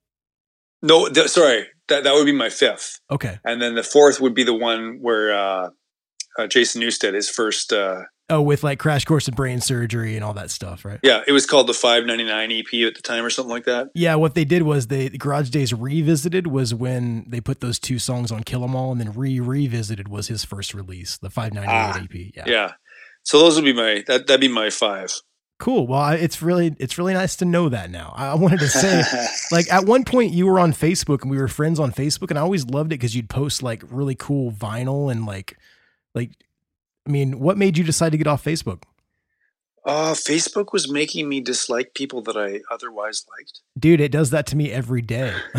no, 0.81 1.07
the, 1.07 1.27
sorry, 1.29 1.67
that 1.87 2.03
that 2.03 2.13
would 2.13 2.25
be 2.25 2.31
my 2.31 2.49
fifth, 2.49 2.99
Okay. 3.11 3.37
and 3.45 3.61
then 3.61 3.75
the 3.75 3.83
fourth 3.83 4.19
would 4.19 4.33
be 4.33 4.43
the 4.43 4.53
one 4.53 4.97
where 5.01 5.33
uh, 5.37 5.69
uh, 6.37 6.47
Jason 6.47 6.81
Newsted, 6.81 7.13
his 7.13 7.29
first. 7.29 7.73
Uh, 7.73 8.03
Oh, 8.31 8.43
with 8.43 8.63
like 8.63 8.77
Crash 8.77 9.05
Course 9.05 9.27
in 9.27 9.33
Brain 9.33 9.59
Surgery 9.59 10.15
and 10.15 10.23
all 10.23 10.35
that 10.35 10.51
stuff, 10.51 10.85
right? 10.85 10.99
yeah, 11.01 11.23
it 11.25 11.31
was 11.31 11.47
called 11.47 11.65
the 11.65 11.73
Five 11.73 12.05
Ninety 12.05 12.25
Nine 12.25 12.51
EP 12.51 12.67
at 12.85 12.93
the 12.93 13.01
time, 13.01 13.25
or 13.25 13.31
something 13.31 13.49
like 13.51 13.65
that. 13.65 13.87
Yeah, 13.95 14.13
what 14.15 14.35
they 14.35 14.45
did 14.45 14.61
was 14.61 14.85
they 14.85 15.09
Garage 15.09 15.49
Days 15.49 15.73
revisited 15.73 16.45
was 16.45 16.71
when 16.71 17.25
they 17.27 17.41
put 17.41 17.59
those 17.59 17.79
two 17.79 17.97
songs 17.97 18.31
on 18.31 18.43
Kill 18.43 18.63
'Em 18.63 18.75
All, 18.75 18.91
and 18.91 19.01
then 19.01 19.13
re 19.13 19.39
revisited 19.39 20.09
was 20.09 20.27
his 20.27 20.45
first 20.45 20.75
release, 20.75 21.17
the 21.17 21.31
598 21.31 21.73
Ah, 21.73 22.03
EP. 22.03 22.31
Yeah. 22.35 22.43
Yeah, 22.45 22.71
so 23.23 23.39
those 23.39 23.55
would 23.55 23.65
be 23.65 23.73
my 23.73 24.03
that 24.05 24.27
that'd 24.27 24.39
be 24.39 24.47
my 24.47 24.69
five. 24.69 25.11
cool. 25.57 25.87
Well, 25.87 25.99
I, 25.99 26.13
it's 26.13 26.39
really 26.39 26.75
it's 26.77 26.99
really 26.99 27.15
nice 27.15 27.35
to 27.37 27.45
know 27.45 27.67
that 27.69 27.89
now. 27.89 28.13
I, 28.15 28.27
I 28.27 28.35
wanted 28.35 28.59
to 28.59 28.67
say, 28.69 29.01
like 29.51 29.73
at 29.73 29.85
one 29.85 30.03
point 30.03 30.33
you 30.33 30.45
were 30.45 30.59
on 30.59 30.71
Facebook 30.73 31.23
and 31.23 31.31
we 31.31 31.37
were 31.39 31.47
friends 31.47 31.79
on 31.79 31.91
Facebook, 31.91 32.29
and 32.29 32.37
I 32.37 32.43
always 32.43 32.63
loved 32.67 32.91
it 32.93 32.99
because 32.99 33.15
you'd 33.15 33.27
post 33.27 33.63
like 33.63 33.81
really 33.89 34.13
cool 34.13 34.51
vinyl 34.51 35.11
and 35.11 35.25
like 35.25 35.57
like. 36.15 36.31
I 37.07 37.11
mean, 37.11 37.39
what 37.39 37.57
made 37.57 37.75
you 37.77 37.83
decide 37.83 38.11
to 38.11 38.19
get 38.19 38.27
off 38.27 38.43
Facebook? 38.43 38.83
Uh, 39.85 40.13
Facebook 40.13 40.71
was 40.73 40.91
making 40.91 41.27
me 41.27 41.41
dislike 41.41 41.93
people 41.95 42.21
that 42.23 42.37
I 42.37 42.59
otherwise 42.71 43.25
liked. 43.39 43.61
Dude, 43.79 44.01
it 44.01 44.11
does 44.11 44.29
that 44.29 44.45
to 44.47 44.55
me 44.55 44.71
every 44.71 45.01
day. 45.01 45.33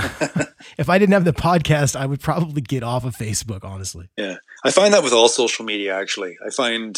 if 0.79 0.89
I 0.89 0.99
didn't 0.99 1.15
have 1.15 1.25
the 1.25 1.33
podcast, 1.33 1.97
I 1.97 2.07
would 2.07 2.21
probably 2.21 2.61
get 2.61 2.85
off 2.85 3.05
of 3.05 3.17
Facebook, 3.17 3.65
honestly. 3.65 4.11
Yeah, 4.17 4.37
I 4.65 4.71
find 4.71 4.95
that 4.95 5.03
with 5.03 5.13
all 5.13 5.29
social 5.29 5.65
media. 5.65 5.99
Actually, 5.99 6.37
I 6.47 6.51
find 6.51 6.97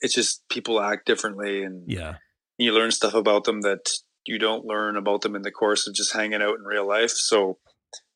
it's 0.00 0.12
just 0.12 0.42
people 0.50 0.80
act 0.80 1.06
differently, 1.06 1.62
and 1.62 1.90
Yeah. 1.90 2.16
you 2.58 2.74
learn 2.74 2.90
stuff 2.90 3.14
about 3.14 3.44
them 3.44 3.62
that 3.62 3.90
you 4.26 4.38
don't 4.38 4.66
learn 4.66 4.96
about 4.96 5.22
them 5.22 5.34
in 5.36 5.42
the 5.42 5.52
course 5.52 5.86
of 5.86 5.94
just 5.94 6.12
hanging 6.12 6.42
out 6.42 6.56
in 6.58 6.64
real 6.64 6.86
life. 6.86 7.10
So, 7.12 7.58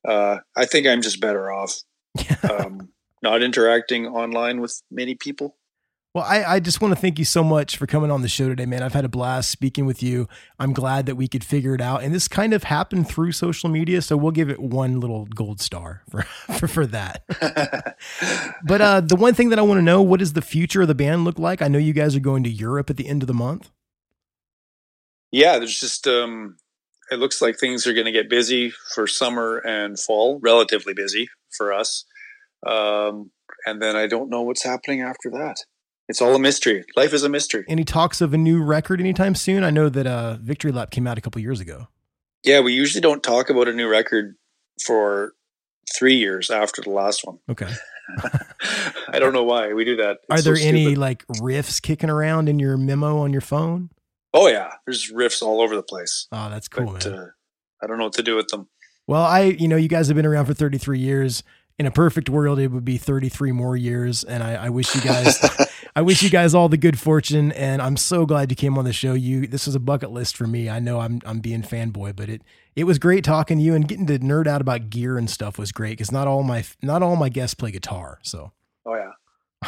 uh, 0.06 0.38
I 0.56 0.66
think 0.66 0.86
I'm 0.86 1.00
just 1.00 1.20
better 1.20 1.50
off 1.50 1.74
um, 2.50 2.90
not 3.22 3.42
interacting 3.42 4.06
online 4.06 4.60
with 4.60 4.82
many 4.90 5.14
people. 5.14 5.56
Well, 6.14 6.24
I, 6.26 6.54
I 6.54 6.60
just 6.60 6.80
want 6.80 6.94
to 6.94 7.00
thank 7.00 7.18
you 7.18 7.24
so 7.24 7.44
much 7.44 7.76
for 7.76 7.86
coming 7.86 8.10
on 8.10 8.22
the 8.22 8.28
show 8.28 8.48
today, 8.48 8.64
man. 8.64 8.82
I've 8.82 8.94
had 8.94 9.04
a 9.04 9.10
blast 9.10 9.50
speaking 9.50 9.84
with 9.84 10.02
you. 10.02 10.26
I'm 10.58 10.72
glad 10.72 11.04
that 11.06 11.16
we 11.16 11.28
could 11.28 11.44
figure 11.44 11.74
it 11.74 11.82
out. 11.82 12.02
And 12.02 12.14
this 12.14 12.28
kind 12.28 12.54
of 12.54 12.64
happened 12.64 13.08
through 13.08 13.32
social 13.32 13.68
media. 13.68 14.00
So 14.00 14.16
we'll 14.16 14.32
give 14.32 14.48
it 14.48 14.58
one 14.58 15.00
little 15.00 15.26
gold 15.26 15.60
star 15.60 16.02
for, 16.10 16.22
for, 16.58 16.66
for 16.66 16.86
that. 16.86 17.24
but 18.64 18.80
uh, 18.80 19.00
the 19.02 19.16
one 19.16 19.34
thing 19.34 19.50
that 19.50 19.58
I 19.58 19.62
want 19.62 19.78
to 19.78 19.82
know 19.82 20.00
what 20.00 20.20
does 20.20 20.32
the 20.32 20.42
future 20.42 20.82
of 20.82 20.88
the 20.88 20.94
band 20.94 21.24
look 21.24 21.38
like? 21.38 21.60
I 21.60 21.68
know 21.68 21.78
you 21.78 21.92
guys 21.92 22.16
are 22.16 22.20
going 22.20 22.42
to 22.44 22.50
Europe 22.50 22.88
at 22.88 22.96
the 22.96 23.06
end 23.06 23.22
of 23.22 23.26
the 23.26 23.34
month. 23.34 23.70
yeah, 25.30 25.58
there's 25.58 25.78
just 25.78 26.08
um, 26.08 26.56
it 27.10 27.18
looks 27.18 27.42
like 27.42 27.58
things 27.58 27.86
are 27.86 27.92
going 27.92 28.06
to 28.06 28.12
get 28.12 28.30
busy 28.30 28.72
for 28.94 29.06
summer 29.06 29.58
and 29.58 29.98
fall, 29.98 30.40
relatively 30.40 30.94
busy 30.94 31.28
for 31.50 31.72
us. 31.72 32.04
Um, 32.66 33.30
and 33.66 33.80
then 33.80 33.96
I 33.96 34.06
don't 34.06 34.30
know 34.30 34.42
what's 34.42 34.64
happening 34.64 35.02
after 35.02 35.30
that. 35.30 35.56
It's 36.08 36.22
all 36.22 36.34
a 36.34 36.38
mystery. 36.38 36.84
Life 36.96 37.12
is 37.12 37.22
a 37.22 37.28
mystery. 37.28 37.64
Any 37.68 37.84
talks 37.84 38.20
of 38.20 38.32
a 38.32 38.38
new 38.38 38.62
record 38.62 39.00
anytime 39.00 39.34
soon? 39.34 39.62
I 39.62 39.70
know 39.70 39.88
that 39.90 40.06
uh, 40.06 40.38
Victory 40.40 40.72
Lap 40.72 40.90
came 40.90 41.06
out 41.06 41.18
a 41.18 41.20
couple 41.20 41.40
years 41.42 41.60
ago. 41.60 41.88
Yeah, 42.44 42.60
we 42.60 42.72
usually 42.72 43.02
don't 43.02 43.22
talk 43.22 43.50
about 43.50 43.68
a 43.68 43.72
new 43.72 43.88
record 43.88 44.36
for 44.84 45.34
three 45.98 46.16
years 46.16 46.50
after 46.50 46.80
the 46.80 46.90
last 46.90 47.26
one. 47.26 47.38
Okay. 47.50 47.70
I 49.08 49.18
don't 49.18 49.34
know 49.34 49.44
why 49.44 49.74
we 49.74 49.84
do 49.84 49.96
that. 49.96 50.18
Are 50.30 50.36
It's 50.36 50.44
so 50.44 50.54
there 50.54 50.62
any 50.62 50.94
like 50.96 51.26
riffs 51.26 51.80
kicking 51.82 52.08
around 52.08 52.48
in 52.48 52.58
your 52.58 52.78
memo 52.78 53.18
on 53.18 53.32
your 53.32 53.42
phone? 53.42 53.90
Oh 54.32 54.48
yeah, 54.48 54.72
there's 54.86 55.12
riffs 55.12 55.42
all 55.42 55.60
over 55.60 55.76
the 55.76 55.82
place. 55.82 56.26
Oh, 56.32 56.48
that's 56.48 56.68
cool, 56.68 56.92
but, 56.92 57.04
man. 57.04 57.14
uh, 57.14 57.26
I 57.82 57.86
don't 57.86 57.98
know 57.98 58.04
what 58.04 58.14
to 58.14 58.22
do 58.22 58.36
with 58.36 58.48
them. 58.48 58.68
Well, 59.06 59.22
I, 59.22 59.42
you 59.42 59.68
know, 59.68 59.76
you 59.76 59.88
guys 59.88 60.08
have 60.08 60.16
been 60.16 60.26
around 60.26 60.46
for 60.46 60.54
33 60.54 60.98
years. 60.98 61.42
In 61.78 61.86
a 61.86 61.90
perfect 61.92 62.28
world, 62.28 62.58
it 62.58 62.72
would 62.72 62.84
be 62.84 62.98
33 62.98 63.52
more 63.52 63.76
years. 63.76 64.24
And 64.24 64.42
I, 64.42 64.66
I 64.66 64.68
wish 64.68 64.92
you 64.96 65.00
guys, 65.00 65.38
I 65.96 66.02
wish 66.02 66.24
you 66.24 66.28
guys 66.30 66.52
all 66.52 66.68
the 66.68 66.76
good 66.76 66.98
fortune. 66.98 67.52
And 67.52 67.80
I'm 67.80 67.96
so 67.96 68.26
glad 68.26 68.50
you 68.50 68.56
came 68.56 68.76
on 68.76 68.84
the 68.84 68.92
show. 68.92 69.14
You, 69.14 69.46
this 69.46 69.66
was 69.66 69.76
a 69.76 69.80
bucket 69.80 70.10
list 70.10 70.36
for 70.36 70.48
me. 70.48 70.68
I 70.68 70.80
know 70.80 70.98
I'm, 70.98 71.20
I'm 71.24 71.38
being 71.38 71.62
fanboy, 71.62 72.16
but 72.16 72.28
it, 72.28 72.42
it 72.74 72.82
was 72.82 72.98
great 72.98 73.22
talking 73.22 73.58
to 73.58 73.62
you 73.62 73.74
and 73.74 73.86
getting 73.86 74.06
to 74.08 74.18
nerd 74.18 74.48
out 74.48 74.60
about 74.60 74.90
gear 74.90 75.16
and 75.18 75.30
stuff 75.30 75.56
was 75.56 75.70
great 75.70 75.92
because 75.92 76.10
not 76.10 76.26
all 76.26 76.42
my, 76.42 76.64
not 76.82 77.02
all 77.04 77.14
my 77.14 77.28
guests 77.28 77.54
play 77.54 77.70
guitar. 77.70 78.18
So 78.22 78.50
Oh 78.84 78.94
yeah, 78.96 79.12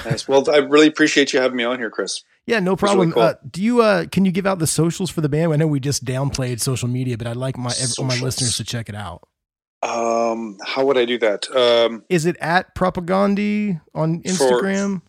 nice. 0.04 0.26
Well, 0.26 0.50
I 0.50 0.56
really 0.56 0.88
appreciate 0.88 1.32
you 1.32 1.40
having 1.40 1.56
me 1.56 1.62
on 1.64 1.78
here, 1.78 1.90
Chris. 1.90 2.24
yeah, 2.44 2.58
no 2.58 2.72
was 2.72 2.82
really 2.82 2.94
problem. 2.94 3.12
cool. 3.12 3.22
uh, 3.22 3.34
do 3.48 3.62
you, 3.62 3.82
uh, 3.82 4.06
can 4.10 4.24
you 4.24 4.32
give 4.32 4.46
out 4.46 4.58
the 4.58 4.66
socials 4.66 5.10
for 5.10 5.20
the 5.20 5.28
band? 5.28 5.52
I 5.52 5.56
know 5.56 5.68
we 5.68 5.78
just 5.78 6.04
downplayed 6.04 6.60
social 6.60 6.88
media, 6.88 7.16
but 7.16 7.28
I'd 7.28 7.36
like 7.36 7.56
my, 7.56 7.70
ev- 7.80 7.90
all 7.98 8.04
my 8.04 8.18
listeners 8.18 8.56
to 8.56 8.64
check 8.64 8.88
it 8.88 8.96
out. 8.96 9.28
Um, 9.82 10.58
how 10.64 10.84
would 10.84 10.98
I 10.98 11.04
do 11.06 11.18
that? 11.18 11.50
Um, 11.54 12.04
Is 12.08 12.26
it 12.26 12.36
at 12.40 12.74
Propagandhi 12.74 13.80
on 13.94 14.22
For- 14.22 14.28
Instagram? 14.28 15.02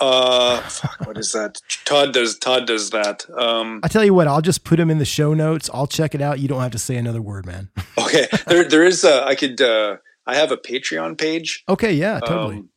uh, 0.00 0.60
fuck, 0.60 1.06
what 1.06 1.16
is 1.16 1.32
that? 1.32 1.58
Todd 1.84 2.12
does. 2.12 2.36
Todd 2.38 2.66
does 2.66 2.90
that. 2.90 3.24
Um, 3.30 3.80
I 3.82 3.88
tell 3.88 4.04
you 4.04 4.12
what, 4.12 4.26
I'll 4.28 4.42
just 4.42 4.64
put 4.64 4.78
him 4.78 4.90
in 4.90 4.98
the 4.98 5.04
show 5.04 5.32
notes. 5.34 5.70
I'll 5.72 5.86
check 5.86 6.14
it 6.14 6.20
out. 6.20 6.38
You 6.40 6.48
don't 6.48 6.60
have 6.60 6.72
to 6.72 6.78
say 6.78 6.96
another 6.96 7.22
word, 7.22 7.46
man. 7.46 7.70
okay, 7.98 8.26
there, 8.46 8.68
there 8.68 8.84
is. 8.84 9.04
A, 9.04 9.24
I 9.24 9.34
could. 9.34 9.60
Uh, 9.60 9.96
I 10.26 10.34
have 10.34 10.50
a 10.52 10.56
Patreon 10.56 11.16
page. 11.18 11.62
Okay, 11.68 11.92
yeah, 11.92 12.18
totally. 12.20 12.56
Um, 12.56 12.68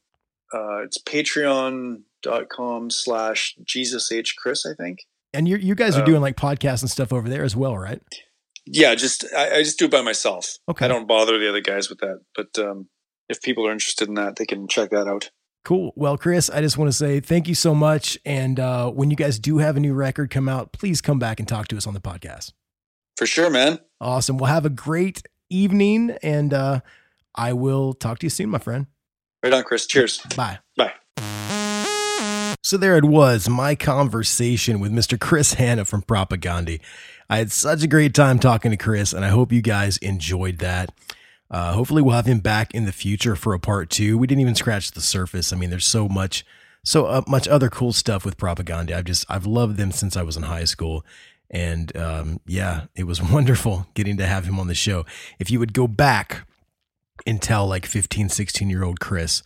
uh, 0.53 0.83
it's 0.83 0.97
patreon.com 1.01 2.89
slash 2.89 3.55
Jesus 3.65 4.11
H 4.11 4.35
Chris, 4.37 4.65
I 4.65 4.73
think. 4.81 4.99
and 5.33 5.47
you 5.47 5.57
you 5.57 5.75
guys 5.75 5.97
are 5.97 6.01
um, 6.01 6.05
doing 6.05 6.21
like 6.21 6.37
podcasts 6.37 6.81
and 6.81 6.89
stuff 6.89 7.11
over 7.11 7.27
there 7.27 7.43
as 7.43 7.55
well, 7.55 7.77
right? 7.77 8.01
Yeah, 8.67 8.95
just 8.95 9.25
I, 9.35 9.57
I 9.57 9.63
just 9.63 9.79
do 9.79 9.85
it 9.85 9.91
by 9.91 10.01
myself. 10.01 10.57
Okay. 10.69 10.85
I 10.85 10.87
don't 10.87 11.07
bother 11.07 11.39
the 11.39 11.49
other 11.49 11.61
guys 11.61 11.89
with 11.89 11.99
that. 11.99 12.21
But 12.35 12.59
um, 12.59 12.89
if 13.29 13.41
people 13.41 13.67
are 13.67 13.71
interested 13.71 14.07
in 14.07 14.15
that, 14.15 14.35
they 14.35 14.45
can 14.45 14.67
check 14.67 14.89
that 14.91 15.07
out. 15.07 15.31
Cool. 15.63 15.91
Well, 15.95 16.17
Chris, 16.17 16.49
I 16.49 16.61
just 16.61 16.77
want 16.77 16.89
to 16.89 16.93
say 16.93 17.19
thank 17.19 17.47
you 17.47 17.55
so 17.55 17.75
much. 17.75 18.17
And 18.25 18.59
uh, 18.59 18.89
when 18.89 19.09
you 19.09 19.17
guys 19.17 19.39
do 19.39 19.57
have 19.57 19.75
a 19.75 19.79
new 19.79 19.93
record 19.93 20.29
come 20.29 20.47
out, 20.47 20.71
please 20.71 21.01
come 21.01 21.19
back 21.19 21.39
and 21.39 21.47
talk 21.47 21.67
to 21.69 21.77
us 21.77 21.87
on 21.87 21.93
the 21.93 21.99
podcast. 21.99 22.53
For 23.17 23.25
sure, 23.25 23.49
man. 23.49 23.79
Awesome. 23.99 24.37
Well, 24.37 24.51
have 24.51 24.65
a 24.65 24.69
great 24.69 25.23
evening, 25.49 26.15
and 26.21 26.53
uh, 26.53 26.81
I 27.35 27.53
will 27.53 27.93
talk 27.93 28.19
to 28.19 28.25
you 28.25 28.29
soon, 28.29 28.49
my 28.49 28.59
friend. 28.59 28.87
Right 29.43 29.53
on, 29.53 29.63
Chris. 29.63 29.87
Cheers. 29.87 30.21
Bye. 30.35 30.59
Bye. 30.75 30.93
So 32.63 32.75
there 32.75 32.97
it 32.97 33.05
was, 33.05 33.47
my 33.47 33.75
conversation 33.75 34.79
with 34.79 34.91
Mr. 34.91 35.19
Chris 35.19 35.53
Hannah 35.53 35.85
from 35.85 36.01
Propagandhi. 36.01 36.81
I 37.29 37.37
had 37.37 37.51
such 37.51 37.83
a 37.83 37.87
great 37.87 38.13
time 38.13 38.39
talking 38.39 38.71
to 38.71 38.77
Chris, 38.77 39.11
and 39.11 39.25
I 39.25 39.29
hope 39.29 39.51
you 39.51 39.61
guys 39.61 39.97
enjoyed 39.97 40.59
that. 40.59 40.93
Uh, 41.51 41.73
hopefully, 41.73 42.01
we'll 42.01 42.15
have 42.15 42.25
him 42.25 42.39
back 42.39 42.73
in 42.73 42.85
the 42.85 42.91
future 42.91 43.35
for 43.35 43.53
a 43.53 43.59
part 43.59 43.89
two. 43.89 44.17
We 44.17 44.27
didn't 44.27 44.41
even 44.41 44.55
scratch 44.55 44.91
the 44.91 45.01
surface. 45.01 45.51
I 45.51 45.57
mean, 45.57 45.69
there's 45.69 45.85
so 45.85 46.07
much, 46.07 46.45
so 46.83 47.05
uh, 47.05 47.21
much 47.27 47.47
other 47.47 47.69
cool 47.69 47.91
stuff 47.91 48.23
with 48.23 48.37
Propagandhi. 48.37 48.93
I've 48.93 49.05
just, 49.05 49.25
I've 49.29 49.45
loved 49.45 49.77
them 49.77 49.91
since 49.91 50.15
I 50.15 50.23
was 50.23 50.37
in 50.37 50.43
high 50.43 50.63
school, 50.63 51.05
And 51.49 51.95
um, 51.97 52.39
yeah, 52.45 52.85
it 52.95 53.03
was 53.03 53.21
wonderful 53.31 53.87
getting 53.93 54.17
to 54.17 54.25
have 54.25 54.45
him 54.45 54.59
on 54.59 54.67
the 54.67 54.75
show. 54.75 55.05
If 55.39 55.51
you 55.51 55.59
would 55.59 55.73
go 55.73 55.87
back 55.87 56.47
and 57.25 57.41
tell 57.41 57.67
like 57.67 57.85
15, 57.85 58.29
16 58.29 58.69
year 58.69 58.83
old 58.83 58.99
Chris 58.99 59.43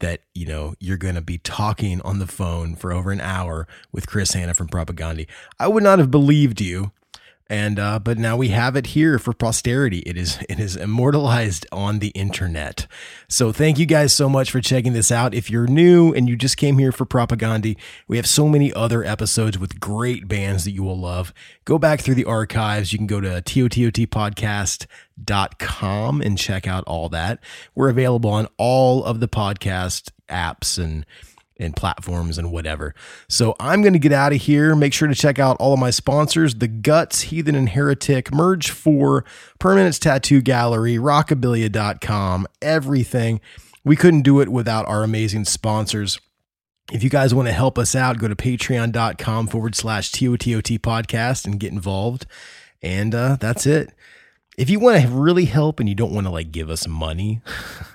that, 0.00 0.20
you 0.34 0.46
know, 0.46 0.74
you're 0.80 0.96
going 0.96 1.14
to 1.14 1.22
be 1.22 1.38
talking 1.38 2.00
on 2.02 2.18
the 2.18 2.26
phone 2.26 2.76
for 2.76 2.92
over 2.92 3.10
an 3.10 3.20
hour 3.20 3.66
with 3.90 4.06
Chris 4.06 4.32
Hannah 4.32 4.54
from 4.54 4.68
Propagandhi, 4.68 5.26
I 5.58 5.68
would 5.68 5.82
not 5.82 5.98
have 5.98 6.10
believed 6.10 6.60
you 6.60 6.92
and 7.48 7.78
uh, 7.78 7.98
but 7.98 8.18
now 8.18 8.36
we 8.36 8.48
have 8.48 8.76
it 8.76 8.88
here 8.88 9.18
for 9.18 9.32
posterity. 9.32 10.00
It 10.00 10.16
is 10.16 10.38
it 10.48 10.58
is 10.58 10.76
immortalized 10.76 11.66
on 11.70 11.98
the 11.98 12.08
internet. 12.08 12.86
So 13.28 13.52
thank 13.52 13.78
you 13.78 13.86
guys 13.86 14.12
so 14.12 14.28
much 14.28 14.50
for 14.50 14.60
checking 14.60 14.92
this 14.92 15.10
out. 15.10 15.34
If 15.34 15.50
you're 15.50 15.66
new 15.66 16.12
and 16.12 16.28
you 16.28 16.36
just 16.36 16.56
came 16.56 16.78
here 16.78 16.92
for 16.92 17.04
Propagandhi, 17.04 17.76
we 18.08 18.16
have 18.16 18.26
so 18.26 18.48
many 18.48 18.72
other 18.72 19.04
episodes 19.04 19.58
with 19.58 19.80
great 19.80 20.28
bands 20.28 20.64
that 20.64 20.72
you 20.72 20.82
will 20.82 20.98
love. 20.98 21.32
Go 21.64 21.78
back 21.78 22.00
through 22.00 22.16
the 22.16 22.24
archives. 22.24 22.92
You 22.92 22.98
can 22.98 23.06
go 23.06 23.20
to 23.20 23.42
tototpodcast.com 23.42 26.22
and 26.22 26.38
check 26.38 26.66
out 26.66 26.84
all 26.84 27.08
that. 27.10 27.38
We're 27.74 27.90
available 27.90 28.30
on 28.30 28.48
all 28.56 29.04
of 29.04 29.20
the 29.20 29.28
podcast 29.28 30.10
apps 30.28 30.82
and 30.82 31.04
and 31.62 31.76
platforms 31.76 32.38
and 32.38 32.50
whatever. 32.52 32.94
So 33.28 33.54
I'm 33.60 33.80
going 33.82 33.92
to 33.92 33.98
get 33.98 34.12
out 34.12 34.32
of 34.32 34.42
here. 34.42 34.74
Make 34.74 34.92
sure 34.92 35.08
to 35.08 35.14
check 35.14 35.38
out 35.38 35.56
all 35.58 35.72
of 35.72 35.78
my 35.78 35.90
sponsors 35.90 36.56
The 36.56 36.68
Guts, 36.68 37.22
Heathen 37.22 37.54
and 37.54 37.70
Heretic, 37.70 38.32
Merge 38.32 38.70
4, 38.70 39.24
Permanence 39.58 39.98
Tattoo 39.98 40.40
Gallery, 40.40 40.96
Rockabilia.com, 40.96 42.46
everything. 42.60 43.40
We 43.84 43.96
couldn't 43.96 44.22
do 44.22 44.40
it 44.40 44.48
without 44.48 44.86
our 44.86 45.02
amazing 45.02 45.44
sponsors. 45.46 46.20
If 46.92 47.02
you 47.02 47.10
guys 47.10 47.34
want 47.34 47.48
to 47.48 47.52
help 47.52 47.78
us 47.78 47.94
out, 47.94 48.18
go 48.18 48.28
to 48.28 48.36
patreon.com 48.36 49.46
forward 49.46 49.74
slash 49.74 50.10
TOTOT 50.10 50.78
podcast 50.80 51.46
and 51.46 51.58
get 51.58 51.72
involved. 51.72 52.26
And 52.82 53.14
uh, 53.14 53.36
that's 53.40 53.66
it. 53.66 53.92
If 54.58 54.68
you 54.68 54.80
want 54.80 55.00
to 55.00 55.08
really 55.08 55.46
help 55.46 55.80
and 55.80 55.88
you 55.88 55.94
don't 55.94 56.12
want 56.12 56.26
to 56.26 56.32
like 56.32 56.52
give 56.52 56.68
us 56.68 56.86
money, 56.86 57.40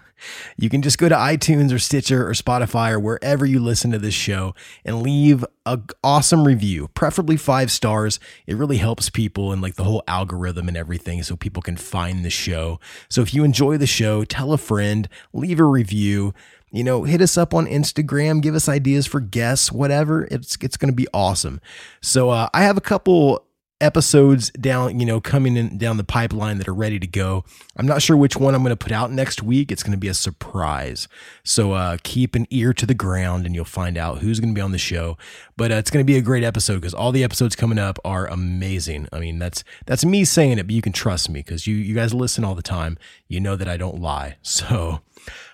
you 0.57 0.69
can 0.69 0.81
just 0.81 0.97
go 0.97 1.09
to 1.09 1.15
iTunes 1.15 1.73
or 1.73 1.79
Stitcher 1.79 2.27
or 2.27 2.33
Spotify 2.33 2.91
or 2.91 2.99
wherever 2.99 3.45
you 3.45 3.59
listen 3.59 3.91
to 3.91 3.99
this 3.99 4.13
show 4.13 4.53
and 4.85 5.01
leave 5.01 5.45
a 5.65 5.79
awesome 6.03 6.45
review, 6.45 6.89
preferably 6.93 7.37
five 7.37 7.71
stars. 7.71 8.19
It 8.45 8.55
really 8.55 8.77
helps 8.77 9.09
people 9.09 9.51
and 9.51 9.61
like 9.61 9.75
the 9.75 9.83
whole 9.83 10.03
algorithm 10.07 10.67
and 10.67 10.77
everything 10.77 11.23
so 11.23 11.35
people 11.35 11.61
can 11.61 11.77
find 11.77 12.23
the 12.23 12.29
show. 12.29 12.79
So 13.09 13.21
if 13.21 13.33
you 13.33 13.43
enjoy 13.43 13.77
the 13.77 13.87
show, 13.87 14.23
tell 14.23 14.53
a 14.53 14.57
friend, 14.57 15.07
leave 15.33 15.59
a 15.59 15.65
review. 15.65 16.33
You 16.69 16.83
know, 16.83 17.03
hit 17.03 17.21
us 17.21 17.37
up 17.37 17.53
on 17.53 17.65
Instagram, 17.65 18.41
give 18.41 18.53
us 18.53 18.67
ideas 18.67 19.07
for 19.07 19.21
guests, 19.21 19.71
whatever. 19.71 20.27
It's 20.29 20.57
it's 20.61 20.75
going 20.75 20.91
to 20.91 20.95
be 20.95 21.07
awesome. 21.13 21.61
So 22.01 22.29
uh, 22.29 22.49
I 22.53 22.63
have 22.63 22.75
a 22.75 22.81
couple 22.81 23.46
episodes 23.79 24.49
down, 24.51 24.99
you 24.99 25.05
know, 25.05 25.21
coming 25.21 25.55
in 25.55 25.77
down 25.77 25.97
the 25.97 26.03
pipeline 26.03 26.57
that 26.57 26.67
are 26.67 26.73
ready 26.73 26.99
to 26.99 27.07
go. 27.07 27.43
I'm 27.75 27.85
not 27.85 28.01
sure 28.01 28.17
which 28.17 28.35
one 28.35 28.55
I'm 28.55 28.63
going 28.63 28.75
to 28.75 28.75
put 28.75 28.91
out 28.91 29.11
next 29.11 29.43
week. 29.43 29.71
It's 29.71 29.83
going 29.83 29.91
to 29.91 29.97
be 29.97 30.07
a 30.07 30.13
surprise. 30.13 31.07
So 31.43 31.73
uh, 31.73 31.97
keep 32.03 32.35
an 32.35 32.47
ear 32.49 32.73
to 32.73 32.85
the 32.85 32.93
ground 32.93 33.45
and 33.45 33.53
you'll 33.53 33.65
find 33.65 33.97
out 33.97 34.19
who's 34.19 34.39
going 34.39 34.53
to 34.53 34.55
be 34.55 34.61
on 34.61 34.71
the 34.71 34.77
show. 34.77 35.17
But 35.55 35.71
uh, 35.71 35.75
it's 35.75 35.91
going 35.91 36.03
to 36.03 36.07
be 36.07 36.17
a 36.17 36.21
great 36.21 36.43
episode 36.43 36.75
because 36.75 36.93
all 36.93 37.11
the 37.11 37.23
episodes 37.23 37.55
coming 37.55 37.79
up 37.79 37.99
are 38.03 38.27
amazing. 38.27 39.07
I 39.11 39.19
mean, 39.19 39.39
that's 39.39 39.63
that's 39.85 40.05
me 40.05 40.25
saying 40.25 40.57
it, 40.57 40.63
but 40.63 40.75
you 40.75 40.81
can 40.81 40.93
trust 40.93 41.29
me 41.29 41.41
because 41.41 41.67
you 41.67 41.75
you 41.75 41.93
guys 41.93 42.13
listen 42.13 42.43
all 42.43 42.55
the 42.55 42.61
time. 42.61 42.97
You 43.27 43.39
know 43.39 43.55
that 43.55 43.67
I 43.67 43.77
don't 43.77 44.01
lie. 44.01 44.37
So 44.57 45.01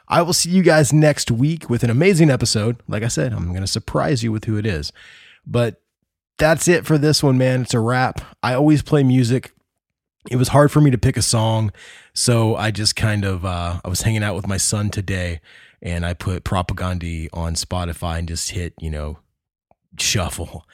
I 0.08 0.22
will 0.22 0.34
see 0.34 0.50
you 0.50 0.64
guys 0.64 0.94
next 0.94 1.30
week 1.30 1.70
with 1.70 1.84
an 1.84 1.90
amazing 1.90 2.30
episode. 2.30 2.82
Like 2.88 3.04
I 3.04 3.08
said, 3.08 3.34
I'm 3.34 3.50
going 3.50 3.62
to 3.62 3.68
surprise 3.68 4.24
you 4.24 4.32
with 4.32 4.46
who 4.46 4.58
it 4.58 4.66
is. 4.66 4.94
But 5.46 5.82
that's 6.38 6.68
it 6.68 6.86
for 6.86 6.98
this 6.98 7.22
one, 7.24 7.38
man. 7.38 7.62
It's 7.62 7.74
a 7.74 7.80
wrap. 7.80 8.22
I 8.42 8.54
always 8.54 8.82
play 8.82 9.04
music. 9.04 9.54
It 10.30 10.38
was 10.38 10.50
hard 10.50 10.72
for 10.72 10.80
me 10.82 10.90
to 10.92 10.98
pick 10.98 11.18
a 11.18 11.22
song, 11.22 11.72
so 12.14 12.56
I 12.56 12.72
just 12.72 12.96
kind 12.96 13.26
of 13.26 13.44
uh, 13.44 13.82
I 13.84 13.90
was 13.90 14.02
hanging 14.04 14.24
out 14.24 14.36
with 14.36 14.48
my 14.48 14.58
son 14.58 14.90
today, 14.90 15.42
and 15.82 16.06
I 16.06 16.14
put 16.14 16.46
Propagandhi 16.46 17.28
on 17.34 17.56
Spotify 17.56 18.20
and 18.20 18.28
just 18.28 18.52
hit 18.52 18.74
you 18.80 18.90
know 18.90 19.20
shuffle. 20.00 20.66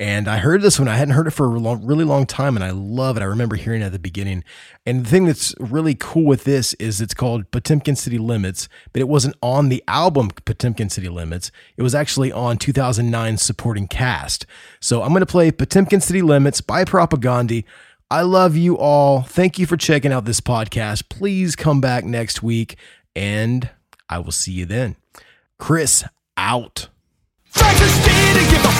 And 0.00 0.26
I 0.26 0.38
heard 0.38 0.60
this 0.60 0.78
one. 0.78 0.88
I 0.88 0.96
hadn't 0.96 1.14
heard 1.14 1.28
it 1.28 1.32
for 1.32 1.54
a 1.54 1.58
long, 1.58 1.86
really 1.86 2.04
long 2.04 2.26
time, 2.26 2.56
and 2.56 2.64
I 2.64 2.72
love 2.72 3.16
it. 3.16 3.20
I 3.22 3.26
remember 3.26 3.54
hearing 3.54 3.80
it 3.80 3.86
at 3.86 3.92
the 3.92 3.98
beginning. 3.98 4.42
And 4.84 5.04
the 5.04 5.08
thing 5.08 5.26
that's 5.26 5.54
really 5.60 5.94
cool 5.94 6.24
with 6.24 6.42
this 6.44 6.74
is 6.74 7.00
it's 7.00 7.14
called 7.14 7.48
Potemkin 7.52 7.94
City 7.94 8.18
Limits, 8.18 8.68
but 8.92 9.00
it 9.00 9.08
wasn't 9.08 9.36
on 9.40 9.68
the 9.68 9.84
album 9.86 10.30
Potemkin 10.44 10.90
City 10.90 11.08
Limits. 11.08 11.52
It 11.76 11.82
was 11.82 11.94
actually 11.94 12.32
on 12.32 12.58
2009 12.58 13.36
Supporting 13.36 13.86
Caste. 13.86 14.46
So 14.80 15.02
I'm 15.02 15.10
going 15.10 15.20
to 15.20 15.26
play 15.26 15.52
Potemkin 15.52 16.00
City 16.00 16.22
Limits 16.22 16.60
by 16.60 16.84
Propagandhi. 16.84 17.64
I 18.10 18.22
love 18.22 18.56
you 18.56 18.76
all. 18.76 19.22
Thank 19.22 19.60
you 19.60 19.66
for 19.66 19.76
checking 19.76 20.12
out 20.12 20.24
this 20.24 20.40
podcast. 20.40 21.08
Please 21.08 21.54
come 21.54 21.80
back 21.80 22.04
next 22.04 22.42
week, 22.42 22.76
and 23.14 23.70
I 24.08 24.18
will 24.18 24.32
see 24.32 24.52
you 24.52 24.66
then. 24.66 24.96
Chris 25.58 26.04
out. 26.36 26.88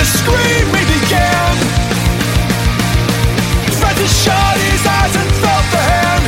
the 0.00 0.06
screaming 0.06 0.88
began. 0.96 1.54
Francis 3.76 4.12
shut 4.24 4.56
his 4.56 4.82
eyes 4.86 5.14
and 5.20 5.30
felt 5.44 5.66
hand. 5.92 6.24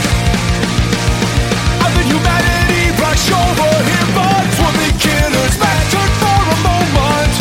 Humanity 2.12 2.85
rushed 3.01 3.32
over 3.32 3.73
him, 3.90 4.07
but 4.12 4.44
for 4.59 4.70
the 4.77 4.89
killer's 5.01 5.57
for 6.20 6.43
a 6.53 6.59
moment. 6.69 7.35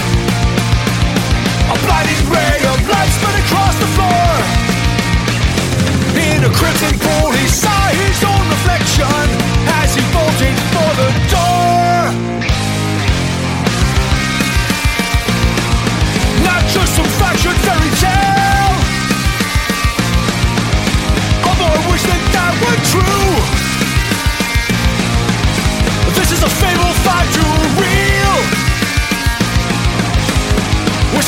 A 1.74 1.76
blinding 1.84 2.24
ray 2.32 2.60
of 2.72 2.80
light 2.88 3.12
across 3.44 3.76
the 3.84 3.90
floor 3.96 4.32
in 6.16 6.40
a 6.46 6.52
crimson 6.56 6.96
pool. 7.04 7.31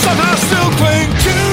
somehow 0.04 0.36
still 0.36 0.72
cling 0.72 1.10
to 1.20 1.53